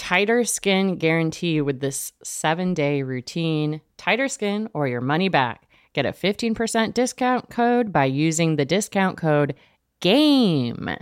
tighter 0.00 0.44
skin 0.44 0.96
guarantee 0.96 1.60
with 1.60 1.80
this 1.80 2.14
seven 2.24 2.72
day 2.72 3.02
routine. 3.02 3.82
Tighter 3.98 4.28
skin 4.28 4.70
or 4.72 4.88
your 4.88 5.02
money 5.02 5.28
back. 5.28 5.68
Get 5.92 6.06
a 6.06 6.12
15% 6.12 6.94
discount 6.94 7.50
code 7.50 7.92
by 7.92 8.06
using 8.06 8.56
the 8.56 8.64
discount 8.64 9.18
code 9.18 9.54
GAME. 10.00 10.96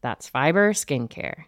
That's 0.00 0.28
Fiber 0.28 0.72
Skincare. 0.74 1.46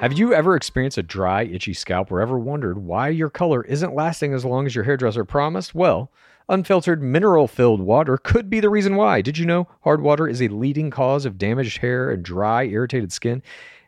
Have 0.00 0.14
you 0.14 0.32
ever 0.32 0.56
experienced 0.56 0.96
a 0.96 1.02
dry, 1.02 1.44
itchy 1.44 1.74
scalp 1.74 2.10
or 2.10 2.22
ever 2.22 2.38
wondered 2.38 2.78
why 2.78 3.10
your 3.10 3.28
color 3.28 3.62
isn't 3.64 3.94
lasting 3.94 4.32
as 4.32 4.46
long 4.46 4.64
as 4.64 4.74
your 4.74 4.84
hairdresser 4.84 5.26
promised? 5.26 5.74
Well, 5.74 6.10
unfiltered 6.48 7.02
mineral 7.02 7.46
filled 7.46 7.80
water 7.82 8.16
could 8.16 8.48
be 8.48 8.60
the 8.60 8.70
reason 8.70 8.96
why. 8.96 9.20
Did 9.20 9.36
you 9.36 9.44
know 9.44 9.68
hard 9.82 10.00
water 10.00 10.26
is 10.26 10.40
a 10.40 10.48
leading 10.48 10.90
cause 10.90 11.26
of 11.26 11.36
damaged 11.36 11.78
hair 11.78 12.10
and 12.10 12.22
dry, 12.22 12.64
irritated 12.64 13.12
skin? 13.12 13.42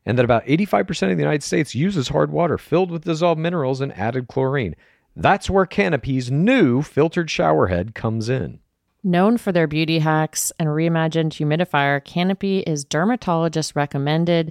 And 0.08 0.16
that 0.16 0.24
about 0.24 0.46
85% 0.46 1.10
of 1.10 1.18
the 1.18 1.22
United 1.22 1.42
States 1.42 1.74
uses 1.74 2.08
hard 2.08 2.32
water 2.32 2.56
filled 2.56 2.90
with 2.90 3.04
dissolved 3.04 3.38
minerals 3.38 3.82
and 3.82 3.92
added 3.92 4.26
chlorine. 4.26 4.74
That's 5.14 5.50
where 5.50 5.66
Canopy's 5.66 6.30
new 6.30 6.80
filtered 6.80 7.30
shower 7.30 7.66
head 7.66 7.94
comes 7.94 8.30
in. 8.30 8.60
Known 9.04 9.36
for 9.36 9.52
their 9.52 9.66
beauty 9.66 9.98
hacks 9.98 10.50
and 10.58 10.70
reimagined 10.70 11.32
humidifier, 11.32 12.02
Canopy 12.02 12.60
is 12.60 12.86
dermatologist 12.86 13.76
recommended. 13.76 14.50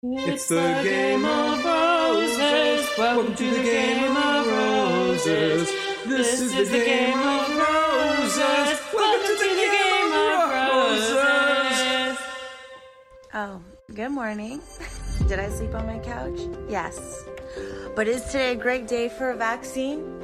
It's 0.02 0.48
the 0.48 0.81
game 0.82 1.26
of 1.26 1.62
roses. 1.62 2.88
Welcome 2.96 3.34
to 3.34 3.50
the 3.50 3.62
game 3.62 3.76
of 3.76 3.80
roses. 5.40 5.69
This 6.06 6.40
is 6.40 6.70
the 6.70 6.78
game 6.78 7.19
of 7.19 7.48
roses. 7.48 8.81
Welcome 8.92 9.26
to 9.26 9.34
the 9.38 9.69
game 9.70 10.12
of 10.12 10.50
roses. 10.50 12.19
Oh, 13.32 13.62
good 13.94 14.10
morning. 14.10 14.60
Did 15.28 15.38
I 15.38 15.48
sleep 15.48 15.75
on 15.75 15.87
my 15.87 15.98
couch? 16.00 16.40
Yes. 16.69 17.25
But 17.96 18.06
is 18.06 18.25
today 18.25 18.52
a 18.52 18.54
great 18.54 18.87
day 18.87 19.08
for 19.08 19.31
a 19.31 19.37
vaccine? 19.37 20.22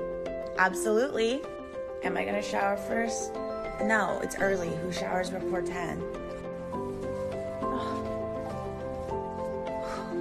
Absolutely. 0.58 1.40
Am 2.02 2.16
I 2.16 2.24
gonna 2.24 2.42
shower 2.42 2.76
first? 2.76 3.32
No, 3.84 4.20
it's 4.22 4.36
early. 4.36 4.68
Who 4.68 4.92
showers 4.92 5.30
before 5.30 5.62
10? 5.62 6.02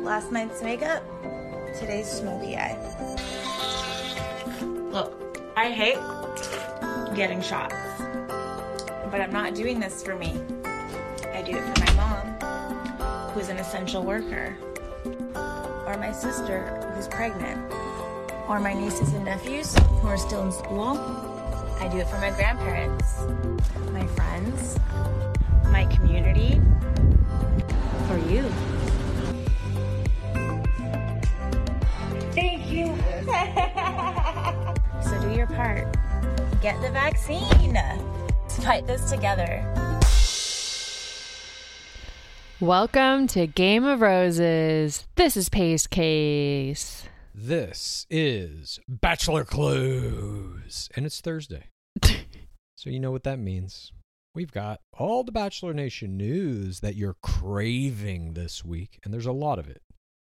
Last 0.03 0.31
night's 0.31 0.62
makeup? 0.62 1.03
Today's 1.80 2.09
smoky 2.09 2.56
eye. 2.56 2.77
Look, 4.95 5.12
I 5.57 5.71
hate 5.71 6.00
getting 7.18 7.42
shots. 7.42 7.75
But 9.12 9.19
I'm 9.19 9.33
not 9.33 9.53
doing 9.53 9.77
this 9.77 10.01
for 10.01 10.15
me. 10.15 10.39
I 11.33 11.42
do 11.42 11.57
it 11.57 11.65
for 11.65 11.77
my 11.83 11.92
mom, 11.95 12.25
who's 13.31 13.50
an 13.50 13.57
essential 13.57 14.03
worker, 14.03 14.56
or 15.86 15.97
my 15.97 16.13
sister, 16.13 16.81
who's 16.95 17.09
pregnant, 17.09 17.74
or 18.47 18.62
my 18.62 18.74
nieces 18.74 19.12
and 19.12 19.25
nephews, 19.25 19.75
who 20.00 20.07
are 20.07 20.18
still 20.18 20.44
in 20.44 20.51
school. 20.53 20.98
I 21.81 21.89
do 21.91 21.98
it 21.98 22.07
for 22.07 22.19
my 22.19 22.30
grandparents, 22.30 23.19
my 23.91 24.07
friends, 24.07 24.80
my 25.74 25.83
community, 25.94 26.62
for 28.07 28.18
you. 28.30 28.50
Thank 32.31 32.71
you. 32.71 32.95
so 35.47 35.53
do 35.53 35.53
your 35.53 35.63
part. 35.63 36.62
Get 36.62 36.81
the 36.81 36.89
vaccine. 36.89 37.74
Let's 37.74 38.63
fight 38.63 38.88
this 38.88 39.09
together. 39.09 39.63
Welcome 42.59 43.27
to 43.27 43.47
Game 43.47 43.83
of 43.83 44.01
Roses. 44.01 45.07
This 45.15 45.36
is 45.36 45.50
Pace 45.50 45.88
Case. 45.88 47.03
This 47.33 48.07
is 48.09 48.80
Bachelor 48.88 49.44
Clues, 49.44 50.89
and 50.95 51.06
it's 51.06 51.19
Thursday. 51.19 51.65
so 52.03 52.89
you 52.89 53.00
know 53.00 53.12
what 53.12 53.24
that 53.24 53.39
means. 53.39 53.91
We've 54.33 54.51
got 54.51 54.80
all 54.94 55.24
the 55.24 55.31
Bachelor 55.31 55.74
Nation 55.74 56.18
news 56.18 56.80
that 56.80 56.95
you're 56.95 57.18
craving 57.21 58.33
this 58.33 58.63
week, 58.63 59.00
and 59.03 59.13
there's 59.13 59.25
a 59.25 59.31
lot 59.31 59.59
of 59.59 59.69
it. 59.69 59.81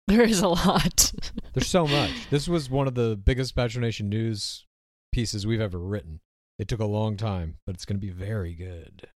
There 0.09 0.23
is 0.23 0.41
a 0.41 0.49
lot. 0.49 1.13
There's 1.55 1.69
so 1.69 1.87
much. 1.87 2.29
This 2.29 2.49
was 2.49 2.69
one 2.69 2.89
of 2.89 2.95
the 2.95 3.17
biggest 3.17 3.55
Bachelor 3.55 3.83
Nation 3.83 4.09
news 4.09 4.67
pieces 5.13 5.47
we've 5.47 5.61
ever 5.61 5.79
written. 5.79 6.21
It 6.59 6.69
took 6.69 6.81
a 6.81 6.87
long 6.87 7.17
time, 7.17 7.57
but 7.67 7.75
it's 7.75 7.85
going 7.85 8.01
to 8.01 8.07
be 8.07 8.13
very 8.13 8.55
good. 8.55 9.09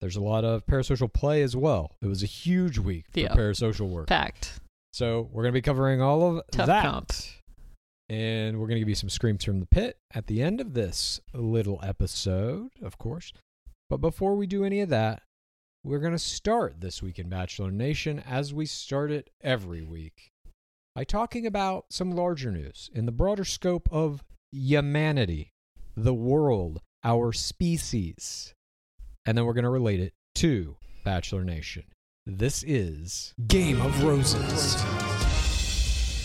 There's 0.00 0.16
a 0.16 0.20
lot 0.20 0.44
of 0.44 0.64
parasocial 0.66 1.12
play 1.12 1.42
as 1.42 1.56
well. 1.56 1.96
It 2.00 2.06
was 2.06 2.22
a 2.22 2.26
huge 2.26 2.78
week 2.78 3.06
for 3.12 3.20
Yeah. 3.20 3.34
parasocial 3.34 3.88
work. 3.88 4.08
Fact. 4.08 4.60
So 4.92 5.28
we're 5.32 5.42
going 5.42 5.52
to 5.52 5.56
be 5.58 5.62
covering 5.62 6.00
all 6.00 6.38
of 6.38 6.44
Tough 6.52 6.66
that. 6.66 6.82
comp. 6.84 7.12
And 8.08 8.58
we're 8.58 8.66
going 8.68 8.76
to 8.76 8.80
give 8.80 8.88
you 8.88 8.94
some 8.94 9.10
screams 9.10 9.44
from 9.44 9.60
the 9.60 9.66
pit 9.66 9.98
at 10.14 10.26
the 10.28 10.42
end 10.42 10.60
of 10.60 10.72
this 10.74 11.20
little 11.34 11.78
episode, 11.82 12.70
of 12.80 12.96
course. 12.96 13.32
But 13.90 13.98
before 13.98 14.34
we 14.34 14.46
do 14.46 14.64
any 14.64 14.80
of 14.80 14.88
that, 14.88 15.22
we're 15.84 15.98
going 15.98 16.12
to 16.12 16.18
start 16.18 16.80
this 16.80 17.02
week 17.02 17.18
in 17.18 17.28
Bachelor 17.28 17.70
Nation 17.70 18.18
as 18.26 18.54
we 18.54 18.66
start 18.66 19.10
it 19.10 19.30
every 19.42 19.82
week 19.82 20.30
by 20.94 21.04
talking 21.04 21.46
about 21.46 21.86
some 21.90 22.12
larger 22.12 22.50
news 22.50 22.88
in 22.94 23.04
the 23.06 23.12
broader 23.12 23.44
scope 23.44 23.88
of 23.92 24.24
humanity, 24.52 25.52
the 25.96 26.14
world, 26.14 26.80
our 27.04 27.32
species. 27.32 28.54
And 29.26 29.36
then 29.36 29.44
we're 29.44 29.52
going 29.52 29.64
to 29.64 29.70
relate 29.70 30.00
it 30.00 30.14
to 30.36 30.76
Bachelor 31.04 31.44
Nation. 31.44 31.84
This 32.26 32.62
is 32.66 33.34
Game 33.46 33.80
of 33.80 34.02
Roses. 34.02 34.76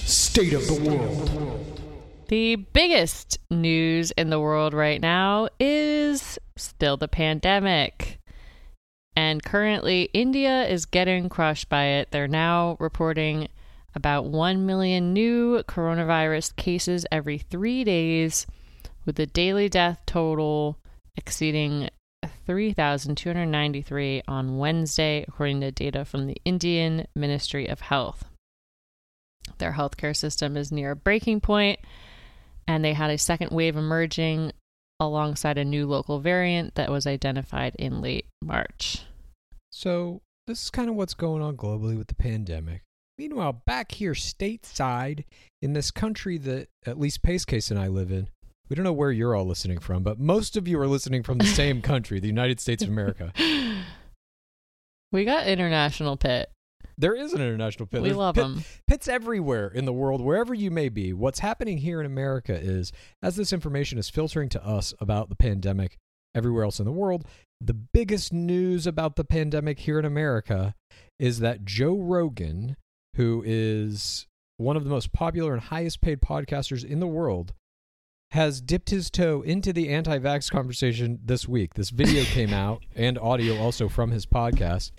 State 0.10 0.54
of 0.54 0.66
the 0.68 0.90
World. 0.90 1.80
The 2.28 2.56
biggest 2.56 3.38
news 3.50 4.12
in 4.12 4.30
the 4.30 4.40
world 4.40 4.74
right 4.74 5.02
now 5.02 5.50
is 5.60 6.40
still 6.56 6.98
the 6.98 7.08
pandemic. 7.08 8.20
And 9.16 9.44
currently, 9.44 10.10
India 10.14 10.66
is 10.68 10.86
getting 10.86 11.30
crushed 11.30 11.70
by 11.70 11.86
it. 11.86 12.10
They're 12.12 12.28
now 12.28 12.78
reporting 12.80 13.50
about 13.96 14.26
1 14.26 14.66
million 14.66 15.14
new 15.14 15.64
coronavirus 15.64 16.56
cases 16.56 17.06
every 17.12 17.38
three 17.38 17.84
days, 17.84 18.48
with 19.06 19.16
the 19.16 19.26
daily 19.26 19.70
death 19.70 20.00
total 20.06 20.78
exceeding 21.16 21.90
3,293 22.46 24.24
on 24.28 24.58
Wednesday, 24.58 25.26
according 25.28 25.62
to 25.62 25.72
data 25.72 26.06
from 26.06 26.28
the 26.28 26.38
Indian 26.46 27.08
Ministry 27.16 27.68
of 27.68 27.82
Health. 27.82 28.26
Their 29.58 29.74
healthcare 29.74 30.16
system 30.16 30.58
is 30.58 30.72
near 30.72 30.92
a 30.92 30.96
breaking 30.96 31.42
point, 31.42 31.80
and 32.68 32.84
they 32.84 32.94
had 32.94 33.12
a 33.12 33.18
second 33.18 33.52
wave 33.52 33.76
emerging 33.76 34.52
alongside 35.00 35.58
a 35.58 35.66
new 35.66 35.86
local 35.86 36.20
variant 36.20 36.76
that 36.76 36.90
was 36.90 37.06
identified 37.06 37.76
in 37.78 38.02
late 38.02 38.26
March. 38.42 39.04
So, 39.70 40.22
this 40.48 40.64
is 40.64 40.70
kind 40.70 40.90
of 40.90 40.96
what's 40.96 41.14
going 41.14 41.42
on 41.42 41.58
globally 41.58 41.98
with 41.98 42.08
the 42.08 42.16
pandemic. 42.16 42.84
Meanwhile, 43.18 43.62
back 43.66 43.92
here 43.94 44.14
stateside 44.14 45.26
in 45.62 45.74
this 45.74 45.92
country 45.92 46.38
that 46.40 46.70
at 46.86 47.00
least 47.00 47.22
Pace 47.22 47.46
Case 47.46 47.70
and 47.70 47.80
I 47.80 47.88
live 47.88 48.12
in, 48.12 48.30
we 48.70 48.76
don't 48.76 48.84
know 48.84 48.94
where 48.94 49.12
you're 49.12 49.36
all 49.36 49.46
listening 49.46 49.78
from, 49.80 50.04
but 50.04 50.20
most 50.20 50.58
of 50.58 50.68
you 50.68 50.80
are 50.80 50.88
listening 50.88 51.22
from 51.22 51.38
the 51.38 51.46
same 51.46 51.82
country, 51.84 52.20
the 52.20 52.28
United 52.28 52.60
States 52.60 52.82
of 52.84 52.90
America. 52.90 53.32
We 55.12 55.26
got 55.26 55.46
international 55.46 56.18
pit. 56.18 56.50
There 56.98 57.16
is 57.16 57.34
an 57.34 57.42
international 57.42 57.88
pit. 57.88 58.02
We 58.02 58.10
There's 58.10 58.18
love 58.18 58.36
pit- 58.36 58.44
them. 58.44 58.64
Pits 58.88 59.08
everywhere 59.08 59.68
in 59.68 59.86
the 59.86 59.94
world, 59.94 60.22
wherever 60.22 60.54
you 60.54 60.72
may 60.72 60.90
be. 60.90 61.14
What's 61.14 61.40
happening 61.40 61.80
here 61.80 62.00
in 62.00 62.06
America 62.06 62.54
is, 62.54 62.92
as 63.22 63.36
this 63.36 63.54
information 63.54 63.98
is 63.98 64.10
filtering 64.10 64.50
to 64.50 64.66
us 64.66 64.94
about 65.00 65.30
the 65.30 65.36
pandemic 65.36 65.98
everywhere 66.36 66.64
else 66.64 66.80
in 66.80 66.86
the 66.86 66.92
world, 66.92 67.26
the 67.62 67.74
biggest 67.74 68.34
news 68.34 68.88
about 68.88 69.16
the 69.16 69.24
pandemic 69.24 69.80
here 69.80 70.00
in 70.00 70.06
America 70.06 70.76
is 71.20 71.40
that 71.40 71.64
Joe 71.64 71.98
Rogan, 71.98 72.76
who 73.16 73.44
is 73.46 74.28
one 74.58 74.78
of 74.78 74.84
the 74.84 74.90
most 74.90 75.14
popular 75.14 75.54
and 75.54 75.64
highest 75.64 76.02
paid 76.02 76.22
podcasters 76.22 76.84
in 76.84 77.00
the 77.00 77.08
world, 77.08 77.54
has 78.32 78.62
dipped 78.62 78.90
his 78.90 79.12
toe 79.12 79.42
into 79.42 79.72
the 79.72 79.90
anti 79.90 80.18
vax 80.18 80.50
conversation 80.50 81.20
this 81.24 81.48
week. 81.48 81.76
This 81.76 81.92
video 81.92 82.24
came 82.26 82.54
out 82.54 82.84
and 82.96 83.18
audio 83.20 83.58
also 83.58 83.88
from 83.88 84.12
his 84.12 84.26
podcast 84.26 84.92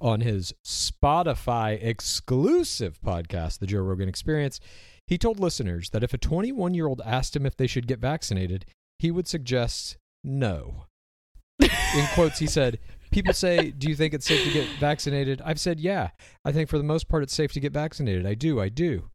on 0.00 0.22
his 0.22 0.52
Spotify 0.64 1.78
exclusive 1.82 2.98
podcast, 3.00 3.58
The 3.58 3.66
Joe 3.66 3.80
Rogan 3.80 4.08
Experience. 4.08 4.58
He 5.06 5.18
told 5.18 5.38
listeners 5.38 5.90
that 5.90 6.02
if 6.02 6.14
a 6.14 6.18
21 6.18 6.74
year 6.74 6.86
old 6.86 7.02
asked 7.04 7.36
him 7.36 7.46
if 7.46 7.56
they 7.56 7.66
should 7.66 7.86
get 7.86 7.98
vaccinated, 7.98 8.64
he 8.98 9.10
would 9.10 9.28
suggest 9.28 9.96
no. 10.24 10.86
In 11.60 12.06
quotes, 12.14 12.38
he 12.38 12.46
said, 12.46 12.78
People 13.10 13.34
say, 13.34 13.70
Do 13.78 13.88
you 13.88 13.94
think 13.94 14.14
it's 14.14 14.26
safe 14.26 14.44
to 14.44 14.52
get 14.52 14.68
vaccinated? 14.78 15.42
I've 15.44 15.60
said, 15.60 15.80
Yeah. 15.80 16.10
I 16.44 16.52
think 16.52 16.68
for 16.68 16.78
the 16.78 16.84
most 16.84 17.08
part 17.08 17.22
it's 17.22 17.34
safe 17.34 17.52
to 17.52 17.60
get 17.60 17.72
vaccinated. 17.72 18.26
I 18.26 18.34
do. 18.34 18.60
I 18.60 18.68
do. 18.68 19.10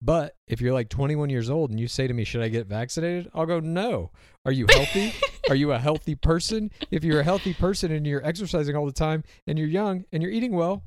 But 0.00 0.36
if 0.46 0.60
you're 0.60 0.72
like 0.72 0.88
21 0.88 1.28
years 1.28 1.50
old 1.50 1.70
and 1.70 1.80
you 1.80 1.88
say 1.88 2.06
to 2.06 2.14
me, 2.14 2.24
Should 2.24 2.42
I 2.42 2.48
get 2.48 2.66
vaccinated? 2.66 3.30
I'll 3.34 3.46
go, 3.46 3.60
No. 3.60 4.10
Are 4.44 4.52
you 4.52 4.66
healthy? 4.70 5.12
Are 5.48 5.54
you 5.54 5.72
a 5.72 5.78
healthy 5.78 6.14
person? 6.14 6.70
If 6.90 7.04
you're 7.04 7.20
a 7.20 7.24
healthy 7.24 7.54
person 7.54 7.92
and 7.92 8.06
you're 8.06 8.24
exercising 8.24 8.76
all 8.76 8.86
the 8.86 8.92
time 8.92 9.24
and 9.46 9.58
you're 9.58 9.68
young 9.68 10.04
and 10.12 10.22
you're 10.22 10.32
eating 10.32 10.52
well, 10.52 10.82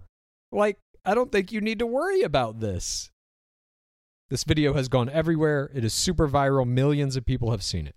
like, 0.51 0.77
I 1.03 1.15
don't 1.15 1.31
think 1.31 1.51
you 1.51 1.61
need 1.61 1.79
to 1.79 1.87
worry 1.87 2.21
about 2.21 2.59
this. 2.59 3.09
This 4.29 4.43
video 4.43 4.73
has 4.75 4.87
gone 4.87 5.09
everywhere. 5.09 5.69
It 5.73 5.83
is 5.83 5.93
super 5.93 6.27
viral. 6.27 6.65
Millions 6.65 7.15
of 7.15 7.25
people 7.25 7.51
have 7.51 7.63
seen 7.63 7.85
it. 7.87 7.95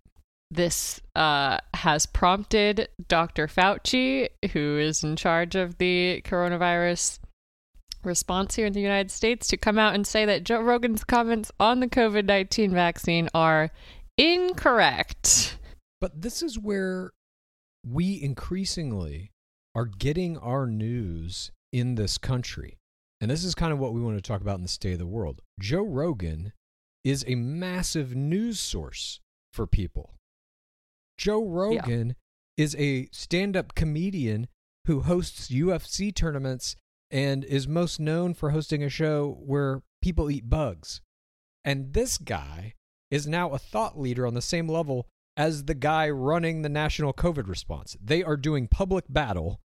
This 0.55 1.01
uh, 1.17 1.59
has 1.75 2.07
prompted 2.07 2.89
Dr. 3.09 3.49
Fauci, 3.49 4.29
who 4.53 4.79
is 4.79 5.03
in 5.03 5.17
charge 5.17 5.57
of 5.57 5.79
the 5.79 6.23
coronavirus 6.25 7.19
response 8.05 8.55
here 8.55 8.67
in 8.67 8.73
the 8.73 8.81
United 8.81 9.11
States, 9.11 9.49
to 9.49 9.57
come 9.57 9.81
out 9.81 9.97
and 9.97 10.07
say 10.07 10.25
that 10.25 10.45
Joe 10.45 10.61
Rogan's 10.61 11.03
comments 11.03 11.51
on 11.59 11.81
the 11.81 11.89
COVID 11.89 12.27
19 12.27 12.71
vaccine 12.71 13.29
are 13.35 13.71
incorrect. 14.17 15.59
But 16.01 16.23
this 16.23 16.41
is 16.41 16.57
where 16.57 17.11
we 17.85 18.23
increasingly 18.23 19.33
are 19.75 19.87
getting 19.87 20.39
our 20.39 20.69
news 20.69 21.51
in 21.73 21.97
this 21.97 22.17
country. 22.17 22.79
And 23.21 23.29
this 23.29 23.43
is 23.43 23.57
kind 23.57 23.73
of 23.73 23.81
what 23.81 23.93
we 23.93 24.01
want 24.01 24.19
to 24.19 24.23
talk 24.23 24.41
about 24.41 24.59
in 24.59 24.63
the 24.63 24.69
state 24.69 24.93
of 24.93 24.99
the 25.01 25.07
world. 25.07 25.41
Joe 25.59 25.83
Rogan 25.83 26.53
is 27.03 27.25
a 27.27 27.35
massive 27.35 28.15
news 28.15 28.61
source 28.61 29.19
for 29.53 29.67
people. 29.67 30.15
Joe 31.25 31.43
Rogan 31.43 32.17
is 32.59 32.77
a 32.77 33.09
stand 33.11 33.57
up 33.57 33.75
comedian 33.75 34.47
who 34.85 35.01
hosts 35.01 35.49
UFC 35.49 36.15
tournaments 36.15 36.77
and 37.11 37.45
is 37.45 37.67
most 37.67 37.99
known 37.99 38.35
for 38.35 38.51
hosting 38.51 38.83
a 38.83 38.91
show 38.91 39.39
where 39.41 39.81
people 40.03 40.31
eat 40.31 40.51
bugs. 40.51 41.01
And 41.65 41.95
this 41.95 42.19
guy 42.19 42.75
is 43.11 43.27
now 43.27 43.53
a 43.53 43.59
thought 43.59 43.99
leader 43.99 44.27
on 44.27 44.35
the 44.35 44.43
same 44.43 44.69
level 44.69 45.07
as 45.35 45.65
the 45.65 45.73
guy 45.73 46.11
running 46.11 46.61
the 46.61 46.69
national 46.69 47.15
COVID 47.15 47.49
response. 47.49 47.97
They 48.05 48.23
are 48.23 48.37
doing 48.37 48.69
public 48.69 49.07
battle 49.09 49.63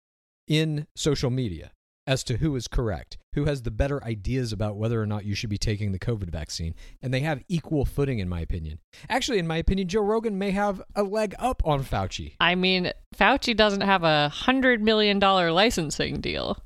in 0.47 0.87
social 0.95 1.29
media 1.29 1.73
as 2.09 2.25
to 2.25 2.39
who 2.39 2.57
is 2.57 2.67
correct, 2.67 3.19
who 3.35 3.45
has 3.45 3.63
the 3.63 3.71
better 3.71 4.03
ideas 4.03 4.51
about 4.51 4.77
whether 4.77 5.01
or 5.01 5.05
not 5.05 5.27
you 5.27 5.35
should 5.35 5.51
be 5.51 5.59
taking 5.59 5.93
the 5.93 5.99
COVID 5.99 6.31
vaccine. 6.31 6.75
And 7.03 7.13
they 7.13 7.21
have 7.21 7.45
equal 7.49 7.85
footing, 7.85 8.19
in 8.19 8.31
my 8.31 8.41
opinion. 8.41 8.79
Actually, 9.11 9.39
in 9.39 9.47
my 9.47 9.59
opinion, 9.59 9.89
Joe 9.89 10.01
Rogan 10.01 10.39
may 10.39 10.53
have 10.53 10.81
a 10.97 11.03
leg 11.03 11.35
up 11.39 11.61
on 11.67 11.85
Fauci. 11.85 12.33
I 12.41 12.55
mean, 12.55 12.91
Fauci 13.15 13.55
doesn't 13.55 13.83
have 13.83 14.05
a 14.05 14.33
$100 14.35 14.81
million 14.81 15.21
licensing 15.21 16.23
deal, 16.23 16.57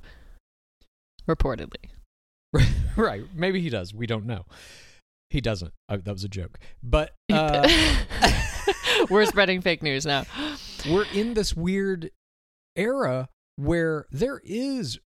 reportedly. 1.29 1.91
right. 2.97 3.25
Maybe 3.35 3.61
he 3.61 3.69
does. 3.69 3.93
We 3.93 4.07
don't 4.07 4.27
know. 4.27 4.45
He 5.29 5.41
doesn't. 5.41 5.73
Uh, 5.89 5.97
that 6.05 6.13
was 6.13 6.23
a 6.23 6.29
joke. 6.29 6.61
But 6.85 7.17
uh, 7.33 7.69
We're 9.11 9.27
spreading 9.27 9.61
fake 9.61 9.83
news 9.83 10.07
now. 10.07 10.25
we're 10.89 11.07
in 11.13 11.35
this 11.35 11.57
weird 11.57 12.11
era 12.77 13.29
where 13.57 14.07
there 14.13 14.41
is 14.45 15.01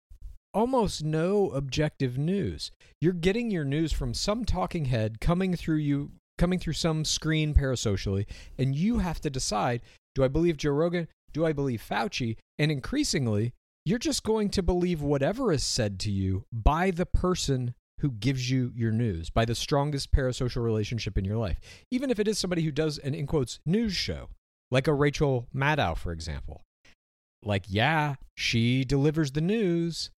almost 0.57 1.05
no 1.05 1.51
objective 1.51 2.17
news. 2.17 2.71
You're 2.99 3.13
getting 3.13 3.51
your 3.51 3.67
news 3.67 3.93
from 3.93 4.15
some 4.15 4.47
talking 4.47 4.87
head 4.87 5.21
coming 5.21 5.55
through 5.55 5.77
you 5.77 6.13
coming 6.39 6.59
through 6.59 6.73
some 6.73 7.05
screen 7.05 7.53
parasocially 7.53 8.25
and 8.59 8.75
you 8.75 8.99
have 8.99 9.21
to 9.21 9.29
decide 9.29 9.83
do 10.15 10.25
I 10.25 10.29
believe 10.29 10.57
Joe 10.57 10.71
Rogan? 10.71 11.09
Do 11.35 11.45
I 11.45 11.53
believe 11.53 11.85
Fauci? 11.87 12.39
And 12.59 12.73
increasingly, 12.73 13.53
you're 13.85 13.99
just 13.99 14.23
going 14.23 14.49
to 14.51 14.63
believe 14.63 15.03
whatever 15.03 15.53
is 15.53 15.63
said 15.63 16.01
to 16.01 16.11
you 16.11 16.47
by 16.51 16.91
the 16.91 17.05
person 17.05 17.75
who 18.01 18.11
gives 18.11 18.51
you 18.51 18.73
your 18.75 18.93
news, 18.93 19.29
by 19.29 19.45
the 19.45 19.55
strongest 19.55 20.11
parasocial 20.11 20.65
relationship 20.65 21.19
in 21.19 21.27
your 21.27 21.37
life. 21.37 21.61
Even 21.91 22.11
if 22.11 22.19
it 22.19 22.29
is 22.29 22.39
somebody 22.39 22.63
who 22.63 22.73
does 22.73 22.97
an 22.97 23.15
in 23.15 23.27
quotes 23.27 23.61
news 23.67 23.95
show, 23.95 24.31
like 24.71 24.87
a 24.87 24.95
Rachel 24.95 25.49
Maddow, 25.55 25.99
for 25.99 26.13
example. 26.13 26.63
Like, 27.43 27.65
yeah, 27.69 28.15
she 28.37 28.85
delivers 28.85 29.33
the 29.33 29.43
news, 29.43 30.11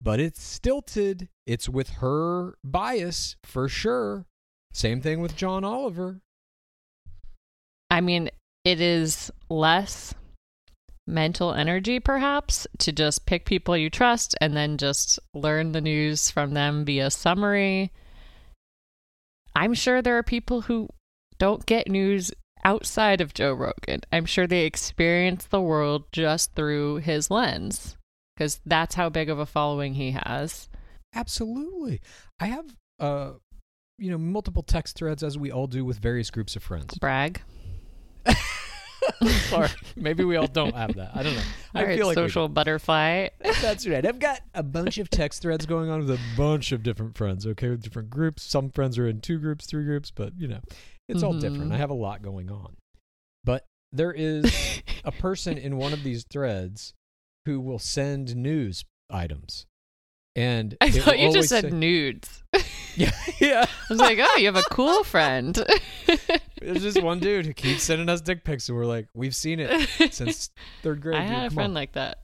but 0.00 0.20
it's 0.20 0.42
stilted. 0.42 1.28
It's 1.46 1.68
with 1.68 1.90
her 2.00 2.54
bias 2.62 3.36
for 3.44 3.68
sure. 3.68 4.26
Same 4.72 5.00
thing 5.00 5.20
with 5.20 5.36
John 5.36 5.64
Oliver. 5.64 6.20
I 7.90 8.00
mean, 8.00 8.30
it 8.64 8.80
is 8.80 9.30
less 9.48 10.14
mental 11.06 11.54
energy, 11.54 12.00
perhaps, 12.00 12.66
to 12.78 12.92
just 12.92 13.26
pick 13.26 13.44
people 13.44 13.76
you 13.76 13.88
trust 13.88 14.34
and 14.40 14.56
then 14.56 14.76
just 14.76 15.18
learn 15.32 15.72
the 15.72 15.80
news 15.80 16.30
from 16.30 16.52
them 16.52 16.84
via 16.84 17.10
summary. 17.10 17.92
I'm 19.54 19.72
sure 19.72 20.02
there 20.02 20.18
are 20.18 20.22
people 20.22 20.62
who 20.62 20.88
don't 21.38 21.64
get 21.64 21.88
news 21.88 22.32
outside 22.64 23.20
of 23.20 23.32
Joe 23.32 23.52
Rogan. 23.52 24.00
I'm 24.12 24.26
sure 24.26 24.46
they 24.46 24.64
experience 24.64 25.46
the 25.46 25.60
world 25.60 26.04
just 26.12 26.54
through 26.54 26.96
his 26.96 27.30
lens 27.30 27.95
because 28.36 28.60
that's 28.66 28.94
how 28.94 29.08
big 29.08 29.30
of 29.30 29.38
a 29.38 29.46
following 29.46 29.94
he 29.94 30.12
has. 30.12 30.68
Absolutely. 31.14 32.00
I 32.38 32.46
have 32.46 32.66
uh 32.98 33.32
you 33.98 34.10
know 34.10 34.18
multiple 34.18 34.62
text 34.62 34.96
threads 34.96 35.22
as 35.22 35.38
we 35.38 35.50
all 35.50 35.66
do 35.66 35.84
with 35.84 35.98
various 35.98 36.30
groups 36.30 36.56
of 36.56 36.62
friends. 36.62 36.96
Brag. 36.98 37.40
Sorry. 39.48 39.68
Maybe 39.94 40.24
we 40.24 40.36
all 40.36 40.48
don't 40.48 40.74
have 40.74 40.94
that. 40.96 41.12
I 41.14 41.22
don't 41.22 41.34
know. 41.34 41.40
All 41.74 41.80
I 41.82 41.84
right, 41.84 41.96
feel 41.96 42.06
like 42.08 42.16
social 42.16 42.48
butterfly. 42.48 43.28
that's 43.62 43.86
right. 43.86 44.04
I've 44.04 44.18
got 44.18 44.40
a 44.52 44.62
bunch 44.62 44.98
of 44.98 45.08
text 45.08 45.42
threads 45.42 45.64
going 45.64 45.88
on 45.90 46.00
with 46.00 46.10
a 46.10 46.18
bunch 46.36 46.72
of 46.72 46.82
different 46.82 47.16
friends, 47.16 47.46
okay, 47.46 47.70
with 47.70 47.82
different 47.82 48.10
groups. 48.10 48.42
Some 48.42 48.70
friends 48.70 48.98
are 48.98 49.06
in 49.06 49.20
two 49.20 49.38
groups, 49.38 49.64
three 49.66 49.84
groups, 49.84 50.10
but 50.10 50.32
you 50.36 50.48
know, 50.48 50.60
it's 51.08 51.22
all 51.22 51.34
different. 51.34 51.70
Mhm. 51.70 51.74
I 51.74 51.78
have 51.78 51.90
a 51.90 51.94
lot 51.94 52.20
going 52.20 52.50
on. 52.50 52.76
But 53.44 53.64
there 53.92 54.12
is 54.12 54.82
a 55.04 55.12
person 55.12 55.56
in 55.56 55.76
one 55.76 55.92
of 55.92 56.02
these 56.02 56.24
threads 56.24 56.92
who 57.46 57.58
will 57.60 57.78
send 57.78 58.36
news 58.36 58.84
items. 59.10 59.64
And 60.36 60.76
I 60.82 60.90
thought 60.90 61.18
you 61.18 61.32
just 61.32 61.48
said 61.48 61.64
say- 61.64 61.70
nudes. 61.70 62.42
Yeah, 62.98 63.10
yeah. 63.40 63.66
I 63.90 63.92
was 63.92 63.98
like, 63.98 64.18
oh, 64.18 64.36
you 64.38 64.46
have 64.46 64.56
a 64.56 64.62
cool 64.70 65.04
friend. 65.04 65.54
There's 66.62 66.82
this 66.82 66.98
one 66.98 67.18
dude 67.20 67.44
who 67.44 67.52
keeps 67.52 67.82
sending 67.82 68.08
us 68.08 68.22
dick 68.22 68.42
pics, 68.42 68.70
and 68.70 68.78
we're 68.78 68.86
like, 68.86 69.06
we've 69.14 69.34
seen 69.34 69.60
it 69.60 69.86
since 70.14 70.48
third 70.82 71.02
grade. 71.02 71.16
I 71.18 71.26
dude, 71.26 71.30
had 71.30 71.52
a 71.52 71.54
friend 71.54 71.70
on. 71.72 71.74
like 71.74 71.92
that. 71.92 72.20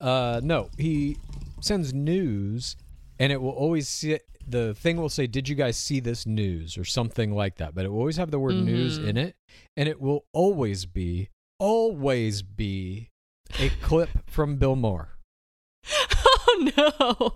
Uh, 0.00 0.40
no, 0.44 0.70
he 0.78 1.16
sends 1.60 1.92
news, 1.92 2.76
and 3.18 3.32
it 3.32 3.40
will 3.42 3.50
always 3.50 3.88
see 3.88 4.18
the 4.46 4.72
thing 4.74 4.96
will 4.98 5.08
say, 5.08 5.26
"Did 5.26 5.48
you 5.48 5.56
guys 5.56 5.76
see 5.76 5.98
this 5.98 6.26
news?" 6.26 6.78
or 6.78 6.84
something 6.84 7.32
like 7.34 7.56
that. 7.56 7.74
But 7.74 7.84
it 7.84 7.88
will 7.88 7.98
always 7.98 8.16
have 8.18 8.30
the 8.30 8.38
word 8.38 8.54
news 8.54 9.00
Mhm. 9.00 9.08
in 9.08 9.16
it, 9.16 9.34
and 9.76 9.88
it 9.88 10.00
will 10.00 10.26
always 10.32 10.86
be, 10.86 11.28
always 11.58 12.42
be, 12.42 13.09
a 13.58 13.70
clip 13.82 14.10
from 14.26 14.56
Bill 14.56 14.76
Maher. 14.76 15.08
Oh 16.52 16.70
no! 16.76 17.34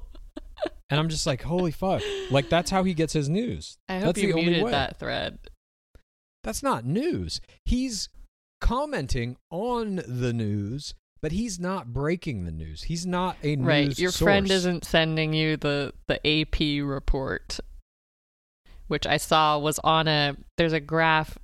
And 0.91 0.99
I'm 1.01 1.09
just 1.09 1.27
like, 1.27 1.43
holy 1.43 1.71
fuck! 1.71 2.03
Like 2.31 2.49
that's 2.49 2.71
how 2.71 2.85
he 2.85 2.95
gets 2.95 3.13
his 3.13 3.29
news. 3.29 3.79
I 3.89 3.97
hope 3.99 4.07
That's 4.17 4.21
you 4.23 4.29
the 4.29 4.39
only 4.39 4.45
muted 4.47 4.65
way. 4.65 4.71
that 4.73 4.99
thread. 4.99 5.39
That's 6.43 6.63
not 6.63 6.85
news. 6.85 7.41
He's 7.65 8.09
commenting 8.61 9.37
on 9.51 10.03
the 10.07 10.33
news, 10.33 10.95
but 11.23 11.33
he's 11.33 11.59
not 11.61 11.93
breaking 11.93 12.45
the 12.45 12.51
news. 12.53 12.85
He's 12.85 13.07
not 13.07 13.37
a 13.43 13.57
news 13.57 13.67
Right, 13.67 13.99
your 13.99 14.11
friend 14.13 14.51
isn't 14.51 14.85
sending 14.85 15.33
you 15.33 15.57
the 15.57 15.93
the 16.07 16.17
AP 16.27 16.85
report, 16.87 17.61
which 18.89 19.07
I 19.07 19.17
saw 19.17 19.59
was 19.59 19.79
on 19.85 20.09
a. 20.09 20.37
There's 20.59 20.73
a 20.73 20.81
graph. 20.81 21.39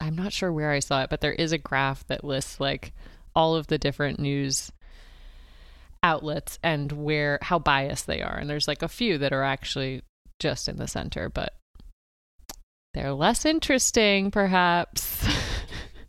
I'm 0.00 0.16
not 0.16 0.32
sure 0.32 0.52
where 0.52 0.70
I 0.72 0.80
saw 0.80 1.02
it, 1.02 1.10
but 1.10 1.20
there 1.20 1.32
is 1.32 1.52
a 1.52 1.58
graph 1.58 2.06
that 2.08 2.24
lists 2.24 2.58
like 2.58 2.92
all 3.34 3.54
of 3.54 3.66
the 3.68 3.78
different 3.78 4.18
news 4.18 4.70
outlets 6.02 6.58
and 6.62 6.90
where 6.92 7.38
how 7.42 7.58
biased 7.58 8.06
they 8.06 8.22
are. 8.22 8.36
And 8.36 8.50
there's 8.50 8.68
like 8.68 8.82
a 8.82 8.88
few 8.88 9.18
that 9.18 9.32
are 9.32 9.44
actually 9.44 10.02
just 10.40 10.68
in 10.68 10.76
the 10.76 10.88
center, 10.88 11.28
but 11.28 11.54
they're 12.94 13.12
less 13.12 13.44
interesting, 13.44 14.30
perhaps. 14.30 15.26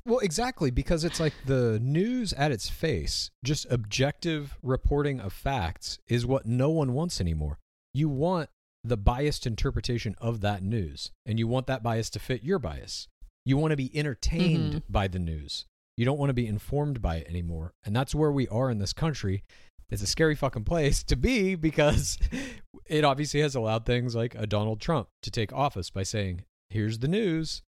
Well, 0.06 0.20
exactly, 0.20 0.70
because 0.70 1.06
it's 1.06 1.22
like 1.22 1.32
the 1.46 1.80
news 1.82 2.34
at 2.34 2.52
its 2.52 2.68
face, 2.68 3.32
just 3.42 3.66
objective 3.72 4.58
reporting 4.62 5.22
of 5.22 5.32
facts, 5.32 5.98
is 6.10 6.26
what 6.26 6.46
no 6.46 6.70
one 6.72 6.92
wants 6.92 7.22
anymore. 7.22 7.58
You 7.94 8.10
want 8.10 8.50
the 8.84 8.98
biased 8.98 9.48
interpretation 9.48 10.14
of 10.20 10.42
that 10.42 10.62
news, 10.62 11.12
and 11.26 11.40
you 11.40 11.48
want 11.48 11.68
that 11.68 11.84
bias 11.84 12.10
to 12.10 12.20
fit 12.20 12.44
your 12.44 12.60
bias. 12.60 13.08
You 13.46 13.56
want 13.56 13.72
to 13.72 13.78
be 13.78 13.98
entertained 13.98 14.74
Mhm. 14.74 14.82
by 14.90 15.08
the 15.08 15.20
news. 15.20 15.68
You 15.98 16.06
don't 16.06 16.18
want 16.18 16.30
to 16.30 16.34
be 16.34 16.48
informed 16.48 17.02
by 17.02 17.18
it 17.18 17.28
anymore. 17.28 17.74
And 17.86 17.96
that's 17.96 18.16
where 18.16 18.32
we 18.32 18.48
are 18.48 18.70
in 18.70 18.80
this 18.80 18.94
country. 18.94 19.44
It's 19.90 20.02
a 20.02 20.08
scary 20.08 20.36
fucking 20.36 20.64
place 20.64 21.04
to 21.04 21.16
be 21.16 21.56
because 21.56 22.18
it 22.88 23.04
obviously 23.04 23.42
has 23.42 23.56
allowed 23.56 23.86
things 23.86 24.16
like 24.16 24.36
a 24.36 24.48
Donald 24.48 24.82
Trump 24.82 25.10
to 25.22 25.30
take 25.30 25.54
office 25.54 25.90
by 25.90 26.04
saying, 26.04 26.46
here's 26.70 27.00
the 27.00 27.08
news 27.08 27.62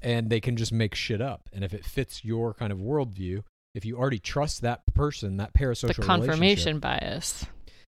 and 0.00 0.28
they 0.28 0.40
can 0.40 0.56
just 0.56 0.72
make 0.72 0.94
shit 0.94 1.20
up. 1.20 1.48
And 1.52 1.62
if 1.62 1.72
it 1.72 1.84
fits 1.84 2.24
your 2.24 2.54
kind 2.54 2.72
of 2.72 2.78
worldview, 2.78 3.44
if 3.74 3.84
you 3.84 3.96
already 3.96 4.18
trust 4.18 4.62
that 4.62 4.82
person, 4.94 5.36
that 5.36 5.54
parasocial 5.54 5.94
the 5.94 6.02
confirmation 6.02 6.80
bias. 6.80 7.46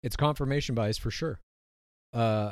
it's 0.03 0.15
confirmation 0.15 0.75
bias 0.75 0.97
for 0.97 1.09
sure. 1.09 1.39
Uh, 2.11 2.51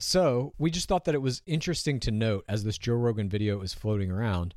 so 0.00 0.54
we 0.58 0.70
just 0.70 0.88
thought 0.88 1.04
that 1.04 1.14
it 1.14 1.22
was 1.22 1.42
interesting 1.46 2.00
to 2.00 2.10
note 2.10 2.44
as 2.48 2.64
this 2.64 2.78
Joe 2.78 2.94
Rogan 2.94 3.28
video 3.28 3.60
is 3.60 3.74
floating 3.74 4.10
around 4.10 4.54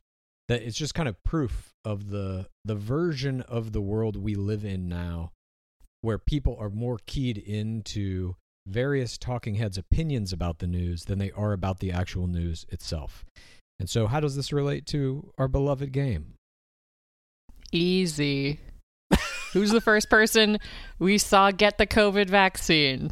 that 0.51 0.63
it's 0.63 0.77
just 0.77 0.93
kind 0.93 1.07
of 1.07 1.15
proof 1.23 1.71
of 1.85 2.09
the 2.09 2.45
the 2.65 2.75
version 2.75 3.41
of 3.41 3.71
the 3.71 3.79
world 3.79 4.17
we 4.17 4.35
live 4.35 4.65
in 4.65 4.89
now, 4.89 5.31
where 6.01 6.17
people 6.17 6.57
are 6.59 6.69
more 6.69 6.99
keyed 7.05 7.37
into 7.37 8.35
various 8.67 9.17
talking 9.17 9.55
heads' 9.55 9.77
opinions 9.77 10.33
about 10.33 10.59
the 10.59 10.67
news 10.67 11.05
than 11.05 11.19
they 11.19 11.31
are 11.31 11.53
about 11.53 11.79
the 11.79 11.91
actual 11.91 12.27
news 12.27 12.65
itself. 12.67 13.23
And 13.79 13.89
so, 13.89 14.07
how 14.07 14.19
does 14.19 14.35
this 14.35 14.51
relate 14.51 14.85
to 14.87 15.31
our 15.37 15.47
beloved 15.47 15.93
game? 15.93 16.33
Easy. 17.71 18.59
Who's 19.53 19.71
the 19.71 19.79
first 19.79 20.09
person 20.09 20.59
we 20.99 21.17
saw 21.17 21.51
get 21.51 21.77
the 21.77 21.87
COVID 21.87 22.29
vaccine? 22.29 23.11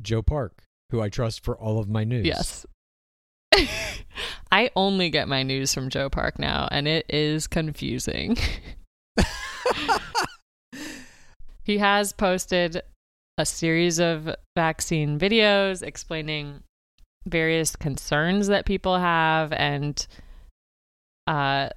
Joe 0.00 0.22
Park, 0.22 0.62
who 0.90 1.00
I 1.00 1.08
trust 1.08 1.44
for 1.44 1.56
all 1.58 1.80
of 1.80 1.88
my 1.88 2.04
news. 2.04 2.26
Yes. 2.26 2.64
I 4.52 4.70
only 4.76 5.08
get 5.08 5.28
my 5.28 5.42
news 5.42 5.72
from 5.72 5.88
Joe 5.88 6.10
Park 6.10 6.38
now, 6.38 6.68
and 6.70 6.86
it 6.86 7.06
is 7.08 7.46
confusing. 7.46 8.36
he 11.64 11.78
has 11.78 12.12
posted 12.12 12.82
a 13.38 13.46
series 13.46 13.98
of 13.98 14.36
vaccine 14.54 15.18
videos 15.18 15.82
explaining 15.82 16.62
various 17.26 17.74
concerns 17.76 18.48
that 18.48 18.66
people 18.66 18.98
have 18.98 19.54
and 19.54 20.06
uh, 21.26 21.70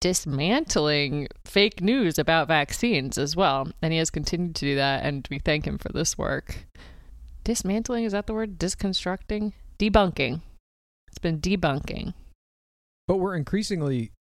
dismantling 0.00 1.28
fake 1.44 1.80
news 1.80 2.18
about 2.18 2.48
vaccines 2.48 3.16
as 3.16 3.36
well. 3.36 3.70
And 3.80 3.92
he 3.92 4.00
has 4.00 4.10
continued 4.10 4.56
to 4.56 4.64
do 4.64 4.74
that, 4.74 5.04
and 5.04 5.28
we 5.30 5.38
thank 5.38 5.64
him 5.64 5.78
for 5.78 5.90
this 5.92 6.18
work. 6.18 6.66
Dismantling, 7.44 8.02
is 8.02 8.10
that 8.10 8.26
the 8.26 8.34
word? 8.34 8.58
Disconstructing? 8.58 9.52
Debunking. 9.78 10.40
It's 11.12 11.18
been 11.18 11.40
debunking. 11.40 12.14
But 13.06 13.18
we're 13.18 13.36
increasingly 13.36 14.12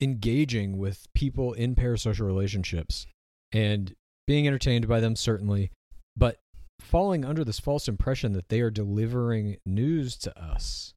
engaging 0.00 0.78
with 0.78 1.06
people 1.14 1.52
in 1.52 1.74
parasocial 1.74 2.26
relationships 2.26 3.06
and 3.52 3.94
being 4.26 4.46
entertained 4.46 4.86
by 4.86 5.00
them, 5.00 5.16
certainly, 5.16 5.70
but 6.16 6.38
falling 6.80 7.24
under 7.24 7.44
this 7.44 7.58
false 7.58 7.88
impression 7.88 8.32
that 8.32 8.48
they 8.48 8.60
are 8.60 8.70
delivering 8.70 9.56
news 9.66 10.16
to 10.18 10.38
us. 10.40 10.94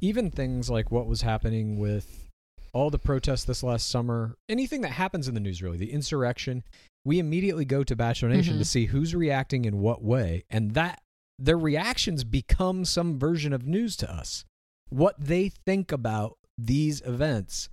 Even 0.00 0.30
things 0.30 0.68
like 0.68 0.90
what 0.90 1.06
was 1.06 1.22
happening 1.22 1.78
with 1.78 2.28
all 2.74 2.90
the 2.90 2.98
protests 2.98 3.44
this 3.44 3.62
last 3.62 3.88
summer, 3.88 4.36
anything 4.48 4.82
that 4.82 4.90
happens 4.92 5.28
in 5.28 5.34
the 5.34 5.40
news, 5.40 5.62
really, 5.62 5.78
the 5.78 5.92
insurrection, 5.92 6.62
we 7.04 7.18
immediately 7.18 7.64
go 7.64 7.82
to 7.82 7.96
Bachelor 7.96 8.28
Nation 8.28 8.56
Mhm. 8.56 8.58
to 8.58 8.64
see 8.64 8.86
who's 8.86 9.14
reacting 9.14 9.64
in 9.64 9.78
what 9.78 10.02
way, 10.02 10.44
and 10.50 10.72
that 10.72 11.00
their 11.38 11.58
reactions 11.58 12.24
become 12.24 12.84
some 12.84 13.18
version 13.18 13.52
of 13.52 13.66
news 13.66 13.96
to 13.96 14.10
us. 14.10 14.44
What 14.88 15.16
they 15.18 15.48
think 15.48 15.92
about 15.92 16.38
these 16.56 17.00
events 17.02 17.68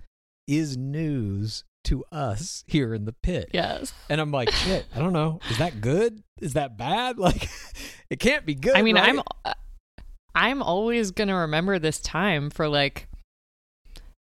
is 0.46 0.76
news 0.76 1.64
to 1.84 2.04
us 2.10 2.64
here 2.66 2.94
in 2.94 3.04
the 3.04 3.12
pit. 3.12 3.50
Yes. 3.52 3.92
And 4.08 4.20
I'm 4.20 4.30
like, 4.30 4.50
shit, 4.50 4.86
I 4.94 4.98
don't 4.98 5.12
know. 5.12 5.40
Is 5.50 5.58
that 5.58 5.80
good? 5.80 6.22
Is 6.40 6.54
that 6.54 6.76
bad? 6.76 7.18
Like, 7.24 7.48
it 8.10 8.18
can't 8.18 8.44
be 8.44 8.54
good. 8.54 8.76
I 8.76 8.82
mean, 8.82 8.96
right? 8.96 9.08
I'm 9.10 9.22
uh, 9.44 9.54
I'm 10.34 10.62
always 10.62 11.10
going 11.12 11.28
to 11.28 11.34
remember 11.34 11.78
this 11.78 12.00
time 12.00 12.50
for 12.50 12.68
like 12.68 13.08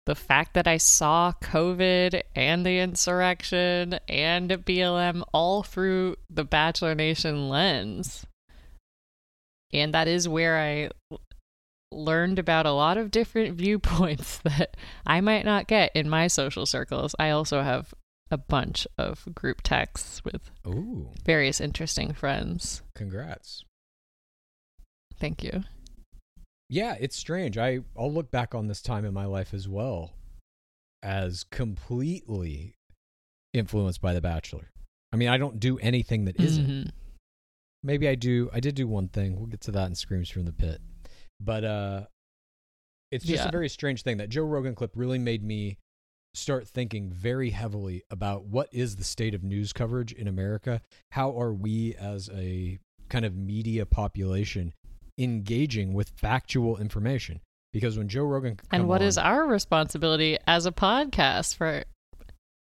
the 0.05 0.15
fact 0.15 0.53
that 0.53 0.67
I 0.67 0.77
saw 0.77 1.31
COVID 1.41 2.21
and 2.35 2.65
the 2.65 2.79
insurrection 2.79 3.99
and 4.07 4.49
BLM 4.49 5.23
all 5.33 5.63
through 5.63 6.17
the 6.29 6.43
Bachelor 6.43 6.93
Nation 6.93 7.49
lens. 7.49 8.25
And 9.73 9.93
that 9.93 10.07
is 10.07 10.29
where 10.29 10.59
I 10.59 10.89
learned 11.91 12.39
about 12.39 12.65
a 12.65 12.71
lot 12.71 12.97
of 12.97 13.11
different 13.11 13.55
viewpoints 13.57 14.37
that 14.43 14.77
I 15.05 15.21
might 15.21 15.45
not 15.45 15.67
get 15.67 15.91
in 15.95 16.09
my 16.09 16.27
social 16.27 16.65
circles. 16.65 17.15
I 17.19 17.31
also 17.31 17.61
have 17.61 17.93
a 18.31 18.37
bunch 18.37 18.87
of 18.97 19.27
group 19.35 19.61
texts 19.61 20.23
with 20.23 20.49
Ooh, 20.65 21.09
various 21.25 21.61
interesting 21.61 22.13
friends. 22.13 22.81
congrats. 22.95 23.63
Thank 25.19 25.43
you. 25.43 25.63
Yeah, 26.69 26.95
it's 26.99 27.15
strange. 27.15 27.57
I 27.57 27.81
I'll 27.95 28.11
look 28.11 28.31
back 28.31 28.55
on 28.55 28.67
this 28.67 28.81
time 28.81 29.05
in 29.05 29.13
my 29.13 29.25
life 29.25 29.53
as 29.53 29.67
well 29.67 30.13
as 31.03 31.43
completely 31.43 32.75
influenced 33.53 34.01
by 34.01 34.13
The 34.13 34.21
Bachelor. 34.21 34.71
I 35.11 35.15
mean, 35.17 35.29
I 35.29 35.37
don't 35.37 35.59
do 35.59 35.77
anything 35.77 36.25
that 36.25 36.39
isn't. 36.39 36.67
Mm-hmm. 36.67 36.89
Maybe 37.83 38.07
I 38.07 38.15
do. 38.15 38.49
I 38.53 38.59
did 38.59 38.75
do 38.75 38.87
one 38.87 39.09
thing. 39.09 39.35
We'll 39.37 39.47
get 39.47 39.61
to 39.61 39.71
that 39.71 39.87
in 39.87 39.95
Screams 39.95 40.29
from 40.29 40.45
the 40.45 40.53
Pit. 40.53 40.79
But 41.39 41.63
uh 41.63 42.05
it's 43.11 43.25
just 43.25 43.43
Yeah. 43.43 43.49
a 43.49 43.51
very 43.51 43.69
strange 43.69 44.01
thing 44.01 44.17
that 44.17 44.29
Joe 44.29 44.43
Rogan 44.45 44.73
clip 44.73 44.93
really 44.95 45.19
made 45.19 45.43
me 45.43 45.77
start 46.33 46.67
thinking 46.67 47.11
very 47.11 47.51
heavily 47.51 48.01
about 48.09 48.45
what 48.45 48.67
is 48.71 48.95
the 48.95 49.03
state 49.03 49.35
of 49.35 49.43
news 49.43 49.71
coverage 49.71 50.11
in 50.13 50.27
America? 50.27 50.81
How 51.11 51.37
are 51.39 51.53
we 51.53 51.93
as 51.95 52.27
a 52.33 52.79
kind 53.09 53.23
of 53.25 53.35
media 53.35 53.85
population 53.85 54.73
engaging 55.19 55.93
with 55.93 56.09
factual 56.09 56.77
information? 56.77 57.39
Because 57.71 57.97
when 57.99 58.07
Joe 58.07 58.23
Rogan 58.23 58.57
And 58.71 58.87
what 58.87 59.03
is 59.03 59.17
on- 59.19 59.25
our 59.25 59.45
responsibility 59.45 60.37
as 60.47 60.65
a 60.65 60.71
podcast 60.71 61.55
for 61.55 61.83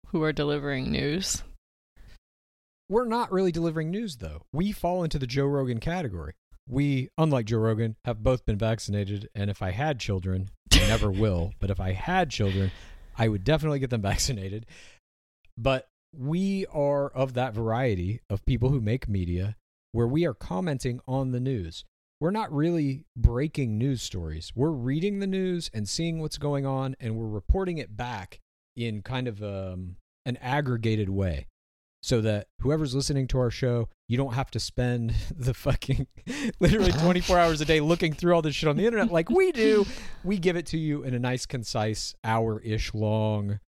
who 0.07 0.23
are 0.23 0.31
delivering 0.31 0.89
news? 0.91 1.43
We're 2.89 3.05
not 3.05 3.33
really 3.33 3.51
delivering 3.51 3.91
news, 3.91 4.17
though. 4.17 4.43
We 4.53 4.71
fall 4.71 5.03
into 5.03 5.19
the 5.19 5.27
Joe 5.27 5.45
Rogan 5.45 5.81
category. 5.81 6.33
We, 6.69 7.09
unlike 7.17 7.45
Joe 7.47 7.57
Rogan, 7.57 7.97
have 8.05 8.23
both 8.23 8.45
been 8.45 8.57
vaccinated. 8.57 9.27
And 9.35 9.49
if 9.49 9.61
I 9.61 9.71
had 9.71 9.99
children, 9.99 10.49
I 10.73 10.87
never 10.87 11.11
will, 11.11 11.51
but 11.59 11.69
if 11.69 11.81
I 11.81 11.91
had 11.91 12.29
children, 12.29 12.71
I 13.17 13.27
would 13.27 13.43
definitely 13.43 13.79
get 13.79 13.89
them 13.89 14.01
vaccinated. 14.13 14.65
But 15.57 15.89
we 16.15 16.65
are 16.67 17.09
of 17.09 17.33
that 17.33 17.53
variety 17.53 18.21
of 18.29 18.45
people 18.45 18.69
who 18.69 18.79
make 18.79 19.09
media 19.09 19.57
where 19.91 20.07
we 20.07 20.25
are 20.25 20.33
commenting 20.33 21.01
on 21.07 21.31
the 21.31 21.39
news. 21.41 21.83
We're 22.21 22.31
not 22.31 22.53
really 22.53 23.05
breaking 23.15 23.77
news 23.77 24.01
stories. 24.01 24.53
We're 24.55 24.69
reading 24.69 25.19
the 25.19 25.27
news 25.27 25.69
and 25.73 25.89
seeing 25.89 26.19
what's 26.19 26.37
going 26.37 26.65
on, 26.65 26.95
and 26.99 27.17
we're 27.17 27.27
reporting 27.27 27.79
it 27.79 27.97
back 27.97 28.39
in 28.75 29.01
kind 29.01 29.27
of 29.27 29.43
um, 29.43 29.97
an 30.25 30.37
aggregated 30.37 31.09
way 31.09 31.47
so 32.01 32.21
that 32.21 32.47
whoever's 32.61 32.95
listening 32.95 33.27
to 33.27 33.39
our 33.39 33.51
show, 33.51 33.89
you 34.07 34.17
don't 34.17 34.33
have 34.33 34.51
to 34.51 34.59
spend 34.59 35.13
the 35.35 35.53
fucking 35.53 36.07
literally 36.59 36.91
24 36.91 37.37
hours 37.37 37.61
a 37.61 37.65
day 37.65 37.79
looking 37.79 38.13
through 38.13 38.33
all 38.33 38.41
this 38.41 38.55
shit 38.55 38.69
on 38.69 38.77
the 38.77 38.85
internet 38.85 39.11
like 39.11 39.29
we 39.29 39.51
do. 39.51 39.85
We 40.23 40.37
give 40.37 40.57
it 40.57 40.65
to 40.67 40.77
you 40.77 41.03
in 41.03 41.13
a 41.13 41.19
nice, 41.19 41.45
concise, 41.45 42.13
hour 42.23 42.59
ish 42.59 42.93
long 42.93 43.59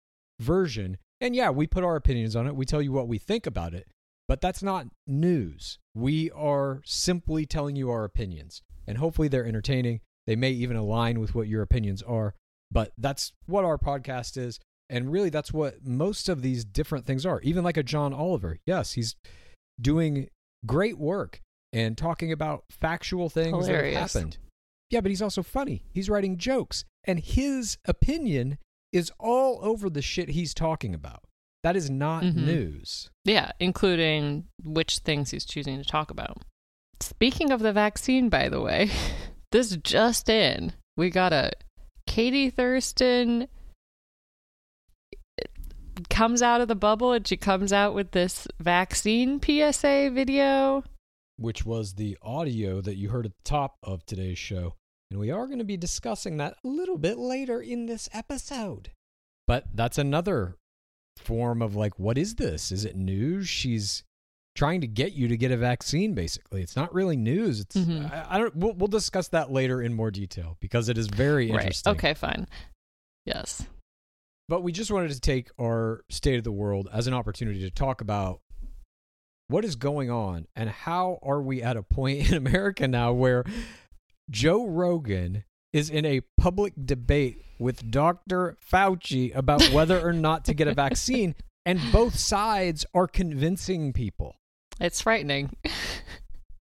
version. 0.41 0.97
And 1.21 1.33
yeah, 1.33 1.51
we 1.51 1.67
put 1.67 1.85
our 1.85 1.95
opinions 1.95 2.35
on 2.35 2.47
it. 2.47 2.55
We 2.55 2.65
tell 2.65 2.81
you 2.81 2.91
what 2.91 3.07
we 3.07 3.17
think 3.17 3.45
about 3.45 3.73
it. 3.73 3.87
But 4.27 4.41
that's 4.41 4.61
not 4.61 4.87
news. 5.07 5.79
We 5.95 6.29
are 6.31 6.81
simply 6.85 7.45
telling 7.45 7.75
you 7.75 7.89
our 7.89 8.03
opinions. 8.03 8.61
And 8.85 8.97
hopefully 8.97 9.27
they're 9.27 9.45
entertaining. 9.45 10.01
They 10.27 10.35
may 10.35 10.51
even 10.51 10.75
align 10.75 11.19
with 11.19 11.33
what 11.33 11.47
your 11.47 11.61
opinions 11.61 12.01
are. 12.03 12.35
But 12.71 12.91
that's 12.97 13.31
what 13.47 13.65
our 13.65 13.77
podcast 13.77 14.37
is. 14.37 14.59
And 14.89 15.11
really, 15.11 15.29
that's 15.29 15.53
what 15.53 15.85
most 15.85 16.29
of 16.29 16.41
these 16.41 16.65
different 16.65 17.05
things 17.05 17.25
are. 17.25 17.39
Even 17.41 17.63
like 17.63 17.77
a 17.77 17.83
John 17.83 18.13
Oliver. 18.13 18.57
Yes, 18.65 18.93
he's 18.93 19.15
doing 19.79 20.29
great 20.65 20.97
work 20.97 21.41
and 21.71 21.97
talking 21.97 22.31
about 22.31 22.63
factual 22.71 23.29
things 23.29 23.67
that 23.67 23.85
have 23.85 23.93
happened. 24.13 24.37
Yeah, 24.89 25.01
but 25.01 25.11
he's 25.11 25.21
also 25.21 25.43
funny. 25.43 25.83
He's 25.93 26.09
writing 26.09 26.37
jokes. 26.37 26.83
And 27.05 27.19
his 27.19 27.77
opinion 27.85 28.57
is 28.91 29.11
all 29.19 29.59
over 29.61 29.89
the 29.89 30.01
shit 30.01 30.29
he's 30.29 30.53
talking 30.55 30.95
about. 30.95 31.23
That 31.63 31.75
is 31.75 31.89
not 31.89 32.23
Mhm. 32.23 32.35
news. 32.45 33.09
Yeah, 33.25 33.51
including 33.59 34.47
which 34.63 34.99
things 34.99 35.29
he's 35.31 35.45
choosing 35.45 35.77
to 35.77 35.83
talk 35.83 36.09
about. 36.09 36.43
Speaking 36.99 37.51
of 37.51 37.59
the 37.59 37.71
vaccine, 37.73 38.29
by 38.29 38.49
the 38.49 38.61
way, 38.61 38.89
this 39.51 39.75
just 39.77 40.27
in. 40.29 40.73
We 40.97 41.11
got 41.11 41.31
a 41.33 41.51
Katie 42.07 42.49
Thurston 42.49 43.47
comes 46.07 46.41
out 46.41 46.61
of 46.61 46.67
the 46.67 46.75
bubble 46.75 47.11
and 47.11 47.27
she 47.27 47.35
comes 47.37 47.73
out 47.73 47.93
with 47.93 48.11
this 48.11 48.47
vaccine 48.59 49.41
PSA 49.41 50.11
video. 50.13 50.83
which 51.37 51.65
was 51.65 51.93
the 51.95 52.17
audio 52.21 52.81
that 52.81 52.95
you 52.97 53.09
heard 53.09 53.25
at 53.25 53.31
the 53.31 53.43
top 53.49 53.77
of 53.83 54.05
today's 54.05 54.37
show. 54.37 54.75
And 55.11 55.19
we 55.19 55.31
are 55.31 55.47
going 55.47 55.59
to 55.59 55.65
be 55.65 55.77
discussing 55.77 56.37
that 56.37 56.55
a 56.63 56.67
little 56.67 56.97
bit 56.97 57.17
later 57.17 57.59
in 57.61 57.85
this 57.87 58.07
episode. 58.13 58.91
But 59.47 59.65
that's 59.73 59.97
another 59.97 60.55
form 61.17 61.61
of 61.61 61.75
like, 61.75 61.97
what 61.97 62.17
is 62.17 62.35
this? 62.35 62.71
Is 62.71 62.85
it 62.85 62.95
news? 62.95 63.47
She's 63.49 64.03
trying 64.55 64.81
to 64.81 64.87
get 64.87 65.13
you 65.13 65.27
to 65.29 65.37
get 65.37 65.51
a 65.51 65.57
vaccine, 65.57 66.13
basically. 66.13 66.61
It's 66.61 66.75
not 66.75 66.93
really 66.93 67.15
news. 67.15 67.61
It's, 67.61 67.75
Mhm. 67.75 68.11
I, 68.11 68.35
I 68.35 68.37
don't, 68.37 68.55
we'll, 68.55 68.73
we'll 68.73 68.87
discuss 68.87 69.29
that 69.29 69.49
later 69.51 69.81
in 69.81 69.93
more 69.93 70.11
detail 70.11 70.57
because 70.59 70.89
it 70.89 70.97
is 70.97 71.07
very 71.07 71.49
interesting. 71.49 71.91
Right. 71.93 71.97
Okay, 71.97 72.13
fine. 72.13 72.47
Yes. 73.25 73.65
But 74.49 74.63
we 74.63 74.71
just 74.71 74.89
wanted 74.89 75.11
to 75.11 75.21
take 75.21 75.51
our 75.61 76.03
state 76.09 76.39
of 76.39 76.43
the 76.43 76.51
world 76.51 76.89
as 76.91 77.05
an 77.05 77.13
opportunity 77.13 77.59
to 77.61 77.69
talk 77.69 78.01
about 78.01 78.41
what 79.47 79.63
is 79.63 79.75
going 79.75 80.09
on 80.09 80.47
and 80.55 80.71
how 80.71 81.19
are 81.21 81.39
we 81.39 81.61
at 81.61 81.77
a 81.77 81.83
point 81.83 82.27
in 82.31 82.35
America 82.35 82.87
now 82.87 83.13
where 83.13 83.45
Joe 84.27 84.65
Rogan 84.65 85.43
is 85.71 85.91
in 85.91 86.03
a 86.03 86.21
public 86.35 86.73
debate 86.83 87.43
with 87.59 87.91
Dr. 87.91 88.57
Fauci 88.71 89.35
about 89.35 89.61
whether 89.69 90.01
or 90.01 90.13
not 90.13 90.45
to 90.45 90.55
get 90.55 90.67
a 90.67 90.73
vaccine 90.73 91.35
and 91.65 91.79
both 91.91 92.17
sides 92.17 92.87
are 92.95 93.07
convincing 93.07 93.93
people. 93.93 94.35
It's 94.79 95.01
frightening. 95.01 95.55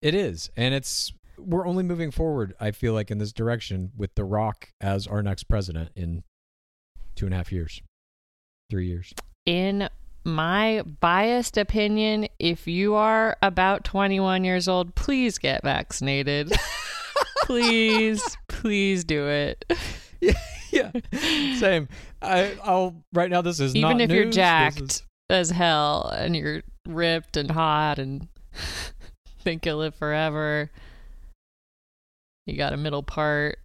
It 0.02 0.14
is. 0.14 0.50
And 0.56 0.74
it's 0.74 1.12
we're 1.38 1.66
only 1.68 1.84
moving 1.84 2.10
forward, 2.10 2.54
I 2.58 2.72
feel 2.72 2.94
like, 2.94 3.12
in 3.12 3.18
this 3.18 3.32
direction 3.32 3.92
with 3.96 4.16
The 4.16 4.24
Rock 4.24 4.70
as 4.80 5.06
our 5.06 5.22
next 5.22 5.44
president 5.44 5.90
in 5.94 6.24
two 7.16 7.24
and 7.26 7.34
a 7.34 7.38
half 7.38 7.50
years. 7.52 7.82
Three 8.70 8.86
years. 8.86 9.12
in 9.44 9.88
my 10.24 10.82
biased 11.00 11.56
opinion, 11.56 12.26
if 12.40 12.66
you 12.66 12.94
are 12.96 13.36
about 13.42 13.84
21 13.84 14.42
years 14.42 14.66
old, 14.66 14.94
please 14.96 15.38
get 15.38 15.62
vaccinated. 15.62 16.52
please, 17.44 18.36
please 18.48 19.04
do 19.04 19.28
it. 19.28 19.64
yeah, 20.20 20.32
yeah. 20.72 20.90
same. 21.58 21.88
I, 22.20 22.56
I'll 22.64 23.04
right 23.12 23.30
now. 23.30 23.40
This 23.40 23.60
is 23.60 23.76
Even 23.76 24.00
if 24.00 24.10
you're 24.10 24.30
jacked 24.30 24.80
is- 24.80 25.02
as 25.30 25.50
hell 25.50 26.08
and 26.08 26.34
you're 26.34 26.62
ripped 26.88 27.36
and 27.36 27.50
hot 27.50 28.00
and 28.00 28.26
think 29.42 29.64
you'll 29.64 29.78
live 29.78 29.94
forever, 29.94 30.72
you 32.46 32.56
got 32.56 32.72
a 32.72 32.76
middle 32.76 33.04
part. 33.04 33.60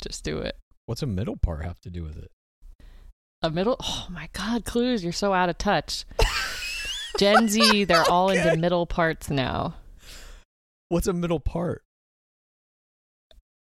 Just 0.00 0.22
do 0.22 0.38
it. 0.38 0.56
what's 0.86 1.02
a 1.02 1.06
middle 1.06 1.36
part 1.36 1.64
have 1.64 1.80
to 1.80 1.90
do 1.90 2.04
with 2.04 2.16
it? 2.16 2.30
A 3.42 3.50
middle. 3.50 3.76
Oh 3.82 4.06
my 4.10 4.28
God, 4.32 4.64
clues! 4.64 5.04
You're 5.04 5.12
so 5.12 5.32
out 5.32 5.48
of 5.48 5.58
touch. 5.58 6.04
Gen 7.18 7.48
Z, 7.48 7.84
they're 7.84 8.04
all 8.10 8.30
into 8.30 8.50
Okay. 8.50 8.60
middle 8.60 8.86
parts 8.86 9.30
now. 9.30 9.74
What's 10.88 11.06
a 11.06 11.12
middle 11.12 11.40
part? 11.40 11.82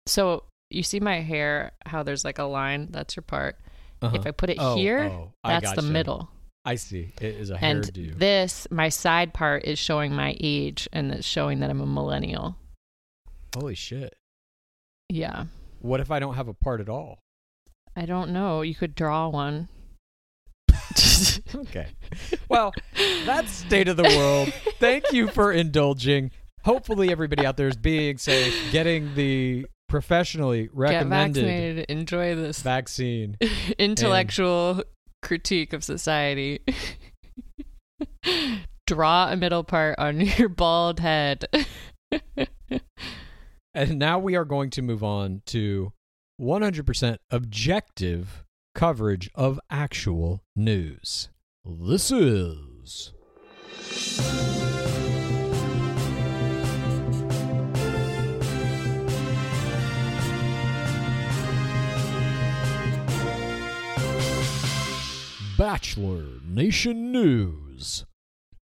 So 0.08 0.44
you 0.70 0.84
see 0.84 1.00
my 1.00 1.22
hair, 1.22 1.72
how 1.86 2.04
there's 2.04 2.26
like 2.26 2.40
a 2.40 2.44
line. 2.44 2.88
That's 2.92 3.16
your 3.16 3.24
part. 3.24 3.58
Uh-huh. 4.02 4.18
If 4.20 4.26
I 4.26 4.32
put 4.32 4.50
it 4.50 4.58
Oh, 4.60 4.76
here, 4.76 5.04
oh, 5.04 5.32
that's 5.44 5.74
the 5.74 5.82
middle. 5.84 6.30
I 6.66 6.76
see. 6.76 7.14
It 7.22 7.36
is 7.36 7.50
a 7.50 7.58
hair. 7.58 7.70
And 7.72 7.84
hairdo. 7.86 8.18
this, 8.18 8.68
my 8.72 8.90
side 8.90 9.34
part, 9.34 9.64
is 9.66 9.78
showing 9.80 10.14
my 10.14 10.36
age 10.40 10.88
and 10.92 11.12
it's 11.12 11.26
showing 11.28 11.60
that 11.60 11.70
I'm 11.70 11.82
a 11.82 11.86
millennial. 11.86 12.56
Holy 13.56 13.76
shit! 13.76 14.16
Yeah. 15.10 15.46
What 15.80 16.00
if 16.00 16.10
I 16.12 16.20
don't 16.20 16.36
have 16.36 16.48
a 16.48 16.54
part 16.54 16.80
at 16.82 16.90
all? 16.90 17.20
I 17.96 18.06
don't 18.06 18.32
know. 18.32 18.62
You 18.62 18.76
could 18.76 18.96
draw 18.96 19.28
one. 19.30 19.68
Okay. 21.54 21.88
Well, 22.50 22.74
that's 23.26 23.52
state 23.52 23.88
of 23.88 23.98
the 23.98 24.04
world. 24.04 24.54
Thank 24.80 25.12
you 25.12 25.28
for 25.28 25.52
indulging. 25.52 26.32
Hopefully, 26.64 27.12
everybody 27.12 27.46
out 27.46 27.58
there 27.58 27.68
is 27.68 27.76
being 27.76 28.18
safe, 28.18 28.72
getting 28.72 29.14
the 29.16 29.66
professionally 29.90 30.70
recommended 30.74 31.44
vaccinated. 31.44 31.86
Enjoy 31.90 32.36
this 32.36 32.62
vaccine. 32.62 33.38
intellectual 33.78 34.84
critique 35.22 35.74
of 35.74 35.84
society. 35.84 36.60
Draw 38.88 39.32
a 39.32 39.36
middle 39.36 39.64
part 39.64 40.00
on 40.00 40.22
your 40.22 40.50
bald 40.50 41.00
head. 41.00 41.46
And 43.74 44.00
now 44.00 44.20
we 44.20 44.36
are 44.36 44.46
going 44.46 44.70
to 44.72 44.82
move 44.82 45.04
on 45.04 45.42
to 45.48 45.94
100% 46.40 47.18
objective 47.30 48.44
coverage 48.74 49.30
of 49.36 49.60
actual 49.70 50.44
news. 50.56 51.30
This 51.66 52.12
is. 52.12 53.14
Bachelor 65.58 66.26
Nation 66.44 67.12
News. 67.12 68.06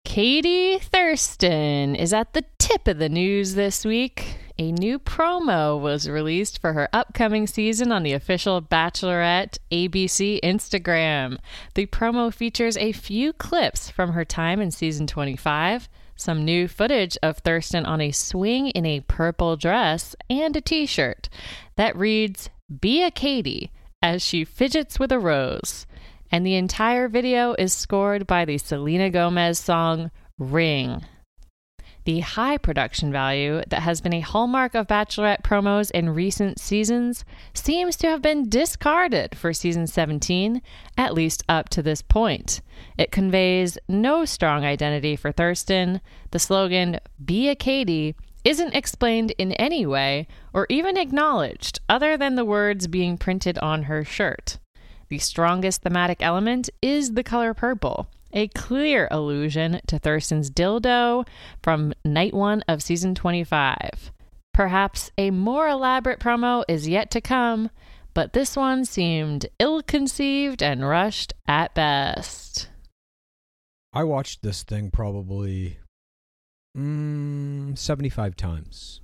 Katie 0.04 0.80
Thurston 0.80 1.96
is 1.96 2.12
at 2.12 2.34
the 2.34 2.44
tip 2.58 2.90
of 2.90 2.98
the 2.98 3.08
news 3.08 3.54
this 3.54 3.86
week. 3.86 4.38
A 4.60 4.72
new 4.74 5.00
promo 5.00 5.80
was 5.80 6.10
released 6.10 6.60
for 6.60 6.74
her 6.74 6.90
upcoming 6.92 7.48
season 7.48 7.92
on 7.92 8.04
the 8.04 8.14
official 8.14 8.62
Bachelorette 8.62 9.58
ABC 9.72 10.40
Instagram. 10.42 11.38
The 11.76 11.86
promo 11.86 12.34
features 12.34 12.76
a 12.76 12.92
few 12.92 13.34
clips 13.34 13.90
from 13.90 14.12
her 14.12 14.26
time 14.26 14.60
in 14.60 14.70
season 14.70 15.08
25, 15.08 15.88
some 16.18 16.44
new 16.44 16.68
footage 16.68 17.18
of 17.24 17.38
Thurston 17.38 17.86
on 17.86 18.02
a 18.02 18.12
swing 18.12 18.68
in 18.68 18.86
a 18.86 19.00
purple 19.00 19.56
dress, 19.56 20.16
and 20.30 20.56
a 20.56 20.62
t 20.62 20.86
shirt 20.86 21.30
that 21.78 21.96
reads, 21.96 22.50
Be 22.82 23.02
a 23.02 23.10
Katie, 23.10 23.72
as 24.02 24.22
she 24.22 24.44
fidgets 24.44 25.00
with 25.00 25.12
a 25.12 25.20
rose 25.20 25.88
and 26.32 26.46
the 26.46 26.56
entire 26.56 27.08
video 27.08 27.54
is 27.54 27.74
scored 27.74 28.28
by 28.28 28.46
the 28.46 28.58
Selena 28.58 29.10
Gomez 29.10 29.58
song 29.58 30.12
Ring. 30.38 31.04
The 32.10 32.22
high 32.22 32.58
production 32.58 33.12
value 33.12 33.62
that 33.68 33.84
has 33.84 34.02
been 34.02 34.16
a 34.16 34.20
hallmark 34.20 34.74
of 34.74 34.88
Bachelorette 34.88 35.44
promos 35.44 35.92
in 35.92 36.10
recent 36.10 36.60
seasons 36.60 37.24
seems 37.54 37.96
to 37.98 38.08
have 38.08 38.20
been 38.20 38.50
discarded 38.50 39.38
for 39.38 39.54
season 39.54 39.86
17, 39.86 40.60
at 40.98 41.14
least 41.14 41.44
up 41.48 41.70
to 41.70 41.84
this 41.84 42.02
point. 42.02 42.62
It 42.98 43.12
conveys 43.12 43.78
no 43.88 44.26
strong 44.26 44.66
identity 44.66 45.16
for 45.16 45.32
Thurston. 45.32 46.02
The 46.32 46.40
slogan, 46.40 47.00
Be 47.24 47.48
a 47.48 47.54
Katie, 47.54 48.16
isn't 48.44 48.74
explained 48.74 49.36
in 49.38 49.52
any 49.52 49.86
way 49.86 50.28
or 50.52 50.66
even 50.68 50.98
acknowledged 50.98 51.80
other 51.88 52.18
than 52.18 52.34
the 52.34 52.44
words 52.44 52.88
being 52.88 53.20
printed 53.20 53.60
on 53.60 53.84
her 53.84 54.04
shirt. 54.04 54.58
The 55.10 55.20
strongest 55.20 55.84
thematic 55.84 56.24
element 56.24 56.72
is 56.82 57.14
the 57.14 57.24
color 57.24 57.54
purple, 57.54 58.08
a 58.34 58.48
clear 58.50 59.08
allusion 59.12 59.82
to 59.88 60.00
Thurston's 60.00 60.52
dildo 60.52 61.28
from 61.62 61.94
night 62.04 62.34
one 62.34 62.62
of 62.68 62.84
season 62.84 63.16
25. 63.16 64.12
Perhaps 64.54 65.12
a 65.18 65.32
more 65.32 65.70
elaborate 65.70 66.20
promo 66.20 66.64
is 66.68 66.88
yet 66.88 67.10
to 67.12 67.22
come, 67.22 67.70
but 68.14 68.34
this 68.34 68.58
one 68.58 68.84
seemed 68.84 69.46
ill 69.58 69.82
conceived 69.82 70.62
and 70.62 70.86
rushed 70.86 71.34
at 71.48 71.74
best. 71.74 72.70
I 73.94 74.04
watched 74.04 74.44
this 74.44 74.64
thing 74.64 74.92
probably 74.92 75.78
mm, 76.78 77.78
75 77.78 78.36
times, 78.36 79.00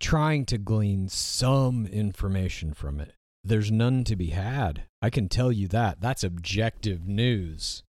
trying 0.00 0.44
to 0.46 0.58
glean 0.58 1.08
some 1.08 1.86
information 1.86 2.72
from 2.72 3.00
it. 3.00 3.15
There's 3.46 3.70
none 3.70 4.04
to 4.04 4.16
be 4.16 4.28
had. 4.28 4.84
I 5.00 5.10
can 5.10 5.28
tell 5.28 5.52
you 5.52 5.68
that. 5.68 6.00
That's 6.00 6.24
objective 6.24 7.06
news. 7.06 7.82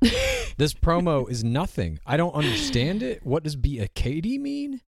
this 0.56 0.74
promo 0.74 1.30
is 1.30 1.44
nothing. 1.44 2.00
I 2.06 2.16
don't 2.16 2.34
understand 2.34 3.02
it. 3.02 3.24
What 3.24 3.44
does 3.44 3.56
be 3.56 3.78
a 3.78 3.88
Katie 3.88 4.38
mean? 4.38 4.80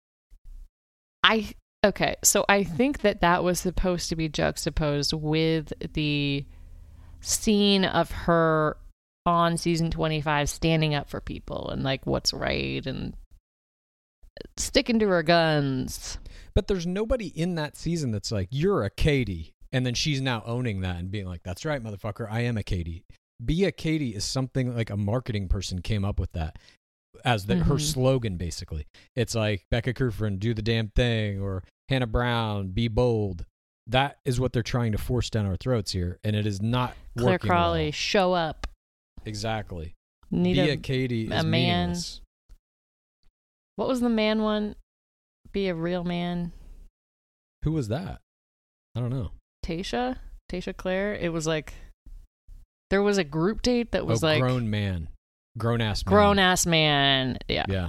I 1.23 1.55
okay, 1.85 2.17
so 2.23 2.45
I 2.49 2.65
think 2.65 3.01
that 3.03 3.21
that 3.21 3.45
was 3.45 3.61
supposed 3.61 4.09
to 4.09 4.17
be 4.17 4.29
juxtaposed 4.29 5.13
with 5.13 5.73
the 5.93 6.47
scene 7.21 7.85
of 7.85 8.11
her 8.11 8.77
on 9.27 9.59
season 9.59 9.91
25 9.91 10.49
standing 10.49 10.95
up 10.95 11.11
for 11.11 11.21
people 11.21 11.69
and 11.69 11.83
like 11.83 12.07
what's 12.07 12.33
right 12.33 12.87
and 12.87 13.15
sticking 14.57 14.99
to 15.01 15.09
her 15.09 15.23
guns. 15.23 16.19
But 16.61 16.67
there's 16.67 16.87
nobody 16.87 17.29
in 17.29 17.55
that 17.55 17.75
season 17.75 18.11
that's 18.11 18.31
like, 18.31 18.49
you're 18.51 18.83
a 18.85 18.91
Katie. 18.91 19.55
And 19.73 19.87
then 19.87 19.95
she's 19.95 20.21
now 20.21 20.43
owning 20.45 20.83
that 20.83 20.97
and 20.97 21.11
being 21.11 21.25
like, 21.25 21.43
that's 21.43 21.65
right, 21.65 21.83
motherfucker. 21.83 22.31
I 22.31 22.41
am 22.41 22.59
a 22.59 22.63
Katie. 22.63 23.03
Be 23.43 23.65
a 23.65 23.73
Katie 23.73 24.15
is 24.15 24.25
something 24.27 24.77
like 24.77 24.91
a 24.91 24.97
marketing 24.99 25.49
person 25.49 25.81
came 25.81 26.05
up 26.05 26.21
with 26.21 26.33
that 26.33 26.59
as 27.25 27.47
the, 27.47 27.57
her 27.57 27.77
Mhm. 27.77 27.81
slogan, 27.81 28.37
basically. 28.37 28.87
It's 29.17 29.35
like 29.35 29.63
Becca 29.71 29.95
Kufrin, 29.95 30.39
do 30.39 30.53
the 30.53 30.61
damn 30.61 30.89
thing, 30.89 31.41
or 31.41 31.65
Hannah 31.89 32.07
Brown, 32.07 32.73
be 32.73 32.89
bold. 32.89 33.47
That 33.87 34.19
is 34.27 34.39
what 34.39 34.53
they're 34.53 34.63
trying 34.63 34.93
to 34.93 34.99
force 34.99 35.31
down 35.31 35.47
our 35.47 35.57
throats 35.57 35.93
here. 35.93 36.19
And 36.23 36.37
it 36.37 36.47
is 36.47 36.61
not 36.61 36.95
Claire 37.17 37.31
working 37.37 37.49
Crawley, 37.49 37.85
well. 37.87 37.93
show 37.93 38.33
up. 38.35 38.67
Exactly. 39.25 39.95
Need 40.31 40.53
be 40.57 40.61
a, 40.61 40.73
a, 40.75 40.77
Katie 40.77 41.23
a 41.31 41.39
is 41.39 41.45
man. 41.47 41.51
meaningless. 41.51 42.21
what 43.77 43.89
was 43.89 44.01
the 44.03 44.11
man 44.11 44.43
one? 44.43 44.75
Be 45.53 45.69
a 45.69 45.75
real 45.75 46.05
man. 46.05 46.53
Who 47.65 47.73
was 47.73 47.89
that? 47.89 48.21
I 48.95 49.01
don't 49.01 49.11
know. 49.11 49.33
Tayshia? 49.65 50.17
Tayshia 50.51 50.77
Clare? 50.77 51.15
It 51.15 51.33
was 51.33 51.47
like 51.47 51.75
there 52.91 53.03
was 53.03 53.19
a 53.19 53.25
group 53.25 53.63
date 53.63 53.93
that 53.93 54.07
was 54.07 54.23
oh, 54.23 54.27
like 54.27 54.41
grown 54.41 54.71
man. 54.71 55.09
Grown 55.59 55.81
ass 55.81 56.05
man. 56.05 56.13
grown 56.13 56.39
ass 56.39 56.67
man. 56.67 57.39
Yeah. 57.49 57.67
Yeah. 57.69 57.89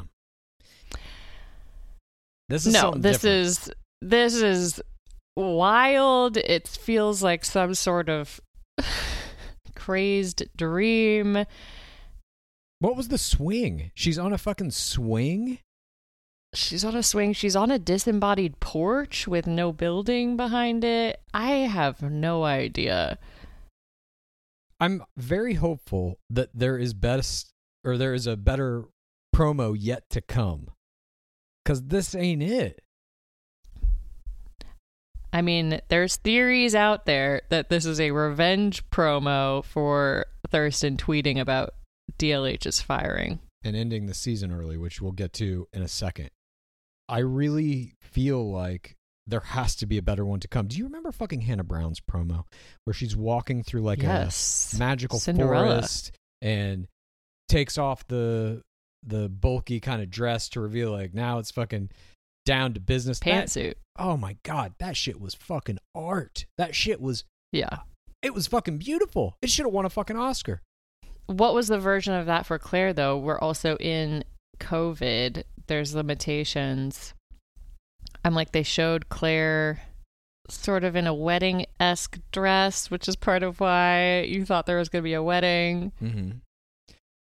This 2.50 2.66
is 2.66 2.74
no, 2.74 2.92
this 2.92 3.22
different. 3.22 3.36
is 3.36 3.72
this 4.02 4.34
is 4.36 4.82
wild. 5.36 6.38
It 6.38 6.68
feels 6.68 7.24
like 7.24 7.46
some 7.46 7.74
sort 7.74 8.10
of 8.10 8.42
crazed 9.76 10.44
dream. 10.56 11.46
What 12.80 12.96
was 12.96 13.08
the 13.08 13.18
swing? 13.18 13.92
She's 13.94 14.20
on 14.20 14.34
a 14.34 14.38
fucking 14.38 14.72
swing? 14.72 15.60
She's 16.54 16.84
on 16.84 16.96
a 16.96 17.04
swing. 17.04 17.32
She's 17.34 17.56
on 17.56 17.72
a 17.72 17.80
disembodied 17.80 18.60
porch 18.60 19.26
with 19.28 19.48
no 19.48 19.72
building 19.72 20.36
behind 20.36 20.84
it. 20.84 21.22
I 21.34 21.52
have 21.52 22.02
no 22.02 22.44
idea. 22.44 23.18
I'm 24.80 25.04
very 25.16 25.54
hopeful 25.54 26.20
that 26.30 26.50
there 26.54 26.78
is 26.78 26.94
best 26.94 27.54
or 27.86 27.98
there 27.98 28.14
is 28.14 28.28
a 28.28 28.36
better 28.36 28.86
promo 29.34 29.76
yet 29.78 30.10
to 30.10 30.20
come. 30.20 30.68
Cuz 31.64 31.84
this 31.84 32.16
ain't 32.16 32.44
it. 32.44 32.82
I 35.32 35.42
mean, 35.42 35.80
there's 35.88 36.18
theories 36.18 36.76
out 36.76 37.06
there 37.06 37.44
that 37.48 37.70
this 37.70 37.86
is 37.86 38.02
a 38.02 38.12
revenge 38.12 38.84
promo 38.90 39.64
for 39.64 40.26
Thurston 40.50 40.98
tweeting 40.98 41.40
about 41.40 41.76
DLH's 42.18 42.82
firing. 42.82 43.40
And 43.64 43.76
ending 43.76 44.08
the 44.08 44.14
season 44.14 44.52
early, 44.52 44.76
which 44.76 45.02
we'll 45.02 45.14
get 45.14 45.32
to 45.34 45.70
in 45.72 45.82
a 45.82 45.88
second. 45.88 46.32
I 47.12 47.20
really 47.20 47.94
feel 48.02 48.50
like 48.50 48.96
there 49.28 49.42
has 49.42 49.76
to 49.76 49.86
be 49.86 49.98
a 49.98 50.02
better 50.02 50.26
one 50.26 50.40
to 50.40 50.48
come. 50.48 50.68
Do 50.68 50.78
you 50.78 50.86
remember 50.86 51.12
fucking 51.12 51.42
Hannah 51.42 51.66
Brown's 51.66 52.00
promo 52.00 52.46
where 52.86 52.94
she's 52.94 53.18
walking 53.18 53.64
through 53.64 53.82
like 53.82 54.02
yes. 54.02 54.74
a 54.74 54.80
magical 54.80 55.20
Cinderella. 55.20 55.76
forest 55.76 56.14
and 56.42 56.88
takes 57.50 57.78
off 57.78 58.08
the 58.08 58.62
the 59.06 59.28
bulky 59.28 59.80
kind 59.80 60.02
of 60.02 60.10
dress 60.10 60.48
to 60.50 60.62
reveal 60.62 60.92
like 60.92 61.14
now 61.14 61.40
it's 61.40 61.52
fucking 61.52 61.90
down 62.46 62.74
to 62.76 62.80
business. 62.80 63.20
Pantsuit. 63.20 63.74
oh 64.00 64.16
my 64.16 64.38
god, 64.44 64.74
that 64.80 64.96
shit 64.96 65.20
was 65.20 65.36
fucking 65.36 65.80
art. 65.94 66.46
That 66.58 66.74
shit 66.74 67.02
was 67.02 67.26
Yeah. 67.52 67.68
Uh, 67.72 67.78
it 68.22 68.34
was 68.34 68.48
fucking 68.48 68.78
beautiful. 68.78 69.36
It 69.42 69.50
should 69.50 69.66
have 69.66 69.74
won 69.74 69.86
a 69.86 69.90
fucking 69.90 70.16
Oscar. 70.16 70.62
What 71.26 71.54
was 71.54 71.68
the 71.68 71.80
version 71.80 72.14
of 72.14 72.26
that 72.28 72.46
for 72.46 72.58
Clare, 72.58 72.94
though? 72.94 73.18
We're 73.18 73.40
also 73.40 73.76
in 73.78 74.24
COVID. 74.60 75.44
There's 75.68 75.96
limitations. 75.96 77.14
I'm 78.24 78.36
like, 78.36 78.52
they 78.52 78.64
showed 78.64 79.10
Clare 79.10 79.82
sort 80.50 80.84
of 80.84 80.96
in 80.96 81.08
a 81.08 81.14
wedding 81.14 81.66
esque 81.80 82.20
dress, 82.32 82.92
which 82.92 83.08
is 83.08 83.16
part 83.16 83.42
of 83.44 83.60
why 83.60 84.22
you 84.22 84.44
thought 84.46 84.66
there 84.66 84.78
was 84.78 84.90
going 84.90 85.02
to 85.02 85.08
be 85.08 85.14
a 85.14 85.24
wedding. 85.24 85.92
Mm-hmm. 86.02 86.32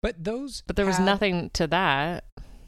But 0.01 0.23
those, 0.23 0.63
But 0.65 0.75
there 0.75 0.86
was 0.86 0.97
had- 0.97 1.05
nothing 1.05 1.49
to 1.51 1.67
that. 1.67 2.25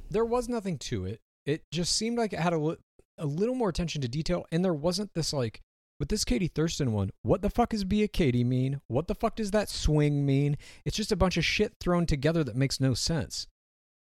There 0.10 0.26
was 0.26 0.48
nothing 0.48 0.78
to 0.80 1.06
it. 1.06 1.20
It 1.46 1.64
just 1.72 1.96
seemed 1.96 2.18
like 2.18 2.32
it 2.32 2.40
had 2.40 2.54
a, 2.54 2.78
a 3.18 3.26
little 3.26 3.56
more 3.56 3.70
attention 3.70 4.02
to 4.02 4.08
detail, 4.08 4.46
and 4.52 4.64
there 4.64 4.74
wasn't 4.74 5.14
this 5.14 5.34
like 5.34 5.62
with 6.00 6.10
this 6.10 6.24
Katie 6.26 6.48
Thurston 6.48 6.92
one. 6.94 7.10
What 7.24 7.42
the 7.42 7.50
fuck 7.50 7.74
is 7.74 7.84
be 7.84 8.04
a 8.04 8.08
Katie 8.08 8.44
mean? 8.44 8.82
What 8.88 9.08
the 9.08 9.16
fuck 9.16 9.36
does 9.36 9.52
that 9.52 9.70
swing 9.70 10.26
mean? 10.26 10.58
It's 10.86 10.96
just 10.98 11.12
a 11.12 11.16
bunch 11.16 11.38
of 11.38 11.46
shit 11.46 11.74
thrown 11.80 12.06
together 12.06 12.44
that 12.44 12.56
makes 12.56 12.80
no 12.80 12.94
sense. 12.94 13.48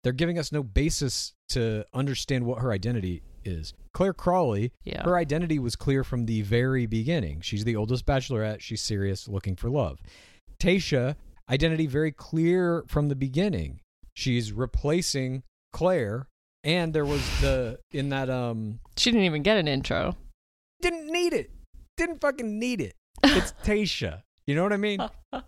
They're 0.07 0.13
giving 0.13 0.39
us 0.39 0.53
no 0.53 0.63
basis 0.63 1.33
to 1.49 1.83
understand 1.93 2.45
what 2.45 2.59
her 2.61 2.71
identity 2.71 3.23
is. 3.43 3.73
Clare 3.93 4.13
Crawley, 4.13 4.71
Yeah. 4.85 5.03
her 5.03 5.17
identity 5.17 5.59
was 5.59 5.75
clear 5.75 6.05
from 6.05 6.27
the 6.27 6.43
very 6.43 6.85
beginning. 6.85 7.41
She's 7.41 7.65
the 7.65 7.75
oldest 7.75 8.05
bachelorette. 8.05 8.61
She's 8.61 8.81
serious, 8.81 9.27
looking 9.27 9.57
for 9.57 9.69
love. 9.69 9.99
Tayshia, 10.61 11.17
identity 11.49 11.87
very 11.87 12.13
clear 12.13 12.85
from 12.87 13.09
the 13.09 13.17
beginning. 13.17 13.81
She's 14.13 14.53
replacing 14.53 15.43
Claire, 15.73 16.29
and 16.63 16.93
there 16.93 17.05
was 17.05 17.21
the 17.41 17.79
in 17.91 18.07
that 18.07 18.29
um 18.29 18.79
She 18.95 19.11
didn't 19.11 19.25
even 19.25 19.43
get 19.43 19.57
an 19.57 19.67
intro. 19.67 20.15
didn't 20.81 21.07
need 21.11 21.33
it. 21.33 21.51
Didn't 21.97 22.21
fucking 22.21 22.57
need 22.57 22.79
it. 22.79 22.93
It's 23.25 23.51
Tayshia. 23.65 24.21
You 24.45 24.55
know 24.55 24.63
what 24.63 24.71
I 24.71 24.77
mean? 24.77 25.01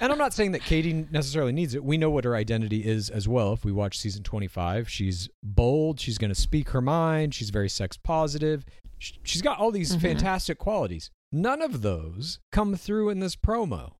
And 0.00 0.10
I'm 0.10 0.18
not 0.18 0.32
saying 0.32 0.52
that 0.52 0.62
Katie 0.62 1.06
necessarily 1.10 1.52
needs 1.52 1.74
it. 1.74 1.84
We 1.84 1.98
know 1.98 2.10
what 2.10 2.24
her 2.24 2.34
identity 2.34 2.86
is 2.86 3.10
as 3.10 3.28
well. 3.28 3.52
If 3.52 3.64
we 3.64 3.72
watch 3.72 3.98
season 3.98 4.22
25, 4.22 4.88
she's 4.88 5.28
bold. 5.42 6.00
She's 6.00 6.16
going 6.16 6.30
to 6.30 6.40
speak 6.40 6.70
her 6.70 6.80
mind. 6.80 7.34
She's 7.34 7.50
very 7.50 7.68
sex 7.68 7.98
positive. 7.98 8.64
She's 8.98 9.42
got 9.42 9.58
all 9.58 9.70
these 9.70 9.94
Mhm. 9.96 10.00
fantastic 10.00 10.58
qualities. 10.58 11.10
None 11.32 11.60
of 11.62 11.82
those 11.82 12.38
come 12.50 12.76
through 12.76 13.10
in 13.10 13.20
this 13.20 13.36
promo. 13.36 13.92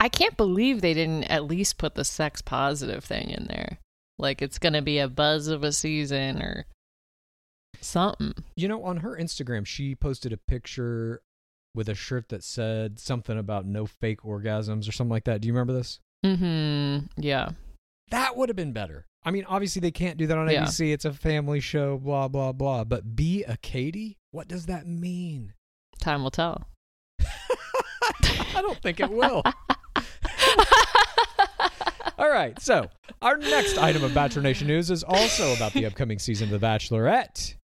I 0.00 0.08
can't 0.08 0.36
believe 0.36 0.80
they 0.80 0.94
didn't 0.94 1.24
at 1.24 1.44
least 1.44 1.78
put 1.78 1.94
the 1.94 2.04
sex 2.04 2.40
positive 2.42 3.04
thing 3.04 3.30
in 3.30 3.46
there. 3.46 3.78
Like 4.18 4.40
it's 4.40 4.58
going 4.58 4.72
to 4.72 4.82
be 4.82 4.98
a 4.98 5.08
buzz 5.08 5.48
of 5.48 5.62
a 5.64 5.72
season 5.72 6.40
or 6.42 6.66
something. 7.80 8.34
You 8.56 8.68
know, 8.68 8.82
on 8.84 8.98
her 8.98 9.16
Instagram, 9.16 9.66
she 9.66 9.94
posted 9.94 10.32
a 10.32 10.36
picture 10.36 11.22
with 11.74 11.88
a 11.88 11.94
shirt 11.94 12.28
that 12.30 12.44
said 12.44 12.98
something 12.98 13.38
about 13.38 13.64
no 13.66 13.86
fake 13.86 14.22
orgasms 14.22 14.88
or 14.88 14.92
something 14.92 15.10
like 15.12 15.24
that. 15.24 15.40
Do 15.40 15.48
you 15.48 15.54
remember 15.54 15.72
this? 15.72 16.00
Mhm. 16.24 17.08
Yeah. 17.16 17.50
That 18.10 18.36
would 18.36 18.48
have 18.48 18.56
been 18.56 18.72
better. 18.72 19.06
I 19.24 19.30
mean, 19.30 19.44
obviously 19.48 19.80
they 19.80 19.90
can't 19.90 20.18
do 20.18 20.26
that 20.26 20.36
on 20.36 20.50
Yeah. 20.50 20.64
ABC. 20.64 20.92
It's 20.92 21.04
a 21.04 21.12
family 21.12 21.60
show, 21.60 21.96
blah 21.98 22.28
blah 22.28 22.52
blah. 22.52 22.84
But 22.84 23.16
be 23.16 23.44
a 23.44 23.56
Katie? 23.56 24.18
What 24.32 24.48
does 24.48 24.66
that 24.66 24.86
mean? 24.86 25.54
Time 25.98 26.22
will 26.22 26.30
tell. 26.30 26.66
I 27.20 28.60
don't 28.60 28.80
think 28.82 29.00
it 29.00 29.10
will. 29.10 29.42
All 32.18 32.28
right, 32.30 32.60
so 32.60 32.88
our 33.20 33.36
next 33.36 33.78
item 33.78 34.04
of 34.04 34.14
Bachelor 34.14 34.42
Nation 34.42 34.68
news 34.68 34.90
is 34.90 35.02
also 35.02 35.54
about 35.56 35.72
the 35.72 35.86
upcoming 35.86 36.18
season 36.18 36.52
of 36.52 36.60
The 36.60 36.64
Bachelorette. 36.66 37.54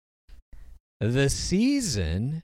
The 1.00 1.28
season 1.30 2.42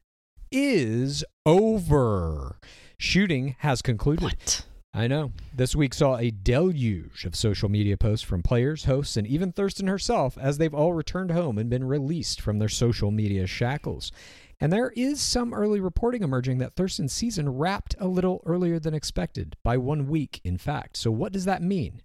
is 0.54 1.24
over. 1.44 2.60
Shooting 2.96 3.56
has 3.58 3.82
concluded. 3.82 4.22
What? 4.22 4.66
I 4.94 5.08
know. 5.08 5.32
This 5.52 5.74
week 5.74 5.92
saw 5.92 6.16
a 6.16 6.30
deluge 6.30 7.24
of 7.24 7.34
social 7.34 7.68
media 7.68 7.96
posts 7.96 8.24
from 8.24 8.44
players, 8.44 8.84
hosts, 8.84 9.16
and 9.16 9.26
even 9.26 9.50
Thurston 9.50 9.88
herself 9.88 10.38
as 10.38 10.58
they've 10.58 10.72
all 10.72 10.92
returned 10.92 11.32
home 11.32 11.58
and 11.58 11.68
been 11.68 11.82
released 11.82 12.40
from 12.40 12.60
their 12.60 12.68
social 12.68 13.10
media 13.10 13.48
shackles. 13.48 14.12
And 14.60 14.72
there 14.72 14.90
is 14.90 15.20
some 15.20 15.52
early 15.52 15.80
reporting 15.80 16.22
emerging 16.22 16.58
that 16.58 16.76
Thurston's 16.76 17.12
season 17.12 17.48
wrapped 17.48 17.96
a 17.98 18.06
little 18.06 18.40
earlier 18.46 18.78
than 18.78 18.94
expected, 18.94 19.56
by 19.64 19.76
one 19.76 20.06
week, 20.06 20.40
in 20.44 20.56
fact. 20.56 20.96
So, 20.96 21.10
what 21.10 21.32
does 21.32 21.46
that 21.46 21.62
mean? 21.62 22.02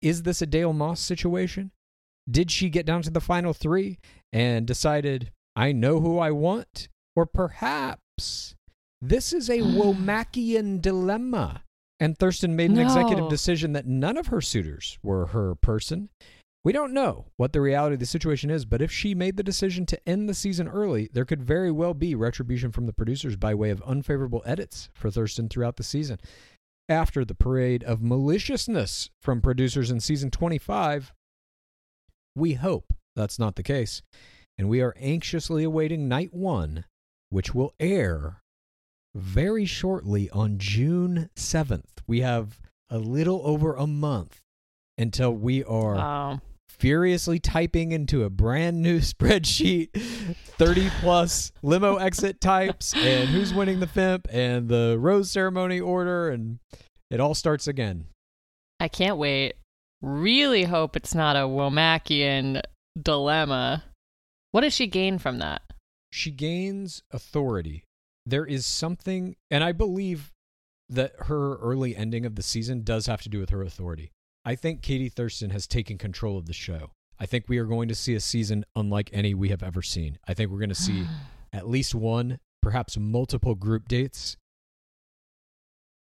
Is 0.00 0.24
this 0.24 0.42
a 0.42 0.46
Dale 0.46 0.72
Moss 0.72 1.00
situation? 1.00 1.70
Did 2.28 2.50
she 2.50 2.68
get 2.68 2.84
down 2.84 3.02
to 3.02 3.10
the 3.10 3.20
final 3.20 3.52
three 3.52 4.00
and 4.32 4.66
decided, 4.66 5.30
I 5.54 5.70
know 5.70 6.00
who 6.00 6.18
I 6.18 6.32
want? 6.32 6.88
Or 7.14 7.26
perhaps 7.26 8.54
this 9.00 9.32
is 9.32 9.50
a 9.50 9.58
Womakian 9.60 10.80
dilemma. 10.80 11.62
And 12.00 12.18
Thurston 12.18 12.56
made 12.56 12.70
an 12.70 12.80
executive 12.80 13.28
decision 13.28 13.74
that 13.74 13.86
none 13.86 14.16
of 14.16 14.26
her 14.28 14.40
suitors 14.40 14.98
were 15.04 15.26
her 15.26 15.54
person. 15.54 16.08
We 16.64 16.72
don't 16.72 16.94
know 16.94 17.26
what 17.36 17.52
the 17.52 17.60
reality 17.60 17.94
of 17.94 18.00
the 18.00 18.06
situation 18.06 18.50
is, 18.50 18.64
but 18.64 18.82
if 18.82 18.90
she 18.90 19.14
made 19.14 19.36
the 19.36 19.42
decision 19.42 19.84
to 19.86 20.08
end 20.08 20.28
the 20.28 20.34
season 20.34 20.68
early, 20.68 21.08
there 21.12 21.24
could 21.24 21.42
very 21.42 21.70
well 21.72 21.94
be 21.94 22.14
retribution 22.14 22.70
from 22.70 22.86
the 22.86 22.92
producers 22.92 23.36
by 23.36 23.54
way 23.54 23.70
of 23.70 23.82
unfavorable 23.82 24.42
edits 24.46 24.88
for 24.94 25.10
Thurston 25.10 25.48
throughout 25.48 25.76
the 25.76 25.82
season. 25.82 26.18
After 26.88 27.24
the 27.24 27.34
parade 27.34 27.82
of 27.84 28.02
maliciousness 28.02 29.10
from 29.20 29.40
producers 29.40 29.90
in 29.90 30.00
season 30.00 30.30
25, 30.30 31.12
we 32.36 32.54
hope 32.54 32.94
that's 33.16 33.38
not 33.38 33.56
the 33.56 33.62
case. 33.62 34.02
And 34.56 34.68
we 34.68 34.80
are 34.80 34.94
anxiously 34.98 35.64
awaiting 35.64 36.08
night 36.08 36.32
one, 36.32 36.84
which 37.32 37.54
will 37.54 37.72
air 37.80 38.40
very 39.14 39.64
shortly 39.64 40.28
on 40.30 40.58
June 40.58 41.30
7th. 41.36 41.84
We 42.06 42.20
have 42.20 42.60
a 42.90 42.98
little 42.98 43.40
over 43.44 43.74
a 43.74 43.86
month 43.86 44.40
until 44.98 45.32
we 45.32 45.64
are 45.64 45.94
Wow. 45.94 46.40
furiously 46.68 47.38
typing 47.38 47.92
into 47.92 48.24
a 48.24 48.30
brand 48.30 48.82
new 48.82 48.98
spreadsheet 49.12 49.88
30 50.58 50.90
plus 51.00 51.52
limo 51.62 51.96
exit 51.96 52.40
types 52.40 52.94
and 52.94 53.28
who's 53.30 53.54
winning 53.54 53.80
the 53.80 53.86
FIMP 53.86 54.26
and 54.30 54.68
the 54.68 54.96
rose 54.98 55.30
ceremony 55.30 55.80
order 55.80 56.28
and 56.28 56.58
it 57.10 57.18
all 57.20 57.34
starts 57.34 57.66
again. 57.66 58.06
I 58.80 58.88
can't 58.88 59.16
wait. 59.16 59.54
Really 60.02 60.64
hope 60.64 60.96
it's 60.96 61.14
not 61.14 61.36
a 61.36 61.40
Womakian 61.40 62.60
dilemma. 63.00 63.84
What 64.50 64.62
does 64.62 64.74
she 64.74 64.86
gain 64.86 65.18
from 65.18 65.38
that? 65.38 65.62
She 66.12 66.30
gains 66.30 67.02
authority. 67.10 67.84
There 68.26 68.44
is 68.44 68.66
something 68.66 69.34
and 69.50 69.64
I 69.64 69.72
believe 69.72 70.30
that 70.88 71.14
her 71.20 71.56
early 71.56 71.96
ending 71.96 72.26
of 72.26 72.36
the 72.36 72.42
season 72.42 72.82
does 72.82 73.06
have 73.06 73.22
to 73.22 73.28
do 73.30 73.40
with 73.40 73.50
her 73.50 73.62
authority. 73.62 74.12
I 74.44 74.54
think 74.54 74.82
Katie 74.82 75.08
Thurston 75.08 75.50
has 75.50 75.66
taken 75.66 75.96
control 75.96 76.36
of 76.36 76.46
the 76.46 76.52
show. 76.52 76.90
I 77.18 77.26
think 77.26 77.48
we 77.48 77.58
are 77.58 77.64
going 77.64 77.88
to 77.88 77.94
see 77.94 78.14
a 78.14 78.20
season 78.20 78.64
unlike 78.76 79.08
any 79.12 79.32
we 79.32 79.48
have 79.48 79.62
ever 79.62 79.80
seen. 79.80 80.18
I 80.28 80.34
think 80.34 80.50
we're 80.50 80.58
going 80.58 80.68
to 80.68 80.74
see 80.74 81.06
at 81.52 81.68
least 81.68 81.94
one, 81.94 82.38
perhaps 82.60 82.98
multiple 82.98 83.54
group 83.54 83.88
dates 83.88 84.36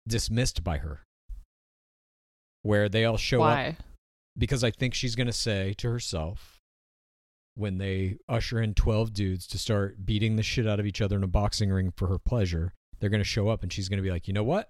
dismissed 0.07 0.63
by 0.63 0.77
her, 0.77 1.01
where 2.61 2.87
they 2.87 3.03
all 3.03 3.17
show 3.17 3.41
up 3.41 3.75
because 4.37 4.63
I 4.63 4.71
think 4.71 4.93
she's 4.93 5.15
going 5.15 5.27
to 5.27 5.33
say 5.33 5.73
to 5.79 5.89
herself 5.89 6.58
when 7.55 7.77
they 7.77 8.17
usher 8.27 8.61
in 8.61 8.73
12 8.73 9.13
dudes 9.13 9.47
to 9.47 9.57
start 9.57 10.05
beating 10.05 10.35
the 10.35 10.43
shit 10.43 10.67
out 10.67 10.79
of 10.79 10.85
each 10.85 11.01
other 11.01 11.15
in 11.17 11.23
a 11.23 11.27
boxing 11.27 11.69
ring 11.71 11.91
for 11.95 12.07
her 12.07 12.17
pleasure, 12.19 12.73
they're 12.99 13.09
going 13.09 13.19
to 13.21 13.25
show 13.25 13.49
up 13.49 13.63
and 13.63 13.71
she's 13.73 13.89
going 13.89 13.97
to 13.97 14.03
be 14.03 14.11
like, 14.11 14.27
you 14.27 14.33
know 14.33 14.43
what? 14.43 14.69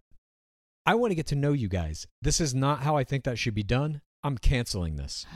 I 0.86 0.96
want 0.96 1.12
to 1.12 1.16
get 1.16 1.28
to 1.28 1.36
know 1.36 1.54
you 1.54 1.68
guys. 1.68 2.08
This 2.22 2.42
is 2.42 2.56
not 2.56 2.82
how 2.82 2.96
I 2.98 3.04
think 3.04 3.24
that 3.26 3.38
should 3.38 3.54
be 3.54 3.64
done. 3.64 4.02
I'm 4.24 4.38
canceling 4.38 4.96
this. 4.96 5.26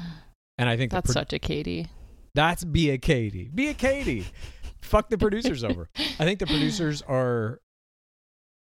And 0.60 0.70
I 0.70 0.78
think 0.78 0.92
That's 0.92 1.08
pro- 1.08 1.14
such 1.22 1.34
a 1.34 1.40
Katie. 1.40 1.88
that's 2.36 2.64
be 2.64 2.92
a 2.92 3.00
Katie. 3.00 3.50
Be 3.54 3.70
a 3.70 3.74
Katie. 3.74 4.28
Fuck 4.84 5.10
the 5.10 5.18
producers 5.18 5.64
over. 5.64 5.90
I 5.98 6.26
think 6.26 6.38
the 6.38 6.46
producers 6.46 7.02
are. 7.02 7.60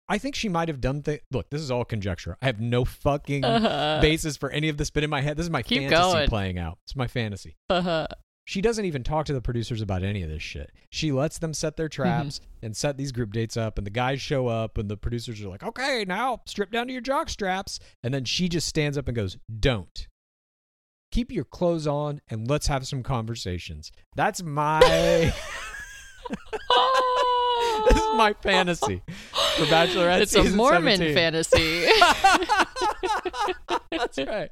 I 0.09 0.17
think 0.17 0.35
she 0.35 0.49
might 0.49 0.69
have 0.69 0.81
done 0.81 1.03
things. 1.03 1.21
Look, 1.31 1.51
this 1.51 1.61
is 1.61 1.71
all 1.71 1.85
conjecture. 1.85 2.39
I 2.41 2.47
have 2.47 2.59
no 2.59 2.87
fucking 2.87 3.45
Uh-huh. 3.45 3.99
basis 4.01 4.39
for 4.39 4.49
any 4.51 4.71
of 4.71 4.79
this, 4.79 4.89
but 4.89 5.05
in 5.05 5.11
my 5.11 5.21
head, 5.21 5.37
this 5.37 5.45
is 5.45 5.51
my 5.51 5.63
Keep 5.63 5.91
fantasy 5.91 6.13
going. 6.13 6.29
playing 6.29 6.59
out. 6.59 6.79
It's 6.87 6.97
my 6.97 7.07
fantasy. 7.07 7.57
Uh-huh. 7.69 8.07
She 8.47 8.61
doesn't 8.61 8.85
even 8.85 9.03
talk 9.03 9.25
to 9.27 9.33
the 9.33 9.41
producers 9.41 9.81
about 9.81 10.03
any 10.03 10.23
of 10.23 10.29
this 10.29 10.43
shit. 10.43 10.71
She 10.91 11.13
lets 11.13 11.39
them 11.39 11.55
set 11.55 11.77
their 11.77 11.89
mm-hmm. 11.89 12.03
traps 12.03 12.41
and 12.63 12.77
set 12.77 12.99
these 12.99 13.13
group 13.13 13.33
dates 13.33 13.57
up, 13.57 13.79
and 13.79 13.87
the 13.87 13.91
guys 13.91 14.21
show 14.21 14.49
up, 14.49 14.77
and 14.77 14.91
the 14.91 14.97
producers 14.97 15.41
are 15.43 15.49
like, 15.49 15.63
okay, 15.63 16.05
now 16.07 16.43
strip 16.47 16.71
down 16.71 16.87
to 16.89 16.93
your 16.93 17.01
jock 17.03 17.31
straps. 17.31 17.79
And 18.03 18.13
then 18.13 18.25
she 18.25 18.49
just 18.49 18.69
stands 18.69 18.99
up 18.99 19.09
and 19.09 19.17
goes, 19.17 19.39
don't. 19.61 20.09
Keep 21.11 21.31
your 21.33 21.45
clothes 21.45 21.87
on 21.87 22.21
and 22.29 22.51
let's 22.51 22.67
have 22.67 22.89
some 22.89 23.05
conversations. 23.05 23.93
That's 24.17 24.43
my 24.43 24.81
this 27.87 27.97
is 27.97 28.15
my 28.17 28.35
fantasy 28.43 29.01
for 29.57 29.65
Bachelorette 29.67 30.23
It's 30.23 30.35
a 30.35 30.43
Mormon 30.51 30.97
17. 30.97 31.15
fantasy. 31.15 31.87
That's 33.91 34.19
right. 34.19 34.51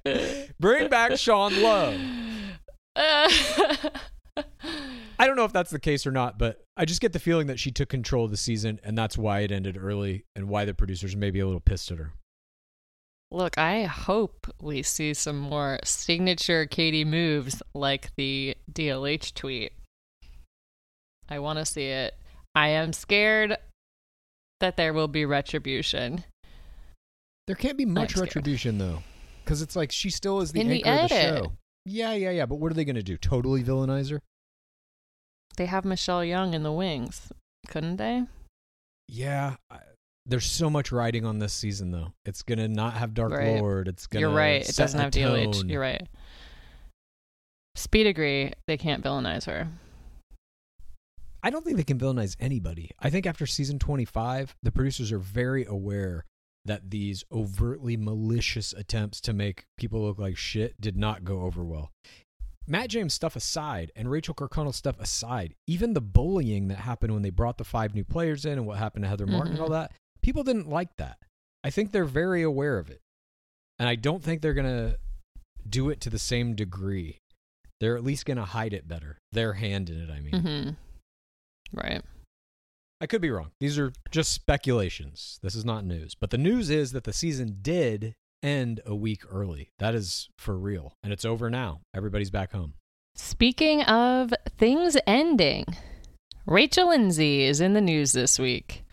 Bring 0.60 0.88
back 0.88 1.18
Sean 1.18 1.60
Lowe. 1.60 1.98
I 2.96 5.26
don't 5.26 5.36
know 5.36 5.44
if 5.44 5.52
that's 5.52 5.70
the 5.70 5.78
case 5.78 6.06
or 6.06 6.10
not, 6.10 6.38
but 6.38 6.64
I 6.76 6.84
just 6.84 7.00
get 7.00 7.12
the 7.12 7.18
feeling 7.18 7.46
that 7.46 7.58
she 7.58 7.70
took 7.70 7.88
control 7.88 8.24
of 8.24 8.30
the 8.30 8.36
season, 8.36 8.80
and 8.82 8.96
that's 8.96 9.16
why 9.16 9.40
it 9.40 9.52
ended 9.52 9.78
early, 9.80 10.24
and 10.34 10.48
why 10.48 10.64
the 10.64 10.74
producers 10.74 11.14
may 11.14 11.30
be 11.30 11.40
a 11.40 11.46
little 11.46 11.60
pissed 11.60 11.90
at 11.90 11.98
her. 11.98 12.12
Look, 13.30 13.56
I 13.56 13.84
hope 13.84 14.46
we 14.60 14.82
see 14.82 15.14
some 15.14 15.38
more 15.38 15.78
signature 15.84 16.66
Katie 16.66 17.04
moves 17.04 17.62
like 17.74 18.10
the 18.16 18.56
DLH 18.70 19.34
tweet. 19.34 19.72
I 21.30 21.38
want 21.38 21.58
to 21.58 21.64
see 21.64 21.86
it. 21.86 22.14
I 22.54 22.68
am 22.68 22.92
scared 22.92 23.56
that 24.60 24.76
there 24.76 24.92
will 24.92 25.08
be 25.08 25.24
retribution. 25.24 26.24
There 27.46 27.56
can't 27.56 27.78
be 27.78 27.86
much 27.86 28.16
retribution 28.16 28.76
though, 28.76 29.02
because 29.44 29.62
it's 29.62 29.76
like 29.76 29.92
she 29.92 30.10
still 30.10 30.42
is 30.42 30.52
the 30.52 30.60
In 30.60 30.68
the 30.68 30.84
anchor 30.84 31.04
of 31.04 31.08
the 31.08 31.14
show. 31.14 31.52
Yeah, 31.84 32.12
yeah, 32.14 32.30
yeah. 32.30 32.46
But 32.46 32.56
what 32.56 32.70
are 32.70 32.74
they 32.74 32.84
going 32.84 32.96
to 32.96 33.02
do? 33.02 33.16
Totally 33.16 33.62
villainize 33.62 34.10
her? 34.10 34.20
They 35.56 35.66
have 35.66 35.84
Michelle 35.84 36.24
Young 36.24 36.54
in 36.54 36.62
the 36.62 36.72
wings, 36.72 37.32
couldn't 37.68 37.96
they? 37.96 38.24
Yeah. 39.08 39.56
I, 39.70 39.78
there's 40.24 40.46
so 40.46 40.70
much 40.70 40.92
riding 40.92 41.24
on 41.24 41.38
this 41.38 41.52
season, 41.52 41.90
though. 41.90 42.12
It's 42.24 42.42
gonna 42.42 42.68
not 42.68 42.94
have 42.94 43.12
Dark 43.12 43.32
Right. 43.32 43.60
Lord. 43.60 43.88
It's 43.88 44.06
gonna. 44.06 44.20
You're 44.20 44.30
right. 44.30 44.66
It 44.66 44.76
doesn't 44.76 44.98
have 45.00 45.10
DLH. 45.10 45.68
You're 45.68 45.80
right. 45.80 46.06
Speed 47.74 48.06
agree. 48.06 48.52
They 48.66 48.76
can't 48.76 49.02
villainize 49.02 49.46
her. 49.46 49.68
I 51.42 51.50
don't 51.50 51.64
think 51.64 51.76
they 51.76 51.82
can 51.82 51.98
villainize 51.98 52.36
anybody. 52.38 52.92
I 53.00 53.10
think 53.10 53.26
after 53.26 53.46
season 53.46 53.80
25, 53.80 54.54
the 54.62 54.70
producers 54.70 55.10
are 55.10 55.18
very 55.18 55.64
aware 55.64 56.24
that 56.64 56.90
these 56.90 57.24
overtly 57.32 57.96
malicious 57.96 58.72
attempts 58.72 59.20
to 59.22 59.32
make 59.32 59.64
people 59.76 60.02
look 60.02 60.18
like 60.18 60.36
shit 60.36 60.80
did 60.80 60.96
not 60.96 61.24
go 61.24 61.42
over 61.42 61.64
well. 61.64 61.90
Matt 62.66 62.90
James 62.90 63.12
stuff 63.12 63.34
aside 63.34 63.90
and 63.96 64.10
Rachel 64.10 64.34
Kirkconnell 64.34 64.74
stuff 64.74 65.00
aside, 65.00 65.54
even 65.66 65.94
the 65.94 66.00
bullying 66.00 66.68
that 66.68 66.78
happened 66.78 67.12
when 67.12 67.22
they 67.22 67.30
brought 67.30 67.58
the 67.58 67.64
five 67.64 67.94
new 67.94 68.04
players 68.04 68.44
in 68.44 68.52
and 68.52 68.66
what 68.66 68.78
happened 68.78 69.04
to 69.04 69.08
Heather 69.08 69.26
Martin 69.26 69.54
and 69.54 69.60
all 69.60 69.70
that, 69.70 69.92
people 70.22 70.44
didn't 70.44 70.68
like 70.68 70.96
that. 70.98 71.18
I 71.64 71.70
think 71.70 71.90
they're 71.90 72.04
very 72.04 72.42
aware 72.42 72.78
of 72.78 72.88
it. 72.90 73.00
And 73.78 73.88
I 73.88 73.96
don't 73.96 74.22
think 74.22 74.40
they're 74.42 74.54
going 74.54 74.66
to 74.66 74.98
do 75.68 75.90
it 75.90 76.00
to 76.02 76.10
the 76.10 76.18
same 76.18 76.54
degree. 76.54 77.18
They're 77.80 77.96
at 77.96 78.04
least 78.04 78.26
going 78.26 78.36
to 78.36 78.44
hide 78.44 78.72
it 78.72 78.86
better. 78.86 79.18
Their 79.32 79.54
hand 79.54 79.90
in 79.90 80.00
it, 80.00 80.10
I 80.10 80.20
mean. 80.20 80.32
Mm-hmm. 80.32 80.70
Right. 81.76 82.02
I 83.02 83.06
could 83.06 83.20
be 83.20 83.32
wrong. 83.32 83.50
These 83.58 83.80
are 83.80 83.92
just 84.12 84.30
speculations. 84.30 85.40
This 85.42 85.56
is 85.56 85.64
not 85.64 85.84
news. 85.84 86.14
But 86.14 86.30
the 86.30 86.38
news 86.38 86.70
is 86.70 86.92
that 86.92 87.02
the 87.02 87.12
season 87.12 87.58
did 87.60 88.14
end 88.44 88.80
a 88.86 88.94
week 88.94 89.22
early. 89.28 89.70
That 89.80 89.96
is 89.96 90.28
for 90.38 90.56
real. 90.56 90.94
And 91.02 91.12
it's 91.12 91.24
over 91.24 91.50
now. 91.50 91.80
Everybody's 91.92 92.30
back 92.30 92.52
home. 92.52 92.74
Speaking 93.16 93.82
of 93.82 94.32
things 94.56 94.96
ending, 95.04 95.64
Rachel 96.46 96.90
Lindsay 96.90 97.42
is 97.42 97.60
in 97.60 97.72
the 97.72 97.80
news 97.80 98.12
this 98.12 98.38
week. 98.38 98.84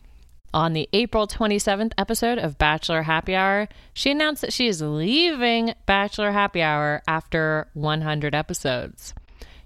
On 0.55 0.73
the 0.73 0.89
April 0.91 1.27
27th 1.27 1.91
episode 1.95 2.39
of 2.39 2.57
Bachelor 2.57 3.03
Happy 3.03 3.35
Hour, 3.35 3.67
she 3.93 4.09
announced 4.09 4.41
that 4.41 4.53
she 4.53 4.65
is 4.65 4.81
leaving 4.81 5.75
Bachelor 5.85 6.31
Happy 6.31 6.63
Hour 6.63 7.03
after 7.07 7.67
100 7.75 8.33
episodes. 8.33 9.13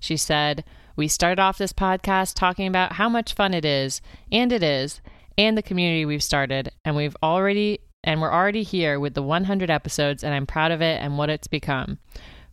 She 0.01 0.17
said, 0.17 0.65
We 0.95 1.07
started 1.07 1.41
off 1.41 1.57
this 1.57 1.73
podcast 1.73 2.35
talking 2.35 2.67
about 2.67 2.93
how 2.93 3.09
much 3.09 3.33
fun 3.33 3.53
it 3.53 3.65
is, 3.65 4.01
and 4.31 4.51
it 4.51 4.63
is, 4.63 5.01
and 5.37 5.57
the 5.57 5.63
community 5.63 6.05
we've 6.05 6.23
started, 6.23 6.71
and 6.85 6.95
we've 6.95 7.17
already 7.23 7.79
and 8.03 8.21
we're 8.21 8.33
already 8.33 8.63
here 8.63 8.99
with 8.99 9.13
the 9.13 9.23
100 9.23 9.69
episodes, 9.69 10.23
and 10.23 10.33
I'm 10.33 10.45
proud 10.45 10.71
of 10.71 10.81
it 10.81 11.01
and 11.01 11.17
what 11.17 11.29
it's 11.29 11.47
become. 11.47 11.99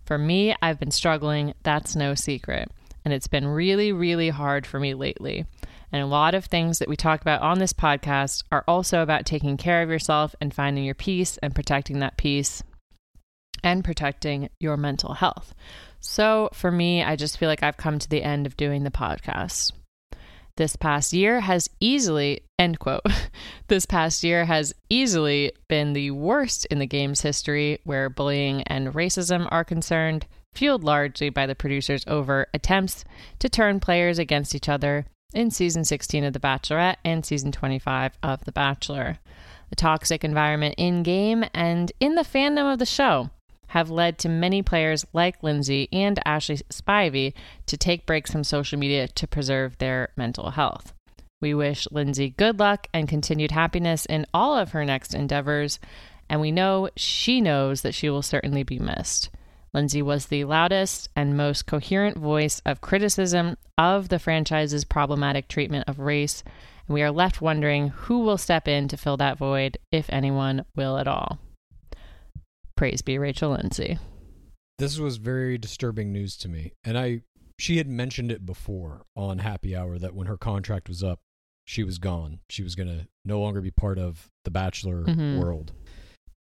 For 0.04 0.16
me, 0.16 0.54
I've 0.62 0.78
been 0.78 0.92
struggling, 0.92 1.54
that's 1.64 1.96
no 1.96 2.14
secret. 2.14 2.70
And 3.04 3.12
it's 3.12 3.26
been 3.26 3.46
really, 3.46 3.92
really 3.92 4.28
hard 4.28 4.66
for 4.66 4.78
me 4.78 4.94
lately. 4.94 5.46
And 5.92 6.02
a 6.02 6.06
lot 6.06 6.34
of 6.34 6.44
things 6.44 6.78
that 6.78 6.88
we 6.88 6.96
talk 6.96 7.20
about 7.20 7.42
on 7.42 7.58
this 7.58 7.72
podcast 7.72 8.44
are 8.52 8.64
also 8.68 9.02
about 9.02 9.26
taking 9.26 9.56
care 9.56 9.82
of 9.82 9.90
yourself 9.90 10.34
and 10.40 10.54
finding 10.54 10.84
your 10.84 10.94
peace 10.94 11.36
and 11.38 11.54
protecting 11.54 11.98
that 11.98 12.16
peace 12.16 12.62
and 13.64 13.84
protecting 13.84 14.50
your 14.60 14.76
mental 14.76 15.14
health. 15.14 15.54
So 16.00 16.48
for 16.52 16.70
me, 16.70 17.02
I 17.02 17.16
just 17.16 17.38
feel 17.38 17.48
like 17.48 17.62
I've 17.62 17.76
come 17.76 17.98
to 17.98 18.08
the 18.08 18.22
end 18.22 18.46
of 18.46 18.56
doing 18.56 18.84
the 18.84 18.90
podcast. 18.90 19.72
This 20.56 20.76
past 20.76 21.12
year 21.12 21.40
has 21.40 21.70
easily, 21.78 22.40
end 22.58 22.78
quote, 22.78 23.02
this 23.68 23.86
past 23.86 24.24
year 24.24 24.44
has 24.44 24.74
easily 24.88 25.52
been 25.68 25.92
the 25.92 26.10
worst 26.10 26.66
in 26.66 26.78
the 26.78 26.86
game's 26.86 27.20
history 27.20 27.78
where 27.84 28.10
bullying 28.10 28.62
and 28.64 28.92
racism 28.94 29.46
are 29.50 29.64
concerned, 29.64 30.26
fueled 30.54 30.84
largely 30.84 31.30
by 31.30 31.46
the 31.46 31.54
producers' 31.54 32.04
over 32.06 32.46
attempts 32.52 33.04
to 33.38 33.48
turn 33.48 33.80
players 33.80 34.18
against 34.18 34.54
each 34.54 34.68
other 34.68 35.06
in 35.32 35.50
season 35.50 35.84
16 35.84 36.24
of 36.24 36.32
The 36.32 36.40
Bachelorette 36.40 36.96
and 37.04 37.24
season 37.24 37.52
25 37.52 38.18
of 38.22 38.44
The 38.44 38.52
Bachelor. 38.52 39.18
The 39.70 39.76
toxic 39.76 40.24
environment 40.24 40.74
in 40.76 41.04
game 41.04 41.44
and 41.54 41.92
in 42.00 42.16
the 42.16 42.22
fandom 42.22 42.70
of 42.72 42.80
the 42.80 42.86
show 42.86 43.30
have 43.70 43.88
led 43.88 44.18
to 44.18 44.28
many 44.28 44.62
players 44.62 45.06
like 45.12 45.42
Lindsay 45.44 45.88
and 45.92 46.18
Ashley 46.26 46.56
Spivey 46.70 47.34
to 47.66 47.76
take 47.76 48.04
breaks 48.04 48.32
from 48.32 48.42
social 48.42 48.78
media 48.78 49.06
to 49.06 49.28
preserve 49.28 49.78
their 49.78 50.08
mental 50.16 50.50
health. 50.50 50.92
We 51.40 51.54
wish 51.54 51.86
Lindsay 51.92 52.30
good 52.30 52.58
luck 52.58 52.88
and 52.92 53.08
continued 53.08 53.52
happiness 53.52 54.06
in 54.06 54.26
all 54.34 54.56
of 54.56 54.72
her 54.72 54.84
next 54.84 55.14
endeavors, 55.14 55.78
and 56.28 56.40
we 56.40 56.50
know 56.50 56.90
she 56.96 57.40
knows 57.40 57.82
that 57.82 57.94
she 57.94 58.10
will 58.10 58.22
certainly 58.22 58.64
be 58.64 58.80
missed. 58.80 59.30
Lindsay 59.72 60.02
was 60.02 60.26
the 60.26 60.44
loudest 60.44 61.08
and 61.14 61.36
most 61.36 61.66
coherent 61.66 62.18
voice 62.18 62.60
of 62.66 62.80
criticism 62.80 63.56
of 63.78 64.08
the 64.08 64.18
franchise's 64.18 64.84
problematic 64.84 65.46
treatment 65.46 65.84
of 65.86 66.00
race, 66.00 66.42
and 66.88 66.94
we 66.94 67.02
are 67.02 67.12
left 67.12 67.40
wondering 67.40 67.90
who 67.90 68.18
will 68.18 68.36
step 68.36 68.66
in 68.66 68.88
to 68.88 68.96
fill 68.96 69.16
that 69.18 69.38
void, 69.38 69.78
if 69.92 70.06
anyone 70.10 70.64
will 70.74 70.98
at 70.98 71.06
all. 71.06 71.38
Praise 72.80 73.02
be 73.02 73.18
Rachel 73.18 73.50
Lindsay. 73.50 73.98
This 74.78 74.98
was 74.98 75.18
very 75.18 75.58
disturbing 75.58 76.14
news 76.14 76.34
to 76.38 76.48
me. 76.48 76.72
And 76.82 76.96
I 76.96 77.20
she 77.58 77.76
had 77.76 77.86
mentioned 77.86 78.32
it 78.32 78.46
before 78.46 79.02
on 79.14 79.40
Happy 79.40 79.76
Hour 79.76 79.98
that 79.98 80.14
when 80.14 80.26
her 80.28 80.38
contract 80.38 80.88
was 80.88 81.04
up, 81.04 81.18
she 81.66 81.84
was 81.84 81.98
gone. 81.98 82.38
She 82.48 82.62
was 82.62 82.74
going 82.74 82.88
to 82.88 83.06
no 83.22 83.38
longer 83.38 83.60
be 83.60 83.70
part 83.70 83.98
of 83.98 84.30
the 84.44 84.50
Bachelor 84.50 85.04
Mhm. 85.04 85.38
world. 85.38 85.74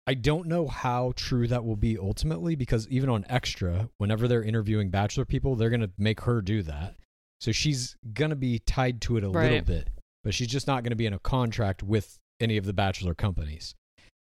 I 0.06 0.14
don't 0.14 0.46
know 0.46 0.68
how 0.68 1.14
true 1.16 1.48
that 1.48 1.64
will 1.64 1.74
be 1.74 1.98
ultimately 1.98 2.54
because 2.54 2.86
even 2.86 3.08
on 3.08 3.24
Extra, 3.28 3.90
whenever 3.98 4.28
they're 4.28 4.44
interviewing 4.44 4.88
Bachelor 4.88 5.24
people, 5.24 5.56
they're 5.56 5.68
going 5.68 5.80
to 5.80 5.90
make 5.98 6.20
her 6.20 6.40
do 6.40 6.62
that. 6.62 6.94
So 7.40 7.50
she's 7.50 7.96
going 8.14 8.30
to 8.30 8.36
be 8.36 8.60
tied 8.60 9.00
to 9.00 9.16
it 9.16 9.24
a 9.24 9.28
little 9.28 9.62
bit, 9.62 9.90
but 10.22 10.32
she's 10.32 10.46
just 10.46 10.68
not 10.68 10.84
going 10.84 10.92
to 10.92 10.96
be 10.96 11.06
in 11.06 11.12
a 11.12 11.18
contract 11.18 11.82
with 11.82 12.20
any 12.38 12.56
of 12.56 12.66
the 12.66 12.72
Bachelor 12.72 13.16
companies. 13.16 13.74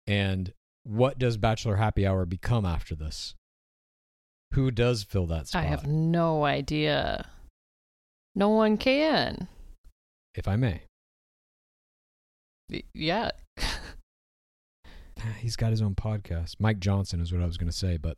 And 0.06 0.54
what 0.85 1.19
does 1.19 1.37
Bachelor 1.37 1.77
Happy 1.77 2.07
Hour 2.07 2.25
become 2.27 2.64
after 2.64 2.95
this? 2.95 3.35
Who 4.55 4.71
does 4.71 5.05
fill 5.05 5.27
that 5.27 5.49
spot? 5.49 5.62
I 5.62 5.66
have 5.66 5.87
no 5.87 6.45
idea. 6.45 7.29
No 8.35 8.49
one 8.51 8.77
can. 8.79 9.49
if 10.35 10.47
I 10.49 10.57
may. 10.57 10.83
Y- 12.71 12.83
Yeah. 12.95 13.31
He's 15.38 15.57
got 15.57 15.71
his 15.71 15.83
own 15.83 15.95
podcast. 15.95 16.57
Mike 16.59 16.81
Johnson 16.81 17.21
is 17.21 17.31
what 17.33 17.43
I 17.43 17.47
was 17.47 17.59
going 17.59 17.71
to 17.71 17.77
say, 17.77 17.99
but 17.99 18.16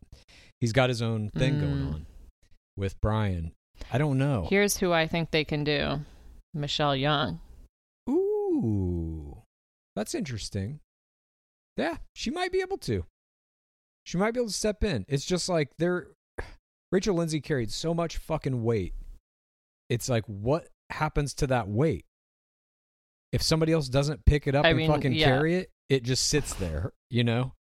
he's 0.61 0.73
got 0.73 0.89
his 0.89 1.03
own 1.03 1.31
thing 1.31 1.59
going 1.59 1.73
Mm. 1.79 1.95
on 1.95 2.07
with 2.77 3.01
Brian. 3.01 3.53
I 3.93 3.99
don't 3.99 4.19
know. 4.19 4.47
Here's 4.49 4.77
who 4.77 4.93
I 4.93 5.09
think 5.09 5.31
they 5.33 5.45
can 5.45 5.65
do 5.65 6.01
Michelle 6.55 6.95
Young. 6.95 7.41
Ooh, 8.09 9.43
that's 9.97 10.15
interesting. 10.15 10.79
Yeah, 11.77 11.97
she 12.15 12.31
might 12.31 12.53
be 12.53 12.61
able 12.61 12.79
to. 12.79 13.05
She 14.05 14.19
might 14.19 14.35
be 14.35 14.41
able 14.41 14.49
to 14.49 14.55
step 14.55 14.83
in. 14.85 15.05
It's 15.09 15.25
just 15.25 15.49
like 15.49 15.71
they're 15.79 16.09
Rachel 16.91 17.15
Lindsay 17.15 17.41
carried 17.41 17.71
so 17.71 17.95
much 17.95 18.19
fucking 18.19 18.63
weight. 18.63 18.95
It's 19.89 20.09
like 20.09 20.25
what 20.27 20.69
happens 20.91 21.35
to 21.35 21.47
that 21.49 21.69
weight? 21.69 22.05
If 23.33 23.43
somebody 23.43 23.73
else 23.73 23.89
doesn't 23.89 24.27
pick 24.27 24.47
it 24.47 24.55
up 24.55 24.65
I 24.67 24.71
and 24.71 24.79
mean, 24.79 24.91
fucking 24.91 25.15
yeah. 25.15 25.25
carry 25.27 25.55
it, 25.57 25.71
it 25.89 26.03
just 26.03 26.27
sits 26.29 26.53
there, 26.55 26.93
you 27.11 27.25
know? 27.25 27.53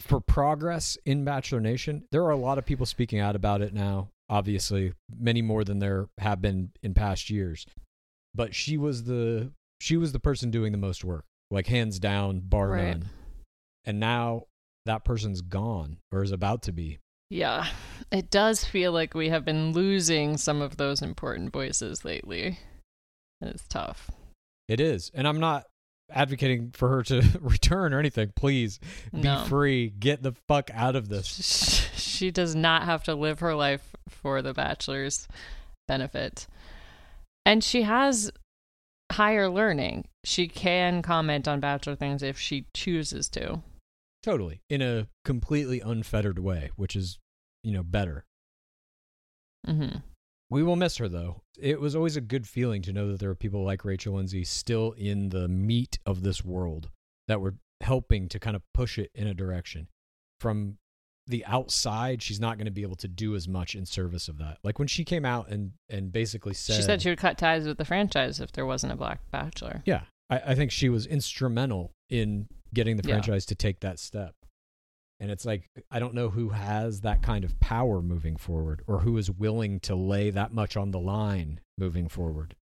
For 0.00 0.20
progress 0.20 0.98
in 1.06 1.24
Bachelor 1.24 1.60
Nation, 1.60 2.04
there 2.12 2.22
are 2.24 2.30
a 2.30 2.36
lot 2.36 2.58
of 2.58 2.66
people 2.66 2.84
speaking 2.84 3.20
out 3.20 3.36
about 3.36 3.62
it 3.62 3.72
now, 3.72 4.10
obviously, 4.28 4.92
many 5.16 5.40
more 5.40 5.64
than 5.64 5.78
there 5.78 6.08
have 6.18 6.42
been 6.42 6.72
in 6.82 6.92
past 6.92 7.30
years. 7.30 7.64
But 8.34 8.54
she 8.54 8.76
was 8.76 9.04
the 9.04 9.52
she 9.80 9.96
was 9.96 10.12
the 10.12 10.20
person 10.20 10.50
doing 10.50 10.72
the 10.72 10.78
most 10.78 11.04
work, 11.04 11.24
like 11.50 11.68
hands 11.68 11.98
down, 11.98 12.40
bar 12.40 12.70
Right. 12.70 12.98
none. 12.98 13.08
And 13.84 14.00
now 14.00 14.44
that 14.86 15.04
person's 15.04 15.40
gone 15.40 15.98
or 16.12 16.22
is 16.22 16.32
about 16.32 16.62
to 16.62 16.72
be. 16.72 16.98
Yeah. 17.30 17.66
It 18.12 18.30
does 18.30 18.64
feel 18.64 18.92
like 18.92 19.14
we 19.14 19.30
have 19.30 19.44
been 19.44 19.72
losing 19.72 20.36
some 20.36 20.60
of 20.62 20.76
those 20.76 21.02
important 21.02 21.52
voices 21.52 22.04
lately. 22.04 22.58
And 23.40 23.50
it's 23.50 23.66
tough. 23.68 24.10
It 24.68 24.80
is. 24.80 25.10
And 25.14 25.26
I'm 25.26 25.40
not 25.40 25.64
advocating 26.10 26.70
for 26.72 26.88
her 26.88 27.02
to 27.04 27.22
return 27.40 27.92
or 27.94 27.98
anything. 27.98 28.32
Please 28.36 28.78
be 29.12 29.22
No. 29.22 29.44
free. 29.46 29.88
Get 29.90 30.22
the 30.22 30.34
fuck 30.48 30.70
out 30.72 30.96
of 30.96 31.08
this. 31.08 31.90
She 31.96 32.30
does 32.30 32.54
not 32.54 32.84
have 32.84 33.02
to 33.04 33.14
live 33.14 33.40
her 33.40 33.54
life 33.54 33.94
for 34.08 34.40
the 34.42 34.54
bachelor's 34.54 35.26
benefit. 35.88 36.46
And 37.46 37.64
she 37.64 37.82
has 37.82 38.30
higher 39.12 39.48
learning. 39.50 40.06
She 40.24 40.46
can 40.48 41.02
comment 41.02 41.48
on 41.48 41.60
bachelor 41.60 41.96
things 41.96 42.22
if 42.22 42.38
she 42.38 42.66
chooses 42.74 43.28
to. 43.30 43.60
Totally. 44.24 44.62
In 44.70 44.80
a 44.80 45.06
completely 45.26 45.80
unfettered 45.80 46.38
way, 46.38 46.70
which 46.76 46.96
is, 46.96 47.18
you 47.62 47.72
know, 47.72 47.82
better. 47.82 48.24
Mm-hmm. 49.68 49.98
We 50.48 50.62
will 50.62 50.76
miss 50.76 50.96
her 50.96 51.08
though. 51.08 51.42
It 51.58 51.78
was 51.78 51.94
always 51.94 52.16
a 52.16 52.22
good 52.22 52.46
feeling 52.46 52.80
to 52.82 52.92
know 52.92 53.08
that 53.08 53.20
there 53.20 53.28
were 53.28 53.34
people 53.34 53.64
like 53.64 53.84
Rachel 53.84 54.14
Lindsay 54.14 54.44
still 54.44 54.92
in 54.92 55.28
the 55.28 55.46
meat 55.46 55.98
of 56.06 56.22
this 56.22 56.42
world 56.42 56.90
that 57.28 57.40
were 57.40 57.56
helping 57.82 58.28
to 58.30 58.38
kind 58.38 58.56
of 58.56 58.62
push 58.72 58.98
it 58.98 59.10
in 59.14 59.26
a 59.26 59.34
direction. 59.34 59.88
From 60.40 60.78
the 61.26 61.44
outside, 61.44 62.22
she's 62.22 62.40
not 62.40 62.56
going 62.56 62.66
to 62.66 62.70
be 62.70 62.82
able 62.82 62.96
to 62.96 63.08
do 63.08 63.34
as 63.34 63.46
much 63.46 63.74
in 63.74 63.84
service 63.84 64.28
of 64.28 64.38
that. 64.38 64.58
Like 64.64 64.78
when 64.78 64.88
she 64.88 65.04
came 65.04 65.26
out 65.26 65.50
and 65.50 65.72
and 65.90 66.10
basically 66.10 66.54
said 66.54 66.76
She 66.76 66.82
said 66.82 67.02
she 67.02 67.10
would 67.10 67.18
cut 67.18 67.36
ties 67.36 67.66
with 67.66 67.76
the 67.76 67.84
franchise 67.84 68.40
if 68.40 68.52
there 68.52 68.64
wasn't 68.64 68.92
a 68.92 68.96
black 68.96 69.20
bachelor. 69.30 69.82
Yeah, 69.84 70.02
I, 70.30 70.40
I 70.46 70.54
think 70.54 70.70
she 70.70 70.88
was 70.88 71.06
instrumental 71.06 71.93
in 72.10 72.48
getting 72.72 72.96
the 72.96 73.06
Yeah. 73.06 73.14
franchise 73.14 73.46
to 73.46 73.54
take 73.54 73.80
that 73.80 73.98
step. 73.98 74.34
And 75.20 75.30
it's 75.30 75.44
like, 75.44 75.70
I 75.90 76.00
don't 76.00 76.14
know 76.14 76.28
who 76.30 76.50
has 76.50 77.02
that 77.02 77.22
kind 77.22 77.44
of 77.44 77.58
power 77.60 78.02
moving 78.02 78.36
forward 78.36 78.82
or 78.86 79.00
who 79.00 79.16
is 79.16 79.30
willing 79.30 79.78
to 79.80 79.94
lay 79.94 80.30
that 80.30 80.52
much 80.52 80.76
on 80.76 80.90
the 80.90 80.98
line 80.98 81.60
moving 81.78 82.08
forward. 82.08 82.56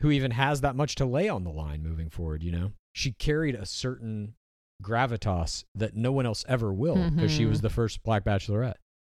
Who 0.00 0.10
even 0.10 0.32
has 0.32 0.60
that 0.60 0.76
much 0.76 0.94
to 0.96 1.06
lay 1.06 1.28
on 1.28 1.44
the 1.44 1.50
line 1.50 1.82
moving 1.82 2.10
forward, 2.10 2.42
you 2.42 2.52
know? 2.52 2.72
She 2.92 3.12
carried 3.12 3.54
a 3.54 3.64
certain 3.64 4.34
gravitas 4.82 5.64
that 5.74 5.96
no 5.96 6.12
one 6.12 6.26
else 6.26 6.44
ever 6.48 6.72
will 6.72 7.10
because 7.10 7.30
she 7.32 7.44
Mhm. 7.44 7.48
was 7.50 7.60
the 7.60 7.70
first 7.70 8.02
black 8.02 8.24
bachelorette. 8.24 8.76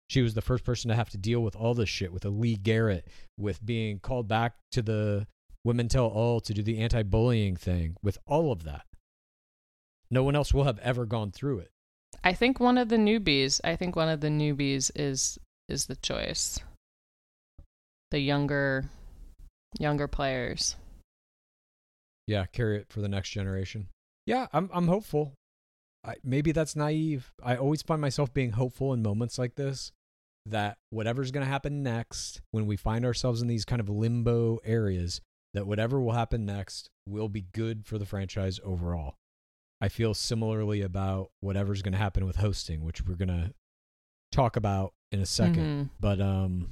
She 0.08 0.20
was 0.20 0.34
the 0.34 0.42
first 0.42 0.62
person 0.64 0.90
to 0.90 0.94
have 0.94 1.08
to 1.10 1.18
deal 1.18 1.42
with 1.42 1.56
all 1.56 1.74
this 1.74 1.88
shit 1.88 2.12
with 2.12 2.24
a 2.24 2.30
Lee 2.30 2.56
Garrett, 2.56 3.08
with 3.38 3.64
being 3.64 3.98
called 3.98 4.28
back 4.28 4.56
to 4.72 4.82
the 4.82 5.26
Women 5.64 5.88
Tell 5.88 6.06
All 6.06 6.40
to 6.40 6.52
do 6.52 6.62
the 6.62 6.78
anti 6.78 7.02
bullying 7.02 7.56
thing, 7.56 7.96
with 8.02 8.18
all 8.26 8.52
of 8.52 8.64
that. 8.64 8.86
No 10.14 10.22
one 10.22 10.36
else 10.36 10.54
will 10.54 10.62
have 10.62 10.78
ever 10.78 11.06
gone 11.06 11.32
through 11.32 11.58
it. 11.58 11.72
I 12.22 12.34
think 12.34 12.60
one 12.60 12.78
of 12.78 12.88
the 12.88 12.96
newbies. 12.96 13.60
I 13.64 13.74
think 13.74 13.96
one 13.96 14.08
of 14.08 14.20
the 14.20 14.28
newbies 14.28 14.92
is 14.94 15.40
is 15.68 15.86
the 15.86 15.96
choice. 15.96 16.60
The 18.12 18.20
younger, 18.20 18.84
younger 19.76 20.06
players. 20.06 20.76
Yeah, 22.28 22.46
carry 22.46 22.76
it 22.76 22.86
for 22.90 23.00
the 23.00 23.08
next 23.08 23.30
generation. 23.30 23.88
Yeah, 24.24 24.46
I'm 24.52 24.70
I'm 24.72 24.86
hopeful. 24.86 25.32
I, 26.04 26.14
maybe 26.22 26.52
that's 26.52 26.76
naive. 26.76 27.32
I 27.42 27.56
always 27.56 27.82
find 27.82 28.00
myself 28.00 28.32
being 28.32 28.52
hopeful 28.52 28.92
in 28.92 29.02
moments 29.02 29.36
like 29.36 29.56
this 29.56 29.90
that 30.46 30.76
whatever's 30.90 31.32
going 31.32 31.44
to 31.44 31.50
happen 31.50 31.82
next 31.82 32.40
when 32.52 32.66
we 32.66 32.76
find 32.76 33.04
ourselves 33.04 33.42
in 33.42 33.48
these 33.48 33.64
kind 33.64 33.80
of 33.80 33.88
limbo 33.88 34.60
areas 34.62 35.20
that 35.54 35.66
whatever 35.66 36.00
will 36.00 36.12
happen 36.12 36.46
next 36.46 36.88
will 37.04 37.28
be 37.28 37.46
good 37.52 37.84
for 37.84 37.98
the 37.98 38.06
franchise 38.06 38.60
overall. 38.62 39.16
I 39.84 39.88
feel 39.88 40.14
similarly 40.14 40.80
about 40.80 41.30
whatever's 41.40 41.82
going 41.82 41.92
to 41.92 41.98
happen 41.98 42.24
with 42.24 42.36
hosting, 42.36 42.82
which 42.84 43.04
we're 43.06 43.16
going 43.16 43.28
to 43.28 43.52
talk 44.32 44.56
about 44.56 44.94
in 45.12 45.20
a 45.20 45.26
2nd 45.26 45.56
Mhm. 45.56 45.90
But 46.00 46.20
um 46.22 46.70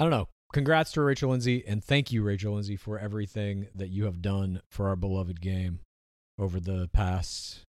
I 0.00 0.04
don't 0.04 0.10
know. 0.10 0.28
Congrats 0.52 0.90
to 0.92 1.02
Rachel 1.02 1.30
Lindsay 1.30 1.64
and 1.66 1.82
thank 1.84 2.10
you 2.10 2.22
Rachel 2.22 2.54
Lindsay 2.54 2.76
for 2.76 2.98
everything 2.98 3.68
that 3.74 3.88
you 3.90 4.04
have 4.06 4.20
done 4.20 4.60
for 4.70 4.88
our 4.88 4.96
beloved 4.96 5.40
game 5.40 5.80
over 6.36 6.58
the 6.58 6.88
past 6.92 7.62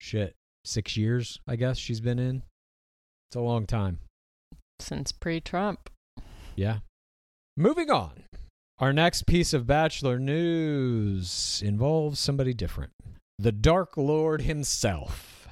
shit 0.00 0.34
6 0.64 0.96
years, 0.96 1.38
I 1.46 1.56
guess 1.56 1.76
she's 1.78 2.00
been 2.00 2.18
in. 2.18 2.42
It's 3.28 3.36
a 3.36 3.40
long 3.40 3.66
time. 3.66 4.00
Since 4.80 5.12
pre-Trump. 5.12 5.90
Yeah. 6.54 6.78
Moving 7.56 7.90
on. 7.90 8.24
Our 8.78 8.92
next 8.92 9.26
piece 9.26 9.52
of 9.52 9.66
Bachelor 9.66 10.18
news 10.18 11.62
involves 11.64 12.18
somebody 12.18 12.52
different. 12.54 12.92
The 13.38 13.52
Dark 13.52 13.98
Lord 13.98 14.42
himself. 14.42 15.46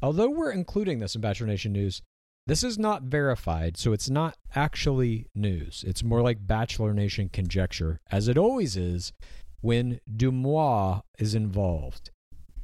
Although 0.00 0.30
we're 0.30 0.52
including 0.52 1.00
this 1.00 1.16
in 1.16 1.20
Bachelor 1.20 1.48
Nation 1.48 1.72
news, 1.72 2.00
this 2.46 2.62
is 2.62 2.78
not 2.78 3.02
verified, 3.02 3.76
so 3.76 3.92
it's 3.92 4.08
not 4.08 4.36
actually 4.54 5.26
news. 5.34 5.82
It's 5.84 6.04
more 6.04 6.22
like 6.22 6.46
Bachelor 6.46 6.94
Nation 6.94 7.30
conjecture, 7.30 7.98
as 8.12 8.28
it 8.28 8.38
always 8.38 8.76
is 8.76 9.12
when 9.60 9.98
Deuxmoi 10.08 11.02
is 11.18 11.34
involved. 11.34 12.10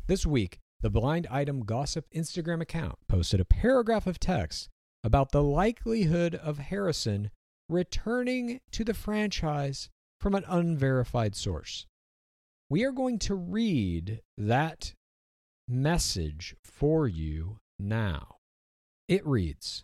This 0.07 0.25
week, 0.25 0.59
the 0.81 0.91
Blind 0.91 1.27
Item 1.29 1.65
Gossip 1.65 2.07
Instagram 2.15 2.63
account 2.63 3.01
posted 3.09 3.41
a 3.41 3.45
paragraph 3.45 4.07
of 4.07 4.21
text 4.21 4.69
about 5.03 5.33
the 5.33 5.43
likelihood 5.43 6.37
of 6.37 6.59
Harrison 6.59 7.33
returning 7.69 8.61
to 8.71 8.85
the 8.85 8.95
franchise 8.95 9.89
from 10.21 10.37
an 10.37 10.45
unverified 10.47 11.35
source. 11.35 11.87
We 12.71 12.85
are 12.85 12.93
going 12.93 13.19
to 13.21 13.35
read 13.35 14.21
that 14.39 14.95
message 15.67 16.55
for 16.63 17.09
you 17.09 17.59
now. 17.81 18.37
It 19.09 19.27
reads 19.27 19.83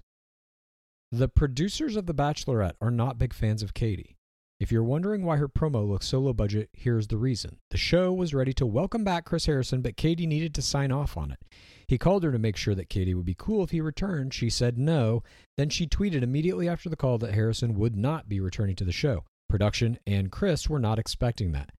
The 1.10 1.26
producers 1.26 1.96
of 1.96 2.06
The 2.06 2.14
Bachelorette 2.14 2.76
are 2.80 2.92
not 2.92 3.18
big 3.18 3.34
fans 3.34 3.64
of 3.64 3.74
Katie. 3.74 4.14
If 4.60 4.70
you're 4.70 4.84
wondering 4.84 5.24
why 5.24 5.36
her 5.38 5.48
promo 5.48 5.86
looks 5.86 6.06
so 6.06 6.20
low 6.20 6.32
budget, 6.32 6.70
here's 6.74 7.08
the 7.08 7.18
reason. 7.18 7.58
The 7.72 7.76
show 7.76 8.12
was 8.12 8.32
ready 8.32 8.52
to 8.52 8.64
welcome 8.64 9.02
back 9.02 9.24
Chris 9.24 9.46
Harrison, 9.46 9.82
but 9.82 9.96
Katie 9.96 10.24
needed 10.24 10.54
to 10.54 10.62
sign 10.62 10.92
off 10.92 11.16
on 11.16 11.32
it. 11.32 11.40
He 11.88 11.98
called 11.98 12.22
her 12.22 12.30
to 12.30 12.38
make 12.38 12.56
sure 12.56 12.76
that 12.76 12.88
Katie 12.88 13.14
would 13.14 13.26
be 13.26 13.34
cool 13.36 13.64
if 13.64 13.70
he 13.70 13.80
returned. 13.80 14.32
She 14.32 14.48
said 14.48 14.78
no. 14.78 15.24
Then 15.56 15.70
she 15.70 15.88
tweeted 15.88 16.22
immediately 16.22 16.68
after 16.68 16.88
the 16.88 16.94
call 16.94 17.18
that 17.18 17.34
Harrison 17.34 17.74
would 17.74 17.96
not 17.96 18.28
be 18.28 18.38
returning 18.38 18.76
to 18.76 18.84
the 18.84 18.92
show. 18.92 19.24
Production 19.48 19.98
and 20.06 20.30
Chris 20.30 20.68
were 20.68 20.78
not 20.78 21.00
expecting 21.00 21.50
that. 21.50 21.70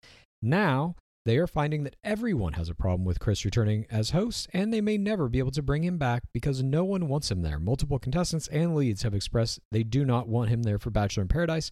Now, 0.42 0.96
they 1.26 1.38
are 1.38 1.48
finding 1.48 1.84
that 1.84 1.98
everyone 2.06 2.54
has 2.54 2.70
a 2.70 2.74
problem 2.74 3.04
with 3.04 3.20
Chris 3.20 3.44
returning 3.44 3.86
as 3.92 4.12
host, 4.12 4.48
and 4.54 4.72
they 4.74 4.80
may 4.80 4.98
never 4.98 5.28
be 5.28 5.40
able 5.40 5.52
to 5.52 5.62
bring 5.62 5.84
him 5.84 5.98
back 5.98 6.24
because 6.34 6.64
no 6.64 6.86
one 6.86 7.10
wants 7.10 7.30
him 7.30 7.42
there. 7.42 7.60
Multiple 7.60 8.00
contestants 8.00 8.48
and 8.48 8.74
leads 8.74 9.04
have 9.04 9.14
expressed 9.14 9.60
they 9.72 9.84
do 9.84 10.06
not 10.06 10.30
want 10.30 10.50
him 10.50 10.64
there 10.64 10.80
for 10.80 10.90
Bachelor 10.90 11.24
in 11.24 11.28
Paradise 11.28 11.70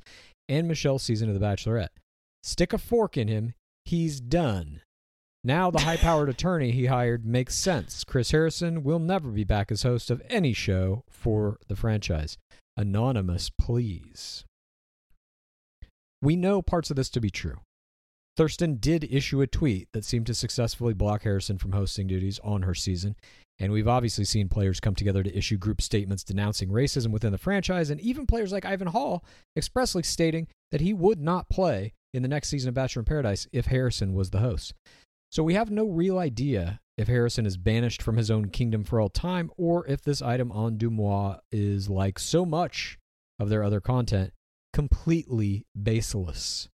and 0.50 0.68
Michelle's 0.68 1.04
season 1.04 1.30
of 1.30 1.40
The 1.40 1.46
Bachelorette. 1.46 1.88
Stick 2.44 2.74
a 2.74 2.78
fork 2.78 3.16
in 3.16 3.30
him, 3.30 3.54
he's 3.86 4.20
done. 4.20 4.82
Now, 5.42 5.72
the 5.72 5.82
high 5.82 5.98
powered 5.98 6.28
attorney 6.28 6.72
he 6.72 6.88
hired 6.88 7.26
makes 7.26 7.56
sense. 7.56 8.04
Chris 8.04 8.32
Harrison 8.32 8.84
will 8.84 9.00
never 9.00 9.30
be 9.30 9.44
back 9.44 9.72
as 9.72 9.84
host 9.84 10.12
of 10.12 10.22
any 10.28 10.54
show 10.54 11.04
for 11.08 11.60
the 11.68 11.76
franchise. 11.76 12.38
Anonymous, 12.76 13.52
please. 13.58 14.44
We 16.22 16.36
know 16.36 16.62
parts 16.62 16.90
of 16.90 16.98
this 16.98 17.10
to 17.12 17.22
be 17.22 17.30
true. 17.30 17.60
Thurston 18.38 18.76
did 18.76 19.06
issue 19.06 19.42
a 19.42 19.48
tweet 19.48 19.88
that 19.94 20.04
seemed 20.04 20.28
to 20.28 20.34
successfully 20.34 20.94
block 20.94 21.24
Harrison 21.24 21.58
from 21.58 21.72
hosting 21.72 22.08
duties 22.08 22.40
on 22.44 22.64
her 22.64 22.76
season, 22.76 23.16
and 23.60 23.72
we've 23.72 23.88
obviously 23.88 24.26
seen 24.26 24.50
players 24.50 24.82
come 24.82 24.96
together 24.96 25.24
to 25.24 25.38
issue 25.38 25.58
group 25.58 25.82
statements 25.82 26.24
denouncing 26.24 26.70
racism 26.70 27.12
within 27.12 27.32
the 27.32 27.38
franchise, 27.38 27.90
and 27.90 28.02
even 28.02 28.28
players 28.28 28.52
like 28.52 28.66
Ivan 28.66 28.88
Hall 28.88 29.24
expressly 29.56 30.04
stating 30.04 30.48
that 30.72 30.82
he 30.82 30.94
would 30.94 31.20
not 31.20 31.50
play 31.50 31.94
in 32.14 32.22
the 32.24 32.28
next 32.28 32.50
season 32.50 32.70
of 32.70 32.76
Bachelor 32.76 33.02
in 33.02 33.06
Paradise 33.06 33.48
if 33.54 33.68
Harrison 33.68 34.14
was 34.14 34.32
the 34.32 34.40
host. 34.40 34.74
So 35.32 35.42
we 35.42 35.54
have 35.54 35.72
no 35.72 35.88
real 35.88 36.18
idea 36.18 36.82
if 36.98 37.08
Harrison 37.08 37.46
is 37.46 37.58
banished 37.58 38.02
from 38.02 38.18
his 38.18 38.32
own 38.32 38.50
kingdom 38.50 38.84
for 38.84 39.00
all 39.00 39.10
time, 39.10 39.50
or 39.58 39.88
if 39.88 40.02
this 40.02 40.22
item 40.22 40.52
on 40.52 40.78
Deuxmoi 40.78 41.40
is 41.52 41.90
like 41.90 42.20
so 42.20 42.46
much 42.46 42.98
of 43.40 43.50
their 43.50 43.64
other 43.64 43.82
content, 43.82 44.32
completely 44.74 45.66
baseless. 45.82 46.68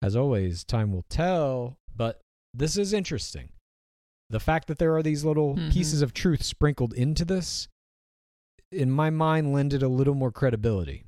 As 0.00 0.14
always, 0.14 0.64
time 0.64 0.92
will 0.92 1.04
tell, 1.08 1.76
but 1.94 2.20
this 2.54 2.76
is 2.76 2.92
interesting. 2.92 3.48
The 4.30 4.40
fact 4.40 4.68
that 4.68 4.78
there 4.78 4.94
are 4.96 5.02
these 5.02 5.24
little 5.24 5.56
Mhm. 5.56 5.72
pieces 5.72 6.02
of 6.02 6.12
truth 6.12 6.42
sprinkled 6.42 6.92
into 6.94 7.24
this, 7.24 7.68
in 8.70 8.90
my 8.90 9.10
mind, 9.10 9.52
lended 9.52 9.82
a 9.82 9.88
little 9.88 10.14
more 10.14 10.30
credibility. 10.30 11.04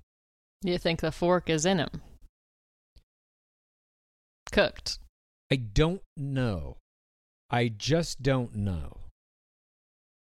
You 0.62 0.78
think 0.78 1.00
the 1.00 1.12
fork 1.12 1.48
is 1.50 1.64
in 1.66 1.78
him? 1.78 2.02
Cooked. 4.52 4.98
I 5.52 5.56
don't 5.56 6.02
know. 6.16 6.78
I 7.50 7.68
just 7.68 8.22
don't 8.22 8.54
know. 8.54 8.98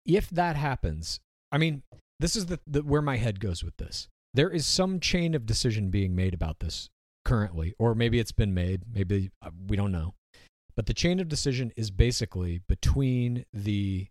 If 0.05 0.29
that 0.31 0.57
happens, 0.57 1.21
I 1.51 1.59
mean, 1.59 1.83
this 2.19 2.37
is 2.37 2.47
the, 2.47 2.61
the 2.67 2.83
where 2.83 3.03
my 3.03 3.17
head 3.17 3.41
goes 3.41 3.63
with 3.63 3.77
this. 3.77 4.09
There 4.35 4.51
is 4.51 4.67
some 4.67 5.01
chain 5.01 5.35
of 5.35 5.47
decision 5.47 5.91
being 5.91 6.15
made 6.15 6.35
about 6.35 6.61
this 6.61 6.89
currently, 7.25 7.75
or 7.79 7.95
maybe 7.95 8.19
it's 8.19 8.33
been 8.33 8.55
made. 8.55 8.83
Maybe 8.93 9.31
uh, 9.43 9.51
we 9.69 9.77
don't 9.77 9.93
know. 9.93 10.15
But 10.75 10.87
the 10.87 10.95
chain 10.95 11.21
of 11.21 11.29
decision 11.29 11.73
is 11.77 11.91
basically 11.91 12.61
between 12.69 13.45
the 13.53 14.09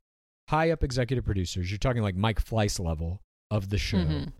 high 0.49 0.71
up 0.71 0.83
executive 0.83 1.25
producers. 1.25 1.71
You're 1.71 1.77
talking 1.79 2.01
like 2.03 2.15
Mike 2.15 2.43
Fleiss 2.43 2.79
level 2.79 3.21
of 3.49 3.69
the 3.69 3.77
show, 3.77 3.97
Mhm. 3.97 4.33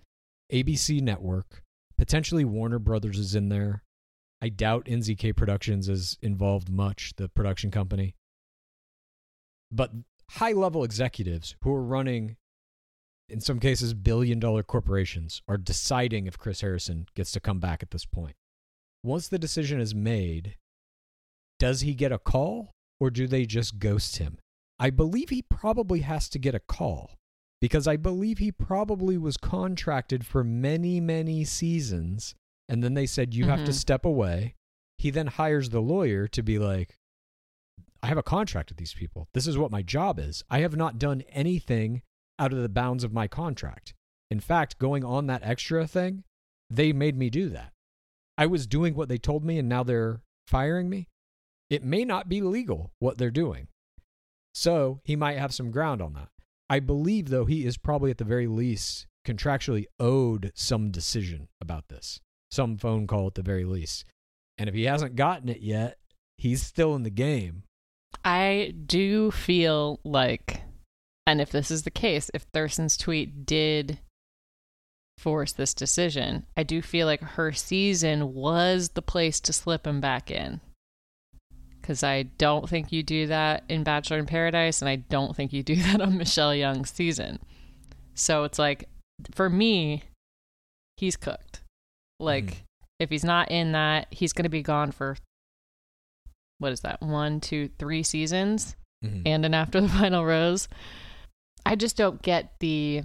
ABC 0.52 1.02
Network, 1.02 1.64
potentially 1.98 2.46
Warner 2.46 2.80
Brothers 2.80 3.18
is 3.18 3.36
in 3.36 3.50
there. 3.50 3.84
I 4.42 4.50
doubt 4.50 4.88
NZK 4.88 5.34
Productions 5.36 5.88
is 5.90 6.18
involved 6.22 6.70
much, 6.70 7.14
the 7.18 7.30
production 7.30 7.72
company. 7.72 8.16
But 9.72 9.92
high 10.32 10.52
level 10.52 10.84
executives 10.84 11.56
who 11.64 11.74
are 11.74 11.84
running, 11.84 12.38
in 13.30 13.40
some 13.40 13.60
cases, 13.60 13.94
billion 13.94 14.40
dollar 14.40 14.64
corporations 14.64 15.42
are 15.48 15.58
deciding 15.58 16.28
if 16.28 16.38
Chris 16.38 16.62
Harrison 16.62 17.08
gets 17.16 17.32
to 17.34 17.40
come 17.40 17.60
back 17.60 17.82
at 17.82 17.92
this 17.92 18.06
point. 18.06 18.36
Once 19.04 19.28
the 19.28 19.40
decision 19.40 19.80
is 19.80 19.96
made, 19.96 20.56
does 21.60 21.82
he 21.82 21.94
get 21.94 22.12
a 22.12 22.20
call 22.20 22.72
or 23.00 23.10
do 23.10 23.28
they 23.28 23.46
just 23.46 23.80
ghost 23.80 24.18
him? 24.18 24.38
I 24.80 24.90
believe 24.90 25.30
he 25.30 25.42
probably 25.44 26.02
has 26.02 26.30
to 26.30 26.40
get 26.40 26.56
a 26.56 26.60
call 26.60 27.12
because 27.60 27.88
I 27.88 27.96
believe 27.98 28.40
he 28.40 28.52
probably 28.52 29.18
was 29.18 29.38
contracted 29.38 30.26
for 30.26 30.44
many, 30.44 31.00
many 31.00 31.44
seasons. 31.44 32.34
And 32.68 32.84
then 32.84 32.94
they 32.96 33.06
said, 33.06 33.34
you 33.34 33.46
have 33.46 33.64
to 33.66 33.72
Mhm. 33.72 33.76
step 33.76 34.06
away. 34.06 34.56
He 34.98 35.10
then 35.10 35.28
hires 35.28 35.70
the 35.70 35.82
lawyer 35.82 36.28
to 36.30 36.42
be 36.44 36.58
like, 36.58 36.98
I 38.04 38.08
have 38.08 38.18
a 38.18 38.24
contract 38.24 38.70
with 38.70 38.78
these 38.78 38.94
people. 38.94 39.28
This 39.34 39.46
is 39.46 39.58
what 39.58 39.72
my 39.72 39.84
job 39.84 40.18
is. 40.20 40.44
I 40.50 40.60
have 40.60 40.76
not 40.76 40.98
done 40.98 41.22
anything 41.30 42.02
out 42.40 42.54
of 42.54 42.60
the 42.62 42.70
bounds 42.70 43.04
of 43.04 43.14
my 43.14 43.28
contract. 43.28 43.94
In 44.32 44.40
fact, 44.40 44.80
going 44.80 45.04
on 45.04 45.28
that 45.28 45.44
extra 45.44 45.86
thing, 45.86 46.24
they 46.70 46.94
made 46.94 47.16
me 47.16 47.30
do 47.30 47.50
that. 47.50 47.71
I 48.42 48.48
was 48.48 48.66
doing 48.66 48.96
what 48.96 49.08
they 49.08 49.20
told 49.20 49.46
me 49.46 49.60
and 49.60 49.70
now 49.70 49.84
they're 49.84 50.24
firing 50.48 50.90
me. 50.90 51.08
It 51.70 51.84
may 51.84 52.04
not 52.04 52.28
be 52.28 52.42
legal 52.42 52.92
what 52.98 53.20
they're 53.20 53.30
doing. 53.30 53.68
So 54.52 55.00
he 55.04 55.16
might 55.16 55.38
have 55.38 55.54
some 55.54 55.70
ground 55.70 56.02
on 56.02 56.14
that. 56.14 56.30
I 56.68 56.80
believe, 56.80 57.30
though, 57.30 57.46
he 57.46 57.68
is 57.68 57.78
probably 57.78 58.10
at 58.10 58.18
the 58.18 58.24
very 58.24 58.48
least 58.48 59.06
contractually 59.28 59.86
owed 60.00 60.52
some 60.56 60.90
decision 60.90 61.50
about 61.62 61.90
this, 61.90 62.20
some 62.50 62.78
phone 62.78 63.06
call 63.06 63.28
at 63.28 63.36
the 63.36 63.44
very 63.44 63.64
least. 63.64 64.06
And 64.58 64.68
if 64.68 64.74
he 64.74 64.86
hasn't 64.86 65.16
gotten 65.16 65.48
it 65.48 65.62
yet, 65.62 66.00
he's 66.40 66.64
still 66.64 66.96
in 66.96 67.04
the 67.04 67.12
game. 67.12 67.62
I 68.26 68.74
do 68.88 69.30
feel 69.30 70.00
like, 70.04 70.64
and 71.28 71.40
if 71.40 71.52
this 71.52 71.70
is 71.70 71.84
the 71.84 71.92
case, 71.92 72.32
if 72.34 72.42
Thurston's 72.42 72.98
tweet 72.98 73.46
did 73.46 74.00
force 75.22 75.52
this 75.54 75.74
decision, 75.74 76.46
I 76.58 76.64
do 76.64 76.82
feel 76.82 77.06
like 77.08 77.22
her 77.22 77.52
season 77.52 78.34
was 78.34 78.90
the 78.90 79.02
place 79.02 79.40
to 79.42 79.54
slip 79.54 79.86
him 79.86 80.02
back 80.02 80.32
in. 80.32 80.60
Because 81.80 82.04
I 82.04 82.24
don't 82.24 82.68
think 82.70 82.92
you 82.92 83.04
do 83.04 83.28
that 83.28 83.64
in 83.70 83.84
Bachelor 83.84 84.18
in 84.20 84.26
Paradise, 84.26 84.82
and 84.82 84.90
I 84.90 84.98
don't 84.98 85.36
think 85.36 85.54
you 85.54 85.64
do 85.64 85.76
that 85.84 86.02
on 86.02 86.18
Michelle 86.18 86.54
Young's 86.56 86.92
season. 86.92 87.40
So 88.14 88.44
it's 88.44 88.60
like, 88.60 88.90
for 89.34 89.50
me, 89.50 90.04
he's 90.98 91.16
cooked. 91.16 91.62
Like, 92.20 92.46
Mhm. 92.46 92.56
if 93.00 93.10
he's 93.10 93.24
not 93.24 93.50
in 93.52 93.72
that, 93.72 94.08
he's 94.12 94.34
going 94.34 94.44
to 94.44 94.50
be 94.50 94.62
gone 94.64 94.92
for 94.92 95.18
what 96.60 96.72
is 96.72 96.82
that? 96.82 97.02
One, 97.02 97.40
two, 97.40 97.70
three 97.80 98.04
seasons 98.04 98.76
Mhm. 99.04 99.24
and 99.26 99.46
an 99.46 99.54
after 99.56 99.82
the 99.82 99.90
final 99.90 100.24
rose. 100.26 100.68
I 101.66 101.76
just 101.76 101.96
don't 101.98 102.22
get 102.22 102.54
the. 102.60 103.02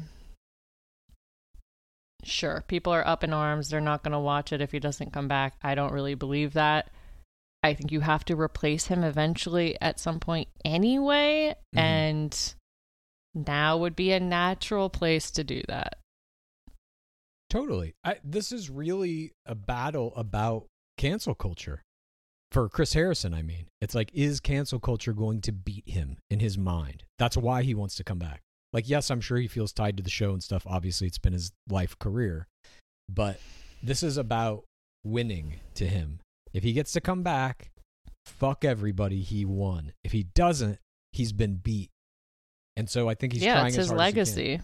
Sure, 2.25 2.65
people 2.67 2.93
are 2.93 3.07
up 3.07 3.23
in 3.23 3.33
arms. 3.33 3.69
They're 3.69 3.81
not 3.81 4.03
going 4.03 4.13
to 4.13 4.19
watch 4.19 4.53
it 4.53 4.61
if 4.61 4.73
he 4.73 4.81
doesn't 4.81 5.13
come 5.13 5.29
back. 5.29 5.55
I 5.63 5.75
don't 5.75 5.93
really 5.93 6.15
believe 6.15 6.55
that. 6.55 6.91
I 7.63 7.75
think 7.75 7.93
you 7.93 8.01
have 8.01 8.25
to 8.27 8.37
replace 8.41 8.87
him 8.87 9.03
eventually 9.05 9.77
at 9.81 10.01
some 10.01 10.21
point 10.21 10.49
anyway. 10.65 11.55
Mhm. 11.75 11.81
And 11.81 12.55
now 13.35 13.77
would 13.77 13.97
be 13.97 14.13
a 14.13 14.21
natural 14.21 14.89
place 14.89 15.31
to 15.33 15.45
do 15.45 15.63
that. 15.69 15.99
Totally. 17.51 17.95
I, 18.03 18.17
this 18.25 18.51
is 18.51 18.71
really 18.71 19.33
a 19.45 19.55
battle 19.55 20.13
about 20.17 20.67
cancel 20.97 21.35
culture. 21.35 21.83
For 22.53 22.69
Chris 22.69 22.93
Harrison, 22.95 23.35
I 23.35 23.43
mean, 23.43 23.67
it's 23.81 23.95
like, 23.95 24.11
is 24.15 24.41
cancel 24.41 24.79
culture 24.81 25.13
going 25.13 25.41
to 25.43 25.53
beat 25.53 25.89
him 25.89 26.19
in 26.31 26.41
his 26.41 26.57
mind? 26.57 27.05
That's 27.19 27.37
why 27.37 27.63
he 27.63 27.75
wants 27.75 27.97
to 27.97 28.05
come 28.05 28.19
back. 28.19 28.43
Like, 28.73 28.89
yes, 28.89 29.11
I'm 29.11 29.21
sure 29.21 29.39
he 29.39 29.49
feels 29.49 29.73
tied 29.73 29.97
to 29.97 30.03
the 30.03 30.11
show 30.11 30.33
and 30.33 30.43
stuff. 30.43 30.67
Obviously, 30.67 31.07
it's 31.07 31.19
been 31.19 31.33
his 31.33 31.53
life 31.69 31.99
career. 31.99 32.47
But 33.09 33.39
this 33.83 34.03
is 34.03 34.17
about 34.17 34.65
winning 35.05 35.61
to 35.75 35.87
him. 35.87 36.21
If 36.53 36.63
he 36.63 36.73
gets 36.73 36.93
to 36.93 37.01
come 37.01 37.23
back, 37.23 37.71
fuck 38.25 38.65
everybody, 38.65 39.23
he 39.23 39.45
won. 39.45 39.93
If 40.05 40.13
he 40.13 40.25
doesn't, 40.35 40.79
he's 41.13 41.33
been 41.33 41.57
beat. 41.57 41.91
And 42.77 42.91
so 42.91 43.09
I 43.09 43.15
think 43.15 43.33
he's 43.33 43.43
yeah, 43.43 43.55
trying 43.55 43.67
it's 43.69 43.77
his 43.77 43.89
hard 43.89 44.01
as 44.01 44.07
he 44.07 44.13
can. 44.13 44.17
legacy. 44.17 44.61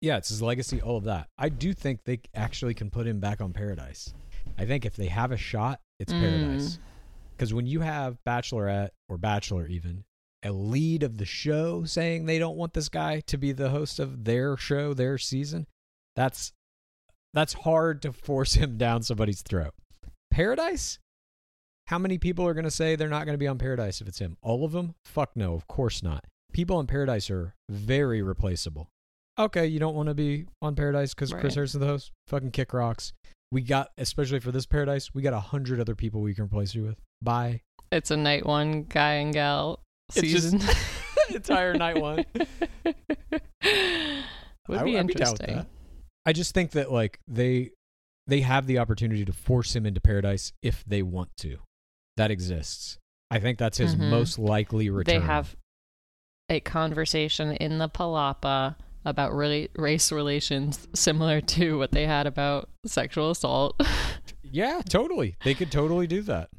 Yeah, 0.00 0.16
it's 0.16 0.30
his 0.30 0.42
legacy, 0.42 0.80
all 0.80 0.96
of 0.96 1.04
that. 1.04 1.28
I 1.38 1.48
do 1.48 1.72
think 1.74 2.00
they 2.04 2.20
actually 2.34 2.74
can 2.74 2.90
put 2.90 3.06
him 3.06 3.20
back 3.20 3.40
on 3.40 3.52
Paradise. 3.52 4.12
I 4.58 4.64
think 4.64 4.84
if 4.84 4.96
they 4.96 5.06
have 5.06 5.30
a 5.30 5.36
shot, 5.36 5.80
it's 6.00 6.12
Mm. 6.12 6.20
Paradise. 6.20 6.78
Because 7.36 7.54
when 7.54 7.66
you 7.66 7.80
have 7.80 8.16
Bachelorette 8.26 8.90
or 9.08 9.18
Bachelor, 9.18 9.66
even 9.68 10.02
a 10.42 10.52
lead 10.52 11.02
of 11.02 11.18
the 11.18 11.24
show 11.24 11.84
saying 11.84 12.26
they 12.26 12.38
don't 12.38 12.56
want 12.56 12.74
this 12.74 12.88
guy 12.88 13.20
to 13.20 13.36
be 13.36 13.52
the 13.52 13.70
host 13.70 13.98
of 13.98 14.24
their 14.24 14.56
show, 14.56 14.94
their 14.94 15.18
season, 15.18 15.66
that's 16.16 16.52
that's 17.34 17.52
hard 17.54 18.02
to 18.02 18.12
force 18.12 18.54
him 18.54 18.76
down 18.76 19.02
somebody's 19.02 19.42
throat. 19.42 19.74
Paradise? 20.30 20.98
How 21.86 21.98
many 21.98 22.18
people 22.18 22.46
are 22.46 22.54
going 22.54 22.64
to 22.64 22.70
say 22.70 22.94
they're 22.94 23.08
not 23.08 23.24
going 23.24 23.34
to 23.34 23.38
be 23.38 23.46
on 23.48 23.58
Paradise 23.58 24.00
if 24.00 24.08
it's 24.08 24.18
him? 24.18 24.36
All 24.42 24.64
of 24.64 24.72
them? 24.72 24.94
Fuck 25.04 25.30
no, 25.34 25.54
of 25.54 25.66
course 25.66 26.02
not. 26.02 26.24
People 26.52 26.76
on 26.76 26.86
Paradise 26.86 27.30
are 27.30 27.54
very 27.68 28.22
replaceable. 28.22 28.88
Okay, 29.38 29.66
you 29.66 29.78
don't 29.80 29.94
want 29.94 30.08
to 30.08 30.14
be 30.14 30.46
on 30.60 30.74
Paradise 30.74 31.14
because 31.14 31.30
Chris 31.32 31.44
Right. 31.44 31.54
Harrison's 31.54 31.80
the 31.80 31.86
host? 31.86 32.12
Fucking 32.28 32.50
kick 32.50 32.72
rocks. 32.72 33.12
We 33.50 33.62
got, 33.62 33.90
especially 33.98 34.40
for 34.40 34.52
this 34.52 34.66
Paradise, 34.66 35.14
we 35.14 35.22
got 35.22 35.32
a 35.32 35.40
hundred 35.40 35.80
other 35.80 35.94
people 35.94 36.20
we 36.20 36.34
can 36.34 36.44
replace 36.44 36.74
you 36.74 36.82
with. 36.84 36.98
Bye. 37.22 37.62
It's 37.90 38.10
a 38.10 38.16
night 38.16 38.46
one 38.46 38.84
guy 38.84 39.14
and 39.14 39.32
gal 39.32 39.80
Just 40.14 40.50
season. 40.50 40.60
entire 41.34 41.74
night 41.74 42.00
one. 42.00 42.24
Would 44.68 44.78
I- 44.78 44.84
be 44.84 44.98
I'd 44.98 45.06
be 45.06 45.12
interesting. 45.12 45.56
that. 45.56 45.66
I 46.24 46.32
just 46.32 46.54
think 46.54 46.70
that 46.72 46.92
like 46.92 47.18
they 47.26 47.70
they 48.28 48.42
have 48.42 48.66
the 48.66 48.78
opportunity 48.78 49.24
to 49.24 49.32
force 49.32 49.74
him 49.74 49.84
into 49.86 50.00
paradise 50.00 50.52
if 50.62 50.84
they 50.86 51.02
want 51.02 51.30
to. 51.38 51.58
That 52.16 52.30
exists. 52.30 52.98
I 53.30 53.40
think 53.40 53.58
that's 53.58 53.78
his 53.78 53.96
Mhm. 53.96 54.10
most 54.10 54.38
likely 54.38 54.88
return. 54.90 55.20
They 55.20 55.26
have 55.26 55.56
a 56.48 56.60
conversation 56.60 57.52
in 57.52 57.78
the 57.78 57.88
Palapa 57.88 58.76
about 59.04 59.32
really 59.34 59.70
race 59.74 60.12
relations 60.12 60.86
similar 60.94 61.40
to 61.40 61.78
what 61.78 61.90
they 61.90 62.06
had 62.06 62.26
about 62.28 62.68
sexual 62.86 63.30
assault. 63.30 63.80
Yeah, 64.44 64.82
totally. 64.88 65.34
They 65.44 65.54
could 65.54 65.72
totally 65.72 66.06
do 66.06 66.22
that. 66.22 66.50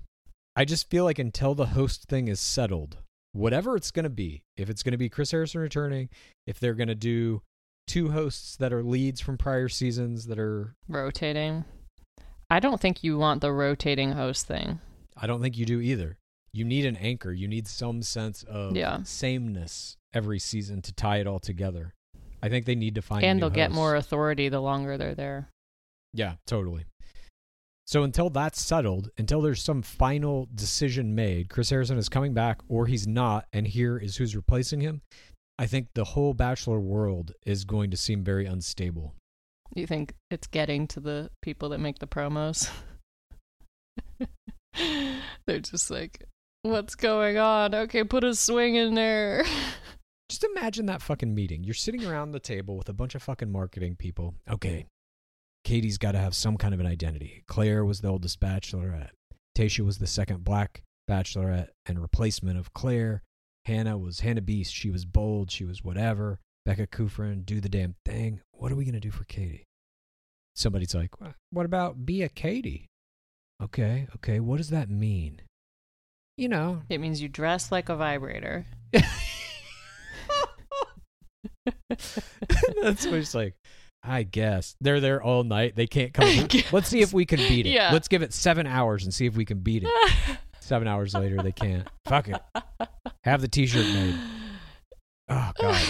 I 0.55 0.65
just 0.65 0.89
feel 0.89 1.03
like 1.05 1.19
until 1.19 1.55
the 1.55 1.67
host 1.67 2.05
thing 2.09 2.27
is 2.27 2.39
settled, 2.41 2.97
whatever 3.33 3.75
it's 3.75 3.91
going 3.91 4.03
to 4.03 4.09
be, 4.09 4.43
if 4.55 4.69
it's 4.69 4.81
going 4.83 4.93
to 4.93 4.97
be 4.97 5.09
Chris 5.09 5.31
Harrison 5.31 5.61
returning, 5.61 6.09
if 6.47 6.59
they're 6.59 6.73
going 6.75 6.87
to 6.87 6.95
do 6.95 7.41
two 7.87 8.11
hosts 8.11 8.55
that 8.57 8.71
are 8.71 8.81
leads 8.83 9.19
from 9.19 9.37
prior 9.37 9.67
seasons 9.67 10.27
that 10.27 10.39
are 10.39 10.75
rotating. 10.87 11.65
I 12.49 12.59
don't 12.59 12.79
think 12.79 13.03
you 13.03 13.17
want 13.17 13.41
the 13.41 13.51
rotating 13.51 14.13
host 14.13 14.47
thing. 14.47 14.79
I 15.17 15.27
don't 15.27 15.41
think 15.41 15.57
you 15.57 15.65
do 15.65 15.81
either. 15.81 16.17
You 16.53 16.63
need 16.63 16.85
an 16.85 16.95
anchor. 16.97 17.31
You 17.33 17.47
need 17.47 17.67
some 17.67 18.01
sense 18.03 18.43
of 18.43 18.75
Yeah. 18.75 19.01
sameness 19.03 19.97
every 20.13 20.39
season 20.39 20.81
to 20.83 20.93
tie 20.93 21.17
it 21.17 21.27
all 21.27 21.39
together. 21.39 21.93
I 22.41 22.49
think 22.49 22.65
they 22.65 22.75
need 22.75 22.95
to 22.95 23.01
find 23.01 23.23
a 23.23 23.27
and 23.27 23.41
they'll 23.41 23.49
get 23.49 23.71
more 23.71 23.95
authority 23.95 24.49
the 24.49 24.59
longer 24.61 24.97
they're 24.97 25.15
there. 25.15 25.49
Yeah, 26.13 26.35
totally. 26.45 26.85
So 27.85 28.03
until 28.03 28.29
that's 28.29 28.61
settled, 28.61 29.09
until 29.17 29.41
there's 29.41 29.61
some 29.61 29.81
final 29.81 30.47
decision 30.55 31.15
made, 31.15 31.49
Chris 31.49 31.69
Harrison 31.69 31.97
is 31.97 32.09
coming 32.09 32.33
back 32.33 32.61
or 32.67 32.85
he's 32.85 33.07
not, 33.07 33.45
and 33.51 33.67
here 33.67 33.97
is 33.97 34.15
who's 34.17 34.35
replacing 34.35 34.81
him. 34.81 35.01
I 35.59 35.67
think 35.67 35.89
the 35.93 36.03
whole 36.03 36.33
Bachelor 36.33 36.79
world 36.79 37.33
is 37.45 37.65
going 37.65 37.91
to 37.91 37.97
seem 37.97 38.23
very 38.23 38.45
unstable. 38.45 39.13
You 39.75 39.85
think 39.85 40.13
it's 40.31 40.47
getting 40.47 40.87
to 40.89 40.99
the 40.99 41.29
people 41.41 41.69
that 41.69 41.79
make 41.79 41.99
the 41.99 42.07
promos? 42.07 42.69
they're 45.45 45.59
just 45.59 45.91
like, 45.91 46.23
what's 46.61 46.95
going 46.95 47.37
on? 47.37 47.75
Okay, 47.75 48.03
put 48.03 48.23
a 48.23 48.33
swing 48.33 48.75
in 48.75 48.95
there. 48.95 49.45
Just 50.29 50.45
imagine 50.45 50.87
that 50.87 51.01
fucking 51.01 51.35
meeting. 51.35 51.63
You're 51.63 51.73
sitting 51.73 52.05
around 52.05 52.31
the 52.31 52.39
table 52.39 52.77
with 52.77 52.89
a 52.89 52.93
bunch 52.93 53.13
of 53.13 53.21
fucking 53.21 53.51
marketing 53.51 53.95
people. 53.95 54.33
Okay, 54.49 54.85
Katie's 55.63 55.97
got 55.97 56.11
to 56.13 56.19
have 56.19 56.35
some 56.35 56.57
kind 56.57 56.73
of 56.73 56.79
an 56.79 56.85
identity. 56.85 57.43
Clare 57.47 57.85
was 57.85 58.01
the 58.01 58.09
oldest 58.09 58.39
bachelorette. 58.39 59.11
Tayshia 59.57 59.85
was 59.85 59.99
the 59.99 60.07
second 60.07 60.43
black 60.43 60.83
bachelorette 61.09 61.69
and 61.85 62.01
replacement 62.01 62.57
of 62.57 62.73
Clare. 62.73 63.23
Hannah 63.65 63.97
was 63.97 64.19
Hannah 64.21 64.41
Beast. 64.41 64.73
She 64.73 64.89
was 64.89 65.05
bold. 65.05 65.51
She 65.51 65.63
was 65.63 65.83
whatever. 65.83 66.39
Becca 66.65 66.87
Kufrin, 66.87 67.45
do 67.45 67.59
the 67.59 67.69
damn 67.69 67.95
thing. 68.05 68.41
What 68.51 68.71
are 68.71 68.75
we 68.75 68.85
going 68.85 68.93
to 68.93 68.99
do 68.99 69.11
for 69.11 69.25
Katie? 69.25 69.65
Somebody's 70.55 70.95
like, 70.95 71.09
what 71.49 71.65
about 71.65 72.05
be 72.05 72.23
a 72.23 72.29
Katie? 72.29 72.87
Okay, 73.61 74.07
okay. 74.15 74.39
What 74.39 74.57
does 74.57 74.69
that 74.69 74.89
mean? 74.89 75.41
You 76.37 76.49
know, 76.49 76.81
It 76.89 76.99
means 76.99 77.21
you 77.21 77.29
dress 77.29 77.71
like 77.71 77.89
a 77.89 77.95
vibrator. 77.95 78.65
That's 81.89 83.05
what 83.05 83.15
it's 83.15 83.35
like. 83.35 83.55
I 84.03 84.23
guess 84.23 84.75
they're 84.81 84.99
there 84.99 85.21
all 85.23 85.43
night. 85.43 85.75
They 85.75 85.87
can't 85.87 86.13
come. 86.13 86.47
Let's 86.71 86.89
see 86.89 87.01
if 87.01 87.13
we 87.13 87.25
can 87.25 87.39
beat 87.39 87.65
it. 87.65 87.69
Yeah. 87.69 87.91
Let's 87.93 88.07
give 88.07 88.21
it 88.21 88.33
seven 88.33 88.67
hours 88.67 89.05
and 89.05 89.13
see 89.13 89.25
if 89.25 89.35
we 89.35 89.45
can 89.45 89.59
beat 89.59 89.83
it. 89.83 89.89
Seven 90.59 90.87
hours 90.87 91.13
later, 91.13 91.43
they 91.43 91.51
can't. 91.51 91.85
Fuck 92.05 92.29
it. 92.29 92.41
Have 93.25 93.41
the 93.41 93.49
T-shirt 93.49 93.85
made. 93.85 94.15
Oh 95.27 95.51
god. 95.59 95.81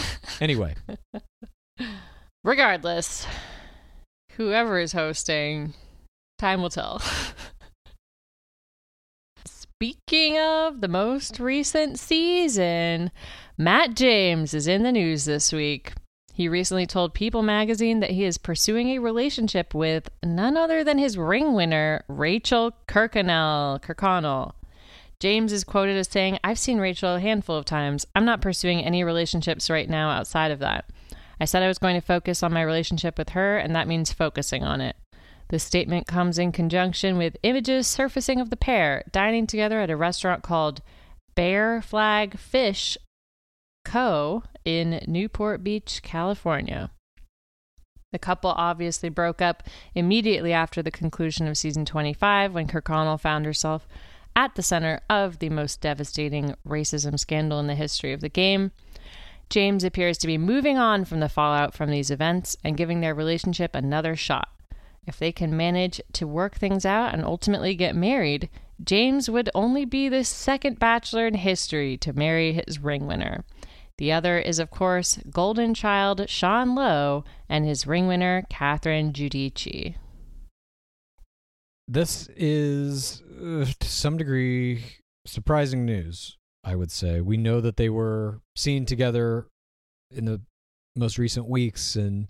Anyway, 0.42 0.74
Regardless, 2.44 3.26
whoever 4.34 4.80
is 4.80 4.92
hosting, 4.92 5.74
time 6.40 6.62
will 6.62 6.70
tell. 6.70 7.02
Speaking 9.46 10.40
of 10.40 10.82
the 10.82 10.88
most 10.88 11.40
recent 11.40 12.00
season, 12.00 13.12
Matt 13.58 13.96
James 13.96 14.54
is 14.54 14.68
in 14.68 14.84
the 14.84 14.92
news 14.92 15.26
this 15.26 15.54
week. 15.54 15.94
He 16.36 16.50
recently 16.50 16.88
told 16.88 17.14
People 17.14 17.44
magazine 17.44 18.00
that 18.00 18.10
he 18.10 18.24
is 18.24 18.40
pursuing 18.40 18.90
a 18.90 18.98
relationship 18.98 19.76
with 19.76 20.10
none 20.24 20.58
other 20.58 20.84
than 20.84 20.98
his 20.98 21.16
ring 21.16 21.54
winner, 21.54 22.04
Rachel 22.08 22.74
Kirkconnell. 22.88 23.80
Kirkconnell. 23.84 24.54
James 25.20 25.54
is 25.54 25.64
quoted 25.64 25.96
as 25.96 26.10
saying, 26.10 26.40
I've 26.44 26.58
seen 26.58 26.80
Rachel 26.80 27.16
a 27.16 27.20
handful 27.20 27.56
of 27.56 27.66
times. 27.66 28.08
I'm 28.16 28.26
not 28.26 28.42
pursuing 28.42 28.84
any 28.84 29.04
relationships 29.04 29.70
right 29.70 29.88
now 29.88 30.10
outside 30.10 30.50
of 30.50 30.58
that. 30.60 30.86
I 31.40 31.46
said 31.46 31.62
I 31.62 31.68
was 31.68 31.78
going 31.78 31.96
to 31.96 32.06
focus 32.06 32.42
on 32.42 32.52
my 32.52 32.64
relationship 32.64 33.20
with 33.20 33.30
her, 33.30 33.58
and 33.58 33.76
that 33.76 33.88
means 33.88 34.12
focusing 34.12 34.64
on 34.64 34.82
it. 34.82 34.96
This 35.50 35.64
statement 35.64 36.08
comes 36.08 36.40
in 36.40 36.52
conjunction 36.52 37.20
with 37.20 37.38
images 37.44 37.86
surfacing 37.86 38.42
of 38.42 38.50
the 38.50 38.58
pair 38.58 39.04
dining 39.12 39.46
together 39.46 39.80
at 39.80 39.92
a 39.92 39.96
restaurant 39.96 40.42
called 40.42 40.82
Bear 41.36 41.80
Flag 41.80 42.40
Fish 42.40 42.98
Co. 43.86 44.44
in 44.66 45.04
Newport 45.08 45.64
Beach, 45.64 46.02
California. 46.04 46.92
The 48.12 48.20
couple 48.20 48.52
obviously 48.52 49.10
broke 49.10 49.42
up 49.42 49.64
immediately 49.96 50.54
after 50.54 50.84
the 50.84 50.92
conclusion 50.92 51.48
of 51.48 51.58
season 51.58 51.84
25 51.84 52.54
when 52.54 52.68
Kirkconnell 52.68 53.20
found 53.20 53.46
herself 53.46 53.88
at 54.36 54.56
the 54.56 54.62
center 54.62 55.00
of 55.10 55.40
the 55.40 55.50
most 55.50 55.82
devastating 55.82 56.56
racism 56.68 57.20
scandal 57.20 57.60
in 57.60 57.68
the 57.68 57.76
history 57.76 58.14
of 58.14 58.22
the 58.22 58.30
game. 58.30 58.72
James 59.50 59.84
appears 59.84 60.18
to 60.20 60.28
be 60.28 60.38
moving 60.38 60.78
on 60.78 61.06
from 61.06 61.20
the 61.20 61.30
fallout 61.30 61.74
from 61.74 61.90
these 61.90 62.10
events 62.10 62.56
and 62.64 62.78
giving 62.78 63.02
their 63.02 63.14
relationship 63.14 63.76
another 63.76 64.16
shot. 64.16 64.50
If 65.06 65.20
they 65.20 65.32
can 65.32 65.58
manage 65.58 66.02
to 66.14 66.28
work 66.28 66.56
things 66.56 66.86
out 66.86 67.14
and 67.14 67.26
ultimately 67.26 67.76
get 67.76 67.96
married, 67.96 68.50
James 68.84 69.30
would 69.30 69.50
only 69.54 69.86
be 69.86 70.10
the 70.10 70.24
second 70.24 70.80
bachelor 70.80 71.28
in 71.28 71.36
history 71.36 71.98
to 71.98 72.14
marry 72.14 72.62
his 72.66 72.80
ring 72.80 73.06
winner. 73.06 73.44
The 73.98 74.12
other 74.12 74.40
is, 74.40 74.60
of 74.60 74.72
course, 74.72 75.20
golden 75.30 75.74
child 75.74 76.28
Sean 76.30 76.76
Lowe 76.76 77.24
and 77.48 77.66
his 77.66 77.86
ring 77.86 78.08
winner, 78.08 78.44
Catherine 78.50 79.14
Giudici. 79.14 79.96
This 81.88 82.28
is, 82.36 83.22
uh, 83.22 83.66
to 83.80 83.88
some 83.88 84.18
degree, 84.18 84.84
surprising 85.28 85.86
news, 85.86 86.38
I 86.64 86.76
would 86.76 86.92
say. 86.92 87.22
We 87.22 87.38
know 87.38 87.62
that 87.62 87.78
they 87.78 87.90
were 87.90 88.42
seen 88.56 88.86
together 88.86 89.48
in 90.10 90.26
the 90.26 90.42
most 90.96 91.18
recent 91.18 91.48
weeks, 91.48 91.96
and 91.96 92.28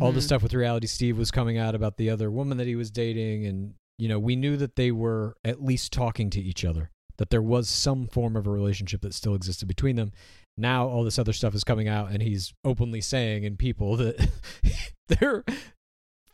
all 0.00 0.12
the 0.12 0.20
Mhm. 0.20 0.24
stuff 0.24 0.42
with 0.42 0.54
Reality 0.54 0.86
Steve 0.86 1.18
was 1.18 1.30
coming 1.30 1.58
out 1.58 1.74
about 1.74 1.96
the 1.96 2.08
other 2.10 2.30
woman 2.30 2.58
that 2.58 2.66
he 2.66 2.76
was 2.76 2.90
dating. 2.90 3.44
And, 3.46 3.74
you 3.98 4.08
know, 4.08 4.18
we 4.18 4.34
knew 4.36 4.56
that 4.56 4.76
they 4.76 4.90
were 4.92 5.36
at 5.44 5.62
least 5.62 5.92
talking 5.92 6.30
to 6.30 6.40
each 6.40 6.64
other, 6.64 6.90
that 7.18 7.30
there 7.30 7.42
was 7.42 7.68
some 7.68 8.06
form 8.06 8.36
of 8.36 8.46
a 8.46 8.50
relationship 8.50 9.02
that 9.02 9.14
still 9.14 9.34
existed 9.34 9.66
between 9.66 9.96
them. 9.96 10.12
Now, 10.60 10.86
all 10.86 11.04
this 11.04 11.18
other 11.18 11.32
stuff 11.32 11.54
is 11.54 11.64
coming 11.64 11.88
out, 11.88 12.10
and 12.10 12.22
he's 12.22 12.52
openly 12.64 13.00
saying 13.00 13.44
in 13.44 13.56
people 13.56 13.96
that 13.96 14.28
they're 15.08 15.44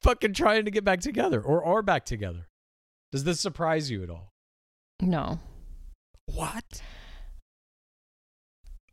fucking 0.01 0.35
trying 0.35 0.65
to 0.65 0.71
get 0.71 0.85
back 0.85 1.01
together 1.01 1.41
or 1.41 1.65
are 1.65 1.83
back 1.83 2.05
together. 2.05 2.49
Does 3.13 3.25
this 3.25 3.41
surprise 3.41 3.91
you 3.91 4.03
at 4.03 4.11
all? 4.11 4.33
No. 5.01 5.39
What? 6.27 6.83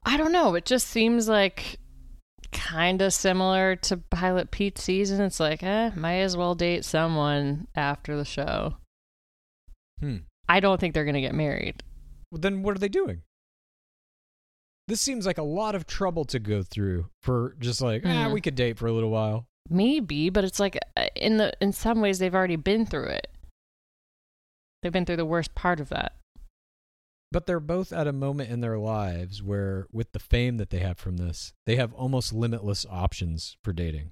I 0.06 0.18
don't 0.18 0.32
know. 0.32 0.56
It 0.56 0.66
just 0.66 0.88
seems 0.88 1.28
like 1.28 1.80
kind 2.52 3.02
of 3.02 3.14
similar 3.14 3.76
to 3.78 3.98
Pilot 3.98 4.52
Pete's 4.52 4.84
season. 4.84 5.22
It's 5.22 5.40
like, 5.40 5.64
eh, 5.64 5.92
might 5.96 6.20
as 6.20 6.38
well 6.38 6.56
date 6.56 6.86
someone 6.86 7.68
after 7.76 8.16
the 8.16 8.26
show. 8.26 8.76
Hmm. 10.00 10.18
I 10.48 10.60
don't 10.60 10.80
think 10.80 10.94
they're 10.94 11.06
going 11.06 11.16
to 11.16 11.22
get 11.22 11.34
married. 11.34 11.84
Well, 12.32 12.42
then 12.42 12.62
what 12.64 12.76
are 12.76 12.80
they 12.80 12.90
doing? 12.90 13.22
This 14.88 15.00
seems 15.02 15.26
like 15.26 15.38
a 15.38 15.44
lot 15.44 15.76
of 15.76 15.86
trouble 15.88 16.26
to 16.26 16.40
go 16.40 16.62
through 16.62 17.08
for 17.22 17.56
just 17.60 17.82
like, 17.82 18.04
ah, 18.06 18.26
Mhm. 18.28 18.34
we 18.34 18.42
could 18.42 18.56
date 18.56 18.78
for 18.78 18.88
a 18.88 18.92
little 18.92 19.10
while. 19.12 19.48
Maybe, 19.70 20.30
but 20.30 20.44
it's 20.44 20.60
like 20.60 20.78
uh, 20.98 21.06
in 21.16 21.38
the 21.38 21.54
in 21.62 21.72
some 21.72 22.02
ways 22.02 22.20
they've 22.20 22.36
already 22.36 22.58
been 22.58 22.86
through 22.86 23.06
it. 23.08 23.28
They've 24.82 24.92
been 24.92 25.06
through 25.06 25.16
the 25.18 25.26
worst 25.26 25.56
part 25.56 25.80
of 25.80 25.88
that. 25.90 26.18
But 27.32 27.48
they're 27.48 27.62
both 27.62 27.92
at 27.94 28.06
a 28.08 28.14
moment 28.14 28.52
in 28.52 28.60
their 28.62 28.78
lives 28.78 29.42
where, 29.42 29.88
with 29.92 30.12
the 30.12 30.20
fame 30.20 30.58
that 30.58 30.70
they 30.70 30.80
have 30.80 31.00
from 31.00 31.18
this, 31.18 31.54
they 31.66 31.78
have 31.78 31.94
almost 31.94 32.32
limitless 32.34 32.86
options 32.90 33.58
for 33.64 33.72
dating. 33.74 34.12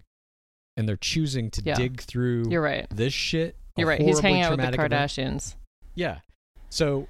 And 0.78 0.88
they're 0.88 0.96
choosing 0.98 1.52
to 1.52 1.62
Yeah. 1.64 1.76
dig 1.76 2.00
through 2.02 2.50
You're 2.50 2.62
right. 2.64 2.88
this 2.90 3.14
shit. 3.14 3.58
You're 3.78 3.88
right. 3.90 4.02
He's 4.02 4.20
hanging 4.20 4.42
out 4.42 4.52
with 4.52 4.62
the 4.62 4.72
traumatic 4.72 4.80
event. 4.80 4.94
Kardashians. 5.42 5.56
Yeah. 5.94 6.22
So 6.70 7.10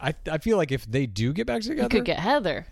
I 0.00 0.14
I 0.30 0.38
feel 0.38 0.56
like 0.56 0.72
if 0.72 0.86
they 0.86 1.06
do 1.06 1.32
get 1.32 1.46
back 1.46 1.62
together, 1.62 1.82
You 1.82 1.88
could 1.88 2.04
get 2.04 2.18
Heather. 2.18 2.66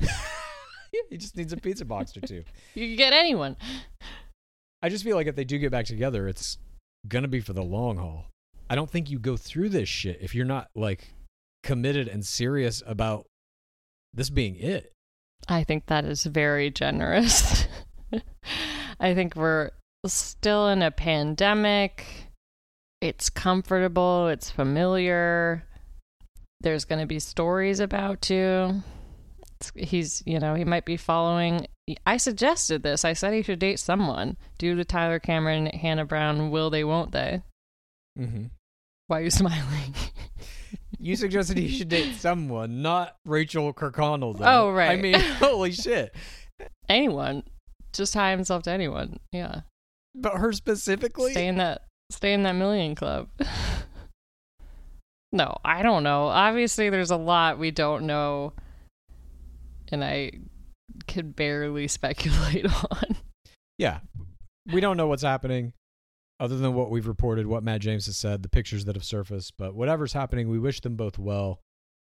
he 1.10 1.16
just 1.16 1.36
needs 1.36 1.52
a 1.52 1.56
pizza 1.56 1.84
box 1.84 2.16
or 2.16 2.20
two. 2.20 2.44
You 2.74 2.88
could 2.88 2.98
get 2.98 3.12
anyone. 3.12 3.56
I 4.82 4.88
just 4.88 5.04
feel 5.04 5.16
like 5.16 5.26
if 5.26 5.36
they 5.36 5.44
do 5.44 5.58
get 5.58 5.70
back 5.70 5.86
together, 5.86 6.26
it's 6.28 6.58
gonna 7.08 7.28
be 7.28 7.40
for 7.40 7.52
the 7.52 7.62
long 7.62 7.98
haul. 7.98 8.26
I 8.68 8.74
don't 8.74 8.90
think 8.90 9.10
you 9.10 9.18
go 9.18 9.36
through 9.36 9.68
this 9.68 9.88
shit 9.88 10.18
if 10.20 10.34
you're 10.34 10.46
not 10.46 10.68
like 10.74 11.12
committed 11.62 12.08
and 12.08 12.24
serious 12.24 12.82
about 12.86 13.26
this 14.14 14.30
being 14.30 14.56
it. 14.56 14.92
I 15.48 15.64
think 15.64 15.86
that 15.86 16.04
is 16.04 16.24
very 16.24 16.70
generous. 16.70 17.66
I 19.00 19.14
think 19.14 19.36
we're 19.36 19.70
still 20.06 20.68
in 20.68 20.82
a 20.82 20.90
pandemic. 20.90 22.06
It's 23.00 23.28
comfortable, 23.30 24.28
it's 24.28 24.50
familiar. 24.50 25.64
There's 26.62 26.84
going 26.84 27.00
to 27.00 27.06
be 27.06 27.18
stories 27.18 27.80
about 27.80 28.28
you. 28.30 28.82
He's, 29.74 30.22
you 30.26 30.38
know, 30.38 30.54
he 30.54 30.64
might 30.64 30.84
be 30.84 30.96
following. 30.96 31.66
I 32.06 32.16
suggested 32.16 32.82
this. 32.82 33.04
I 33.04 33.12
said 33.12 33.32
he 33.32 33.42
should 33.42 33.58
date 33.58 33.78
someone. 33.78 34.36
Do 34.58 34.74
the 34.74 34.84
Tyler 34.84 35.18
Cameron, 35.18 35.66
Hannah 35.66 36.04
Brown, 36.04 36.50
will 36.50 36.70
they, 36.70 36.84
won't 36.84 37.12
they? 37.12 37.42
Mm-hmm. 38.18 38.44
Why 39.06 39.20
are 39.20 39.22
you 39.22 39.30
smiling? 39.30 39.94
You 40.98 41.16
suggested 41.16 41.58
he 41.58 41.68
should 41.68 41.88
date 41.88 42.14
someone, 42.14 42.80
not 42.80 43.16
Rachel 43.24 43.72
Kirkconnell. 43.72 44.38
Though. 44.38 44.44
Oh, 44.44 44.72
right. 44.72 44.90
I 44.90 44.96
mean, 44.96 45.18
holy 45.38 45.72
shit! 45.72 46.14
anyone. 46.88 47.42
Just 47.92 48.12
tie 48.12 48.30
himself 48.30 48.62
to 48.64 48.70
anyone. 48.70 49.18
Yeah. 49.32 49.62
But 50.14 50.36
her 50.36 50.52
specifically. 50.52 51.32
Stay 51.32 51.46
in 51.46 51.56
that 51.56 51.82
stay 52.10 52.32
in 52.32 52.42
that 52.44 52.52
million 52.52 52.94
club. 52.94 53.28
no, 55.32 55.56
I 55.64 55.82
don't 55.82 56.02
know. 56.02 56.26
Obviously 56.26 56.90
there's 56.90 57.10
a 57.10 57.16
lot 57.16 57.58
we 57.58 57.70
don't 57.70 58.06
know 58.06 58.52
and 59.92 60.02
I 60.02 60.32
could 61.06 61.36
barely 61.36 61.86
speculate 61.88 62.66
on. 62.66 63.16
yeah, 63.78 64.00
we 64.72 64.80
don't 64.80 64.96
know 64.96 65.06
what's 65.06 65.22
happening, 65.22 65.74
other 66.40 66.56
than 66.56 66.74
what 66.74 66.90
we've 66.90 67.06
reported, 67.06 67.46
what 67.46 67.62
Matt 67.62 67.82
James 67.82 68.06
has 68.06 68.16
said, 68.16 68.42
the 68.42 68.48
pictures 68.48 68.86
that 68.86 68.96
have 68.96 69.04
surfaced. 69.04 69.54
But 69.56 69.74
whatever's 69.74 70.14
happening, 70.14 70.48
we 70.48 70.58
wish 70.58 70.80
them 70.80 70.96
both 70.96 71.18
well. 71.18 71.60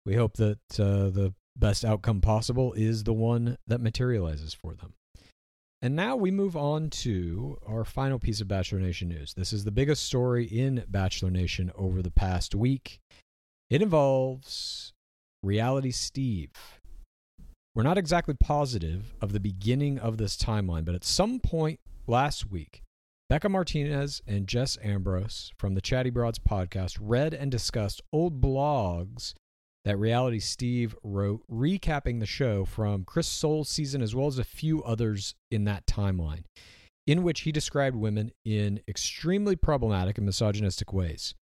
We 0.04 0.14
hope 0.14 0.34
that 0.34 0.58
uh, 0.78 1.10
the 1.10 1.34
best 1.56 1.84
outcome 1.84 2.20
possible 2.20 2.72
is 2.74 3.04
the 3.04 3.14
one 3.14 3.56
that 3.66 3.80
materializes 3.80 4.52
for 4.52 4.74
them. 4.74 4.94
And 5.86 5.94
now 5.94 6.16
we 6.16 6.32
move 6.32 6.56
on 6.56 6.90
to 6.90 7.58
our 7.64 7.84
final 7.84 8.18
piece 8.18 8.40
of 8.40 8.48
Bachelor 8.48 8.80
Nation 8.80 9.06
news. 9.08 9.34
This 9.34 9.52
is 9.52 9.62
the 9.62 9.70
biggest 9.70 10.02
story 10.02 10.44
in 10.44 10.82
Bachelor 10.88 11.30
Nation 11.30 11.70
over 11.76 12.02
the 12.02 12.10
past 12.10 12.56
week. 12.56 12.98
It 13.70 13.80
involves 13.80 14.92
Reality 15.44 15.92
Steve. 15.92 16.50
We're 17.72 17.84
not 17.84 17.98
exactly 17.98 18.34
positive 18.34 19.14
of 19.20 19.32
the 19.32 19.38
beginning 19.38 20.00
of 20.00 20.18
this 20.18 20.36
timeline, 20.36 20.84
but 20.84 20.96
at 20.96 21.04
some 21.04 21.38
point 21.38 21.78
last 22.08 22.50
week, 22.50 22.82
Becca 23.28 23.48
Martinez 23.48 24.20
and 24.26 24.48
Jess 24.48 24.76
Ambrose 24.82 25.52
from 25.56 25.76
the 25.76 25.80
Chatty 25.80 26.10
Broads 26.10 26.40
podcast 26.40 26.98
read 27.00 27.32
and 27.32 27.48
discussed 27.48 28.02
old 28.12 28.40
blogs 28.40 29.34
that 29.86 29.98
Reality 29.98 30.40
Steve 30.40 30.96
wrote, 31.04 31.44
recapping 31.48 32.18
the 32.18 32.26
show 32.26 32.64
from 32.64 33.04
Chris 33.04 33.28
Soules' 33.28 33.68
season 33.68 34.02
as 34.02 34.16
well 34.16 34.26
as 34.26 34.36
a 34.36 34.42
few 34.42 34.82
others 34.82 35.36
in 35.48 35.62
that 35.64 35.86
timeline, 35.86 36.42
in 37.06 37.22
which 37.22 37.42
he 37.42 37.52
described 37.52 37.94
women 37.94 38.32
in 38.44 38.80
extremely 38.88 39.54
problematic 39.54 40.18
and 40.18 40.26
misogynistic 40.26 40.92
ways. 40.92 41.36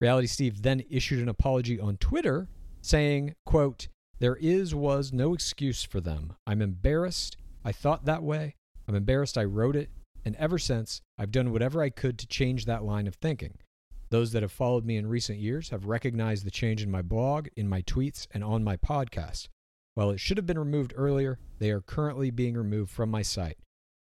Reality 0.00 0.26
Steve 0.26 0.62
then 0.62 0.82
issued 0.88 1.20
an 1.20 1.28
apology 1.28 1.78
on 1.78 1.98
Twitter 1.98 2.48
saying, 2.80 3.34
quote, 3.44 3.88
there 4.20 4.36
is 4.36 4.74
was 4.74 5.12
no 5.12 5.34
excuse 5.34 5.84
for 5.84 6.00
them. 6.00 6.32
I'm 6.46 6.62
embarrassed. 6.62 7.36
I 7.62 7.72
thought 7.72 8.06
that 8.06 8.22
way. 8.22 8.54
I'm 8.88 8.94
embarrassed 8.94 9.36
I 9.36 9.44
wrote 9.44 9.76
it. 9.76 9.90
And 10.24 10.34
ever 10.36 10.58
since, 10.58 11.02
I've 11.18 11.30
done 11.30 11.52
whatever 11.52 11.82
I 11.82 11.90
could 11.90 12.18
to 12.20 12.26
change 12.26 12.64
that 12.64 12.84
line 12.84 13.06
of 13.06 13.16
thinking. 13.16 13.58
Those 14.12 14.32
that 14.32 14.42
have 14.42 14.52
followed 14.52 14.84
me 14.84 14.98
in 14.98 15.06
recent 15.06 15.38
years 15.38 15.70
have 15.70 15.86
recognized 15.86 16.44
the 16.44 16.50
change 16.50 16.82
in 16.82 16.90
my 16.90 17.00
blog, 17.00 17.48
in 17.56 17.66
my 17.66 17.80
tweets, 17.80 18.26
and 18.34 18.44
on 18.44 18.62
my 18.62 18.76
podcast. 18.76 19.48
While 19.94 20.10
it 20.10 20.20
should 20.20 20.36
have 20.36 20.44
been 20.44 20.58
removed 20.58 20.92
earlier, 20.94 21.38
they 21.58 21.70
are 21.70 21.80
currently 21.80 22.30
being 22.30 22.54
removed 22.54 22.90
from 22.90 23.10
my 23.10 23.22
site. 23.22 23.56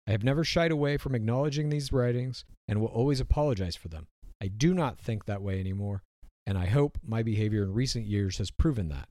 I 0.06 0.10
have 0.10 0.22
never 0.22 0.44
shied 0.44 0.70
away 0.70 0.98
from 0.98 1.14
acknowledging 1.14 1.70
these 1.70 1.94
writings 1.94 2.44
and 2.68 2.78
will 2.78 2.88
always 2.88 3.20
apologize 3.20 3.74
for 3.74 3.88
them. 3.88 4.06
I 4.38 4.48
do 4.48 4.74
not 4.74 4.98
think 4.98 5.24
that 5.24 5.40
way 5.40 5.60
anymore, 5.60 6.02
and 6.46 6.58
I 6.58 6.66
hope 6.66 6.98
my 7.02 7.22
behavior 7.22 7.62
in 7.62 7.72
recent 7.72 8.04
years 8.04 8.36
has 8.36 8.50
proven 8.50 8.90
that. 8.90 9.08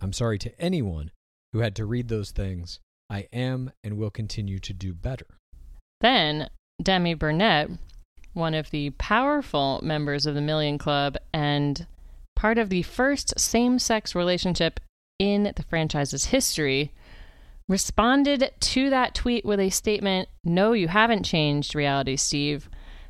I'm 0.00 0.12
sorry 0.12 0.38
to 0.38 0.60
anyone 0.60 1.10
who 1.52 1.58
had 1.58 1.74
to 1.74 1.84
read 1.84 2.06
those 2.06 2.30
things. 2.30 2.78
I 3.10 3.26
am 3.32 3.72
and 3.82 3.98
will 3.98 4.10
continue 4.10 4.60
to 4.60 4.72
do 4.72 4.94
better. 4.94 5.26
Then 6.00 6.48
Demi 6.80 7.14
Burnett, 7.14 7.70
one 8.32 8.54
of 8.54 8.70
the 8.70 8.90
powerful 8.90 9.80
members 9.82 10.26
of 10.26 10.34
the 10.34 10.40
Million 10.40 10.78
Club 10.78 11.16
and 11.32 11.86
part 12.36 12.58
of 12.58 12.70
the 12.70 12.82
first 12.82 13.38
same 13.38 13.78
sex 13.78 14.14
relationship 14.14 14.80
in 15.18 15.52
the 15.54 15.62
franchise's 15.62 16.26
history, 16.26 16.92
responded 17.68 18.50
to 18.58 18.90
that 18.90 19.14
tweet 19.14 19.44
with 19.44 19.60
a 19.60 19.70
statement 19.70 20.28
No, 20.42 20.72
you 20.72 20.88
haven't 20.88 21.24
changed, 21.24 21.74
Reality 21.74 22.16
Steve, 22.16 22.68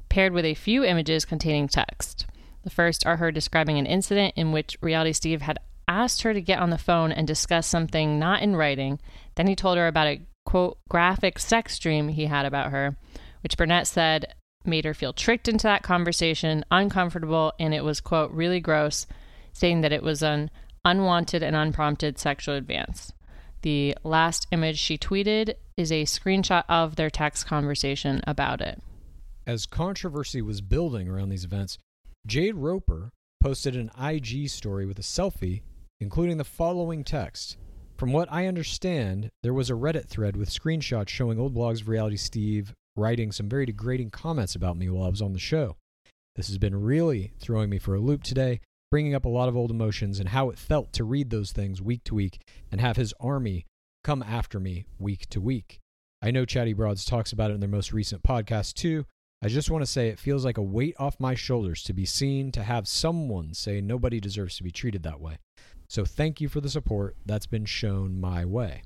paired 0.08 0.32
with 0.32 0.44
a 0.44 0.54
few 0.54 0.84
images 0.84 1.24
containing 1.24 1.68
text. 1.68 2.26
The 2.64 2.70
first 2.70 3.06
are 3.06 3.16
her 3.16 3.30
describing 3.30 3.78
an 3.78 3.86
incident 3.86 4.34
in 4.36 4.52
which 4.52 4.76
Reality 4.82 5.12
Steve 5.12 5.42
had 5.42 5.58
asked 5.86 6.22
her 6.22 6.34
to 6.34 6.40
get 6.40 6.58
on 6.58 6.70
the 6.70 6.76
phone 6.76 7.12
and 7.12 7.26
discuss 7.26 7.66
something 7.66 8.18
not 8.18 8.42
in 8.42 8.56
writing. 8.56 9.00
Then 9.36 9.46
he 9.46 9.56
told 9.56 9.78
her 9.78 9.86
about 9.86 10.08
a 10.08 10.20
quote 10.44 10.78
graphic 10.88 11.38
sex 11.38 11.78
dream 11.78 12.08
he 12.08 12.26
had 12.26 12.44
about 12.44 12.72
her, 12.72 12.96
which 13.42 13.56
Burnett 13.56 13.86
said 13.86 14.34
made 14.64 14.84
her 14.84 14.94
feel 14.94 15.12
tricked 15.12 15.48
into 15.48 15.64
that 15.64 15.82
conversation, 15.82 16.64
uncomfortable, 16.70 17.52
and 17.58 17.74
it 17.74 17.84
was 17.84 18.00
quote 18.00 18.30
really 18.32 18.60
gross, 18.60 19.06
saying 19.52 19.80
that 19.80 19.92
it 19.92 20.02
was 20.02 20.22
an 20.22 20.50
unwanted 20.84 21.42
and 21.42 21.56
unprompted 21.56 22.18
sexual 22.18 22.54
advance. 22.54 23.12
The 23.62 23.96
last 24.04 24.46
image 24.52 24.78
she 24.78 24.96
tweeted 24.96 25.54
is 25.76 25.92
a 25.92 26.04
screenshot 26.04 26.64
of 26.68 26.96
their 26.96 27.10
text 27.10 27.46
conversation 27.46 28.22
about 28.26 28.60
it. 28.60 28.80
As 29.46 29.66
controversy 29.66 30.40
was 30.40 30.60
building 30.60 31.08
around 31.08 31.28
these 31.28 31.44
events, 31.44 31.78
Jade 32.26 32.54
Roper 32.54 33.10
posted 33.40 33.76
an 33.76 33.90
IG 34.00 34.48
story 34.48 34.86
with 34.86 34.98
a 34.98 35.02
selfie, 35.02 35.62
including 36.00 36.36
the 36.36 36.44
following 36.44 37.04
text. 37.04 37.56
From 37.96 38.12
what 38.12 38.32
I 38.32 38.46
understand, 38.46 39.30
there 39.42 39.52
was 39.52 39.68
a 39.68 39.74
Reddit 39.74 40.08
thread 40.08 40.36
with 40.36 40.48
screenshots 40.48 41.08
showing 41.08 41.38
old 41.38 41.54
blogs 41.54 41.82
of 41.82 41.88
Reality 41.88 42.16
Steve 42.16 42.74
writing 42.96 43.32
some 43.32 43.48
very 43.48 43.66
degrading 43.66 44.10
comments 44.10 44.54
about 44.54 44.76
me 44.76 44.88
while 44.88 45.06
I 45.06 45.10
was 45.10 45.22
on 45.22 45.32
the 45.32 45.38
show. 45.38 45.76
This 46.36 46.48
has 46.48 46.58
been 46.58 46.80
really 46.80 47.32
throwing 47.38 47.70
me 47.70 47.78
for 47.78 47.94
a 47.94 48.00
loop 48.00 48.22
today, 48.22 48.60
bringing 48.90 49.14
up 49.14 49.24
a 49.24 49.28
lot 49.28 49.48
of 49.48 49.56
old 49.56 49.70
emotions 49.70 50.20
and 50.20 50.30
how 50.30 50.50
it 50.50 50.58
felt 50.58 50.92
to 50.94 51.04
read 51.04 51.30
those 51.30 51.52
things 51.52 51.82
week 51.82 52.04
to 52.04 52.14
week 52.14 52.40
and 52.70 52.80
have 52.80 52.96
his 52.96 53.14
army 53.20 53.66
come 54.04 54.22
after 54.22 54.58
me 54.58 54.86
week 54.98 55.28
to 55.30 55.40
week. 55.40 55.78
I 56.22 56.30
know 56.30 56.44
Chatty 56.44 56.72
Broads 56.72 57.04
talks 57.04 57.32
about 57.32 57.50
it 57.50 57.54
in 57.54 57.60
their 57.60 57.68
most 57.68 57.92
recent 57.92 58.22
podcast 58.22 58.74
too. 58.74 59.06
I 59.42 59.48
just 59.48 59.70
want 59.70 59.82
to 59.82 59.90
say 59.90 60.08
it 60.08 60.18
feels 60.18 60.44
like 60.44 60.58
a 60.58 60.62
weight 60.62 60.94
off 60.98 61.18
my 61.18 61.34
shoulders 61.34 61.82
to 61.84 61.94
be 61.94 62.04
seen 62.04 62.52
to 62.52 62.62
have 62.62 62.86
someone 62.86 63.54
say 63.54 63.80
nobody 63.80 64.20
deserves 64.20 64.56
to 64.56 64.62
be 64.62 64.70
treated 64.70 65.02
that 65.04 65.20
way. 65.20 65.38
So 65.88 66.04
thank 66.04 66.40
you 66.40 66.48
for 66.48 66.60
the 66.60 66.68
support 66.68 67.16
that's 67.24 67.46
been 67.46 67.64
shown 67.64 68.20
my 68.20 68.44
way. 68.44 68.82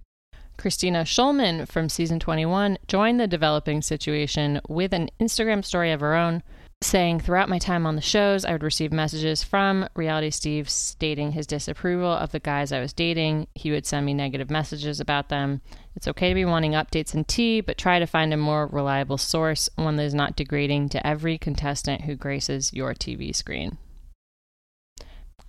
Kristina 0.58 1.02
Schulman 1.02 1.68
from 1.68 1.88
season 1.88 2.18
21 2.18 2.78
joined 2.86 3.20
the 3.20 3.26
developing 3.26 3.82
situation 3.82 4.60
with 4.68 4.92
an 4.92 5.10
Instagram 5.20 5.64
story 5.64 5.92
of 5.92 6.00
her 6.00 6.14
own, 6.14 6.42
saying, 6.82 7.20
Throughout 7.20 7.48
my 7.48 7.58
time 7.58 7.86
on 7.86 7.96
the 7.96 8.02
shows, 8.02 8.44
I 8.44 8.52
would 8.52 8.62
receive 8.62 8.92
messages 8.92 9.42
from 9.42 9.88
Reality 9.94 10.30
Steve 10.30 10.70
stating 10.70 11.32
his 11.32 11.46
disapproval 11.46 12.12
of 12.12 12.32
the 12.32 12.40
guys 12.40 12.72
I 12.72 12.80
was 12.80 12.92
dating. 12.92 13.48
He 13.54 13.70
would 13.70 13.86
send 13.86 14.06
me 14.06 14.14
negative 14.14 14.50
messages 14.50 15.00
about 15.00 15.28
them. 15.28 15.60
It's 15.96 16.08
okay 16.08 16.28
to 16.28 16.34
be 16.34 16.44
wanting 16.44 16.72
updates 16.72 17.14
and 17.14 17.26
tea, 17.26 17.60
but 17.60 17.78
try 17.78 17.98
to 17.98 18.06
find 18.06 18.32
a 18.32 18.36
more 18.36 18.66
reliable 18.66 19.18
source, 19.18 19.68
one 19.76 19.96
that 19.96 20.04
is 20.04 20.14
not 20.14 20.36
degrading 20.36 20.90
to 20.90 21.06
every 21.06 21.38
contestant 21.38 22.02
who 22.02 22.14
graces 22.14 22.72
your 22.72 22.94
TV 22.94 23.34
screen. 23.34 23.78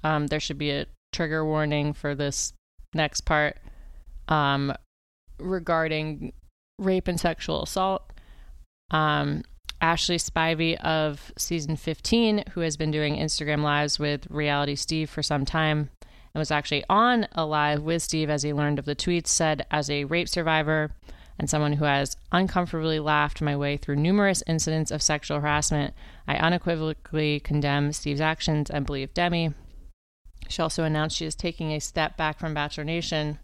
Um, 0.03 0.27
there 0.27 0.39
should 0.39 0.57
be 0.57 0.71
a 0.71 0.85
trigger 1.11 1.45
warning 1.45 1.93
for 1.93 2.13
this 2.13 2.53
next 2.93 3.21
part. 3.21 3.57
Um, 4.27 4.73
regarding 5.39 6.33
rape 6.79 7.07
and 7.07 7.19
sexual 7.19 7.63
assault. 7.63 8.11
Um, 8.91 9.43
Ashley 9.81 10.17
Spivey 10.17 10.75
of 10.77 11.31
season 11.37 11.75
15, 11.75 12.45
who 12.53 12.61
has 12.61 12.77
been 12.77 12.91
doing 12.91 13.17
Instagram 13.17 13.61
lives 13.61 13.99
with 13.99 14.25
Reality 14.29 14.75
Steve 14.75 15.09
for 15.09 15.21
some 15.21 15.45
time 15.45 15.89
and 16.33 16.39
was 16.39 16.51
actually 16.51 16.83
on 16.89 17.27
a 17.33 17.45
live 17.45 17.83
with 17.83 18.01
Steve 18.01 18.29
as 18.29 18.43
he 18.43 18.53
learned 18.53 18.79
of 18.79 18.85
the 18.85 18.95
tweets, 18.95 19.27
said, 19.27 19.65
As 19.71 19.89
a 19.89 20.05
rape 20.05 20.29
survivor 20.29 20.91
and 21.37 21.49
someone 21.49 21.73
who 21.73 21.85
has 21.85 22.17
uncomfortably 22.31 22.99
laughed 22.99 23.41
my 23.41 23.55
way 23.55 23.77
through 23.77 23.97
numerous 23.97 24.43
incidents 24.47 24.91
of 24.91 25.01
sexual 25.01 25.39
harassment, 25.39 25.93
I 26.27 26.35
unequivocally 26.35 27.39
condemn 27.41 27.91
Steve's 27.93 28.21
actions 28.21 28.69
and 28.69 28.85
believe 28.85 29.13
Demi. 29.13 29.53
She 30.47 30.61
also 30.61 30.83
announced 30.83 31.17
she 31.17 31.25
is 31.25 31.35
taking 31.35 31.71
a 31.71 31.79
step 31.79 32.17
back 32.17 32.39
from 32.39 32.53
Bachelor 32.53 32.83
Nation 32.83 33.39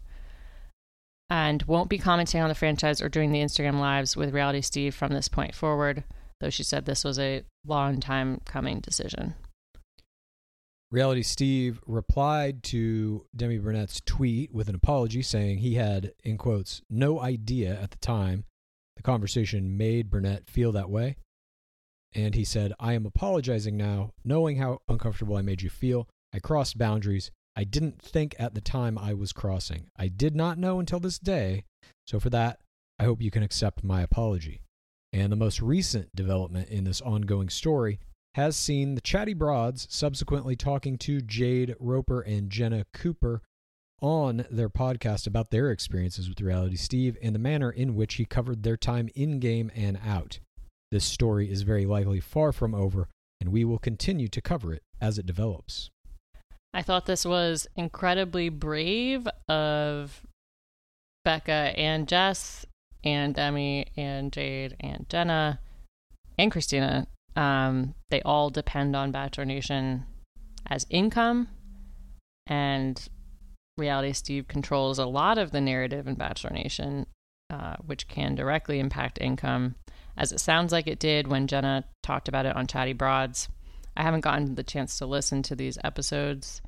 and 1.32 1.62
won't 1.62 1.88
be 1.88 1.96
commenting 1.96 2.42
on 2.42 2.50
the 2.50 2.54
franchise 2.54 3.00
or 3.00 3.08
doing 3.08 3.32
the 3.32 3.40
Instagram 3.40 3.80
lives 3.80 4.14
with 4.14 4.34
Reality 4.34 4.60
Steve 4.60 4.94
from 4.94 5.14
this 5.14 5.28
point 5.28 5.54
forward, 5.54 6.04
though 6.40 6.50
she 6.50 6.62
said 6.62 6.84
this 6.84 7.04
was 7.04 7.18
a 7.18 7.42
long 7.64 8.00
time 8.00 8.38
coming 8.44 8.80
decision. 8.80 9.34
Reality 10.90 11.22
Steve 11.22 11.80
replied 11.86 12.62
to 12.64 13.24
Demi 13.34 13.56
Burnett's 13.56 14.02
tweet 14.04 14.52
with 14.52 14.68
an 14.68 14.74
apology 14.74 15.22
saying 15.22 15.56
he 15.56 15.76
had, 15.76 16.12
in 16.22 16.36
quotes, 16.36 16.82
no 16.90 17.18
idea 17.18 17.80
at 17.80 17.92
the 17.92 17.98
time 17.98 18.44
the 18.96 19.02
conversation 19.02 19.78
made 19.78 20.10
Burnett 20.10 20.50
feel 20.50 20.70
that 20.72 20.90
way. 20.90 21.16
And 22.14 22.34
he 22.34 22.44
said, 22.44 22.74
I 22.78 22.92
am 22.92 23.06
apologizing 23.06 23.74
now, 23.74 24.12
knowing 24.22 24.58
how 24.58 24.82
uncomfortable 24.86 25.36
I 25.36 25.40
made 25.40 25.62
you 25.62 25.70
feel. 25.70 26.10
I 26.34 26.40
crossed 26.40 26.76
boundaries. 26.76 27.30
I 27.54 27.64
didn't 27.64 28.00
think 28.00 28.34
at 28.38 28.54
the 28.54 28.60
time 28.60 28.96
I 28.96 29.14
was 29.14 29.32
crossing. 29.32 29.88
I 29.96 30.08
did 30.08 30.34
not 30.34 30.58
know 30.58 30.80
until 30.80 31.00
this 31.00 31.18
day. 31.18 31.64
So 32.06 32.18
for 32.18 32.30
that, 32.30 32.60
I 32.98 33.04
hope 33.04 33.20
you 33.20 33.30
can 33.30 33.42
accept 33.42 33.84
my 33.84 34.02
apology. 34.02 34.62
And 35.12 35.30
the 35.30 35.36
most 35.36 35.60
recent 35.60 36.14
development 36.16 36.68
in 36.68 36.84
this 36.84 37.00
ongoing 37.00 37.50
story 37.50 38.00
has 38.34 38.56
seen 38.56 38.94
the 38.94 39.02
Chatty 39.02 39.34
Broads 39.34 39.86
subsequently 39.90 40.56
talking 40.56 40.96
to 40.98 41.20
Jade 41.20 41.74
Roper 41.78 42.22
and 42.22 42.48
Jenna 42.48 42.86
Cooper 42.94 43.42
on 44.00 44.46
their 44.50 44.70
podcast 44.70 45.26
about 45.26 45.50
their 45.50 45.70
experiences 45.70 46.28
with 46.28 46.40
Reality 46.40 46.76
Steve 46.76 47.16
and 47.22 47.34
the 47.34 47.38
manner 47.38 47.70
in 47.70 47.94
which 47.94 48.14
he 48.14 48.24
covered 48.24 48.62
their 48.62 48.76
time 48.76 49.10
in 49.14 49.38
game 49.38 49.70
and 49.74 49.98
out. 50.04 50.40
This 50.90 51.04
story 51.04 51.50
is 51.50 51.62
very 51.62 51.86
likely 51.86 52.20
far 52.20 52.52
from 52.52 52.74
over, 52.74 53.08
and 53.40 53.50
we 53.50 53.64
will 53.64 53.78
continue 53.78 54.28
to 54.28 54.40
cover 54.40 54.72
it 54.72 54.82
as 55.00 55.18
it 55.18 55.26
develops. 55.26 55.90
I 56.74 56.82
thought 56.82 57.06
this 57.06 57.24
was 57.24 57.66
incredibly 57.76 58.48
brave 58.48 59.28
of 59.48 60.22
Becca 61.24 61.74
and 61.76 62.08
Jess 62.08 62.66
and 63.04 63.34
Demi 63.34 63.86
and 63.96 64.32
Jade 64.32 64.76
and 64.80 65.06
Jenna 65.08 65.60
and 66.38 66.50
Kristina. 66.50 67.06
Um, 67.36 67.94
they 68.10 68.22
all 68.22 68.50
depend 68.50 68.96
on 68.96 69.10
Bachelor 69.10 69.44
Nation 69.44 70.04
as 70.68 70.86
income, 70.90 71.48
and 72.46 73.08
Reality 73.76 74.12
Steve 74.12 74.48
controls 74.48 74.98
a 74.98 75.06
lot 75.06 75.38
of 75.38 75.50
the 75.50 75.60
narrative 75.60 76.06
in 76.06 76.14
Bachelor 76.14 76.50
Nation, 76.50 77.06
uh, 77.50 77.76
which 77.84 78.08
can 78.08 78.34
directly 78.34 78.78
impact 78.78 79.18
income, 79.20 79.76
as 80.16 80.32
it 80.32 80.40
sounds 80.40 80.72
like 80.72 80.86
it 80.86 80.98
did 80.98 81.26
when 81.26 81.46
Jenna 81.46 81.84
talked 82.02 82.28
about 82.28 82.46
it 82.46 82.56
on 82.56 82.66
Chatty 82.66 82.92
Broads. 82.92 83.48
I 83.96 84.02
haven't 84.02 84.20
gotten 84.20 84.54
the 84.54 84.62
chance 84.62 84.98
to 84.98 85.06
listen 85.06 85.42
to 85.44 85.56
these 85.56 85.78
episodes 85.84 86.62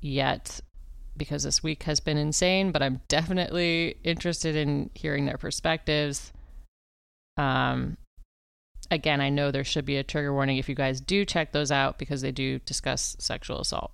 yet 0.00 0.60
because 1.16 1.42
this 1.42 1.62
week 1.62 1.82
has 1.84 2.00
been 2.00 2.16
insane, 2.16 2.72
but 2.72 2.82
I'm 2.82 3.00
definitely 3.08 3.96
interested 4.02 4.56
in 4.56 4.90
hearing 4.94 5.26
their 5.26 5.38
perspectives. 5.38 6.32
Um 7.36 7.96
again, 8.90 9.20
I 9.20 9.30
know 9.30 9.50
there 9.50 9.64
should 9.64 9.84
be 9.84 9.96
a 9.96 10.04
trigger 10.04 10.32
warning 10.32 10.58
if 10.58 10.68
you 10.68 10.74
guys 10.74 11.00
do 11.00 11.24
check 11.24 11.52
those 11.52 11.70
out 11.70 11.98
because 11.98 12.20
they 12.20 12.32
do 12.32 12.58
discuss 12.60 13.16
sexual 13.18 13.60
assault. 13.60 13.92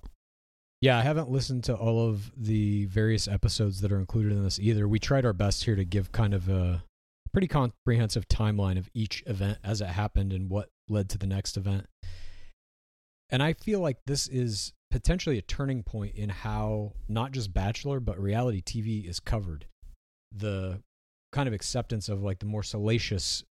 Yeah, 0.81 0.97
I 0.97 1.01
haven't 1.01 1.29
listened 1.29 1.65
to 1.65 1.75
all 1.75 2.07
of 2.07 2.31
the 2.37 2.85
various 2.85 3.27
episodes 3.27 3.81
that 3.81 3.91
are 3.91 3.99
included 3.99 4.31
in 4.31 4.43
this 4.43 4.59
either. 4.59 4.87
We 4.87 4.99
tried 4.99 5.25
our 5.25 5.33
best 5.33 5.65
here 5.65 5.75
to 5.75 5.83
give 5.83 6.11
kind 6.11 6.33
of 6.33 6.47
a 6.47 6.83
pretty 7.33 7.47
comprehensive 7.47 8.27
timeline 8.27 8.77
of 8.77 8.89
each 8.93 9.23
event 9.25 9.57
as 9.63 9.81
it 9.81 9.87
happened 9.87 10.31
and 10.31 10.49
what 10.49 10.69
led 10.89 11.09
to 11.09 11.17
the 11.17 11.27
next 11.27 11.57
event. 11.57 11.87
And 13.29 13.43
I 13.43 13.53
feel 13.53 13.79
like 13.79 13.97
this 14.05 14.27
is 14.27 14.73
potentially 14.89 15.37
a 15.37 15.43
turning 15.43 15.83
point 15.83 16.15
in 16.15 16.29
how 16.29 16.93
not 17.07 17.31
just 17.31 17.53
Bachelor, 17.53 17.99
but 17.99 18.19
reality 18.19 18.61
TV 18.61 19.07
is 19.07 19.19
covered. 19.19 19.67
The 20.35 20.81
kind 21.31 21.47
of 21.47 21.53
acceptance 21.53 22.09
of 22.09 22.23
like 22.23 22.39
the 22.39 22.45
more 22.47 22.63
salacious 22.63 23.43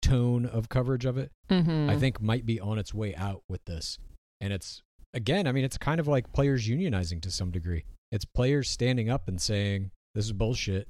tone 0.00 0.46
of 0.46 0.68
coverage 0.68 1.04
of 1.04 1.18
it, 1.18 1.30
Mm-hmm. 1.50 1.90
I 1.90 1.96
think 1.96 2.20
might 2.20 2.44
be 2.44 2.60
on 2.60 2.78
its 2.78 2.92
way 2.92 3.14
out 3.14 3.42
with 3.48 3.64
this. 3.66 3.98
And 4.40 4.52
it's, 4.52 4.82
again, 5.14 5.46
I 5.46 5.52
mean, 5.52 5.64
it's 5.64 5.78
kind 5.78 6.00
of 6.00 6.08
like 6.08 6.32
players 6.32 6.68
unionizing 6.68 7.22
to 7.22 7.30
some 7.30 7.50
degree. 7.50 7.84
It's 8.10 8.24
players 8.24 8.68
standing 8.68 9.08
up 9.08 9.28
and 9.28 9.40
saying, 9.40 9.90
this 10.14 10.24
is 10.24 10.32
bullshit. 10.32 10.88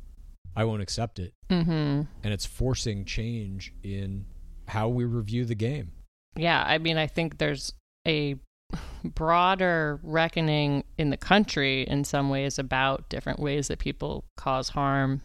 I 0.54 0.64
won't 0.64 0.82
accept 0.82 1.18
it. 1.18 1.34
Mm-hmm. 1.50 1.70
And 1.70 2.32
it's 2.32 2.46
forcing 2.46 3.04
change 3.04 3.72
in 3.82 4.24
how 4.68 4.88
we 4.88 5.04
review 5.04 5.44
the 5.44 5.54
game. 5.54 5.92
Yeah, 6.36 6.62
I 6.66 6.78
mean, 6.78 6.98
I 6.98 7.06
think 7.06 7.38
there's 7.38 7.72
a 8.06 8.36
broader 9.04 10.00
reckoning 10.02 10.84
in 10.98 11.10
the 11.10 11.16
country 11.16 11.82
in 11.82 12.04
some 12.04 12.28
ways 12.28 12.58
about 12.58 13.08
different 13.08 13.40
ways 13.40 13.68
that 13.68 13.78
people 13.78 14.24
cause 14.36 14.70
harm 14.70 15.22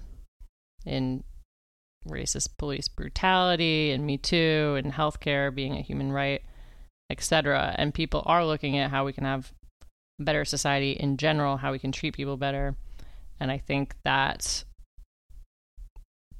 in 0.85 1.23
racist 2.07 2.49
police 2.57 2.87
brutality 2.87 3.91
and 3.91 4.05
Me 4.05 4.17
Too 4.17 4.75
and 4.77 4.93
healthcare 4.93 5.53
being 5.53 5.75
a 5.75 5.81
human 5.81 6.11
right, 6.11 6.41
etc. 7.09 7.75
And 7.77 7.93
people 7.93 8.23
are 8.25 8.45
looking 8.45 8.77
at 8.77 8.89
how 8.89 9.05
we 9.05 9.13
can 9.13 9.25
have 9.25 9.51
a 10.19 10.23
better 10.23 10.45
society 10.45 10.93
in 10.93 11.17
general, 11.17 11.57
how 11.57 11.71
we 11.71 11.79
can 11.79 11.91
treat 11.91 12.15
people 12.15 12.37
better. 12.37 12.75
And 13.39 13.51
I 13.51 13.57
think 13.57 13.95
that 14.03 14.63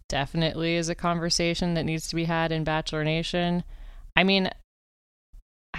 definitely 0.08 0.76
is 0.76 0.90
a 0.90 0.96
conversation 0.96 1.74
that 1.74 1.86
needs 1.86 2.08
to 2.10 2.16
be 2.16 2.26
had 2.26 2.52
in 2.52 2.64
Bachelor 2.64 3.04
Nation. 3.04 3.64
I 4.16 4.24
mean, 4.24 4.50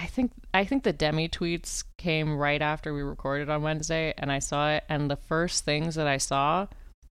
I 0.03 0.07
think 0.07 0.33
I 0.53 0.65
think 0.65 0.83
the 0.83 0.91
Demi 0.91 1.29
tweets 1.29 1.85
came 1.97 2.35
right 2.37 2.61
after 2.61 2.93
we 2.93 3.01
recorded 3.03 3.49
on 3.49 3.61
Wednesday 3.61 4.13
and 4.17 4.29
I 4.29 4.39
saw 4.39 4.71
it 4.71 4.83
and 4.89 5.09
the 5.09 5.15
first 5.15 5.63
things 5.63 5.95
that 5.95 6.07
I 6.07 6.17
saw 6.17 6.67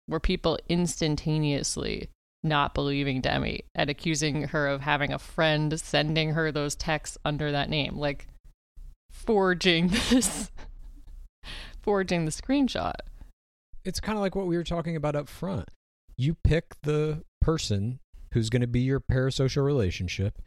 were 0.06 0.20
people 0.20 0.58
instantaneously 0.68 2.10
not 2.42 2.74
believing 2.74 3.22
Demi 3.22 3.62
and 3.74 3.88
accusing 3.88 4.48
her 4.48 4.68
of 4.68 4.82
having 4.82 5.10
a 5.10 5.18
friend 5.18 5.80
sending 5.80 6.32
her 6.32 6.52
those 6.52 6.74
texts 6.74 7.16
under 7.24 7.50
that 7.50 7.70
name 7.70 7.96
like 7.96 8.28
forging 9.10 9.86
this 10.10 10.50
forging 11.80 12.26
the 12.26 12.30
screenshot. 12.30 12.96
It's 13.86 14.00
kind 14.00 14.18
of 14.18 14.22
like 14.22 14.34
what 14.34 14.46
we 14.46 14.58
were 14.58 14.64
talking 14.64 14.96
about 14.96 15.16
up 15.16 15.30
front. 15.30 15.70
You 16.18 16.36
pick 16.44 16.74
the 16.82 17.24
person 17.40 18.00
who's 18.34 18.50
going 18.50 18.60
to 18.60 18.68
be 18.68 18.80
your 18.80 19.00
parasocial 19.00 19.64
relationship, 19.64 20.42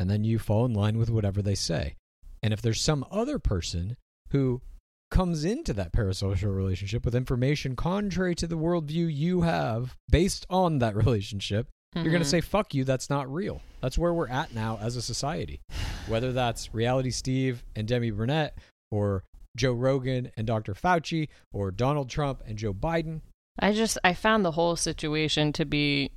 and 0.00 0.08
then 0.08 0.24
you 0.24 0.38
fall 0.38 0.64
in 0.64 0.72
line 0.72 0.96
with 0.96 1.10
whatever 1.10 1.42
they 1.42 1.54
say. 1.54 1.94
And 2.42 2.54
if 2.54 2.62
there's 2.62 2.80
some 2.80 3.04
other 3.10 3.38
person 3.38 3.98
who 4.30 4.62
comes 5.10 5.44
into 5.44 5.74
that 5.74 5.92
parasocial 5.92 6.56
relationship 6.56 7.04
with 7.04 7.14
information 7.14 7.76
contrary 7.76 8.34
to 8.36 8.46
the 8.46 8.56
worldview 8.56 9.14
you 9.14 9.42
have 9.42 9.94
based 10.08 10.46
on 10.48 10.78
that 10.78 10.96
relationship, 11.04 11.68
you're 11.94 12.04
going 12.04 12.14
to 12.14 12.20
mm-hmm. 12.20 12.30
say, 12.30 12.40
fuck 12.40 12.72
you, 12.72 12.82
that's 12.82 13.10
not 13.10 13.30
real. 13.30 13.60
That's 13.82 13.98
where 13.98 14.14
we're 14.14 14.28
at 14.28 14.54
now 14.54 14.78
as 14.80 14.96
a 14.96 15.02
society. 15.02 15.60
Whether 16.08 16.32
that's 16.32 16.72
Reality 16.72 17.10
Steve 17.10 17.62
and 17.76 17.86
Demi 17.86 18.10
Burnett, 18.10 18.56
or 18.90 19.24
Joe 19.54 19.72
Rogan 19.72 20.32
and 20.34 20.46
Dr. 20.46 20.72
Fauci, 20.72 21.28
or 21.52 21.70
Donald 21.70 22.08
Trump 22.08 22.42
and 22.46 22.56
Joe 22.56 22.72
Biden. 22.72 23.20
I 23.58 23.74
just 23.74 23.98
I 24.02 24.14
found 24.14 24.46
the 24.46 24.52
whole 24.52 24.76
situation 24.76 25.52
to 25.52 25.66
be 25.66 26.12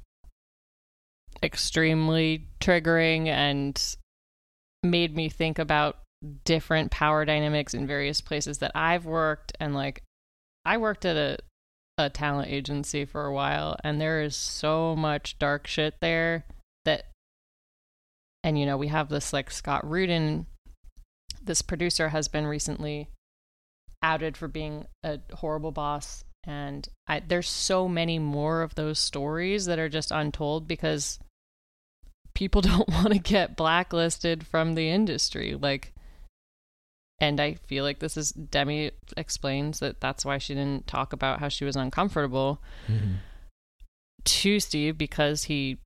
extremely 1.43 2.47
triggering 2.59 3.27
and 3.27 3.95
made 4.81 5.15
me 5.15 5.29
think 5.29 5.59
about 5.59 5.97
different 6.45 6.91
power 6.91 7.25
dynamics 7.25 7.73
in 7.73 7.85
various 7.85 8.21
places 8.21 8.59
that 8.59 8.71
I've 8.73 9.05
worked. 9.05 9.51
And 9.59 9.75
like 9.75 10.03
I 10.65 10.77
worked 10.77 11.05
at 11.05 11.17
a 11.17 11.37
a 11.99 12.09
talent 12.09 12.49
agency 12.49 13.05
for 13.05 13.25
a 13.25 13.33
while 13.33 13.77
and 13.83 14.01
there 14.01 14.23
is 14.23 14.35
so 14.35 14.95
much 14.95 15.37
dark 15.37 15.67
shit 15.67 15.93
there 16.01 16.43
that 16.85 17.05
and 18.43 18.57
you 18.57 18.65
know 18.65 18.77
we 18.77 18.87
have 18.87 19.09
this 19.09 19.31
like 19.31 19.51
Scott 19.51 19.87
Rudin. 19.87 20.47
This 21.43 21.61
producer 21.61 22.09
has 22.09 22.27
been 22.27 22.47
recently 22.47 23.09
outed 24.03 24.37
for 24.37 24.47
being 24.47 24.85
a 25.03 25.19
horrible 25.33 25.71
boss. 25.71 26.23
And 26.45 26.87
I, 27.07 27.21
there's 27.21 27.47
so 27.47 27.87
many 27.87 28.19
more 28.19 28.61
of 28.61 28.75
those 28.75 28.99
stories 28.99 29.65
that 29.65 29.79
are 29.79 29.89
just 29.89 30.11
untold 30.11 30.67
because 30.67 31.19
people 32.35 32.61
don't 32.69 32.89
want 32.89 33.13
to 33.13 33.19
get 33.19 33.55
blacklisted 33.55 34.45
from 34.45 34.75
the 34.75 34.89
industry 34.89 35.55
like 35.55 35.93
and 37.19 37.39
i 37.39 37.53
feel 37.53 37.83
like 37.83 37.99
this 37.99 38.17
is 38.17 38.31
demi 38.31 38.91
explains 39.15 39.79
that 39.79 40.01
that's 40.01 40.25
why 40.25 40.37
she 40.37 40.53
didn't 40.53 40.87
talk 40.87 41.13
about 41.13 41.39
how 41.39 41.47
she 41.47 41.63
was 41.65 41.75
uncomfortable 41.75 42.61
to 44.25 44.59
steve 44.59 44.97
because 44.97 45.43
he 45.43 45.77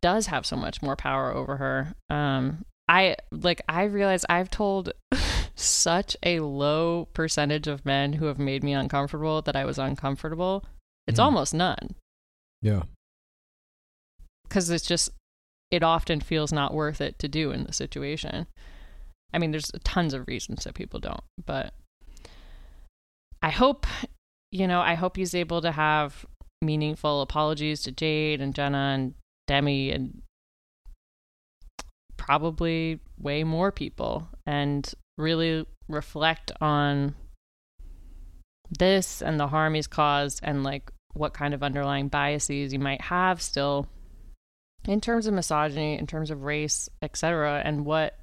does 0.00 0.26
have 0.26 0.46
so 0.46 0.56
much 0.56 0.82
more 0.82 0.96
power 0.96 1.32
over 1.32 1.56
her 1.56 1.94
um 2.10 2.64
i 2.88 3.16
like 3.30 3.60
i 3.68 3.82
realize 3.84 4.24
i've 4.28 4.50
told 4.50 4.92
such 5.54 6.16
a 6.22 6.40
low 6.40 7.08
percentage 7.14 7.66
of 7.66 7.84
men 7.84 8.14
who 8.14 8.26
have 8.26 8.38
made 8.38 8.62
me 8.62 8.72
uncomfortable 8.72 9.42
that 9.42 9.56
i 9.56 9.64
was 9.64 9.78
uncomfortable 9.78 10.64
it's 11.06 11.18
Mhm. 11.18 11.24
almost 11.24 11.54
none 11.54 11.94
Yeah. 12.60 12.82
Because 14.52 14.68
it's 14.68 14.86
just 14.86 15.08
it 15.70 15.82
often 15.82 16.20
feels 16.20 16.52
not 16.52 16.74
worth 16.74 17.00
it 17.00 17.18
to 17.18 17.26
do 17.26 17.52
in 17.52 17.64
the 17.64 17.72
situation. 17.72 18.46
I 19.32 19.38
mean 19.38 19.50
there's 19.50 19.72
tons 19.82 20.12
of 20.12 20.28
reasons 20.28 20.64
that 20.64 20.74
people 20.74 21.00
don't 21.00 21.24
but 21.46 21.72
i 23.40 23.48
hope 23.48 23.86
you 24.50 24.68
know 24.68 24.80
i 24.82 24.94
hope 24.94 25.16
he's 25.16 25.34
able 25.34 25.62
to 25.62 25.72
have 25.72 26.26
meaningful 26.60 27.22
apologies 27.22 27.82
to 27.82 27.90
jade 27.92 28.42
and 28.42 28.54
jenna 28.54 28.92
and 28.94 29.14
demi 29.46 29.90
and 29.90 30.20
probably 32.18 33.00
way 33.18 33.42
more 33.42 33.72
people 33.72 34.28
and 34.46 34.92
really 35.16 35.66
reflect 35.88 36.52
on 36.60 37.14
this 38.78 39.22
and 39.22 39.40
the 39.40 39.48
harm 39.48 39.72
he's 39.72 39.86
caused 39.86 40.40
and 40.42 40.62
like 40.62 40.92
what 41.14 41.32
kind 41.32 41.54
of 41.54 41.62
underlying 41.62 42.08
biases 42.08 42.72
you 42.72 42.78
might 42.78 43.00
have 43.00 43.40
still 43.40 43.88
in 44.86 45.00
terms 45.00 45.26
of 45.26 45.34
misogyny 45.34 45.98
in 45.98 46.06
terms 46.06 46.30
of 46.30 46.42
race 46.42 46.88
etc 47.02 47.62
and 47.64 47.84
what 47.84 48.18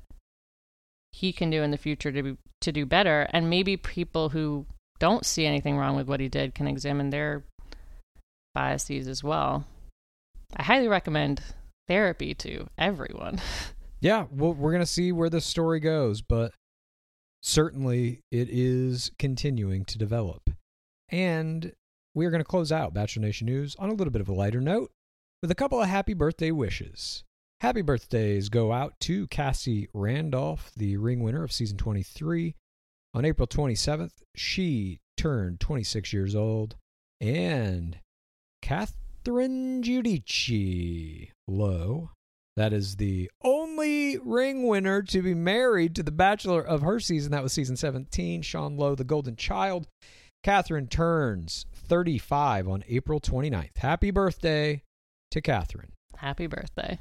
he 1.12 1.34
can 1.34 1.50
do 1.50 1.64
in 1.64 1.72
the 1.72 1.78
future 1.78 2.12
to 2.12 2.24
be, 2.24 2.38
to 2.62 2.72
do 2.72 2.86
better. 2.86 3.28
And 3.32 3.50
maybe 3.50 3.78
people 3.78 4.30
who 4.30 4.66
don't 5.00 5.26
see 5.26 5.46
anything 5.46 5.78
wrong 5.78 5.96
with 5.96 6.08
what 6.08 6.20
he 6.20 6.28
did 6.28 6.56
can 6.56 6.68
examine 6.68 7.10
their 7.10 7.44
biases 8.54 9.08
as 9.08 9.24
well. 9.24 9.66
I 10.56 10.64
highly 10.64 10.88
recommend 10.88 11.42
therapy 11.88 12.34
to 12.36 12.68
everyone. 12.78 13.42
Yeah, 14.02 14.28
well, 14.32 14.54
we're 14.54 14.72
going 14.72 14.82
to 14.82 14.86
see 14.86 15.12
where 15.12 15.30
this 15.30 15.46
story 15.46 15.82
goes, 15.82 16.22
but 16.22 16.54
certainly 17.44 18.22
it 18.32 18.48
is 18.50 19.12
continuing 19.20 19.84
to 19.84 19.98
develop. 19.98 20.50
And 21.10 21.74
we 22.16 22.26
are 22.26 22.32
going 22.32 22.40
to 22.40 22.46
close 22.46 22.72
out 22.72 22.94
Bachelor 22.94 23.24
Nation 23.24 23.48
News 23.48 23.76
on 23.78 23.90
a 23.90 23.94
little 23.94 24.14
bit 24.14 24.22
of 24.22 24.30
a 24.30 24.34
lighter 24.34 24.62
note 24.62 24.90
with 25.42 25.52
a 25.52 25.56
couple 25.56 25.82
of 25.82 25.88
happy 25.88 26.14
birthday 26.14 26.52
wishes. 26.52 27.24
Happy 27.62 27.82
birthdays 27.82 28.50
go 28.50 28.72
out 28.72 28.94
to 29.02 29.28
Cassie 29.28 29.88
Randolph, 29.94 30.72
the 30.76 30.98
ring 30.98 31.22
winner 31.22 31.44
of 31.44 31.52
season 31.52 31.78
23. 31.78 32.56
On 33.14 33.26
April 33.26 33.48
27th, 33.48 34.22
she 34.36 35.00
turned 35.18 35.60
26 35.60 36.14
years 36.14 36.36
old. 36.36 36.76
And 37.20 38.00
Catherine 38.62 39.82
Giudici 39.82 41.32
Lowe, 41.48 42.12
that 42.56 42.72
is 42.72 42.96
the 42.96 43.30
only 43.44 44.18
ring 44.18 44.68
winner 44.68 45.02
to 45.04 45.22
be 45.22 45.34
married 45.34 45.96
to 45.96 46.04
the 46.04 46.12
bachelor 46.12 46.62
of 46.62 46.82
her 46.82 47.00
season. 47.00 47.32
That 47.32 47.44
was 47.44 47.52
season 47.52 47.76
17, 47.76 48.42
Sean 48.42 48.78
Lowe, 48.78 48.96
the 48.96 49.04
golden 49.04 49.36
child. 49.36 49.88
Catherine 50.44 50.88
turns 50.88 51.66
35 51.74 52.70
on 52.70 52.84
April 52.88 53.20
29th. 53.20 53.78
Happy 53.78 54.12
birthday 54.12 54.82
to 55.32 55.42
Catherine. 55.42 55.92
happy 56.18 56.48
birthday 56.48 57.00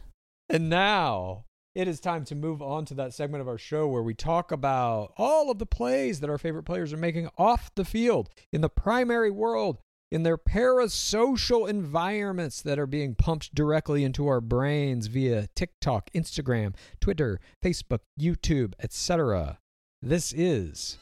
And 0.48 0.68
now 0.68 1.44
it 1.74 1.86
is 1.86 2.00
time 2.00 2.24
to 2.24 2.34
move 2.34 2.60
on 2.60 2.84
to 2.86 2.94
that 2.94 3.14
segment 3.14 3.40
of 3.40 3.46
our 3.46 3.58
show 3.58 3.86
where 3.86 4.02
we 4.02 4.14
talk 4.14 4.50
about 4.50 5.12
all 5.16 5.50
of 5.50 5.58
the 5.58 5.66
plays 5.66 6.18
that 6.20 6.30
our 6.30 6.38
favorite 6.38 6.64
players 6.64 6.92
are 6.92 6.96
making 6.98 7.28
off 7.38 7.70
the 7.76 7.84
field 7.84 8.30
in 8.52 8.62
the 8.62 8.68
primary 8.68 9.30
world, 9.30 9.78
in 10.10 10.24
their 10.24 10.38
parasocial 10.38 11.68
environments 11.68 12.62
that 12.62 12.78
are 12.78 12.86
being 12.86 13.14
pumped 13.14 13.54
directly 13.54 14.02
into 14.02 14.26
our 14.26 14.40
brains 14.40 15.06
via 15.06 15.46
TikTok, 15.54 16.10
Instagram, 16.14 16.74
Twitter, 17.00 17.38
Facebook, 17.64 18.00
YouTube, 18.18 18.72
etc. 18.82 19.58
This 20.02 20.32
is 20.32 20.98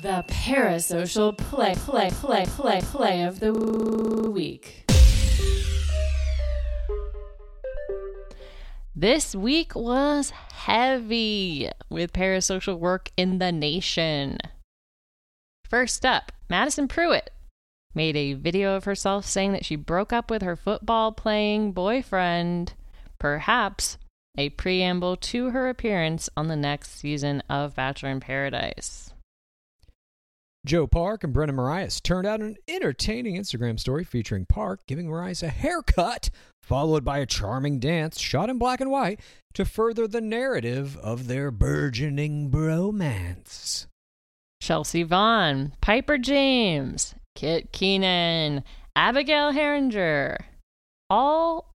The 0.00 0.24
parasocial 0.28 1.36
play, 1.36 1.74
play, 1.74 2.10
play, 2.10 2.46
play, 2.46 2.80
play 2.82 3.22
of 3.24 3.40
the 3.40 3.52
week. 3.52 4.88
This 8.94 9.34
week 9.34 9.74
was 9.74 10.30
heavy 10.52 11.68
with 11.90 12.12
parasocial 12.12 12.78
work 12.78 13.10
in 13.16 13.40
the 13.40 13.50
nation. 13.50 14.38
First 15.68 16.06
up, 16.06 16.30
Madison 16.48 16.86
Prewett 16.86 17.30
made 17.92 18.16
a 18.16 18.34
video 18.34 18.76
of 18.76 18.84
herself 18.84 19.24
saying 19.24 19.50
that 19.50 19.64
she 19.64 19.74
broke 19.74 20.12
up 20.12 20.30
with 20.30 20.42
her 20.42 20.54
football 20.54 21.10
playing 21.10 21.72
boyfriend, 21.72 22.74
perhaps 23.18 23.98
a 24.36 24.50
preamble 24.50 25.16
to 25.16 25.50
her 25.50 25.68
appearance 25.68 26.30
on 26.36 26.46
the 26.46 26.54
next 26.54 27.00
season 27.00 27.42
of 27.50 27.74
Bachelor 27.74 28.10
in 28.10 28.20
Paradise. 28.20 29.12
Joe 30.68 30.86
Park 30.86 31.24
and 31.24 31.32
Brendan 31.32 31.56
Morais 31.56 31.88
turned 32.02 32.26
out 32.26 32.42
an 32.42 32.56
entertaining 32.68 33.36
Instagram 33.36 33.80
story 33.80 34.04
featuring 34.04 34.44
Park 34.44 34.80
giving 34.86 35.08
Morais 35.08 35.36
a 35.42 35.48
haircut, 35.48 36.28
followed 36.62 37.06
by 37.06 37.20
a 37.20 37.26
charming 37.26 37.80
dance 37.80 38.20
shot 38.20 38.50
in 38.50 38.58
black 38.58 38.78
and 38.82 38.90
white 38.90 39.18
to 39.54 39.64
further 39.64 40.06
the 40.06 40.20
narrative 40.20 40.98
of 40.98 41.26
their 41.26 41.50
burgeoning 41.50 42.50
bromance. 42.50 43.86
Chelsea 44.60 45.04
Vaughn, 45.04 45.72
Piper 45.80 46.18
James, 46.18 47.14
Kit 47.34 47.72
Keenan, 47.72 48.62
Abigail 48.94 49.52
Heringer, 49.52 50.36
all 51.08 51.74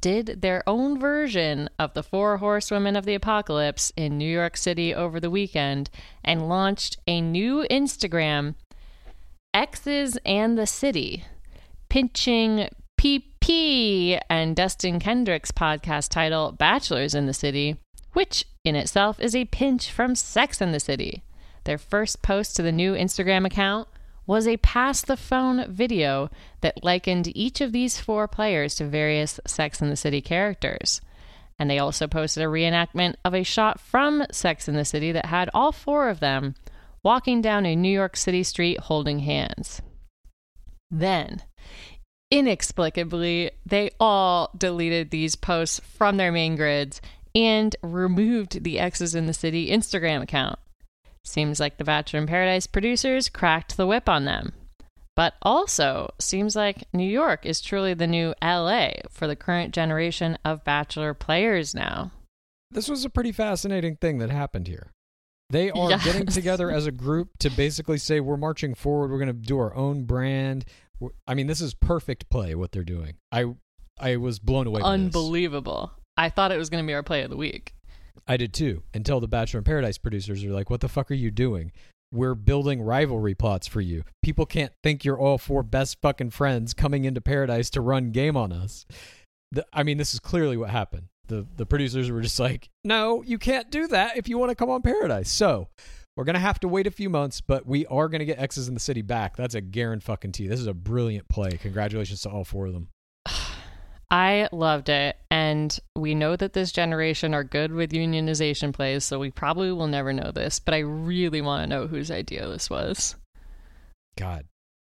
did 0.00 0.42
their 0.42 0.62
own 0.66 0.98
version 0.98 1.68
of 1.78 1.94
the 1.94 2.02
Four 2.02 2.38
Horsewomen 2.38 2.96
of 2.96 3.04
the 3.04 3.14
Apocalypse 3.14 3.92
in 3.96 4.16
New 4.16 4.30
York 4.30 4.56
City 4.56 4.94
over 4.94 5.20
the 5.20 5.30
weekend 5.30 5.90
and 6.24 6.48
launched 6.48 6.98
a 7.06 7.20
new 7.20 7.66
Instagram, 7.70 8.54
X's 9.52 10.18
and 10.24 10.56
the 10.56 10.66
City, 10.66 11.24
pinching 11.88 12.68
PP 13.00 14.20
and 14.28 14.54
Dustin 14.54 15.00
Kendrick's 15.00 15.52
podcast 15.52 16.10
title, 16.10 16.52
Bachelors 16.52 17.14
in 17.14 17.26
the 17.26 17.34
City, 17.34 17.76
which 18.12 18.44
in 18.64 18.76
itself 18.76 19.20
is 19.20 19.34
a 19.34 19.46
pinch 19.46 19.90
from 19.90 20.14
Sex 20.14 20.60
in 20.60 20.72
the 20.72 20.80
City. 20.80 21.22
Their 21.64 21.78
first 21.78 22.22
post 22.22 22.56
to 22.56 22.62
the 22.62 22.72
new 22.72 22.94
Instagram 22.94 23.46
account 23.46 23.88
was 24.30 24.46
a 24.46 24.56
pass 24.58 25.00
the 25.00 25.16
phone 25.16 25.64
video 25.68 26.30
that 26.60 26.84
likened 26.84 27.36
each 27.36 27.60
of 27.60 27.72
these 27.72 27.98
four 27.98 28.28
players 28.28 28.76
to 28.76 28.84
various 28.84 29.40
Sex 29.44 29.82
in 29.82 29.90
the 29.90 29.96
City 29.96 30.20
characters. 30.20 31.00
And 31.58 31.68
they 31.68 31.80
also 31.80 32.06
posted 32.06 32.44
a 32.44 32.46
reenactment 32.46 33.16
of 33.24 33.34
a 33.34 33.42
shot 33.42 33.80
from 33.80 34.24
Sex 34.30 34.68
in 34.68 34.76
the 34.76 34.84
City 34.84 35.10
that 35.10 35.26
had 35.26 35.50
all 35.52 35.72
four 35.72 36.08
of 36.08 36.20
them 36.20 36.54
walking 37.02 37.42
down 37.42 37.66
a 37.66 37.74
New 37.74 37.92
York 37.92 38.16
City 38.16 38.44
street 38.44 38.78
holding 38.78 39.18
hands. 39.18 39.82
Then, 40.92 41.42
inexplicably, 42.30 43.50
they 43.66 43.90
all 43.98 44.50
deleted 44.56 45.10
these 45.10 45.34
posts 45.34 45.80
from 45.80 46.18
their 46.18 46.30
main 46.30 46.54
grids 46.54 47.00
and 47.34 47.74
removed 47.82 48.62
the 48.62 48.78
X's 48.78 49.16
in 49.16 49.26
the 49.26 49.34
City 49.34 49.70
Instagram 49.70 50.22
account. 50.22 50.60
Seems 51.24 51.60
like 51.60 51.76
the 51.78 51.84
Bachelor 51.84 52.20
in 52.20 52.26
Paradise 52.26 52.66
producers 52.66 53.28
cracked 53.28 53.76
the 53.76 53.86
whip 53.86 54.08
on 54.08 54.24
them. 54.24 54.52
But 55.16 55.34
also, 55.42 56.14
seems 56.18 56.56
like 56.56 56.84
New 56.94 57.08
York 57.08 57.44
is 57.44 57.60
truly 57.60 57.92
the 57.94 58.06
new 58.06 58.32
LA 58.42 58.90
for 59.10 59.26
the 59.26 59.36
current 59.36 59.74
generation 59.74 60.38
of 60.44 60.64
Bachelor 60.64 61.12
players 61.14 61.74
now. 61.74 62.10
This 62.70 62.88
was 62.88 63.04
a 63.04 63.10
pretty 63.10 63.32
fascinating 63.32 63.96
thing 63.96 64.18
that 64.18 64.30
happened 64.30 64.66
here. 64.68 64.92
They 65.50 65.70
are 65.72 65.90
Yes. 65.90 66.04
getting 66.04 66.26
together 66.26 66.70
as 66.70 66.86
a 66.86 66.92
group 66.92 67.30
to 67.40 67.50
basically 67.50 67.98
say 67.98 68.20
we're 68.20 68.36
marching 68.36 68.74
forward. 68.74 69.10
We're 69.10 69.18
going 69.18 69.26
to 69.26 69.32
do 69.34 69.58
our 69.58 69.74
own 69.74 70.04
brand. 70.04 70.64
We're- 71.00 71.14
I 71.26 71.34
mean, 71.34 71.48
this 71.48 71.60
is 71.60 71.74
perfect 71.74 72.30
play 72.30 72.54
what 72.54 72.72
they're 72.72 72.84
doing. 72.84 73.14
I 73.32 73.54
I 73.98 74.16
was 74.16 74.38
blown 74.38 74.66
away. 74.66 74.80
by 74.80 74.88
this. 74.96 75.04
Unbelievable. 75.04 75.92
I 76.16 76.30
thought 76.30 76.52
it 76.52 76.56
was 76.58 76.70
going 76.70 76.82
to 76.82 76.86
be 76.86 76.94
our 76.94 77.02
play 77.02 77.22
of 77.22 77.30
the 77.30 77.36
week. 77.36 77.74
I 78.30 78.36
did 78.36 78.54
too. 78.54 78.84
Until 78.94 79.18
the 79.18 79.26
Bachelor 79.26 79.58
in 79.58 79.64
Paradise 79.64 79.98
producers 79.98 80.44
are 80.44 80.52
like, 80.52 80.70
"What 80.70 80.80
the 80.80 80.88
fuck 80.88 81.10
are 81.10 81.14
you 81.14 81.32
doing? 81.32 81.72
We're 82.12 82.36
building 82.36 82.80
rivalry 82.80 83.34
plots 83.34 83.66
for 83.66 83.80
you. 83.80 84.04
People 84.22 84.46
can't 84.46 84.72
think 84.84 85.04
you're 85.04 85.18
all 85.18 85.36
four 85.36 85.64
best 85.64 86.00
fucking 86.00 86.30
friends 86.30 86.72
coming 86.72 87.04
into 87.04 87.20
Paradise 87.20 87.70
to 87.70 87.80
run 87.80 88.12
game 88.12 88.36
on 88.36 88.52
us." 88.52 88.86
The, 89.50 89.66
I 89.72 89.82
mean, 89.82 89.98
this 89.98 90.14
is 90.14 90.20
clearly 90.20 90.56
what 90.56 90.70
happened. 90.70 91.08
The 91.26 91.44
the 91.56 91.66
producers 91.66 92.08
were 92.08 92.20
just 92.20 92.38
like, 92.38 92.70
"No, 92.84 93.24
you 93.24 93.36
can't 93.36 93.68
do 93.68 93.88
that 93.88 94.16
if 94.16 94.28
you 94.28 94.38
want 94.38 94.50
to 94.50 94.54
come 94.54 94.70
on 94.70 94.82
Paradise." 94.82 95.28
So 95.28 95.66
we're 96.16 96.22
gonna 96.22 96.38
have 96.38 96.60
to 96.60 96.68
wait 96.68 96.86
a 96.86 96.92
few 96.92 97.10
months, 97.10 97.40
but 97.40 97.66
we 97.66 97.84
are 97.86 98.08
gonna 98.08 98.24
get 98.24 98.38
X's 98.38 98.68
in 98.68 98.74
the 98.74 98.80
City 98.80 99.02
back. 99.02 99.36
That's 99.36 99.56
a 99.56 99.60
guarantee. 99.60 100.46
This 100.46 100.60
is 100.60 100.68
a 100.68 100.74
brilliant 100.74 101.28
play. 101.28 101.50
Congratulations 101.60 102.22
to 102.22 102.30
all 102.30 102.44
four 102.44 102.66
of 102.66 102.74
them. 102.74 102.90
I 104.10 104.48
loved 104.52 104.88
it. 104.88 105.16
And 105.30 105.78
we 105.96 106.14
know 106.14 106.36
that 106.36 106.52
this 106.52 106.72
generation 106.72 107.32
are 107.34 107.44
good 107.44 107.72
with 107.72 107.92
unionization 107.92 108.72
plays, 108.72 109.04
so 109.04 109.18
we 109.18 109.30
probably 109.30 109.72
will 109.72 109.86
never 109.86 110.12
know 110.12 110.32
this, 110.32 110.58
but 110.58 110.74
I 110.74 110.78
really 110.78 111.40
want 111.40 111.62
to 111.62 111.66
know 111.68 111.86
whose 111.86 112.10
idea 112.10 112.48
this 112.48 112.68
was. 112.68 113.16
God. 114.16 114.46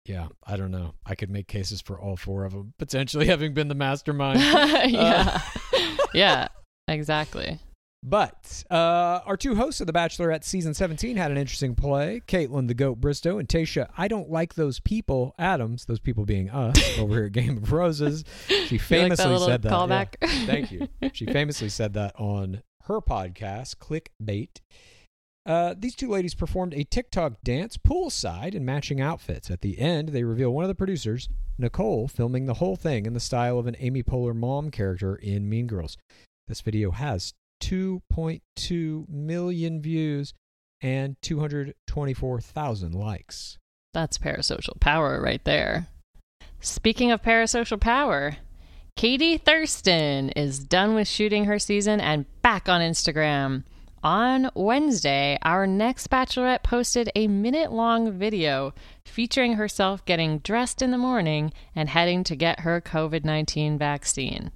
Yeah, 0.04 0.28
I 0.44 0.56
don't 0.56 0.72
know. 0.72 0.94
I 1.06 1.14
could 1.14 1.30
make 1.30 1.46
cases 1.46 1.80
for 1.80 2.00
all 2.00 2.16
four 2.16 2.44
of 2.44 2.52
them, 2.52 2.74
potentially 2.78 3.26
having 3.28 3.54
been 3.54 3.68
the 3.68 3.74
mastermind. 3.74 4.40
yeah. 4.90 5.40
Uh, 5.72 5.96
yeah, 6.14 6.48
exactly. 6.88 7.58
But 8.04 8.64
uh, 8.68 9.20
our 9.24 9.36
two 9.36 9.54
hosts 9.54 9.80
of 9.80 9.86
The 9.86 9.92
Bachelorette 9.92 10.42
season 10.42 10.74
17 10.74 11.16
had 11.16 11.30
an 11.30 11.36
interesting 11.36 11.76
play. 11.76 12.20
Kaitlyn, 12.26 12.66
the 12.66 12.74
goat 12.74 13.00
Bristowe, 13.00 13.38
and 13.38 13.48
Tayshia, 13.48 13.88
I 13.96 14.08
don't 14.08 14.28
like 14.28 14.54
those 14.54 14.80
people, 14.80 15.34
Adams, 15.38 15.84
those 15.84 16.00
people 16.00 16.24
being 16.24 16.50
us 16.50 16.76
over 16.98 17.14
here 17.14 17.24
at 17.26 17.32
Game 17.32 17.58
of 17.58 17.70
Roses. 17.72 18.24
She 18.48 18.54
You 18.54 18.58
like 18.60 18.68
that 18.68 18.84
famously 18.86 19.38
said 19.46 19.62
that. 19.62 19.68
yeah. 20.20 20.28
Thank 20.46 20.72
you. 20.72 20.88
She 21.12 21.26
famously 21.26 21.68
said 21.68 21.94
that 21.94 22.18
on 22.18 22.62
her 22.84 23.00
podcast, 23.00 23.76
Clickbait. 23.76 24.60
Uh, 25.46 25.74
these 25.78 25.94
two 25.94 26.08
ladies 26.08 26.34
performed 26.34 26.74
a 26.74 26.84
TikTok 26.84 27.34
dance 27.44 27.76
poolside 27.76 28.54
in 28.54 28.64
matching 28.64 29.00
outfits. 29.00 29.48
At 29.50 29.60
the 29.60 29.78
end, 29.78 30.08
they 30.08 30.24
reveal 30.24 30.50
one 30.50 30.64
of 30.64 30.68
the 30.68 30.74
producers, 30.74 31.28
Nicole, 31.56 32.08
filming 32.08 32.46
the 32.46 32.54
whole 32.54 32.76
thing 32.76 33.06
in 33.06 33.12
the 33.12 33.20
style 33.20 33.58
of 33.60 33.66
an 33.68 33.76
Amy 33.78 34.02
Poehler 34.02 34.34
mom 34.34 34.70
character 34.70 35.14
in 35.14 35.48
Mean 35.48 35.68
Girls. 35.68 35.96
This 36.48 36.60
video 36.60 36.90
has 36.92 37.34
2.2 37.62 39.08
million 39.08 39.80
views 39.80 40.34
and 40.80 41.16
224,000 41.22 42.92
likes. 42.92 43.58
That's 43.94 44.18
parasocial 44.18 44.78
power 44.80 45.20
right 45.20 45.42
there. 45.44 45.86
Speaking 46.60 47.12
of 47.12 47.22
parasocial 47.22 47.80
power, 47.80 48.36
Katie 48.96 49.38
Thurston 49.38 50.30
is 50.30 50.58
done 50.58 50.94
with 50.94 51.08
shooting 51.08 51.44
her 51.44 51.58
season 51.58 52.00
and 52.00 52.26
back 52.42 52.68
on 52.68 52.80
Instagram. 52.80 53.64
On 54.02 54.50
Wednesday, 54.56 55.38
our 55.42 55.64
next 55.64 56.10
bachelorette 56.10 56.64
posted 56.64 57.10
a 57.14 57.28
minute 57.28 57.70
long 57.70 58.10
video 58.18 58.74
featuring 59.06 59.54
herself 59.54 60.04
getting 60.04 60.38
dressed 60.38 60.82
in 60.82 60.90
the 60.90 60.98
morning 60.98 61.52
and 61.76 61.88
heading 61.88 62.24
to 62.24 62.34
get 62.34 62.60
her 62.60 62.80
COVID 62.80 63.24
19 63.24 63.78
vaccine. 63.78 64.50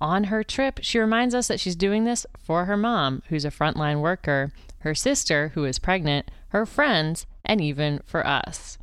On 0.00 0.24
her 0.24 0.44
trip, 0.44 0.80
she 0.82 0.98
reminds 0.98 1.34
us 1.34 1.48
that 1.48 1.60
she's 1.60 1.76
doing 1.76 2.04
this 2.04 2.26
for 2.38 2.66
her 2.66 2.76
mom, 2.76 3.22
who's 3.28 3.44
a 3.44 3.50
frontline 3.50 4.00
worker, 4.00 4.52
her 4.80 4.94
sister, 4.94 5.52
who 5.54 5.64
is 5.64 5.78
pregnant, 5.78 6.30
her 6.48 6.66
friends, 6.66 7.26
and 7.44 7.60
even 7.60 8.00
for 8.04 8.26
us. 8.26 8.78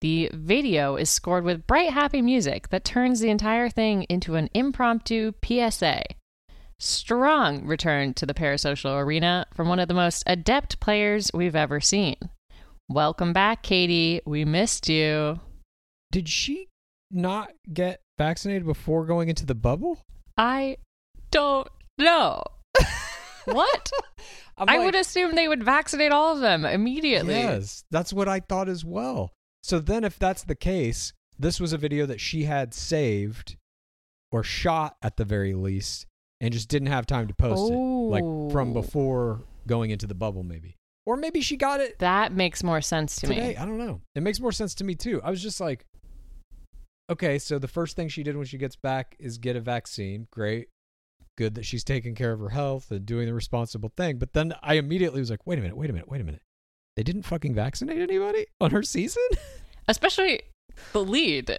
The 0.00 0.30
video 0.32 0.96
is 0.96 1.10
scored 1.10 1.44
with 1.44 1.66
bright, 1.66 1.92
happy 1.92 2.22
music 2.22 2.68
that 2.68 2.84
turns 2.84 3.20
the 3.20 3.30
entire 3.30 3.68
thing 3.68 4.04
into 4.04 4.34
an 4.34 4.48
impromptu 4.54 5.32
PSA. 5.44 6.02
Strong 6.78 7.66
return 7.66 8.14
to 8.14 8.26
the 8.26 8.34
parasocial 8.34 8.98
arena 8.98 9.46
from 9.54 9.68
one 9.68 9.78
of 9.78 9.88
the 9.88 9.94
most 9.94 10.22
adept 10.26 10.80
players 10.80 11.30
we've 11.32 11.56
ever 11.56 11.80
seen. 11.80 12.16
Welcome 12.88 13.32
back, 13.32 13.62
Katie. 13.62 14.20
We 14.26 14.44
missed 14.44 14.88
you. 14.88 15.40
Did 16.10 16.28
she 16.28 16.68
not 17.10 17.52
get 17.72 18.00
vaccinated 18.18 18.66
before 18.66 19.06
going 19.06 19.28
into 19.28 19.46
the 19.46 19.54
bubble? 19.54 20.00
I 20.36 20.76
don't 21.30 21.68
know. 21.98 22.42
what? 23.46 23.90
I'm 24.56 24.68
I 24.68 24.76
like, 24.76 24.86
would 24.86 24.94
assume 24.94 25.34
they 25.34 25.48
would 25.48 25.64
vaccinate 25.64 26.12
all 26.12 26.34
of 26.34 26.40
them 26.40 26.64
immediately. 26.64 27.34
Yes, 27.34 27.84
that's 27.90 28.12
what 28.12 28.28
I 28.28 28.40
thought 28.40 28.68
as 28.68 28.84
well. 28.84 29.30
So 29.62 29.78
then, 29.78 30.04
if 30.04 30.18
that's 30.18 30.44
the 30.44 30.54
case, 30.54 31.12
this 31.38 31.58
was 31.60 31.72
a 31.72 31.78
video 31.78 32.06
that 32.06 32.20
she 32.20 32.44
had 32.44 32.72
saved 32.74 33.56
or 34.30 34.42
shot 34.44 34.96
at 35.02 35.16
the 35.16 35.24
very 35.24 35.54
least 35.54 36.06
and 36.40 36.52
just 36.52 36.68
didn't 36.68 36.88
have 36.88 37.06
time 37.06 37.26
to 37.28 37.34
post 37.34 37.72
it. 37.72 37.76
Like 37.76 38.22
from 38.52 38.70
Oh. 38.70 38.74
before 38.74 39.42
going 39.66 39.90
into 39.90 40.06
the 40.06 40.14
bubble, 40.14 40.42
maybe. 40.42 40.76
Or 41.06 41.16
maybe 41.16 41.40
she 41.40 41.56
got 41.56 41.80
it 41.80 41.98
That 41.98 42.32
makes 42.32 42.62
more 42.62 42.80
sense 42.80 43.16
to 43.16 43.26
today. 43.26 43.48
me. 43.48 43.56
I 43.56 43.64
don't 43.66 43.78
know. 43.78 44.00
It 44.14 44.22
makes 44.22 44.40
more 44.40 44.52
sense 44.52 44.74
to 44.76 44.84
me 44.84 44.94
too. 44.94 45.20
I 45.22 45.30
was 45.30 45.42
just 45.42 45.60
like, 45.60 45.84
okay, 47.10 47.38
so 47.38 47.58
the 47.58 47.68
first 47.68 47.96
thing 47.96 48.08
she 48.08 48.22
did 48.22 48.36
when 48.36 48.46
she 48.46 48.58
gets 48.58 48.76
back 48.76 49.16
is 49.18 49.38
get 49.38 49.56
a 49.56 49.60
vaccine. 49.60 50.26
Great. 50.30 50.68
Good 51.36 51.54
that 51.56 51.64
she's 51.64 51.82
taking 51.82 52.14
care 52.14 52.32
of 52.32 52.38
her 52.40 52.50
health 52.50 52.90
and 52.90 53.04
doing 53.04 53.26
the 53.26 53.34
responsible 53.34 53.92
thing. 53.96 54.18
But 54.18 54.34
then 54.34 54.54
I 54.62 54.74
immediately 54.74 55.20
was 55.20 55.30
like, 55.30 55.44
wait 55.46 55.58
a 55.58 55.62
minute, 55.62 55.76
wait 55.76 55.90
a 55.90 55.92
minute, 55.92 56.08
wait 56.08 56.20
a 56.20 56.24
minute. 56.24 56.42
They 56.96 57.02
didn't 57.02 57.22
fucking 57.22 57.54
vaccinate 57.54 57.98
anybody 57.98 58.46
on 58.60 58.70
her 58.70 58.82
season? 58.84 59.22
Especially 59.88 60.42
the 60.92 61.04
lead, 61.04 61.56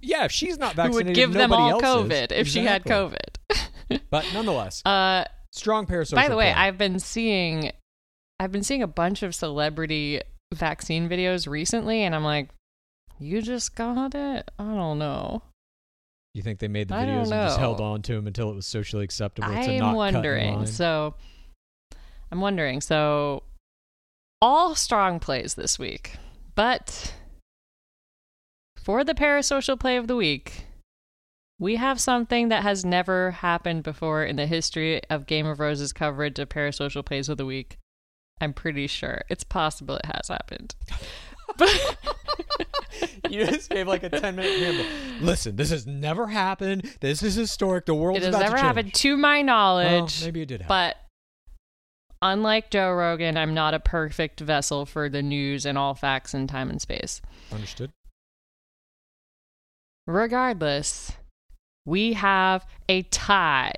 yeah, 0.00 0.24
if 0.24 0.32
she's 0.32 0.58
not 0.58 0.74
vaccinated, 0.76 1.08
would 1.08 1.14
give 1.14 1.32
them 1.32 1.52
all 1.52 1.80
COVID 1.80 2.32
if 2.32 2.48
she 2.48 2.64
had 2.64 2.84
COVID. 2.84 3.16
But 4.08 4.24
nonetheless, 4.32 4.82
Uh, 4.86 5.24
strong 5.52 5.84
parasocial. 5.86 6.14
by 6.14 6.28
the 6.28 6.36
way, 6.36 6.52
play. 6.52 6.62
I've 6.62 6.78
been 6.78 7.00
seeing, 7.00 7.72
I've 8.38 8.52
been 8.52 8.62
seeing 8.62 8.82
a 8.84 8.86
bunch 8.86 9.22
of 9.24 9.34
celebrity 9.34 10.20
vaccine 10.54 11.08
videos 11.08 11.48
recently, 11.48 12.02
and 12.04 12.14
I'm 12.14 12.22
like, 12.22 12.50
you 13.20 13.42
just 13.42 13.76
got 13.76 14.14
it? 14.14 14.50
I 14.58 14.64
don't 14.64 14.98
know. 14.98 15.42
you 16.34 16.42
think 16.42 16.58
they 16.58 16.68
made 16.68 16.88
the 16.88 16.94
I 16.94 17.04
videos 17.04 17.22
and 17.22 17.30
just 17.30 17.58
held 17.58 17.80
on 17.80 18.02
to 18.02 18.14
them 18.14 18.26
until 18.26 18.50
it 18.50 18.54
was 18.54 18.66
socially 18.66 19.04
acceptable 19.04 19.48
to 19.48 19.54
I'm 19.54 19.94
wondering. 19.94 20.66
So, 20.66 21.14
I'm 22.32 22.40
wondering. 22.40 22.80
So, 22.80 23.42
all 24.40 24.74
strong 24.74 25.20
plays 25.20 25.54
this 25.54 25.78
week, 25.78 26.16
but 26.54 27.14
for 28.78 29.04
the 29.04 29.14
parasocial 29.14 29.78
play 29.78 29.96
of 29.96 30.06
the 30.06 30.16
week, 30.16 30.66
we 31.58 31.76
have 31.76 32.00
something 32.00 32.48
that 32.48 32.62
has 32.62 32.86
never 32.86 33.32
happened 33.32 33.82
before 33.82 34.24
in 34.24 34.36
the 34.36 34.46
history 34.46 35.02
of 35.10 35.26
Game 35.26 35.46
of 35.46 35.60
Roses 35.60 35.92
coverage 35.92 36.38
of 36.38 36.48
parasocial 36.48 37.04
plays 37.04 37.28
of 37.28 37.36
the 37.36 37.44
week. 37.44 37.76
I'm 38.40 38.54
pretty 38.54 38.86
sure 38.86 39.22
it's 39.28 39.44
possible 39.44 39.96
it 39.96 40.06
has 40.06 40.28
happened. 40.28 40.74
But 41.56 41.96
you 43.30 43.46
just 43.46 43.70
gave 43.70 43.86
like 43.88 44.02
a 44.02 44.08
10 44.10 44.36
minute 44.36 44.58
preamble. 44.58 44.84
Listen, 45.20 45.56
this 45.56 45.70
has 45.70 45.86
never 45.86 46.26
happened. 46.26 46.96
This 47.00 47.22
is 47.22 47.34
historic. 47.34 47.86
The 47.86 47.94
world 47.94 48.16
it 48.18 48.22
has 48.22 48.36
never 48.36 48.56
to 48.56 48.62
happened 48.62 48.94
to 48.94 49.16
my 49.16 49.38
Well, 49.38 49.44
knowledge. 49.44 50.24
maybe 50.24 50.42
it 50.42 50.46
did 50.46 50.62
happen. 50.62 50.68
But 50.68 50.96
unlike 52.22 52.70
Joe 52.70 52.92
Rogan, 52.92 53.36
I'm 53.36 53.54
not 53.54 53.74
a 53.74 53.80
perfect 53.80 54.40
vessel 54.40 54.86
for 54.86 55.08
the 55.08 55.22
news 55.22 55.66
and 55.66 55.76
all 55.76 55.94
facts 55.94 56.34
in 56.34 56.46
time 56.46 56.70
and 56.70 56.80
space. 56.80 57.20
Understood. 57.52 57.90
Regardless, 60.06 61.12
we 61.86 62.14
have 62.14 62.66
a 62.88 63.02
tie. 63.02 63.72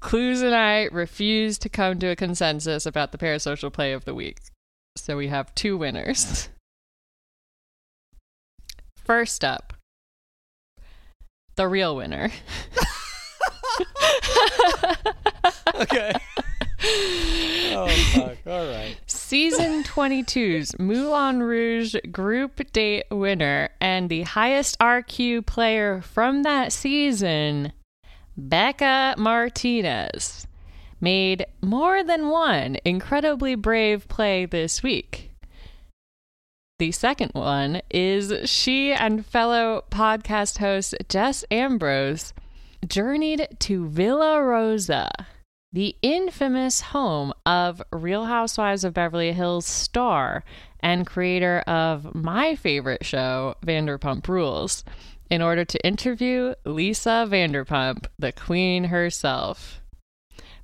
Clues 0.00 0.40
and 0.40 0.54
I 0.54 0.88
refuse 0.90 1.58
to 1.58 1.68
come 1.68 1.98
to 1.98 2.06
a 2.08 2.16
consensus 2.16 2.86
about 2.86 3.12
the 3.12 3.18
parasocial 3.18 3.72
play 3.72 3.92
of 3.92 4.04
the 4.04 4.14
week. 4.14 4.38
So 4.96 5.16
we 5.16 5.28
have 5.28 5.54
two 5.54 5.76
winners. 5.76 6.48
First 9.10 9.44
up, 9.44 9.72
the 11.56 11.66
real 11.66 11.96
winner. 11.96 12.30
Okay. 15.74 16.12
oh 17.72 17.88
fuck. 18.12 18.36
All 18.46 18.66
right. 18.66 18.96
Season 19.06 19.82
22's 19.82 20.78
Moulin 20.78 21.42
Rouge 21.42 21.96
group 22.12 22.60
date 22.72 23.06
winner 23.10 23.70
and 23.80 24.08
the 24.08 24.22
highest 24.22 24.78
RQ 24.78 25.44
player 25.44 26.02
from 26.02 26.44
that 26.44 26.72
season, 26.72 27.72
Bekah 28.38 29.16
Martinez, 29.16 30.46
made 31.00 31.46
more 31.60 32.04
than 32.04 32.28
one 32.28 32.76
incredibly 32.84 33.56
brave 33.56 34.06
play 34.06 34.46
this 34.46 34.84
week. 34.84 35.29
The 36.80 36.92
second 36.92 37.32
one 37.34 37.82
is 37.90 38.48
she 38.48 38.90
and 38.90 39.26
fellow 39.26 39.84
podcast 39.90 40.56
host 40.56 40.94
Jess 41.10 41.44
Ambrose 41.50 42.32
journeyed 42.88 43.48
to 43.58 43.86
Villa 43.86 44.42
Rosa, 44.42 45.10
the 45.74 45.94
infamous 46.00 46.80
home 46.80 47.34
of 47.44 47.82
Real 47.92 48.24
Housewives 48.24 48.82
of 48.82 48.94
Beverly 48.94 49.34
Hills 49.34 49.66
star 49.66 50.42
and 50.82 51.06
creator 51.06 51.58
of 51.66 52.14
my 52.14 52.54
favorite 52.54 53.04
show, 53.04 53.56
Vanderpump 53.62 54.26
Rules, 54.26 54.82
in 55.28 55.42
order 55.42 55.66
to 55.66 55.86
interview 55.86 56.54
Lisa 56.64 57.26
Vanderpump, 57.28 58.06
the 58.18 58.32
queen 58.32 58.84
herself. 58.84 59.82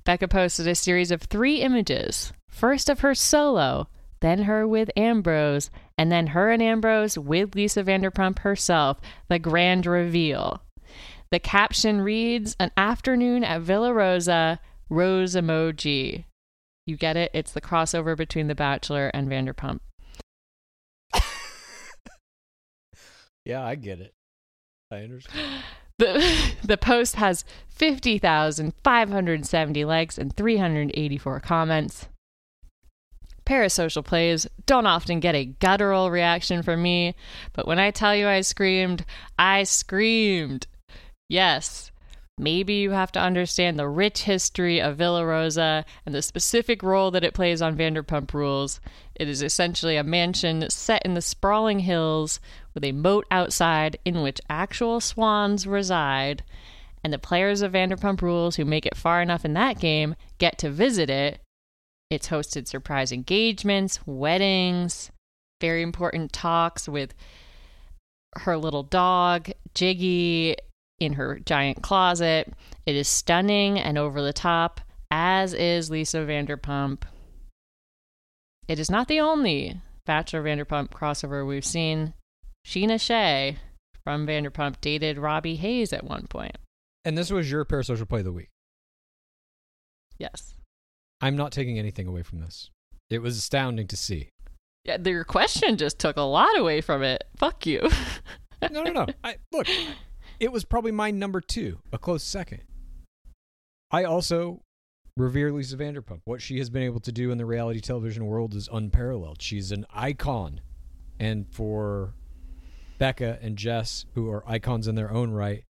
Bekah 0.03 0.31
posted 0.31 0.67
a 0.67 0.73
series 0.73 1.11
of 1.11 1.21
three 1.21 1.57
images 1.57 2.33
first 2.49 2.89
of 2.89 3.01
her 3.01 3.13
solo, 3.13 3.87
then 4.19 4.45
her 4.45 4.67
with 4.67 4.89
Ambrose, 4.97 5.69
and 5.97 6.11
then 6.11 6.27
her 6.27 6.51
and 6.51 6.61
Ambrose 6.61 7.17
with 7.17 7.55
Lisa 7.55 7.83
Vanderpump 7.83 8.39
herself, 8.39 8.99
the 9.27 9.39
grand 9.39 9.85
reveal. 9.85 10.61
The 11.31 11.39
caption 11.39 12.01
reads 12.01 12.55
An 12.59 12.71
afternoon 12.77 13.43
at 13.43 13.61
Villa 13.61 13.93
Rosa, 13.93 14.59
rose 14.89 15.35
emoji. 15.35 16.25
You 16.85 16.95
get 16.95 17.17
it? 17.17 17.31
It's 17.33 17.51
the 17.51 17.61
crossover 17.61 18.15
between 18.15 18.47
The 18.47 18.55
Bachelor 18.55 19.11
and 19.13 19.29
Vanderpump. 19.29 19.79
Yeah, 23.47 23.65
I 23.65 23.73
get 23.75 24.01
it. 24.01 24.13
I 24.91 24.97
understand. 24.97 25.63
The, 25.99 26.53
the 26.63 26.77
post 26.77 27.15
has 27.15 27.43
50,570 27.69 29.85
likes 29.85 30.19
and 30.19 30.31
384 30.35 31.39
comments. 31.39 32.07
Parasocial 33.47 34.03
plays 34.03 34.45
don't 34.65 34.87
often 34.87 35.21
get 35.21 35.33
a 35.33 35.45
guttural 35.45 36.11
reaction 36.11 36.63
from 36.63 36.81
me, 36.81 37.15
but 37.53 37.65
when 37.65 37.79
I 37.79 37.91
tell 37.91 38.13
you 38.13 38.27
I 38.27 38.41
screamed, 38.41 39.05
I 39.39 39.63
screamed. 39.63 40.67
Yes, 41.29 41.91
maybe 42.37 42.73
you 42.73 42.91
have 42.91 43.13
to 43.13 43.21
understand 43.21 43.79
the 43.79 43.87
rich 43.87 44.23
history 44.23 44.81
of 44.81 44.97
Villa 44.97 45.25
Rosa 45.25 45.85
and 46.05 46.13
the 46.13 46.21
specific 46.21 46.83
role 46.83 47.09
that 47.11 47.23
it 47.23 47.33
plays 47.33 47.61
on 47.61 47.77
Vanderpump 47.77 48.33
Rules. 48.33 48.81
It 49.15 49.29
is 49.29 49.41
essentially 49.41 49.95
a 49.95 50.03
mansion 50.03 50.69
set 50.69 51.03
in 51.05 51.13
the 51.13 51.21
sprawling 51.21 51.79
hills 51.79 52.41
with 52.73 52.83
a 52.83 52.91
moat 52.91 53.25
outside 53.31 53.97
in 54.03 54.21
which 54.21 54.41
actual 54.49 54.99
swans 54.99 55.65
reside. 55.65 56.43
And 57.01 57.13
the 57.13 57.17
players 57.17 57.61
of 57.61 57.71
Vanderpump 57.71 58.21
Rules 58.21 58.57
who 58.57 58.65
make 58.65 58.85
it 58.85 58.97
far 58.97 59.21
enough 59.21 59.45
in 59.45 59.53
that 59.53 59.79
game 59.79 60.15
get 60.37 60.57
to 60.57 60.69
visit 60.69 61.09
it. 61.09 61.39
It's 62.09 62.29
hosted 62.29 62.67
surprise 62.67 63.11
engagements, 63.11 63.99
weddings, 64.05 65.11
very 65.59 65.81
important 65.81 66.31
talks 66.31 66.87
with 66.87 67.13
her 68.35 68.57
little 68.57 68.83
dog, 68.83 69.49
Giggy, 69.73 70.55
in 70.99 71.13
her 71.13 71.39
giant 71.39 71.81
closet. 71.81 72.53
It 72.85 72.95
is 72.95 73.07
stunning 73.07 73.79
and 73.79 73.97
over 73.97 74.21
the 74.21 74.33
top, 74.33 74.81
as 75.11 75.53
is 75.53 75.89
Lisa 75.89 76.19
Vanderpump. 76.19 77.03
It 78.67 78.79
is 78.79 78.89
not 78.89 79.07
the 79.07 79.19
only 79.19 79.81
Bachelor 80.05 80.43
Vanderpump 80.43 80.89
crossover 80.89 81.45
we've 81.45 81.65
seen. 81.65 82.13
Scheana 82.65 82.99
Shay 82.99 83.57
from 84.03 84.25
Vanderpump 84.27 84.81
dated 84.81 85.17
Robby 85.17 85.55
Hayes 85.55 85.93
at 85.93 86.03
one 86.03 86.27
point. 86.27 86.57
And 87.05 87.17
this 87.17 87.31
was 87.31 87.49
your 87.49 87.65
parasocial 87.65 88.07
play 88.07 88.19
of 88.19 88.25
the 88.25 88.31
week. 88.31 88.49
Yes. 90.17 90.56
I'm 91.21 91.35
not 91.35 91.51
taking 91.51 91.79
anything 91.79 92.07
away 92.07 92.23
from 92.23 92.39
this. 92.39 92.69
It 93.09 93.19
was 93.19 93.37
astounding 93.37 93.87
to 93.87 93.97
see. 93.97 94.29
Yeah, 94.83 94.97
your 95.03 95.23
question 95.23 95.77
just 95.77 95.99
took 95.99 96.17
a 96.17 96.21
lot 96.21 96.57
away 96.57 96.81
from 96.81 97.03
it. 97.03 97.23
Fuck 97.37 97.65
you. 97.65 97.89
No, 98.71 98.81
no, 98.81 98.91
no. 98.91 99.05
I, 99.23 99.35
look, 99.51 99.67
it 100.39 100.51
was 100.51 100.65
probably 100.65 100.91
my 100.91 101.11
number 101.11 101.41
two, 101.41 101.77
a 101.93 101.99
close 101.99 102.23
second. 102.23 102.61
I 103.91 104.03
also 104.03 104.61
revere 105.15 105.51
Lisa 105.51 105.77
Vanderpump. 105.77 106.21
What 106.25 106.41
she 106.41 106.57
has 106.57 106.69
been 106.69 106.83
able 106.83 106.99
to 107.01 107.11
do 107.11 107.31
in 107.31 107.37
the 107.37 107.45
reality 107.45 107.79
television 107.79 108.25
world 108.25 108.55
is 108.55 108.67
unparalleled. 108.71 109.41
She's 109.41 109.71
an 109.71 109.85
icon. 109.93 110.61
And 111.19 111.47
for 111.51 112.13
Bekah 112.99 113.37
and 113.41 113.57
Jess, 113.57 114.05
who 114.15 114.29
are 114.29 114.43
icons 114.49 114.87
in 114.87 114.95
their 114.95 115.11
own 115.11 115.31
right, 115.31 115.63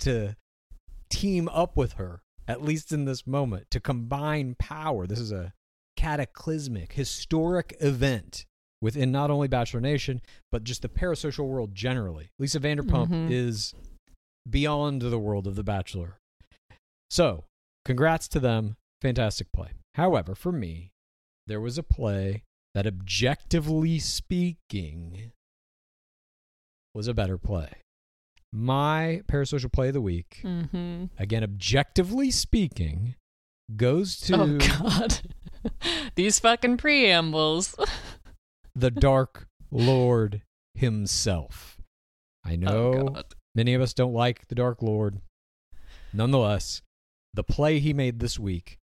to 0.00 0.36
team 1.10 1.48
up 1.48 1.76
with 1.76 1.92
her, 1.92 2.22
at 2.48 2.62
least 2.62 2.92
in 2.92 3.04
this 3.04 3.26
moment, 3.26 3.70
to 3.70 3.80
combine 3.80 4.56
power. 4.58 5.06
This 5.06 5.18
is 5.20 5.32
a 5.32 5.52
cataclysmic, 5.96 6.92
historic 6.92 7.76
event 7.80 8.46
within 8.80 9.12
not 9.12 9.30
only 9.30 9.46
Bachelor 9.46 9.80
Nation, 9.80 10.20
but 10.50 10.64
just 10.64 10.82
the 10.82 10.88
parasocial 10.88 11.46
world 11.46 11.74
generally. 11.74 12.30
Lisa 12.38 12.58
Vanderpump 12.58 13.08
Mhm. 13.08 13.30
is 13.30 13.74
beyond 14.48 15.02
the 15.02 15.18
world 15.18 15.46
of 15.46 15.54
The 15.54 15.62
Bachelor. 15.62 16.18
So, 17.10 17.44
congrats 17.84 18.26
to 18.28 18.40
them. 18.40 18.76
Fantastic 19.00 19.52
play. 19.52 19.72
However, 19.94 20.34
for 20.34 20.50
me, 20.50 20.90
there 21.46 21.60
was 21.60 21.78
a 21.78 21.82
play 21.82 22.42
that, 22.74 22.86
objectively 22.86 23.98
speaking, 23.98 25.32
was 26.94 27.06
a 27.06 27.14
better 27.14 27.38
play. 27.38 27.81
My 28.52 29.22
parasocial 29.28 29.72
play 29.72 29.88
of 29.88 29.94
the 29.94 30.00
week, 30.02 30.40
mm-hmm. 30.42 31.06
again, 31.18 31.42
objectively 31.42 32.30
speaking, 32.30 33.14
goes 33.76 34.18
to 34.20 34.42
Oh, 34.42 34.58
God. 34.58 35.20
These 36.16 36.38
fucking 36.38 36.76
preambles. 36.76 37.74
the 38.74 38.90
Dark 38.90 39.46
Lord 39.70 40.42
himself. 40.74 41.78
I 42.44 42.56
know 42.56 43.14
Oh, 43.16 43.22
Many 43.54 43.74
of 43.74 43.82
us 43.82 43.92
don't 43.92 44.14
like 44.14 44.48
the 44.48 44.54
Dark 44.54 44.82
Lord. 44.82 45.20
Nonetheless, 46.12 46.82
the 47.34 47.44
play 47.44 47.78
he 47.80 47.92
made 47.92 48.18
this 48.18 48.38
week 48.38 48.78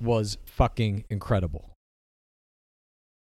was 0.00 0.36
fucking 0.44 1.04
incredible. 1.08 1.74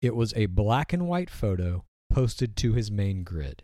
It 0.02 0.16
was 0.16 0.34
a 0.36 0.46
black 0.48 0.94
and 0.94 1.08
white 1.08 1.30
photo 1.30 1.86
posted 2.12 2.56
to 2.58 2.74
his 2.74 2.92
main 2.92 3.24
grid. 3.24 3.64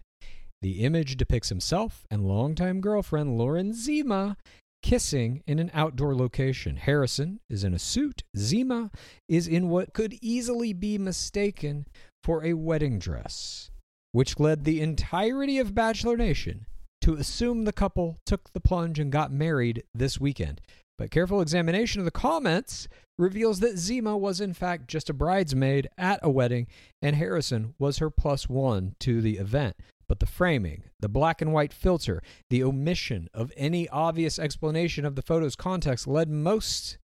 The 0.64 0.80
image 0.86 1.18
depicts 1.18 1.50
himself 1.50 2.06
and 2.10 2.26
longtime 2.26 2.80
girlfriend 2.80 3.38
Lauren 3.38 3.74
Zima 3.74 4.38
kissing 4.82 5.44
in 5.46 5.60
an 5.60 5.70
outdoor 5.74 6.16
location. 6.16 6.78
Harrison 6.78 7.42
is 7.50 7.66
in 7.66 7.74
a 7.74 7.80
suit. 7.80 8.24
Zima 8.38 8.90
is 9.28 9.46
in 9.46 9.68
what 9.68 9.92
could 9.92 10.18
easily 10.22 10.72
be 10.72 10.98
mistaken 10.98 11.86
for 12.24 12.46
a 12.46 12.54
wedding 12.54 12.98
dress, 12.98 13.72
which 14.14 14.40
led 14.40 14.64
the 14.64 14.80
entirety 14.80 15.60
of 15.60 15.76
Bachelor 15.76 16.16
Nation 16.16 16.66
to 17.02 17.16
assume 17.16 17.66
the 17.66 17.74
couple 17.74 18.16
took 18.26 18.54
the 18.54 18.62
plunge 18.62 19.00
and 19.00 19.12
got 19.12 19.34
married 19.34 19.84
this 19.94 20.18
weekend. 20.18 20.62
But 20.98 21.12
careful 21.12 21.42
examination 21.42 22.00
of 22.00 22.06
the 22.06 22.12
comments 22.12 22.88
reveals 23.18 23.60
that 23.60 23.78
Zima 23.78 24.16
was 24.16 24.40
in 24.40 24.54
fact 24.54 24.88
just 24.88 25.10
a 25.10 25.14
bridesmaid 25.14 25.90
at 25.98 26.22
a 26.24 26.30
wedding, 26.30 26.68
and 27.02 27.18
Harrison 27.18 27.74
was 27.78 27.98
her 27.98 28.10
plus 28.10 28.48
one 28.48 28.96
to 29.02 29.20
the 29.20 29.38
event. 29.38 29.76
But 30.14 30.20
the 30.20 30.26
framing, 30.28 30.84
the 31.00 31.10
black 31.10 31.42
and 31.42 31.52
white 31.52 31.74
filter, 31.74 32.22
the 32.52 32.64
omission 32.64 33.30
of 33.34 33.52
any 33.58 33.90
obvious 33.90 34.38
explanation 34.38 35.06
of 35.06 35.16
the 35.16 35.24
photo's 35.24 35.56
context 35.56 36.06
led 36.06 36.30
most 36.30 37.00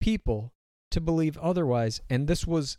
people 0.00 0.52
to 0.90 1.00
believe 1.00 1.38
otherwise, 1.38 2.00
and 2.10 2.26
this 2.26 2.48
was 2.48 2.76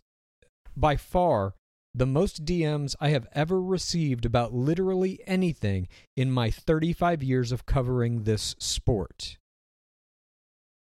by 0.76 0.98
far 0.98 1.54
the 1.96 2.06
most 2.06 2.44
DMs 2.44 2.94
I 3.00 3.12
have 3.12 3.30
ever 3.32 3.62
received 3.62 4.26
about 4.26 4.54
literally 4.54 5.22
anything 5.26 5.88
in 6.18 6.30
my 6.30 6.52
35 6.52 7.24
years 7.24 7.54
of 7.54 7.66
covering 7.66 8.24
this 8.24 8.58
sport. 8.60 9.38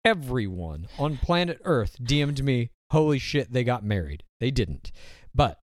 Everyone 0.06 0.88
on 0.98 1.18
planet 1.18 1.60
Earth 1.64 1.98
DM'd 2.02 2.42
me, 2.42 2.70
holy 2.90 3.18
shit, 3.18 3.52
they 3.52 3.62
got 3.62 3.84
married. 3.84 4.22
They 4.40 4.50
didn't. 4.50 4.90
But 5.34 5.60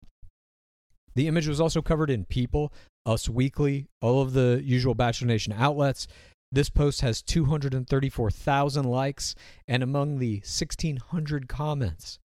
the 1.15 1.27
image 1.27 1.47
was 1.47 1.61
also 1.61 1.81
covered 1.81 2.09
in 2.09 2.25
People, 2.25 2.71
Us 3.05 3.27
Weekly, 3.29 3.87
all 4.01 4.21
of 4.21 4.33
the 4.33 4.61
usual 4.63 4.95
Bachelor 4.95 5.27
Nation 5.27 5.53
outlets. 5.53 6.07
This 6.51 6.69
post 6.69 7.01
has 7.01 7.21
234,000 7.21 8.85
likes, 8.85 9.35
and 9.67 9.81
among 9.83 10.19
the 10.19 10.35
1,600 10.37 11.49
comments, 11.49 12.19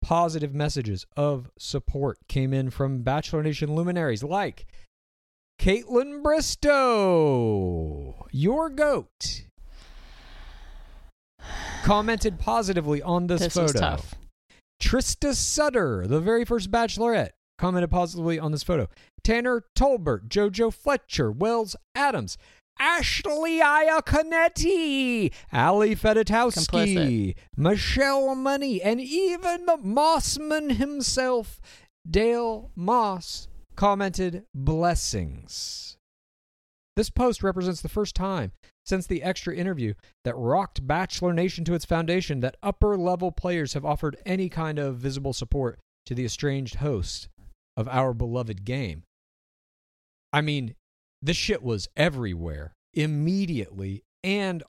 positive 0.00 0.54
messages 0.54 1.04
of 1.16 1.50
support 1.58 2.18
came 2.28 2.52
in 2.54 2.70
from 2.70 3.02
Bachelor 3.02 3.42
Nation 3.42 3.74
luminaries 3.74 4.22
like 4.22 4.66
Kaitlyn 5.58 6.22
Bristowe, 6.22 8.14
your 8.30 8.70
goat, 8.70 9.44
commented 11.82 12.38
positively 12.38 13.02
on 13.02 13.26
this, 13.26 13.40
This 13.40 13.54
photo. 13.54 13.64
was 13.64 13.72
tough. 13.72 14.14
Trista 14.80 15.34
Sutter, 15.34 16.06
the 16.06 16.20
very 16.20 16.44
first 16.44 16.70
Bachelorette, 16.70 17.30
commented 17.58 17.90
positively 17.90 18.38
on 18.38 18.52
this 18.52 18.62
photo. 18.62 18.88
Tanner 19.22 19.64
Tolbert, 19.76 20.28
Jojo 20.28 20.72
Fletcher, 20.72 21.30
Wells 21.30 21.76
Adams, 21.94 22.36
Ashley 22.78 23.60
Iaconetti, 23.60 25.32
Ali 25.52 25.94
Fedotowsky, 25.94 26.66
Complicit. 26.66 27.34
Michelle 27.56 28.34
Money, 28.34 28.82
and 28.82 29.00
even 29.00 29.66
the 29.66 29.76
Mossman 29.76 30.72
himself, 30.72 31.60
Dale 32.08 32.70
Moss, 32.74 33.48
commented 33.76 34.44
blessings. 34.54 35.96
This 36.96 37.10
post 37.10 37.42
represents 37.42 37.80
the 37.80 37.88
first 37.88 38.14
time 38.14 38.52
since 38.84 39.06
the 39.06 39.22
extra 39.22 39.54
interview 39.56 39.94
that 40.24 40.36
rocked 40.36 40.86
Bachelor 40.86 41.32
Nation 41.32 41.64
to 41.64 41.74
its 41.74 41.84
foundation 41.84 42.40
that 42.40 42.56
upper 42.62 42.96
level 42.96 43.32
players 43.32 43.72
have 43.72 43.84
offered 43.84 44.16
any 44.24 44.48
kind 44.48 44.78
of 44.78 44.96
visible 44.96 45.32
support 45.32 45.80
to 46.06 46.14
the 46.14 46.24
estranged 46.24 46.76
host 46.76 47.28
of 47.76 47.88
our 47.88 48.12
beloved 48.14 48.64
game. 48.64 49.02
I 50.32 50.40
mean, 50.40 50.74
this 51.22 51.36
shit 51.36 51.62
was 51.62 51.88
everywhere 51.96 52.72
immediately, 52.92 54.02
and 54.22 54.62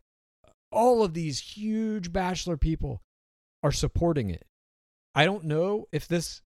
all 0.71 1.03
of 1.03 1.13
these 1.13 1.39
huge 1.39 2.11
Bachelor 2.11 2.57
people 2.57 3.01
are 3.63 3.71
supporting 3.71 4.29
it. 4.29 4.43
I 5.13 5.25
don't 5.25 5.45
know 5.45 5.87
if 5.91 6.07
this 6.07 6.41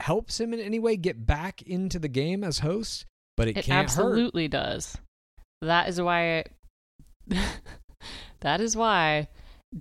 helps 0.00 0.40
him 0.40 0.52
in 0.52 0.60
any 0.60 0.78
way 0.78 0.96
get 0.96 1.24
back 1.26 1.62
into 1.62 1.98
the 1.98 2.08
game 2.08 2.44
as 2.44 2.58
host, 2.58 3.06
but 3.36 3.48
it, 3.48 3.56
It 3.56 3.64
can't 3.64 3.88
hurt. 3.90 3.98
absolutely 4.00 4.48
does. 4.48 4.98
That 5.62 5.88
is 5.88 6.00
why. 6.00 6.44
that 8.40 8.60
is 8.60 8.76
why 8.76 9.28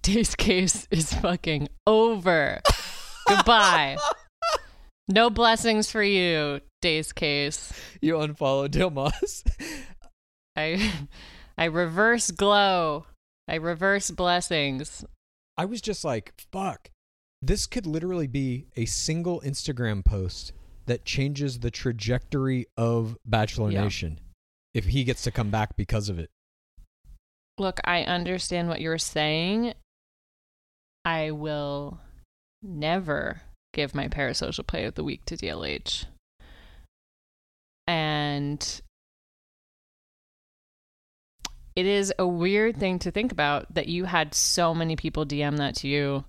Dave's 0.02 0.36
case 0.36 0.88
is 0.92 1.14
fucking 1.14 1.68
over. 1.86 2.62
Goodbye. 3.28 3.98
No 5.08 5.30
blessings 5.30 5.92
for 5.92 6.04
you, 6.04 6.62
Days 6.82 7.14
case. 7.14 7.74
You 8.02 8.16
unfollow 8.16 8.70
Dale 8.70 8.90
Moss. 8.90 9.44
I 10.56 10.92
I 11.58 11.66
reverse 11.66 12.32
glow. 12.32 13.06
I 13.48 13.56
reverse 13.56 14.10
blessings. 14.12 15.06
I 15.58 15.66
was 15.66 15.82
just 15.82 16.04
like, 16.04 16.34
fuck. 16.52 16.90
This 17.42 17.68
could 17.68 17.86
literally 17.86 18.28
be 18.28 18.66
a 18.76 18.86
single 18.86 19.42
Instagram 19.42 20.04
post 20.04 20.52
that 20.88 21.06
changes 21.06 21.60
the 21.60 21.72
trajectory 21.72 22.66
of 22.76 23.18
Bachelor 23.26 23.72
Yeah. 23.72 23.84
Nation 23.84 24.20
if 24.74 24.86
he 24.86 25.04
gets 25.04 25.24
to 25.24 25.32
come 25.32 25.50
back 25.52 25.76
because 25.78 26.10
of 26.10 26.20
it. 26.20 26.30
Look, 27.58 27.80
I 27.86 28.02
understand 28.04 28.68
what 28.68 28.82
you're 28.82 28.98
saying. 28.98 29.74
I 31.06 31.32
will 31.32 32.00
never 32.62 33.42
give 33.76 33.94
my 33.94 34.08
parasocial 34.08 34.66
play 34.66 34.86
of 34.86 34.96
the 34.96 35.04
week 35.04 35.26
to 35.26 35.38
DLH. 35.38 36.06
And 37.86 38.82
it 41.76 41.86
is 41.86 42.14
a 42.18 42.26
weird 42.26 42.78
thing 42.78 42.98
to 43.00 43.12
think 43.12 43.32
about 43.32 43.72
that 43.76 43.88
you 43.88 44.06
had 44.06 44.34
so 44.34 44.74
many 44.74 44.96
people 44.96 45.26
DM 45.26 45.58
that 45.58 45.76
to 45.76 45.88
you 45.88 46.24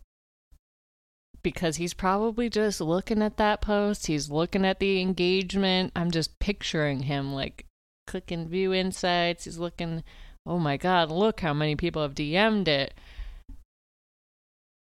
because 1.43 1.77
he's 1.77 1.95
probably 1.95 2.51
just 2.51 2.81
looking 2.81 3.23
at 3.23 3.37
that 3.37 3.61
post. 3.61 4.09
He's 4.09 4.29
looking 4.29 4.67
at 4.67 4.81
the 4.81 5.01
engagement. 5.01 5.93
I'm 5.95 6.11
just 6.11 6.37
picturing 6.41 7.05
him 7.05 7.33
like 7.33 7.65
clicking 8.09 8.49
view 8.49 8.75
insights. 8.75 9.45
He's 9.45 9.57
looking, 9.57 10.03
oh 10.45 10.59
my 10.59 10.77
God, 10.77 11.13
look 11.13 11.41
how 11.41 11.55
many 11.55 11.77
people 11.77 12.03
have 12.03 12.17
DM'd 12.17 12.67
it. 12.67 12.95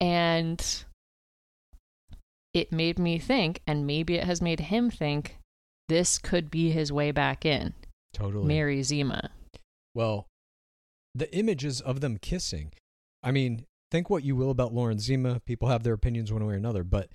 And 0.02 0.84
it 2.52 2.72
made 2.72 2.98
me 2.98 3.18
think, 3.18 3.60
and 3.66 3.86
maybe 3.86 4.16
it 4.16 4.24
has 4.24 4.42
made 4.42 4.60
him 4.60 4.90
think, 4.90 5.38
this 5.88 6.18
could 6.18 6.50
be 6.50 6.70
his 6.70 6.92
way 6.92 7.10
back 7.10 7.44
in. 7.44 7.74
Totally. 8.12 8.46
Mary 8.46 8.82
Zima. 8.82 9.30
Well, 9.94 10.26
the 11.14 11.32
images 11.34 11.80
of 11.80 12.00
them 12.00 12.18
kissing. 12.18 12.72
I 13.22 13.30
mean, 13.32 13.66
think 13.90 14.08
what 14.08 14.24
you 14.24 14.36
will 14.36 14.50
about 14.50 14.72
Lauren 14.72 14.98
Zima. 14.98 15.40
People 15.40 15.68
have 15.68 15.82
their 15.82 15.94
opinions 15.94 16.32
one 16.32 16.46
way 16.46 16.54
or 16.54 16.56
another, 16.56 16.84
but 16.84 17.08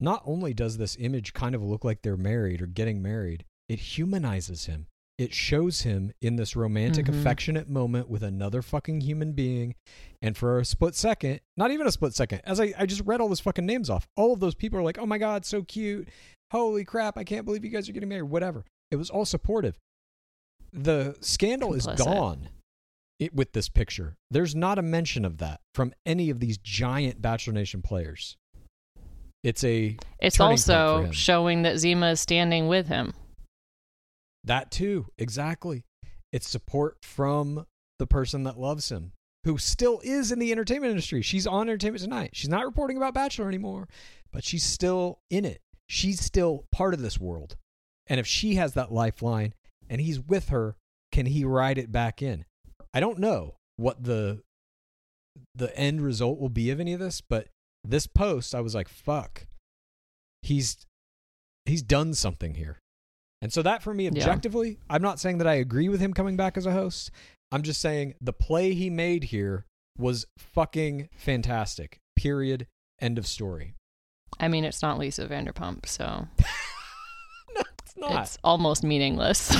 not 0.00 0.22
only 0.24 0.52
does 0.52 0.78
this 0.78 0.96
image 0.98 1.32
kind 1.32 1.54
of 1.54 1.62
look 1.62 1.84
like 1.84 2.02
they're 2.02 2.16
married 2.16 2.60
or 2.60 2.66
getting 2.66 3.02
married, 3.02 3.44
it 3.68 3.78
humanizes 3.78 4.66
him. 4.66 4.86
It 5.18 5.32
shows 5.32 5.80
him 5.82 6.12
in 6.20 6.36
this 6.36 6.54
romantic, 6.54 7.06
Mhm. 7.06 7.18
affectionate 7.18 7.68
moment 7.70 8.08
with 8.10 8.22
another 8.22 8.60
fucking 8.60 9.00
human 9.00 9.32
being. 9.32 9.74
And 10.20 10.36
for 10.36 10.58
a 10.58 10.64
split 10.64 10.94
second, 10.94 11.40
not 11.56 11.70
even 11.70 11.86
a 11.86 11.92
split 11.92 12.14
second, 12.14 12.42
as 12.44 12.60
I, 12.60 12.74
I 12.76 12.84
just 12.84 13.00
read 13.06 13.20
all 13.22 13.28
those 13.28 13.40
fucking 13.40 13.64
names 13.64 13.88
off, 13.88 14.06
all 14.16 14.32
of 14.34 14.40
those 14.40 14.54
people 14.54 14.78
are 14.78 14.82
like, 14.82 14.98
oh 14.98 15.06
my 15.06 15.16
God, 15.16 15.46
so 15.46 15.62
cute. 15.62 16.08
Holy 16.52 16.84
crap, 16.84 17.16
I 17.16 17.24
can't 17.24 17.46
believe 17.46 17.64
you 17.64 17.70
guys 17.70 17.88
are 17.88 17.92
getting 17.92 18.08
married. 18.10 18.24
Whatever. 18.30 18.64
It 18.90 18.96
was 18.96 19.08
all 19.08 19.24
supportive. 19.24 19.78
The 20.72 21.16
scandal 21.20 21.72
is 21.72 21.86
gone 21.86 22.50
it, 23.18 23.34
with 23.34 23.52
this 23.52 23.70
picture. 23.70 24.16
There's 24.30 24.54
not 24.54 24.78
a 24.78 24.82
mention 24.82 25.24
of 25.24 25.38
that 25.38 25.60
from 25.74 25.94
any 26.04 26.28
of 26.28 26.40
these 26.40 26.58
giant 26.58 27.22
Bachelor 27.22 27.54
Nation 27.54 27.80
players. 27.80 28.36
It's 29.42 29.64
a 29.64 29.96
It's 30.20 30.36
turning 30.36 30.50
point 30.50 30.60
for 30.60 30.72
also 30.72 31.10
showing 31.12 31.62
that 31.62 31.78
Zima 31.78 32.10
is 32.10 32.20
standing 32.20 32.68
with 32.68 32.88
him. 32.88 33.14
That 34.46 34.70
too, 34.70 35.06
exactly. 35.18 35.84
It's 36.32 36.48
support 36.48 36.98
from 37.02 37.66
the 37.98 38.06
person 38.06 38.44
that 38.44 38.58
loves 38.58 38.90
him, 38.90 39.12
who 39.44 39.58
still 39.58 40.00
is 40.02 40.32
in 40.32 40.38
the 40.38 40.52
entertainment 40.52 40.90
industry. 40.90 41.22
She's 41.22 41.46
on 41.46 41.68
Entertainment 41.68 42.02
Tonight. 42.02 42.30
She's 42.32 42.48
not 42.48 42.64
reporting 42.64 42.96
about 42.96 43.14
Bachelor 43.14 43.48
anymore, 43.48 43.88
but 44.32 44.44
she's 44.44 44.64
still 44.64 45.20
in 45.30 45.44
it. 45.44 45.60
She's 45.88 46.20
still 46.20 46.64
part 46.72 46.94
of 46.94 47.00
this 47.00 47.18
world. 47.18 47.56
And 48.06 48.20
if 48.20 48.26
she 48.26 48.56
has 48.56 48.74
that 48.74 48.92
lifeline 48.92 49.54
and 49.88 50.00
he's 50.00 50.20
with 50.20 50.48
her, 50.48 50.76
can 51.12 51.26
he 51.26 51.44
ride 51.44 51.78
it 51.78 51.92
back 51.92 52.22
in? 52.22 52.44
I 52.92 53.00
don't 53.00 53.18
know 53.18 53.56
what 53.76 54.02
the 54.02 54.42
the 55.54 55.76
end 55.78 56.00
result 56.00 56.38
will 56.38 56.48
be 56.48 56.70
of 56.70 56.80
any 56.80 56.92
of 56.92 57.00
this, 57.00 57.20
but 57.20 57.48
this 57.84 58.06
post 58.06 58.54
I 58.54 58.60
was 58.60 58.74
like, 58.74 58.88
fuck. 58.88 59.46
He's 60.42 60.86
he's 61.64 61.82
done 61.82 62.14
something 62.14 62.54
here. 62.54 62.78
And 63.42 63.52
so 63.52 63.62
that 63.62 63.82
for 63.82 63.92
me 63.94 64.04
Yeah. 64.04 64.10
objectively, 64.10 64.78
I'm 64.88 65.02
not 65.02 65.20
saying 65.20 65.38
that 65.38 65.46
I 65.46 65.54
agree 65.54 65.88
with 65.88 66.00
him 66.00 66.12
coming 66.14 66.36
back 66.36 66.56
as 66.56 66.66
a 66.66 66.72
host. 66.72 67.10
I'm 67.52 67.62
just 67.62 67.80
saying 67.80 68.14
the 68.20 68.32
play 68.32 68.74
he 68.74 68.90
made 68.90 69.24
here 69.24 69.66
was 69.98 70.26
fucking 70.38 71.08
fantastic. 71.16 72.00
Period. 72.16 72.66
End 73.00 73.18
of 73.18 73.26
story. 73.26 73.74
I 74.40 74.48
mean, 74.48 74.64
it's 74.64 74.82
not 74.82 74.98
Lisa 74.98 75.26
Vanderpump, 75.26 75.86
so 75.86 76.26
no, 77.54 77.62
it's 77.82 77.96
not. 77.96 78.22
it's 78.22 78.38
almost 78.42 78.82
meaningless. 78.82 79.54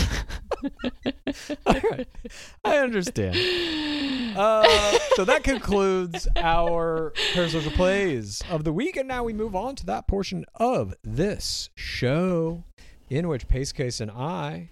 All 1.67 1.81
right. 1.91 2.09
I 2.65 2.79
understand. 2.79 3.37
Uh, 4.37 4.99
so 5.15 5.25
that 5.25 5.43
concludes 5.43 6.29
our 6.37 7.15
parasocial 7.33 7.73
plays 7.75 8.43
of 8.51 8.65
the 8.65 8.73
week, 8.73 8.95
and 8.99 9.09
now 9.09 9.25
we 9.25 9.33
move 9.33 9.57
on 9.57 9.75
to 9.75 9.87
that 9.87 10.07
portion 10.07 10.45
of 10.57 10.93
this 11.03 11.71
show 11.75 12.63
in 13.09 13.29
which 13.29 13.49
Pace 13.49 13.73
Case 13.73 14.01
and 14.01 14.11
I 14.11 14.71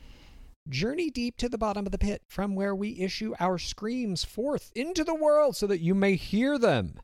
journey 0.68 1.10
deep 1.10 1.36
to 1.36 1.48
the 1.48 1.58
bottom 1.58 1.84
of 1.86 1.92
the 1.92 1.98
pit 1.98 2.22
from 2.26 2.54
where 2.54 2.74
we 2.74 2.98
issue 3.00 3.34
our 3.38 3.58
screams 3.58 4.24
forth 4.24 4.72
into 4.74 5.04
the 5.04 5.14
world 5.14 5.56
so 5.56 5.66
that 5.66 5.80
you 5.80 5.94
may 5.94 6.14
hear 6.16 6.58
them. 6.58 6.98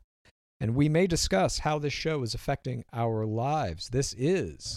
And 0.59 0.75
we 0.75 0.89
may 0.89 1.07
discuss 1.07 1.59
how 1.59 1.79
this 1.79 1.93
show 1.93 2.21
is 2.23 2.33
affecting 2.33 2.83
our 2.93 3.25
lives. 3.25 3.89
This 3.89 4.13
is 4.17 4.75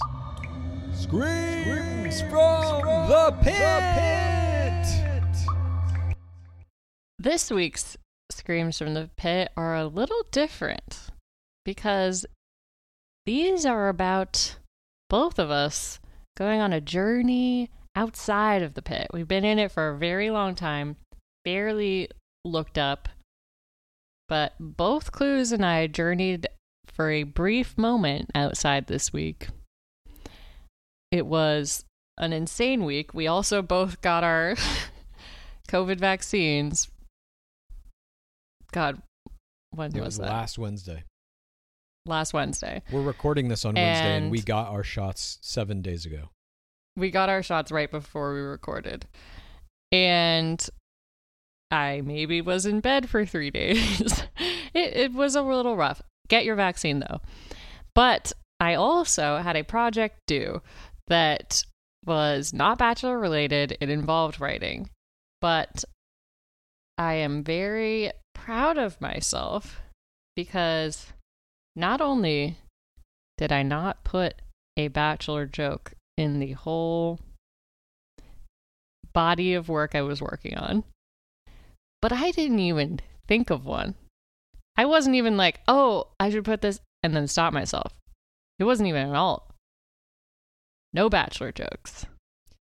Screams 0.95 2.21
from 2.23 3.09
the 3.09 3.37
Pit! 3.43 3.95
this 7.19 7.51
week's 7.51 7.97
Screams 8.31 8.79
from 8.79 8.95
the 8.95 9.11
Pit 9.17 9.51
are 9.57 9.75
a 9.75 9.87
little 9.87 10.25
different 10.31 11.09
because 11.65 12.27
these 13.27 13.65
are 13.67 13.89
about 13.89 14.57
both 15.09 15.39
of 15.39 15.51
us 15.51 16.01
going 16.37 16.61
on 16.61 16.73
a 16.73 16.81
journey 16.81 17.71
outside 17.97 18.63
of 18.63 18.75
the 18.75 18.83
pit. 18.83 19.09
We've 19.13 19.29
been 19.29 19.45
in 19.45 19.59
it 19.59 19.71
for 19.73 19.89
a 19.91 19.99
very 19.99 20.31
long 20.31 20.55
time, 20.55 20.97
barely 21.45 22.09
looked 22.45 22.77
up, 22.79 23.09
but 24.29 24.53
both 24.59 25.13
Clues 25.13 25.53
and 25.53 25.65
I 25.65 25.87
journeyed 25.87 26.49
for 26.87 27.11
a 27.11 27.23
brief 27.23 27.77
moment 27.79 28.31
outside 28.35 28.87
this 28.87 29.13
week. 29.13 29.49
It 31.11 31.27
was 31.27 31.85
an 32.19 32.33
insane 32.33 32.85
week. 32.85 33.15
We 33.15 33.27
also 33.27 33.63
both 33.63 34.01
got 34.01 34.25
our 34.25 34.57
COVID 35.69 35.99
vaccines. 35.99 36.89
God, 38.73 39.01
when 39.71 39.91
It 39.95 40.01
was, 40.01 40.05
was 40.07 40.19
that? 40.19 40.31
last 40.31 40.59
Wednesday. 40.59 41.05
Last 42.07 42.35
Wednesday. 42.35 42.83
We're 42.91 43.03
recording 43.03 43.49
this 43.49 43.65
on 43.65 43.75
Wednesday, 43.75 44.17
and 44.17 44.31
we 44.31 44.41
got 44.41 44.69
our 44.69 44.83
shots 44.83 45.39
seven 45.41 45.83
days 45.83 46.05
ago. 46.05 46.31
we 46.97 47.11
got 47.11 47.29
our 47.29 47.43
shots 47.43 47.73
right 47.73 47.91
before 47.91 48.35
we 48.35 48.41
recorded. 48.41 49.07
And 49.91 50.65
I 51.71 52.03
maybe 52.05 52.41
was 52.41 52.67
in 52.67 52.81
bed 52.81 53.09
for 53.09 53.25
three 53.25 53.51
days. 53.51 54.23
it, 54.75 54.97
it 54.97 55.13
was 55.13 55.35
a 55.35 55.43
little 55.43 55.77
rough. 55.77 56.03
Get 56.29 56.45
your 56.45 56.57
vaccine 56.57 57.01
though. 57.01 57.21
But 57.95 58.33
I 58.61 58.75
also 58.75 59.39
had 59.39 59.57
a 59.57 59.65
project 59.65 60.21
due 60.27 60.63
that 61.09 61.65
was 62.05 62.53
not 62.53 62.79
bachelor 62.79 63.19
related. 63.19 63.77
It 63.81 63.89
involved 63.89 64.41
writing. 64.41 64.91
But 65.41 65.85
I 66.97 67.15
am 67.15 67.43
very 67.43 68.13
proud 68.35 68.79
of 68.79 69.01
myself 69.01 69.81
because 70.37 71.14
not 71.77 72.01
only 72.01 72.59
did 73.37 73.53
I 73.53 73.63
not 73.63 74.05
put 74.05 74.35
a 74.77 74.89
bachelor 74.89 75.47
joke 75.47 75.93
in 76.17 76.39
the 76.39 76.53
whole 76.53 77.19
body 79.13 79.55
of 79.55 79.69
work 79.69 79.95
I 79.95 80.03
was 80.03 80.21
working 80.21 80.57
on. 80.57 80.85
But 82.03 82.13
I 82.13 82.33
didn't 82.33 82.59
even 82.59 83.01
think 83.27 83.49
of 83.49 83.65
one. 83.65 83.95
I 84.77 84.85
wasn't 84.85 85.17
even 85.17 85.37
like, 85.37 85.61
oh, 85.67 86.09
I 86.21 86.31
should 86.31 86.45
put 86.45 86.61
this 86.61 86.81
and 87.03 87.17
then 87.17 87.29
stop 87.29 87.53
myself. 87.53 87.93
It 88.59 88.65
wasn't 88.65 88.89
even 88.89 89.09
an 89.09 89.15
alt. 89.15 89.51
No 90.93 91.09
bachelor 91.09 91.53
jokes. 91.53 92.07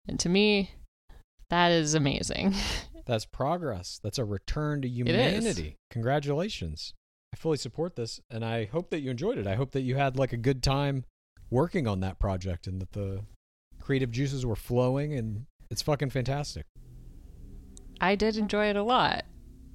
And 0.07 0.19
to 0.19 0.29
me, 0.29 0.71
that 1.49 1.71
is 1.71 1.95
amazing. 1.95 2.53
That's 3.05 3.25
progress. 3.25 3.99
That's 4.03 4.17
a 4.17 4.25
return 4.25 4.81
to 4.81 4.87
humanity. 4.87 5.75
Congratulations. 5.91 6.93
I 7.35 7.37
fully 7.37 7.57
support 7.57 7.97
this, 7.97 8.21
and 8.29 8.45
I 8.45 8.63
hope 8.63 8.91
that 8.91 9.01
you 9.01 9.11
enjoyed 9.11 9.37
it. 9.37 9.45
I 9.45 9.55
hope 9.55 9.71
that 9.71 9.81
you 9.81 9.97
had 9.97 10.17
like 10.17 10.31
a 10.31 10.37
good 10.37 10.63
time 10.63 11.03
working 11.49 11.85
on 11.85 11.99
that 11.99 12.17
project 12.17 12.65
and 12.65 12.81
that 12.81 12.93
the 12.93 13.25
creative 13.81 14.09
juices 14.09 14.45
were 14.45 14.55
flowing, 14.55 15.13
and 15.13 15.45
it's 15.69 15.81
fucking 15.81 16.11
fantastic. 16.11 16.63
I 17.99 18.15
did 18.15 18.37
enjoy 18.37 18.67
it 18.67 18.77
a 18.77 18.83
lot. 18.83 19.25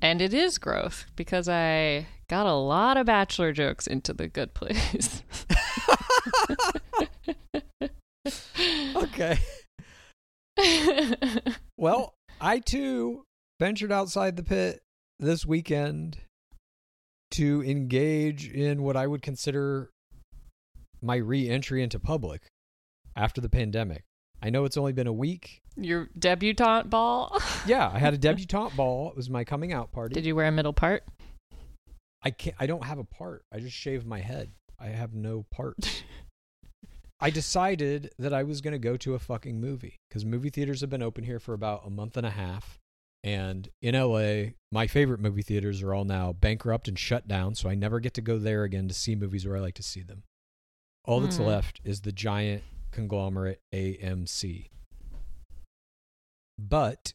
And 0.00 0.22
it 0.22 0.32
is 0.32 0.56
growth 0.56 1.04
because 1.16 1.50
I 1.50 2.06
got 2.30 2.46
a 2.46 2.54
lot 2.54 2.96
of 2.96 3.04
bachelor 3.04 3.52
jokes 3.52 3.86
into 3.86 4.14
the 4.14 4.26
good 4.26 4.54
place. 4.54 5.22
Okay. 8.96 9.38
Well, 11.76 12.14
I 12.40 12.58
too 12.58 13.24
ventured 13.58 13.92
outside 13.92 14.36
the 14.36 14.42
pit 14.42 14.80
this 15.18 15.46
weekend 15.46 16.18
to 17.32 17.62
engage 17.64 18.48
in 18.48 18.82
what 18.82 18.96
I 18.96 19.06
would 19.06 19.22
consider 19.22 19.90
my 21.02 21.16
re 21.16 21.48
entry 21.48 21.82
into 21.82 21.98
public 21.98 22.42
after 23.16 23.40
the 23.40 23.48
pandemic. 23.48 24.04
I 24.42 24.50
know 24.50 24.64
it's 24.64 24.76
only 24.76 24.92
been 24.92 25.06
a 25.06 25.12
week. 25.12 25.60
Your 25.76 26.08
debutante 26.18 26.88
ball? 26.88 27.40
Yeah, 27.66 27.90
I 27.92 27.98
had 27.98 28.14
a 28.14 28.18
debutante 28.18 28.74
ball. 28.74 29.10
It 29.10 29.16
was 29.16 29.28
my 29.28 29.44
coming 29.44 29.72
out 29.72 29.92
party. 29.92 30.14
Did 30.14 30.24
you 30.24 30.34
wear 30.34 30.46
a 30.46 30.52
middle 30.52 30.72
part? 30.72 31.04
I 32.22 32.30
can't 32.30 32.56
I 32.58 32.66
don't 32.66 32.84
have 32.84 32.98
a 32.98 33.04
part. 33.04 33.44
I 33.52 33.60
just 33.60 33.76
shaved 33.76 34.06
my 34.06 34.20
head. 34.20 34.50
I 34.78 34.88
have 34.88 35.14
no 35.14 35.44
part. 35.50 36.04
I 37.20 37.28
decided 37.28 38.12
that 38.18 38.32
I 38.32 38.42
was 38.44 38.62
going 38.62 38.72
to 38.72 38.78
go 38.78 38.96
to 38.96 39.14
a 39.14 39.18
fucking 39.18 39.60
movie 39.60 40.00
cuz 40.10 40.24
movie 40.24 40.48
theaters 40.48 40.80
have 40.80 40.88
been 40.90 41.02
open 41.02 41.24
here 41.24 41.38
for 41.38 41.52
about 41.52 41.86
a 41.86 41.90
month 41.90 42.16
and 42.16 42.26
a 42.26 42.30
half 42.30 42.79
and 43.22 43.68
in 43.82 43.94
LA 43.94 44.52
my 44.72 44.86
favorite 44.86 45.20
movie 45.20 45.42
theaters 45.42 45.82
are 45.82 45.92
all 45.94 46.04
now 46.04 46.32
bankrupt 46.32 46.88
and 46.88 46.98
shut 46.98 47.28
down 47.28 47.54
so 47.54 47.68
I 47.68 47.74
never 47.74 48.00
get 48.00 48.14
to 48.14 48.20
go 48.20 48.38
there 48.38 48.64
again 48.64 48.88
to 48.88 48.94
see 48.94 49.14
movies 49.14 49.46
where 49.46 49.56
I 49.56 49.60
like 49.60 49.74
to 49.74 49.82
see 49.82 50.02
them. 50.02 50.22
All 51.04 51.20
that's 51.20 51.36
Hmm. 51.38 51.44
left 51.44 51.80
is 51.84 52.00
the 52.02 52.12
giant 52.12 52.62
conglomerate 52.92 53.60
AMC. 53.72 54.68
But 56.58 57.14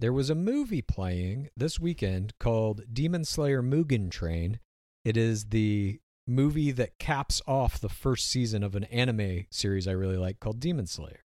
there 0.00 0.12
was 0.12 0.30
a 0.30 0.34
movie 0.34 0.82
playing 0.82 1.48
this 1.56 1.78
weekend 1.78 2.32
called 2.38 2.82
Demon 2.92 3.24
Slayer 3.24 3.62
Mugen 3.62 4.10
Train. 4.10 4.60
It 5.04 5.16
is 5.16 5.46
the 5.46 6.00
movie 6.26 6.70
that 6.72 6.98
caps 6.98 7.40
off 7.46 7.80
the 7.80 7.88
first 7.88 8.28
season 8.30 8.62
of 8.62 8.74
an 8.74 8.84
anime 8.84 9.46
series 9.50 9.88
I 9.88 9.92
really 9.92 10.16
like 10.16 10.40
called 10.40 10.60
Demon 10.60 10.86
Slayer. 10.86 11.24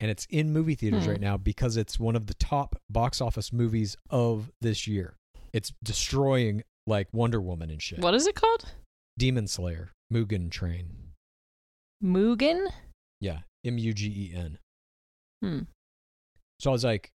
And 0.00 0.10
it's 0.10 0.26
in 0.28 0.52
movie 0.52 0.74
theaters 0.74 1.04
Hmm. 1.04 1.10
right 1.12 1.20
now 1.20 1.36
because 1.38 1.76
it's 1.76 1.98
one 1.98 2.16
of 2.16 2.26
the 2.26 2.34
top 2.34 2.76
box 2.90 3.20
office 3.20 3.52
movies 3.52 3.96
of 4.10 4.50
this 4.60 4.86
year. 4.86 5.16
It's 5.52 5.72
destroying 5.82 6.62
like 6.86 7.08
Wonder 7.12 7.40
Woman 7.40 7.70
and 7.70 7.80
shit. 7.82 8.00
What 8.00 8.14
is 8.14 8.26
it 8.26 8.34
called? 8.34 8.72
Demon 9.18 9.46
Slayer 9.46 9.92
Mugen 10.12 10.50
Train. 10.50 11.12
Mugen? 12.04 12.66
Yeah, 13.20 13.40
M 13.64 13.78
U 13.78 13.92
G 13.94 14.06
E 14.06 14.36
N. 14.36 14.58
Hmm. 15.42 15.60
So 16.60 16.70
I 16.70 16.72
was 16.72 16.84
like, 16.84 17.10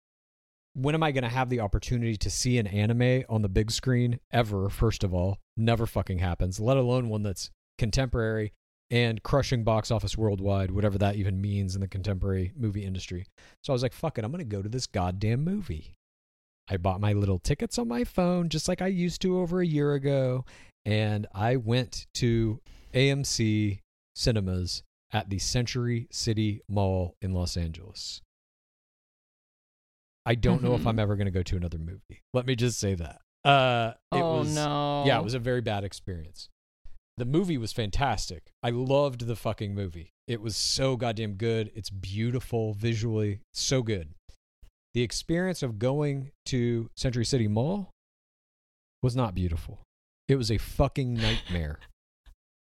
when 0.74 0.94
am 0.94 1.02
I 1.02 1.12
going 1.12 1.24
to 1.24 1.28
have 1.30 1.50
the 1.50 1.60
opportunity 1.60 2.16
to 2.16 2.30
see 2.30 2.58
an 2.58 2.66
anime 2.66 3.24
on 3.28 3.42
the 3.42 3.48
big 3.48 3.70
screen 3.70 4.20
ever? 4.32 4.68
First 4.70 5.04
of 5.04 5.12
all, 5.12 5.38
never 5.56 5.86
fucking 5.86 6.18
happens, 6.18 6.60
let 6.60 6.76
alone 6.76 7.08
one 7.08 7.22
that's 7.22 7.50
contemporary 7.78 8.52
and 8.90 9.22
crushing 9.22 9.62
box 9.62 9.90
office 9.90 10.16
worldwide, 10.16 10.70
whatever 10.70 10.98
that 10.98 11.16
even 11.16 11.40
means 11.40 11.74
in 11.74 11.80
the 11.80 11.88
contemporary 11.88 12.52
movie 12.56 12.84
industry. 12.84 13.24
So 13.62 13.72
I 13.72 13.74
was 13.74 13.82
like, 13.82 13.92
fuck 13.92 14.18
it, 14.18 14.24
I'm 14.24 14.32
going 14.32 14.40
to 14.40 14.44
go 14.44 14.62
to 14.62 14.68
this 14.68 14.86
goddamn 14.86 15.44
movie. 15.44 15.94
I 16.68 16.76
bought 16.76 17.00
my 17.00 17.12
little 17.12 17.38
tickets 17.38 17.78
on 17.78 17.88
my 17.88 18.04
phone, 18.04 18.48
just 18.48 18.68
like 18.68 18.82
I 18.82 18.86
used 18.86 19.22
to 19.22 19.38
over 19.38 19.60
a 19.60 19.66
year 19.66 19.94
ago. 19.94 20.44
And 20.84 21.26
I 21.34 21.56
went 21.56 22.06
to 22.14 22.60
AMC 22.94 23.80
cinemas 24.14 24.82
at 25.12 25.30
the 25.30 25.38
Century 25.38 26.08
City 26.10 26.62
Mall 26.68 27.16
in 27.20 27.32
Los 27.32 27.56
Angeles. 27.56 28.22
I 30.24 30.34
don't 30.34 30.62
know 30.62 30.74
if. 30.74 30.86
I'm 30.86 30.98
ever 30.98 31.16
going 31.16 31.26
to 31.26 31.32
go 31.32 31.42
to 31.42 31.56
another 31.56 31.78
movie. 31.78 32.22
Let 32.32 32.46
me 32.46 32.54
just 32.54 32.78
say 32.78 32.94
that. 32.94 33.20
Uh, 33.44 33.92
it 34.12 34.18
oh 34.18 34.38
was, 34.40 34.54
no. 34.54 35.04
Yeah, 35.06 35.18
it 35.18 35.24
was 35.24 35.34
a 35.34 35.38
very 35.38 35.60
bad 35.60 35.82
experience. 35.82 36.48
The 37.20 37.26
movie 37.26 37.58
was 37.58 37.70
fantastic. 37.70 38.50
I 38.62 38.70
loved 38.70 39.26
the 39.26 39.36
fucking 39.36 39.74
movie. 39.74 40.14
It 40.26 40.40
was 40.40 40.56
so 40.56 40.96
goddamn 40.96 41.34
good. 41.34 41.70
It's 41.74 41.90
beautiful 41.90 42.72
visually, 42.72 43.42
so 43.52 43.82
good. 43.82 44.14
The 44.94 45.02
experience 45.02 45.62
of 45.62 45.78
going 45.78 46.30
to 46.46 46.88
Century 46.96 47.26
City 47.26 47.46
Mall 47.46 47.90
was 49.02 49.14
not 49.14 49.34
beautiful. 49.34 49.82
It 50.28 50.36
was 50.36 50.50
a 50.50 50.56
fucking 50.56 51.12
nightmare. 51.12 51.80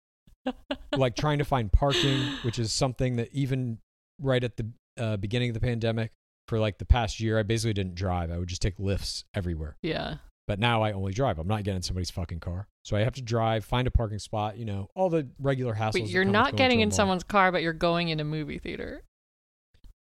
like 0.96 1.16
trying 1.16 1.38
to 1.38 1.44
find 1.44 1.72
parking, 1.72 2.20
which 2.42 2.60
is 2.60 2.72
something 2.72 3.16
that 3.16 3.30
even 3.32 3.78
right 4.20 4.44
at 4.44 4.56
the 4.56 4.70
uh, 4.96 5.16
beginning 5.16 5.50
of 5.50 5.54
the 5.54 5.60
pandemic, 5.60 6.12
for 6.46 6.60
like 6.60 6.78
the 6.78 6.86
past 6.86 7.18
year, 7.18 7.40
I 7.40 7.42
basically 7.42 7.72
didn't 7.72 7.96
drive. 7.96 8.30
I 8.30 8.38
would 8.38 8.50
just 8.50 8.62
take 8.62 8.76
Lyfts 8.76 9.24
everywhere. 9.34 9.76
Yeah. 9.82 10.18
But 10.46 10.58
now 10.58 10.82
I 10.82 10.92
only 10.92 11.12
drive. 11.12 11.38
I'm 11.38 11.48
not 11.48 11.64
getting 11.64 11.76
in 11.76 11.82
somebody's 11.82 12.10
fucking 12.10 12.40
car. 12.40 12.68
So 12.82 12.96
I 12.96 13.00
have 13.00 13.14
to 13.14 13.22
drive, 13.22 13.64
find 13.64 13.86
a 13.86 13.90
parking 13.90 14.18
spot, 14.18 14.58
you 14.58 14.66
know, 14.66 14.88
all 14.94 15.08
the 15.08 15.28
regular 15.38 15.74
hassles. 15.74 15.92
But 15.92 16.08
you're 16.08 16.24
not 16.24 16.56
getting 16.56 16.80
in 16.80 16.90
someone's 16.90 17.24
car, 17.24 17.50
but 17.50 17.62
you're 17.62 17.72
going 17.72 18.10
in 18.10 18.20
a 18.20 18.24
movie 18.24 18.58
theater. 18.58 19.02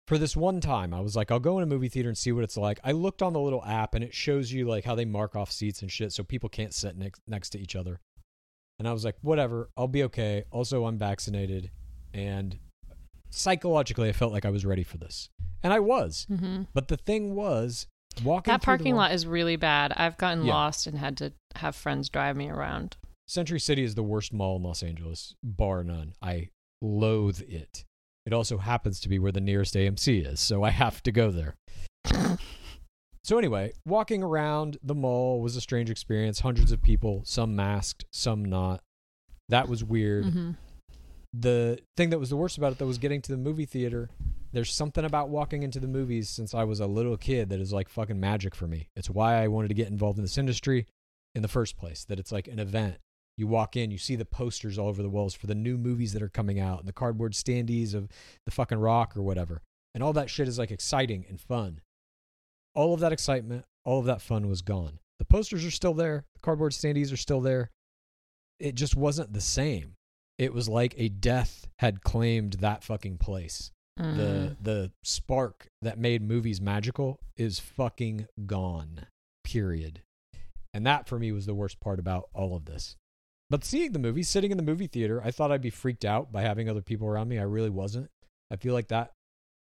For 0.08 0.18
this 0.18 0.36
one 0.36 0.62
time, 0.62 0.94
I 0.94 1.02
was 1.02 1.16
like, 1.16 1.30
I'll 1.30 1.40
go 1.40 1.58
in 1.58 1.64
a 1.64 1.68
movie 1.68 1.90
theater 1.90 2.10
and 2.10 2.18
see 2.18 2.32
what 2.32 2.44
it's 2.44 2.58
like. 2.58 2.80
I 2.84 2.94
looked 2.94 3.22
on 3.22 3.34
the 3.34 3.40
little 3.40 3.64
app 3.66 3.94
and 3.94 4.04
it 4.04 4.14
shows 4.14 4.52
you 4.52 4.66
like 4.66 4.86
how 4.86 4.96
they 4.96 5.06
mark 5.06 5.36
off 5.36 5.52
seats 5.52 5.82
and 5.82 5.92
shit 5.92 6.14
so 6.14 6.24
people 6.24 6.50
can't 6.50 6.74
sit 6.74 6.98
next 6.98 7.22
next 7.28 7.50
to 7.52 7.60
each 7.60 7.76
other. 7.76 8.00
And 8.80 8.88
I 8.88 8.94
was 8.94 9.04
like, 9.04 9.18
whatever, 9.22 9.70
I'll 9.78 9.88
be 9.88 10.04
okay. 10.04 10.46
Also, 10.52 10.86
I'm 10.86 10.98
vaccinated 10.98 11.70
and 12.14 12.58
psychologically 13.30 14.10
I 14.10 14.14
felt 14.14 14.32
like 14.32 14.46
I 14.46 14.50
was 14.50 14.66
ready 14.66 14.84
for 14.84 14.98
this. 14.98 15.30
And 15.62 15.74
I 15.74 15.80
was. 15.80 16.26
Mm-hmm. 16.32 16.64
But 16.74 16.88
the 16.88 16.98
thing 16.98 17.36
was, 17.36 17.88
walking 18.24 18.52
That 18.52 18.62
parking 18.62 18.96
lot 18.96 19.12
is 19.12 19.26
really 19.26 19.56
bad. 19.56 19.94
I've 19.96 20.18
gotten 20.18 20.46
Yeah. 20.46 20.54
lost 20.54 20.88
and 20.88 20.98
had 20.98 21.18
to 21.18 21.34
have 21.56 21.76
friends 21.76 22.10
drive 22.10 22.36
me 22.36 22.50
around. 22.50 22.98
Century 23.28 23.60
City 23.60 23.84
is 23.84 23.96
the 23.96 24.04
worst 24.04 24.34
mall 24.34 24.58
in 24.58 24.64
Los 24.64 24.82
Angeles, 24.82 25.36
bar 25.44 25.84
none. 25.84 26.14
I 26.22 26.50
loathe 26.82 27.42
it. 27.42 27.86
It 28.26 28.34
also 28.34 28.58
happens 28.58 29.00
to 29.02 29.10
be 29.10 29.20
where 29.20 29.32
the 29.32 29.42
nearest 29.42 29.76
AMC 29.76 30.26
is, 30.26 30.40
so 30.40 30.64
I 30.64 30.70
have 30.72 31.02
to 31.04 31.12
go 31.12 31.32
there. 31.32 31.56
so, 33.24 33.38
anyway, 33.38 33.74
walking 33.86 34.24
around 34.24 34.78
the 34.84 34.96
mall 34.96 35.42
was 35.42 35.56
a 35.56 35.62
strange 35.62 35.90
experience. 35.90 36.40
Hundreds 36.42 36.72
of 36.72 36.82
people, 36.82 37.22
some 37.26 37.56
masked, 37.56 38.06
some 38.12 38.44
not. 38.46 38.82
That 39.50 39.68
was 39.68 39.84
weird. 39.84 40.26
Mm-hmm. 40.26 40.52
The 41.34 41.80
thing 41.98 42.10
that 42.10 42.20
was 42.20 42.30
the 42.30 42.38
worst 42.38 42.58
about 42.58 42.72
it, 42.74 42.78
though, 42.80 42.88
was 42.88 42.98
getting 42.98 43.22
to 43.22 43.32
the 43.32 43.38
movie 43.38 43.66
theater. 43.66 44.10
There's 44.52 44.74
something 44.74 45.06
about 45.06 45.30
walking 45.30 45.64
into 45.64 45.80
the 45.80 45.88
movies 45.88 46.30
since 46.30 46.54
I 46.54 46.64
was 46.64 46.80
a 46.80 46.88
little 46.88 47.18
kid 47.18 47.50
that 47.50 47.60
is 47.60 47.72
like 47.72 47.88
fucking 47.88 48.20
magic 48.20 48.56
for 48.56 48.68
me. 48.68 48.90
It's 48.96 49.10
why 49.10 49.44
I 49.44 49.48
wanted 49.48 49.68
to 49.68 49.74
get 49.76 49.90
involved 49.90 50.18
in 50.18 50.24
this 50.24 50.38
industry 50.40 50.88
in 51.36 51.42
the 51.42 51.48
first 51.48 51.78
place. 51.78 52.04
That 52.06 52.20
it's 52.20 52.32
like 52.32 52.48
an 52.48 52.60
event. 52.60 52.98
You 53.38 53.48
walk 53.48 53.78
in, 53.78 53.92
you 53.92 53.98
see 53.98 54.16
the 54.16 54.26
posters 54.26 54.78
all 54.78 54.90
over 54.90 55.02
the 55.02 55.10
walls 55.10 55.34
for 55.34 55.48
the 55.48 55.56
new 55.56 55.78
movies 55.78 56.14
that 56.14 56.22
are 56.22 56.30
coming 56.30 56.60
out 56.60 56.80
and 56.80 56.88
the 56.88 56.94
cardboard 56.94 57.34
standees 57.34 57.94
of 57.94 58.10
the 58.46 58.52
fucking 58.52 58.80
rock 58.80 59.16
or 59.16 59.22
whatever. 59.22 59.62
And 59.94 60.04
all 60.04 60.14
that 60.14 60.30
shit 60.30 60.48
is 60.48 60.60
like 60.60 60.72
exciting 60.72 61.26
and 61.30 61.40
fun. 61.40 61.82
all 62.76 62.94
of 62.94 63.00
that 63.02 63.12
excitement, 63.14 63.66
all 63.86 64.00
of 64.00 64.06
that 64.06 64.22
fun 64.22 64.48
was 64.48 64.62
gone. 64.62 65.00
The 65.20 65.26
posters 65.26 65.66
are 65.66 65.72
still 65.72 65.94
there, 65.94 66.24
the 66.34 66.40
cardboard 66.40 66.72
standees 66.72 67.12
are 67.14 67.18
still 67.18 67.42
there. 67.42 67.72
It 68.60 68.76
just 68.76 68.96
wasn't 68.96 69.34
the 69.34 69.42
same. 69.42 69.96
It 70.38 70.54
was 70.54 70.70
like 70.70 70.94
a 70.98 71.10
death 71.10 71.68
had 71.80 72.02
claimed 72.04 72.54
that 72.54 72.84
fucking 72.84 73.18
place. 73.18 73.72
Mm. 74.00 74.18
The 74.18 74.56
the 74.62 74.92
spark 75.04 75.68
that 75.82 76.00
made 76.00 76.22
movies 76.22 76.62
magical 76.62 77.20
is 77.36 77.60
fucking 77.60 78.28
gone. 78.46 79.08
Period. 79.44 80.02
And 80.74 80.86
that 80.86 81.08
for 81.08 81.20
me 81.20 81.32
was 81.32 81.46
the 81.46 81.54
worst 81.54 81.80
part 81.80 82.00
about 82.00 82.30
all 82.34 82.56
of 82.56 82.66
this. 82.66 82.96
But 83.50 83.66
seeing 83.66 83.92
the 83.92 84.00
movie, 84.00 84.24
sitting 84.24 84.52
in 84.52 84.58
the 84.58 84.64
movie 84.64 84.88
theater, 84.88 85.22
I 85.24 85.32
thought 85.32 85.52
I'd 85.52 85.62
be 85.62 85.72
freaked 85.72 86.06
out 86.06 86.32
by 86.32 86.44
having 86.44 86.70
other 86.70 86.84
people 86.84 87.08
around 87.08 87.30
me. 87.30 87.40
I 87.40 87.44
really 87.44 87.72
wasn't. 87.72 88.10
I 88.52 88.56
feel 88.56 88.74
like 88.74 88.90
that 88.90 89.12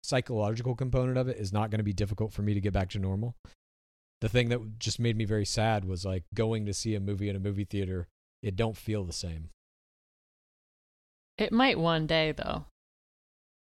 psychological 0.03 0.75
component 0.75 1.17
of 1.17 1.27
it 1.27 1.37
is 1.37 1.51
not 1.51 1.71
going 1.71 1.79
to 1.79 1.83
be 1.83 1.93
difficult 1.93 2.31
for 2.31 2.43
me 2.43 2.53
to 2.53 2.61
get 2.61 2.71
back 2.73 2.89
to 2.91 2.99
normal. 2.99 3.35
The 4.21 4.29
thing 4.29 4.49
that 4.49 4.79
just 4.79 4.99
made 4.99 5.17
me 5.17 5.25
very 5.25 5.45
sad 5.45 5.85
was 5.85 6.05
like 6.05 6.23
going 6.33 6.65
to 6.67 6.73
see 6.73 6.93
a 6.93 6.99
movie 6.99 7.29
in 7.29 7.35
a 7.35 7.39
movie 7.39 7.65
theater. 7.65 8.07
It 8.43 8.55
don't 8.55 8.77
feel 8.77 9.03
the 9.03 9.13
same. 9.13 9.49
It 11.37 11.51
might 11.51 11.79
one 11.79 12.05
day, 12.05 12.31
though. 12.31 12.65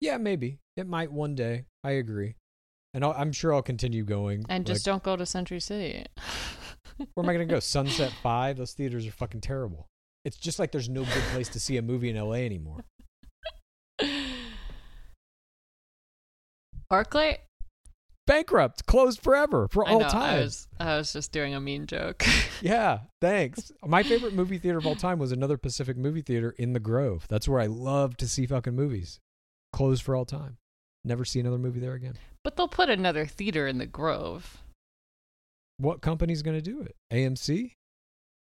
Yeah, 0.02 0.18
maybe 0.18 0.60
it 0.78 0.88
might 0.88 1.12
one 1.12 1.36
day. 1.36 1.66
I 1.84 1.92
agree, 1.92 2.36
and 2.94 3.04
I'll, 3.04 3.12
I'm 3.18 3.32
sure 3.32 3.54
I'll 3.54 3.62
continue 3.62 4.04
going. 4.04 4.46
And 4.50 4.66
just 4.66 4.86
Like, 4.86 4.94
don't 4.94 5.04
go 5.04 5.16
to 5.16 5.26
Century 5.26 5.60
City. 5.60 6.06
where 7.14 7.24
am 7.24 7.30
I 7.30 7.34
going 7.34 7.48
to 7.48 7.54
go? 7.54 7.60
Sunset 7.62 8.12
Five. 8.24 8.58
Those 8.58 8.74
theaters 8.74 9.06
are 9.08 9.12
fucking 9.12 9.42
terrible. 9.42 9.88
It's 10.24 10.38
just 10.38 10.58
like 10.60 10.72
there's 10.72 10.90
no 10.90 11.04
good 11.04 11.24
place 11.34 11.50
to 11.50 11.60
see 11.60 11.78
a 11.78 11.82
movie 11.82 12.10
in 12.10 12.16
LA 12.18 12.34
anymore. 12.36 12.84
Arclight? 16.92 17.38
Bankrupt, 18.28 18.88
closed 18.88 19.20
forever 19.22 19.68
for 19.68 19.88
I 19.88 19.92
all 19.92 20.00
know. 20.00 20.08
time. 20.10 20.36
I 20.36 20.40
was, 20.40 20.68
I 20.80 20.98
was 20.98 21.14
just 21.14 21.32
doing 21.32 21.54
a 21.54 21.60
mean 21.62 21.86
joke. 21.86 22.24
Yeah, 22.62 23.00
thanks. 23.22 23.72
My 23.86 24.02
favorite 24.02 24.34
movie 24.34 24.58
theater 24.58 24.78
of 24.78 24.88
all 24.88 24.96
time 24.96 25.20
was 25.20 25.34
another 25.34 25.58
Pacific 25.58 25.98
movie 25.98 26.22
theater 26.22 26.56
in 26.58 26.72
the 26.72 26.80
Grove. 26.80 27.26
That's 27.28 27.50
where 27.50 27.60
I 27.60 27.66
love 27.66 28.16
to 28.18 28.28
see 28.30 28.46
fucking 28.46 28.74
movies. 28.74 29.20
Closed 29.74 30.02
for 30.02 30.16
all 30.16 30.24
time. 30.26 30.58
Never 31.06 31.24
see 31.24 31.40
another 31.40 31.60
movie 31.60 31.80
there 31.80 31.94
again. 31.94 32.16
but 32.44 32.58
they'll 32.58 32.68
put 32.68 32.90
another 32.90 33.26
theater 33.28 33.68
in 33.68 33.78
the 33.78 33.86
Grove. 33.86 34.64
What 35.78 36.02
company's 36.02 36.42
going 36.42 36.58
to 36.58 36.62
do 36.62 36.82
it? 36.82 36.96
AMC? 37.14 37.74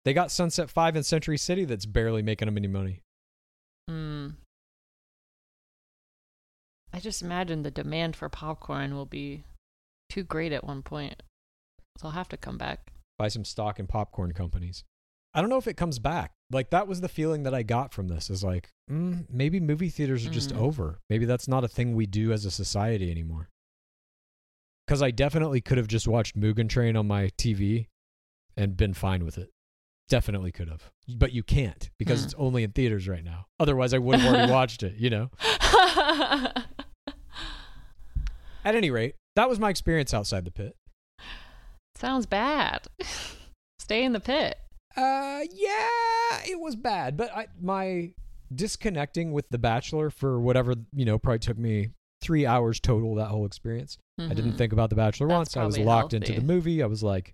They 0.04 0.14
got 0.14 0.32
Sunset 0.32 0.70
5 0.70 0.96
in 0.98 1.04
Century 1.04 1.38
City 1.38 1.64
that's 1.66 1.86
barely 1.86 2.22
making 2.22 2.48
them 2.48 2.58
any 2.58 2.68
money. 2.68 3.00
Hmm. 3.88 4.30
I 6.92 7.00
just 7.00 7.22
imagine 7.22 7.64
the 7.64 7.72
demand 7.72 8.16
for 8.16 8.30
popcorn 8.30 8.94
will 8.96 9.06
be 9.06 9.44
too 10.10 10.24
great 10.24 10.52
at 10.52 10.64
one 10.64 10.82
point. 10.82 11.22
So 11.98 12.08
I'll 12.08 12.14
have 12.14 12.30
to 12.30 12.38
come 12.38 12.58
back. 12.58 12.92
Buy 13.18 13.28
some 13.28 13.46
stock 13.46 13.80
in 13.80 13.88
popcorn 13.88 14.34
companies. 14.34 14.84
I 15.34 15.42
don't 15.42 15.50
know 15.50 15.58
if 15.58 15.68
it 15.68 15.78
comes 15.78 16.00
back. 16.00 16.32
Like 16.52 16.72
that 16.72 16.88
was 16.88 17.02
the 17.02 17.10
feeling 17.10 17.44
that 17.44 17.54
I 17.54 17.62
got 17.64 17.94
from 17.94 18.08
this 18.08 18.30
is 18.30 18.44
like, 18.44 18.72
mm, 18.90 19.26
maybe 19.30 19.60
movie 19.60 19.90
theaters 19.90 20.26
are 20.26 20.32
just 20.32 20.52
Mm. 20.54 20.58
over. 20.58 21.00
Maybe 21.10 21.26
that's 21.26 21.48
not 21.48 21.64
a 21.64 21.68
thing 21.68 21.94
we 21.96 22.08
do 22.08 22.32
as 22.32 22.46
a 22.46 22.52
society 22.52 23.12
anymore. 23.12 23.50
Because 24.88 25.04
I 25.04 25.12
definitely 25.12 25.62
could 25.62 25.78
have 25.78 25.88
just 25.88 26.08
watched 26.08 26.36
Mugen 26.36 26.68
Train 26.68 26.96
on 26.96 27.06
my 27.08 27.30
TV 27.38 27.88
and 28.58 28.76
been 28.76 28.96
fine 28.96 29.24
with 29.24 29.38
it. 29.38 29.52
Definitely 30.08 30.52
could 30.52 30.68
have. 30.68 30.90
But 31.08 31.32
you 31.34 31.44
can't 31.44 31.92
because 32.00 32.22
Hmm. 32.22 32.26
it's 32.26 32.34
only 32.36 32.64
in 32.64 32.72
theaters 32.72 33.08
right 33.08 33.24
now. 33.24 33.46
Otherwise, 33.60 33.94
I 33.94 34.00
would 34.00 34.20
have 34.20 34.34
already 34.34 34.52
watched 34.52 34.82
it, 34.82 34.96
you 34.98 35.12
know? 35.12 35.30
At 38.66 38.76
any 38.76 38.90
rate, 38.92 39.16
that 39.36 39.48
was 39.48 39.60
my 39.60 39.70
experience 39.70 40.14
outside 40.14 40.44
the 40.46 40.52
pit. 40.52 40.76
Sounds 41.96 42.26
bad. 42.26 42.88
Stay 43.80 44.04
in 44.04 44.14
the 44.14 44.20
pit. 44.20 44.58
Uh, 45.00 45.44
yeah, 45.54 46.42
it 46.46 46.60
was 46.60 46.76
bad, 46.76 47.16
but 47.16 47.34
I, 47.36 47.48
my 47.62 48.12
disconnecting 48.54 49.32
with 49.32 49.48
The 49.50 49.58
Bachelor 49.58 50.10
for 50.10 50.40
whatever, 50.40 50.76
you 50.94 51.06
know, 51.06 51.18
probably 51.18 51.40
took 51.40 51.58
me 51.58 51.90
three 52.22 52.46
hours 52.46 52.80
total, 52.82 53.16
that 53.16 53.28
whole 53.28 53.46
experience. 53.46 53.98
I 54.20 54.28
didn't 54.34 54.54
Mhm. 54.54 54.58
think 54.58 54.74
about 54.74 54.90
The 54.90 54.98
Bachelor 54.98 55.28
That's 55.30 55.38
once. 55.38 55.58
I 55.58 55.66
was 55.66 55.78
locked 55.78 56.14
into 56.14 56.34
the 56.34 56.42
movie. 56.42 56.84
I 56.84 56.88
was 56.88 57.02
like, 57.02 57.34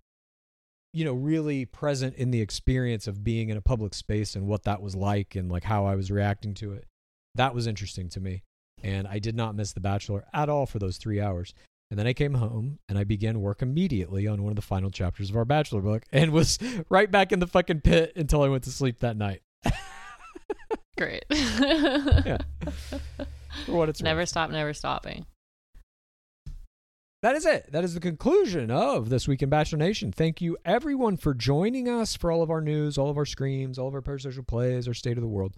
you 0.94 1.04
know, 1.04 1.14
really 1.14 1.66
present 1.66 2.16
in 2.16 2.30
the 2.30 2.42
experience 2.42 3.08
of 3.08 3.24
being 3.24 3.50
in 3.50 3.58
a 3.58 3.62
public 3.62 3.96
space 3.96 4.36
and 4.36 4.46
what 4.46 4.64
that 4.64 4.82
was 4.84 4.96
like 4.96 5.36
and 5.36 5.52
like 5.52 5.64
how 5.64 5.86
I 5.86 5.96
was 5.96 6.12
reacting 6.12 6.54
to 6.56 6.74
it. 6.74 6.86
That 7.34 7.56
was 7.56 7.66
interesting 7.66 8.10
to 8.10 8.20
me. 8.20 8.44
And 8.84 9.08
I 9.08 9.18
did 9.18 9.36
not 9.36 9.56
miss 9.56 9.74
The 9.74 9.80
Bachelor 9.80 10.26
at 10.34 10.48
all 10.50 10.68
for 10.68 10.78
those 10.78 10.98
three 10.98 11.20
hours. 11.20 11.56
And 11.96 12.00
then 12.02 12.08
I 12.08 12.14
came 12.14 12.34
home 12.34 12.80
and 12.90 12.98
I 12.98 13.06
began 13.06 13.40
work 13.40 13.62
immediately 13.62 14.28
on 14.28 14.44
one 14.44 14.52
of 14.52 14.58
the 14.58 14.62
final 14.62 14.92
chapters 14.92 15.30
of 15.30 15.38
our 15.38 15.46
Bachelor 15.46 15.80
book 15.80 16.04
and 16.12 16.34
was 16.34 16.60
right 16.90 17.10
back 17.10 17.32
in 17.32 17.40
the 17.40 17.48
fucking 17.48 17.80
pit 17.80 18.12
until 18.18 18.42
I 18.42 18.50
went 18.50 18.66
to 18.66 18.70
sleep 18.70 19.00
that 19.00 19.16
night. 19.16 19.44
Great. 20.98 21.24
Yeah. 21.32 22.40
For 23.66 23.72
what 23.72 23.88
it's 23.88 24.02
never 24.02 24.20
worth. 24.20 24.28
stop, 24.28 24.50
never 24.50 24.74
stopping. 24.74 25.26
That 27.22 27.38
is 27.38 27.46
it. 27.46 27.72
That 27.72 27.86
is 27.86 27.94
the 27.94 28.02
conclusion 28.02 28.70
of 28.70 29.08
this 29.08 29.26
week 29.26 29.42
in 29.42 29.50
Bachelor 29.50 29.78
Nation. 29.78 30.12
Thank 30.12 30.42
you, 30.42 30.58
everyone, 30.66 31.16
for 31.16 31.34
joining 31.34 31.88
us 31.88 32.14
for 32.14 32.30
all 32.30 32.42
of 32.42 32.52
our 32.52 32.60
news, 32.60 32.98
all 32.98 33.10
of 33.10 33.18
our 33.18 33.26
screams, 33.26 33.80
all 33.80 33.88
of 33.88 33.96
our 33.96 34.02
parasocial 34.02 34.46
plays, 34.46 34.86
our 34.86 34.94
state 34.94 35.18
of 35.18 35.22
the 35.22 35.30
world. 35.30 35.56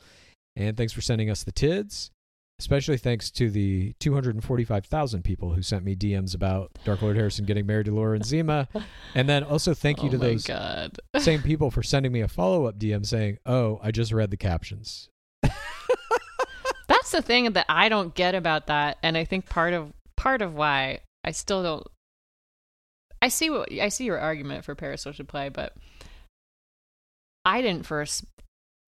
And 0.55 0.77
thanks 0.77 0.93
for 0.93 1.01
sending 1.01 1.31
us 1.31 1.43
the 1.43 1.51
TIDs. 1.51 2.11
Especially 2.59 2.97
thanks 2.97 3.29
to 3.31 3.51
the 3.51 3.93
245,000 3.99 5.23
people 5.23 5.53
who 5.53 5.61
sent 5.61 5.83
me 5.83 5.95
DMs 5.95 6.33
about 6.33 6.71
Dark 6.83 7.03
Lord 7.03 7.15
Harrison 7.15 7.45
getting 7.45 7.67
married 7.67 7.85
to 7.85 7.91
Laura 7.93 8.19
Zima. 8.23 8.67
And 9.13 9.29
then 9.29 9.43
also 9.43 9.75
thank 9.75 10.01
you 10.01 10.09
oh 10.09 10.11
to 10.13 10.17
those 10.17 10.43
God. 10.45 10.99
same 11.19 11.43
people 11.43 11.69
for 11.69 11.83
sending 11.83 12.11
me 12.11 12.21
a 12.21 12.27
follow 12.27 12.65
up 12.65 12.79
DM 12.79 13.05
saying, 13.05 13.37
Oh, 13.45 13.79
I 13.83 13.91
just 13.91 14.11
read 14.11 14.31
the 14.31 14.37
captions. 14.37 15.09
That's 16.87 17.11
the 17.11 17.21
thing 17.21 17.53
that 17.53 17.65
I 17.69 17.89
don't 17.89 18.13
get 18.15 18.35
about 18.35 18.67
that, 18.67 18.97
and 19.03 19.17
I 19.17 19.23
think 19.23 19.47
part 19.47 19.73
of 19.73 19.93
part 20.15 20.41
of 20.41 20.55
why 20.55 20.99
I 21.23 21.31
still 21.31 21.63
don't. 21.63 21.87
I 23.21 23.29
see 23.29 23.49
what 23.49 23.71
I 23.71 23.89
see 23.89 24.05
your 24.05 24.19
argument 24.19 24.65
for 24.65 24.75
parasocial 24.75 25.27
play, 25.27 25.49
but 25.49 25.73
I 27.45 27.61
didn't 27.61 27.85
for 27.85 28.01
a, 28.01 28.07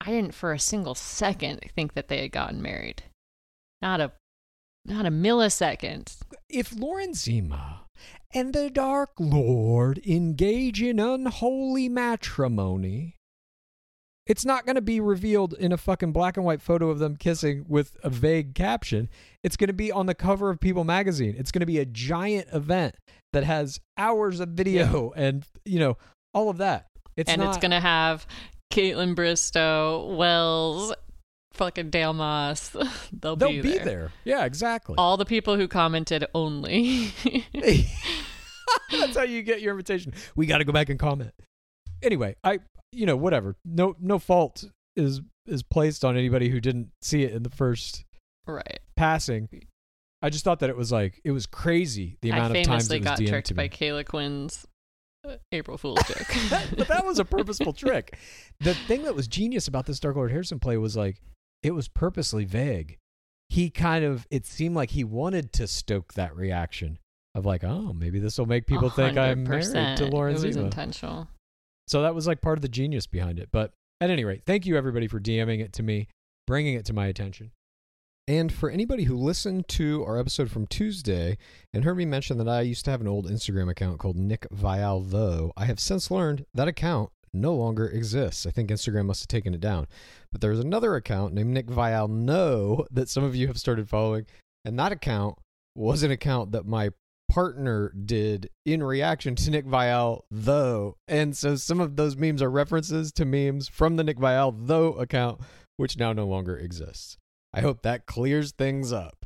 I 0.01 0.11
didn't 0.11 0.33
for 0.33 0.51
a 0.51 0.59
single 0.59 0.95
second 0.95 1.61
think 1.75 1.93
that 1.93 2.07
they 2.07 2.21
had 2.21 2.31
gotten 2.31 2.61
married. 2.61 3.03
Not 3.81 4.01
a, 4.01 4.11
not 4.85 5.05
a 5.05 5.11
millisecond. 5.11 6.17
If 6.49 6.75
Lauren 6.75 7.13
Zima 7.13 7.85
and 8.33 8.53
the 8.53 8.69
Dark 8.69 9.11
Lord 9.19 9.99
engage 10.05 10.81
in 10.81 10.99
unholy 10.99 11.89
matrimony, 11.89 13.15
it's 14.25 14.45
not 14.45 14.65
going 14.65 14.75
to 14.75 14.81
be 14.81 14.99
revealed 14.99 15.53
in 15.53 15.71
a 15.71 15.77
fucking 15.77 16.11
black 16.11 16.37
and 16.37 16.45
white 16.45 16.61
photo 16.61 16.89
of 16.89 16.99
them 16.99 17.15
kissing 17.15 17.65
with 17.67 17.97
a 18.03 18.09
vague 18.09 18.53
caption. 18.53 19.09
It's 19.43 19.57
going 19.57 19.69
to 19.69 19.73
be 19.73 19.91
on 19.91 20.05
the 20.05 20.13
cover 20.13 20.51
of 20.51 20.59
People 20.59 20.83
magazine. 20.83 21.35
It's 21.37 21.51
going 21.51 21.61
to 21.61 21.65
be 21.65 21.79
a 21.79 21.85
giant 21.85 22.47
event 22.53 22.95
that 23.33 23.43
has 23.43 23.79
hours 23.97 24.39
of 24.39 24.49
video 24.49 25.11
and, 25.15 25.45
you 25.65 25.79
know, 25.79 25.97
all 26.33 26.49
of 26.49 26.57
that. 26.57 26.87
It's 27.15 27.29
and 27.29 27.41
not, 27.41 27.49
it's 27.49 27.57
gonna 27.57 27.81
have 27.81 28.25
Kaitlyn 28.71 29.15
Bristowe, 29.15 30.15
Wells, 30.15 30.93
fucking 31.59 31.89
Dale 31.89 32.13
Moss. 32.13 32.69
They'll, 33.11 33.35
They'll 33.35 33.49
be, 33.49 33.61
be 33.61 33.73
there. 33.73 33.85
there. 33.85 34.11
Yeah, 34.23 34.45
exactly. 34.45 34.95
All 34.97 35.17
the 35.17 35.25
people 35.25 35.57
who 35.57 35.67
commented 35.67 36.25
only. 36.33 37.11
That's 38.91 39.17
how 39.17 39.23
you 39.23 39.43
get 39.43 39.61
your 39.61 39.71
invitation. 39.71 40.13
We 40.35 40.45
got 40.45 40.59
to 40.59 40.63
go 40.63 40.71
back 40.71 40.89
and 40.89 40.97
comment. 40.97 41.33
Anyway, 42.01 42.35
I 42.43 42.59
you 42.91 43.05
know 43.05 43.17
whatever. 43.17 43.55
No 43.65 43.95
no 43.99 44.17
fault 44.19 44.63
is 44.95 45.21
is 45.45 45.63
placed 45.63 46.05
on 46.05 46.15
anybody 46.17 46.49
who 46.49 46.61
didn't 46.61 46.89
see 47.01 47.23
it 47.23 47.33
in 47.33 47.43
the 47.43 47.49
first 47.49 48.05
right. 48.47 48.79
passing. 48.95 49.49
I 50.21 50.29
just 50.29 50.43
thought 50.43 50.59
that 50.59 50.69
it 50.69 50.77
was 50.77 50.91
like 50.91 51.19
it 51.25 51.31
was 51.31 51.45
crazy 51.45 52.17
the 52.21 52.29
amount 52.29 52.55
of 52.55 52.63
times 52.63 52.89
it 52.89 52.99
was 52.99 53.03
got 53.03 53.19
DM'd 53.19 53.27
tricked 53.27 53.55
by. 53.55 53.67
Caila 53.67 54.05
Quinn's 54.05 54.65
uh, 55.27 55.35
April 55.51 55.77
Fool's 55.77 56.01
joke. 56.07 56.27
but 56.77 56.87
that 56.87 57.05
was 57.05 57.19
a 57.19 57.25
purposeful 57.25 57.73
trick. 57.73 58.17
The 58.61 58.73
thing 58.73 59.03
that 59.03 59.15
was 59.15 59.27
genius 59.27 59.67
about 59.67 59.85
this 59.85 59.99
Dark 59.99 60.15
Lord 60.15 60.31
Harrison 60.31 60.59
play 60.59 60.77
was 60.77 60.95
like 60.95 61.21
it 61.63 61.71
was 61.71 61.87
purposely 61.87 62.45
vague. 62.45 62.97
He 63.49 63.69
kind 63.69 64.05
of 64.05 64.27
it 64.29 64.45
seemed 64.45 64.75
like 64.75 64.91
he 64.91 65.03
wanted 65.03 65.51
to 65.53 65.67
stoke 65.67 66.13
that 66.13 66.35
reaction 66.35 66.99
of 67.35 67.45
like, 67.45 67.63
oh, 67.63 67.93
maybe 67.93 68.19
this 68.19 68.37
will 68.37 68.45
make 68.45 68.65
people 68.67 68.89
think 68.89 69.17
I'm 69.17 69.43
married 69.43 69.63
to 69.65 69.71
100%. 69.71 70.11
Lauren 70.11 70.35
It 70.35 70.43
was 70.43 70.53
Zima. 70.53 70.65
intentional. 70.65 71.27
So 71.87 72.01
that 72.03 72.13
was 72.15 72.27
like 72.27 72.41
part 72.41 72.57
of 72.57 72.61
the 72.61 72.67
genius 72.69 73.07
behind 73.07 73.39
it. 73.39 73.49
But 73.51 73.71
at 74.01 74.09
any 74.09 74.23
rate, 74.23 74.43
thank 74.45 74.65
you 74.65 74.77
everybody 74.77 75.07
for 75.07 75.19
DMing 75.19 75.59
it 75.59 75.73
to 75.73 75.83
me, 75.83 76.07
bringing 76.47 76.75
it 76.75 76.85
to 76.85 76.93
my 76.93 77.07
attention. 77.07 77.51
And 78.27 78.53
for 78.53 78.69
anybody 78.69 79.05
who 79.05 79.17
listened 79.17 79.67
to 79.69 80.03
our 80.05 80.19
episode 80.19 80.51
from 80.51 80.67
Tuesday 80.67 81.39
and 81.73 81.83
heard 81.83 81.97
me 81.97 82.05
mention 82.05 82.37
that 82.37 82.47
I 82.47 82.61
used 82.61 82.85
to 82.85 82.91
have 82.91 83.01
an 83.01 83.07
old 83.07 83.27
Instagram 83.27 83.71
account 83.71 83.97
called 83.97 84.15
Nick 84.17 84.47
Viall, 84.53 85.09
though, 85.09 85.51
I 85.57 85.65
have 85.65 85.79
since 85.79 86.11
learned 86.11 86.45
that 86.53 86.67
account 86.67 87.09
no 87.33 87.55
longer 87.55 87.87
exists. 87.87 88.45
I 88.45 88.51
think 88.51 88.69
Instagram 88.69 89.07
must 89.07 89.21
have 89.23 89.27
taken 89.29 89.55
it 89.55 89.59
down. 89.59 89.87
But 90.31 90.41
there's 90.41 90.59
another 90.59 90.95
account 90.95 91.33
named 91.33 91.51
Nick 91.53 91.67
Viall 91.67 92.09
No 92.09 92.85
that 92.91 93.09
some 93.09 93.23
of 93.23 93.35
you 93.35 93.47
have 93.47 93.57
started 93.57 93.89
following. 93.89 94.25
And 94.63 94.77
that 94.77 94.91
account 94.91 95.37
was 95.75 96.03
an 96.03 96.11
account 96.11 96.51
that 96.51 96.65
my 96.65 96.91
partner 97.29 97.93
did 97.93 98.49
in 98.65 98.83
reaction 98.83 99.35
to 99.35 99.51
Nick 99.51 99.65
Viall, 99.65 100.21
though. 100.29 100.97
And 101.07 101.37
so 101.37 101.55
some 101.55 101.79
of 101.79 101.95
those 101.95 102.17
memes 102.17 102.41
are 102.41 102.49
references 102.49 103.11
to 103.13 103.25
memes 103.25 103.69
from 103.69 103.95
the 103.95 104.03
Nick 104.03 104.17
Viall, 104.17 104.53
though 104.67 104.93
account, 104.93 105.41
which 105.77 105.97
now 105.97 106.11
no 106.11 106.27
longer 106.27 106.57
exists. 106.57 107.17
I 107.53 107.61
hope 107.61 107.81
that 107.83 108.05
clears 108.05 108.51
things 108.51 108.91
up. 108.91 109.18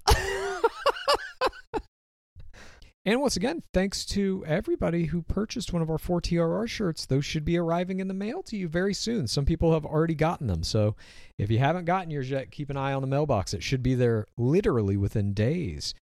And 3.05 3.19
once 3.19 3.35
again, 3.35 3.63
thanks 3.73 4.05
to 4.05 4.43
everybody 4.47 5.05
who 5.05 5.21
purchased 5.23 5.73
one 5.73 5.81
of 5.81 5.89
our 5.89 5.97
4TRR 5.97 6.67
shirts. 6.69 7.05
Those 7.05 7.25
should 7.25 7.43
be 7.43 7.57
arriving 7.57 7.99
in 7.99 8.07
the 8.07 8.13
mail 8.13 8.41
to 8.43 8.55
you 8.55 8.69
very 8.69 8.93
soon. 8.93 9.27
Some 9.27 9.45
people 9.45 9.73
have 9.73 9.85
already 9.85 10.15
gotten 10.15 10.47
them. 10.47 10.63
So 10.63 10.95
if 11.37 11.51
you 11.51 11.59
haven't 11.59 11.85
gotten 11.85 12.11
yours 12.11 12.29
yet, 12.29 12.51
keep 12.51 12.69
an 12.69 12.77
eye 12.77 12.93
on 12.93 13.01
the 13.01 13.07
mailbox. 13.07 13.53
It 13.53 13.61
should 13.61 13.83
be 13.83 13.95
there 13.95 14.25
literally 14.37 14.95
within 14.95 15.33
days. 15.33 15.93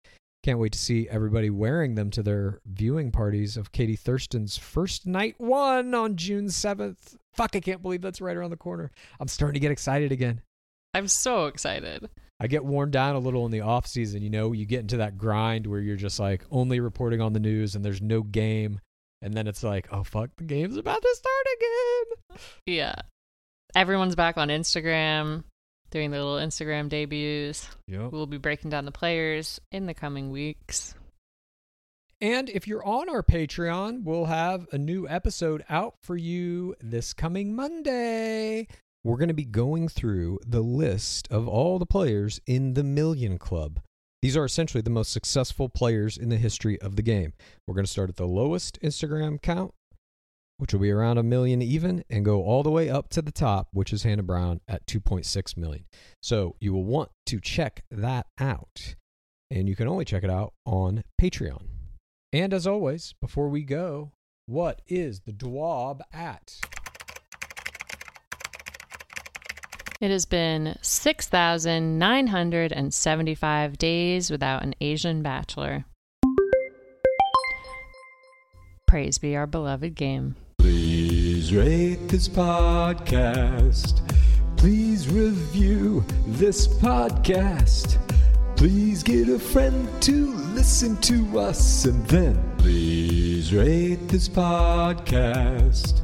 Can't 0.43 0.59
wait 0.59 0.71
to 0.73 0.79
see 0.79 1.07
everybody 1.09 1.49
wearing 1.49 1.95
them 1.95 2.09
to 2.11 2.23
their 2.23 2.61
viewing 2.65 3.11
parties 3.11 3.57
of 3.57 3.71
Katie 3.71 3.95
Thurston's 3.95 4.57
first 4.57 5.05
night 5.05 5.35
one 5.39 5.93
on 5.93 6.15
June 6.15 6.47
7th. 6.47 7.15
Fuck, 7.33 7.55
I 7.55 7.59
can't 7.59 7.81
believe 7.81 8.01
that's 8.01 8.21
right 8.21 8.35
around 8.35 8.49
the 8.49 8.57
corner. 8.57 8.91
I'm 9.19 9.27
starting 9.27 9.53
to 9.53 9.59
get 9.59 9.71
excited 9.71 10.11
again. 10.11 10.41
I'm 10.93 11.07
so 11.07 11.45
excited. 11.45 12.09
I 12.41 12.47
get 12.47 12.65
worn 12.65 12.89
down 12.89 13.15
a 13.15 13.19
little 13.19 13.45
in 13.45 13.51
the 13.51 13.61
off 13.61 13.85
season. 13.85 14.23
You 14.23 14.31
know, 14.31 14.51
you 14.51 14.65
get 14.65 14.79
into 14.79 14.97
that 14.97 15.15
grind 15.15 15.67
where 15.67 15.79
you're 15.79 15.95
just 15.95 16.19
like 16.19 16.43
only 16.49 16.79
reporting 16.79 17.21
on 17.21 17.33
the 17.33 17.39
news 17.39 17.75
and 17.75 17.85
there's 17.85 18.01
no 18.01 18.23
game. 18.23 18.79
And 19.21 19.35
then 19.35 19.45
it's 19.45 19.61
like, 19.61 19.87
oh, 19.91 20.03
fuck, 20.03 20.31
the 20.37 20.43
game's 20.43 20.75
about 20.75 21.03
to 21.03 21.15
start 21.15 21.45
again. 21.55 22.39
Yeah. 22.65 22.95
Everyone's 23.75 24.15
back 24.15 24.37
on 24.37 24.47
Instagram 24.47 25.43
doing 25.91 26.09
their 26.09 26.23
little 26.23 26.43
Instagram 26.43 26.89
debuts. 26.89 27.69
Yep. 27.87 28.11
We'll 28.11 28.25
be 28.25 28.39
breaking 28.39 28.71
down 28.71 28.85
the 28.85 28.91
players 28.91 29.61
in 29.71 29.85
the 29.85 29.93
coming 29.93 30.31
weeks. 30.31 30.95
And 32.21 32.49
if 32.49 32.67
you're 32.67 32.83
on 32.83 33.07
our 33.07 33.21
Patreon, 33.21 34.03
we'll 34.03 34.25
have 34.25 34.65
a 34.71 34.79
new 34.79 35.07
episode 35.07 35.63
out 35.69 35.93
for 36.01 36.17
you 36.17 36.73
this 36.81 37.13
coming 37.13 37.55
Monday. 37.55 38.67
We're 39.03 39.17
going 39.17 39.29
to 39.29 39.33
be 39.33 39.45
going 39.45 39.87
through 39.87 40.39
the 40.45 40.61
list 40.61 41.27
of 41.31 41.47
all 41.47 41.79
the 41.79 41.87
players 41.87 42.39
in 42.45 42.75
the 42.75 42.83
Million 42.83 43.39
Club. 43.39 43.79
These 44.21 44.37
are 44.37 44.45
essentially 44.45 44.83
the 44.83 44.91
most 44.91 45.11
successful 45.11 45.69
players 45.69 46.17
in 46.17 46.29
the 46.29 46.37
history 46.37 46.79
of 46.81 46.95
the 46.95 47.01
game. 47.01 47.33
We're 47.65 47.73
going 47.73 47.85
to 47.85 47.91
start 47.91 48.09
at 48.09 48.17
the 48.17 48.27
lowest 48.27 48.79
Instagram 48.81 49.41
count, 49.41 49.73
which 50.57 50.71
will 50.71 50.81
be 50.81 50.91
around 50.91 51.17
a 51.17 51.23
million 51.23 51.63
even, 51.63 52.03
and 52.11 52.23
go 52.23 52.43
all 52.43 52.61
the 52.61 52.69
way 52.69 52.91
up 52.91 53.09
to 53.09 53.23
the 53.23 53.31
top, 53.31 53.69
which 53.73 53.91
is 53.91 54.03
Hannah 54.03 54.21
Brown 54.21 54.61
at 54.67 54.85
2.6 54.85 55.57
million. 55.57 55.85
So 56.21 56.55
you 56.59 56.71
will 56.71 56.85
want 56.85 57.09
to 57.25 57.39
check 57.39 57.83
that 57.89 58.27
out. 58.39 58.93
And 59.49 59.67
you 59.67 59.75
can 59.75 59.87
only 59.87 60.05
check 60.05 60.23
it 60.23 60.29
out 60.29 60.53
on 60.63 61.03
Patreon. 61.19 61.63
And 62.31 62.53
as 62.53 62.67
always, 62.67 63.15
before 63.19 63.49
we 63.49 63.63
go, 63.63 64.11
what 64.45 64.83
is 64.87 65.21
the 65.21 65.33
DWAB 65.33 66.01
at? 66.13 66.59
It 70.01 70.09
has 70.09 70.25
been 70.25 70.77
6,975 70.81 73.77
days 73.77 74.31
without 74.31 74.63
an 74.63 74.73
Asian 74.81 75.21
bachelor. 75.21 75.85
Praise 78.87 79.19
be 79.19 79.35
our 79.35 79.45
beloved 79.45 79.93
game. 79.93 80.35
Please 80.57 81.53
rate 81.53 82.07
this 82.07 82.27
podcast. 82.27 84.01
Please 84.57 85.07
review 85.07 86.03
this 86.25 86.67
podcast. 86.67 87.99
Please 88.57 89.03
get 89.03 89.29
a 89.29 89.37
friend 89.37 89.87
to 90.01 90.33
listen 90.55 90.97
to 91.01 91.39
us 91.39 91.85
and 91.85 92.03
then 92.07 92.43
please 92.57 93.53
rate 93.53 94.07
this 94.07 94.27
podcast. 94.27 96.01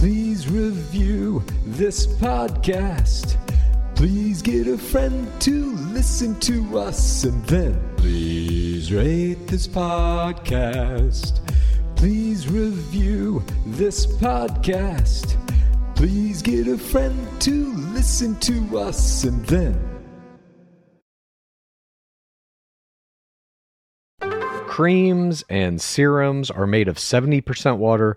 Please 0.00 0.48
review 0.48 1.44
this 1.66 2.06
podcast. 2.06 3.36
Please 3.94 4.40
get 4.40 4.66
a 4.66 4.78
friend 4.78 5.28
to 5.42 5.76
listen 5.92 6.40
to 6.40 6.78
us 6.78 7.24
and 7.24 7.44
then 7.44 7.78
please 7.98 8.90
rate 8.90 9.46
this 9.46 9.68
podcast. 9.68 11.46
Please 11.96 12.48
review 12.48 13.44
this 13.66 14.06
podcast. 14.06 15.36
Please 15.96 16.40
get 16.40 16.66
a 16.66 16.78
friend 16.78 17.14
to 17.42 17.74
listen 17.92 18.36
to 18.36 18.78
us 18.78 19.24
and 19.24 19.44
then 19.44 19.90
Creams 24.66 25.44
and 25.50 25.78
serums 25.78 26.50
are 26.50 26.66
made 26.66 26.88
of 26.88 26.96
70% 26.96 27.76
water, 27.76 28.16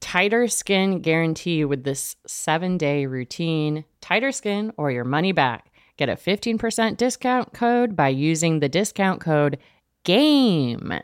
tighter 0.00 0.48
skin 0.48 1.00
guarantee 1.00 1.64
with 1.64 1.84
this 1.84 2.16
seven 2.26 2.78
day 2.78 3.06
routine. 3.06 3.84
Tighter 4.00 4.32
skin 4.32 4.72
or 4.76 4.90
your 4.90 5.04
money 5.04 5.32
back. 5.32 5.70
Get 5.96 6.08
a 6.08 6.14
15% 6.14 6.96
discount 6.96 7.52
code 7.52 7.96
by 7.96 8.08
using 8.08 8.60
the 8.60 8.68
discount 8.68 9.20
code 9.20 9.58
GAME. 10.04 11.00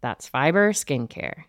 That's 0.00 0.26
Fiber 0.26 0.72
Skincare. 0.72 1.44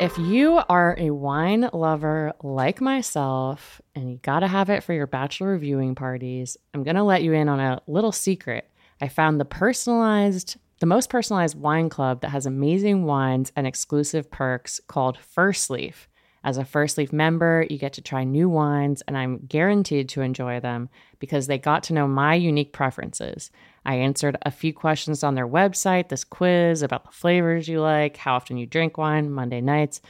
If 0.00 0.16
you 0.18 0.60
are 0.68 0.94
a 0.98 1.10
wine 1.10 1.68
lover 1.72 2.32
like 2.42 2.80
myself 2.80 3.80
and 3.94 4.10
you 4.10 4.20
gotta 4.22 4.46
have 4.46 4.70
it 4.70 4.84
for 4.84 4.92
your 4.92 5.06
bachelor 5.08 5.58
viewing 5.58 5.94
parties, 5.94 6.56
I'm 6.72 6.84
gonna 6.84 7.04
let 7.04 7.22
you 7.22 7.32
in 7.32 7.48
on 7.48 7.58
a 7.58 7.80
little 7.86 8.12
secret. 8.12 8.70
I 9.00 9.08
found 9.08 9.40
the 9.40 9.44
personalized, 9.44 10.56
the 10.80 10.86
most 10.86 11.10
personalized 11.10 11.58
wine 11.58 11.88
club 11.88 12.20
that 12.20 12.30
has 12.30 12.46
amazing 12.46 13.04
wines 13.04 13.52
and 13.56 13.66
exclusive 13.66 14.30
perks 14.30 14.80
called 14.86 15.18
First 15.18 15.70
Leaf. 15.70 16.08
As 16.44 16.56
a 16.56 16.64
First 16.64 16.96
Leaf 16.96 17.12
member, 17.12 17.66
you 17.68 17.78
get 17.78 17.94
to 17.94 18.00
try 18.00 18.22
new 18.22 18.48
wines, 18.48 19.02
and 19.08 19.18
I'm 19.18 19.38
guaranteed 19.38 20.08
to 20.10 20.22
enjoy 20.22 20.60
them 20.60 20.88
because 21.18 21.46
they 21.46 21.58
got 21.58 21.82
to 21.84 21.92
know 21.92 22.06
my 22.06 22.34
unique 22.34 22.72
preferences. 22.72 23.50
I 23.84 23.96
answered 23.96 24.36
a 24.42 24.52
few 24.52 24.72
questions 24.72 25.24
on 25.24 25.34
their 25.34 25.48
website, 25.48 26.08
this 26.08 26.22
quiz 26.22 26.82
about 26.82 27.04
the 27.04 27.10
flavors 27.10 27.68
you 27.68 27.80
like, 27.80 28.16
how 28.16 28.36
often 28.36 28.56
you 28.56 28.66
drink 28.66 28.96
wine, 28.96 29.32
Monday 29.32 29.60
nights, 29.60 30.00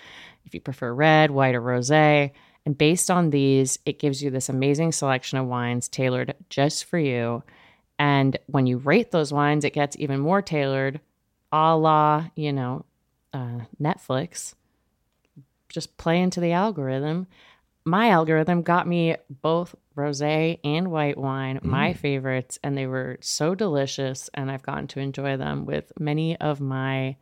if 0.44 0.52
you 0.52 0.60
prefer 0.60 0.92
red, 0.92 1.30
white, 1.30 1.54
or 1.54 1.62
rose. 1.62 1.90
And 1.90 2.30
based 2.76 3.10
on 3.10 3.30
these, 3.30 3.78
it 3.86 3.98
gives 3.98 4.22
you 4.22 4.30
this 4.30 4.50
amazing 4.50 4.92
selection 4.92 5.38
of 5.38 5.46
wines 5.46 5.88
tailored 5.88 6.34
just 6.50 6.84
for 6.84 6.98
you. 6.98 7.42
And 7.98 8.38
when 8.46 8.66
you 8.66 8.78
rate 8.78 9.10
those 9.10 9.32
wines, 9.32 9.64
it 9.64 9.72
gets 9.72 9.96
even 9.98 10.20
more 10.20 10.40
tailored, 10.42 11.00
a 11.52 11.76
la, 11.76 12.26
you 12.36 12.52
know, 12.52 12.84
uh, 13.32 13.60
Netflix. 13.80 14.54
Just 15.68 15.96
play 15.96 16.20
into 16.20 16.40
the 16.40 16.52
algorithm. 16.52 17.26
my 17.84 18.10
algorithm 18.10 18.60
got 18.60 18.86
me 18.86 19.16
both 19.40 19.74
rosé 19.96 20.58
and 20.62 20.90
white 20.90 21.16
wine, 21.16 21.58
my 21.62 21.94
Mm. 21.94 21.96
favorites, 21.96 22.58
and 22.62 22.76
they 22.76 22.86
were 22.86 23.16
so 23.22 23.54
delicious 23.54 24.28
and 24.34 24.50
I've 24.50 24.62
gotten 24.62 24.86
to 24.88 25.00
enjoy 25.00 25.38
them 25.38 25.64
with 25.64 25.90
many 25.98 26.36
of 26.38 26.60
my 26.60 27.16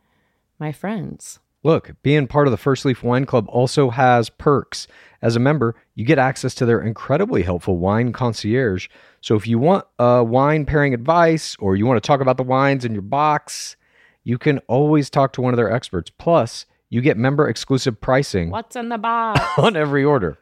my 0.59 0.73
friends. 0.73 1.39
Look, 1.63 1.91
being 2.03 2.27
part 2.27 2.47
of 2.47 2.51
the 2.51 2.57
First 2.57 2.85
Leaf 2.85 3.03
Wine 3.03 3.25
Club 3.25 3.45
also 3.49 3.89
has 3.89 4.29
perks. 4.29 4.87
As 5.21 5.35
a 5.35 5.39
member, 5.39 5.75
you 5.95 6.05
get 6.05 6.19
access 6.19 6.53
to 6.55 6.65
their 6.65 6.79
incredibly 6.81 7.41
helpful 7.41 7.77
wine 7.77 8.13
concierge. 8.13 8.87
So 9.21 9.35
if 9.35 9.47
you 9.47 9.57
want 9.57 9.85
uh, 9.97 10.23
wine 10.25 10.65
pairing 10.65 10.93
advice 10.93 11.55
or 11.59 11.75
you 11.75 11.85
want 11.85 12.01
to 12.01 12.07
talk 12.07 12.21
about 12.21 12.37
the 12.37 12.43
wines 12.43 12.85
in 12.85 12.93
your 12.93 13.01
box, 13.01 13.75
you 14.23 14.37
can 14.37 14.59
always 14.67 15.09
talk 15.09 15.33
to 15.33 15.41
one 15.41 15.53
of 15.53 15.57
their 15.57 15.71
experts. 15.71 16.11
Plus, 16.17 16.65
you 16.89 17.01
get 17.01 17.17
member 17.17 17.49
exclusive 17.49 17.99
pricing 17.99 18.49
What's 18.49 18.75
in 18.75 18.89
the 18.89 18.97
box? 18.97 19.41
on 19.57 19.75
every 19.75 20.03
order. 20.03 20.37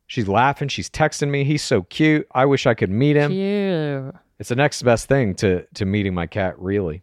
She's 0.06 0.28
laughing. 0.28 0.68
She's 0.68 0.90
texting 0.90 1.30
me. 1.30 1.44
He's 1.44 1.62
so 1.62 1.82
cute. 1.82 2.26
I 2.32 2.46
wish 2.46 2.66
I 2.66 2.74
could 2.74 2.90
meet 2.90 3.16
him. 3.16 3.30
Cute. 3.30 4.14
It's 4.38 4.48
the 4.48 4.56
next 4.56 4.82
best 4.82 5.06
thing 5.08 5.34
to 5.36 5.66
to 5.74 5.84
meeting 5.84 6.14
my 6.14 6.26
cat, 6.26 6.58
really. 6.58 7.02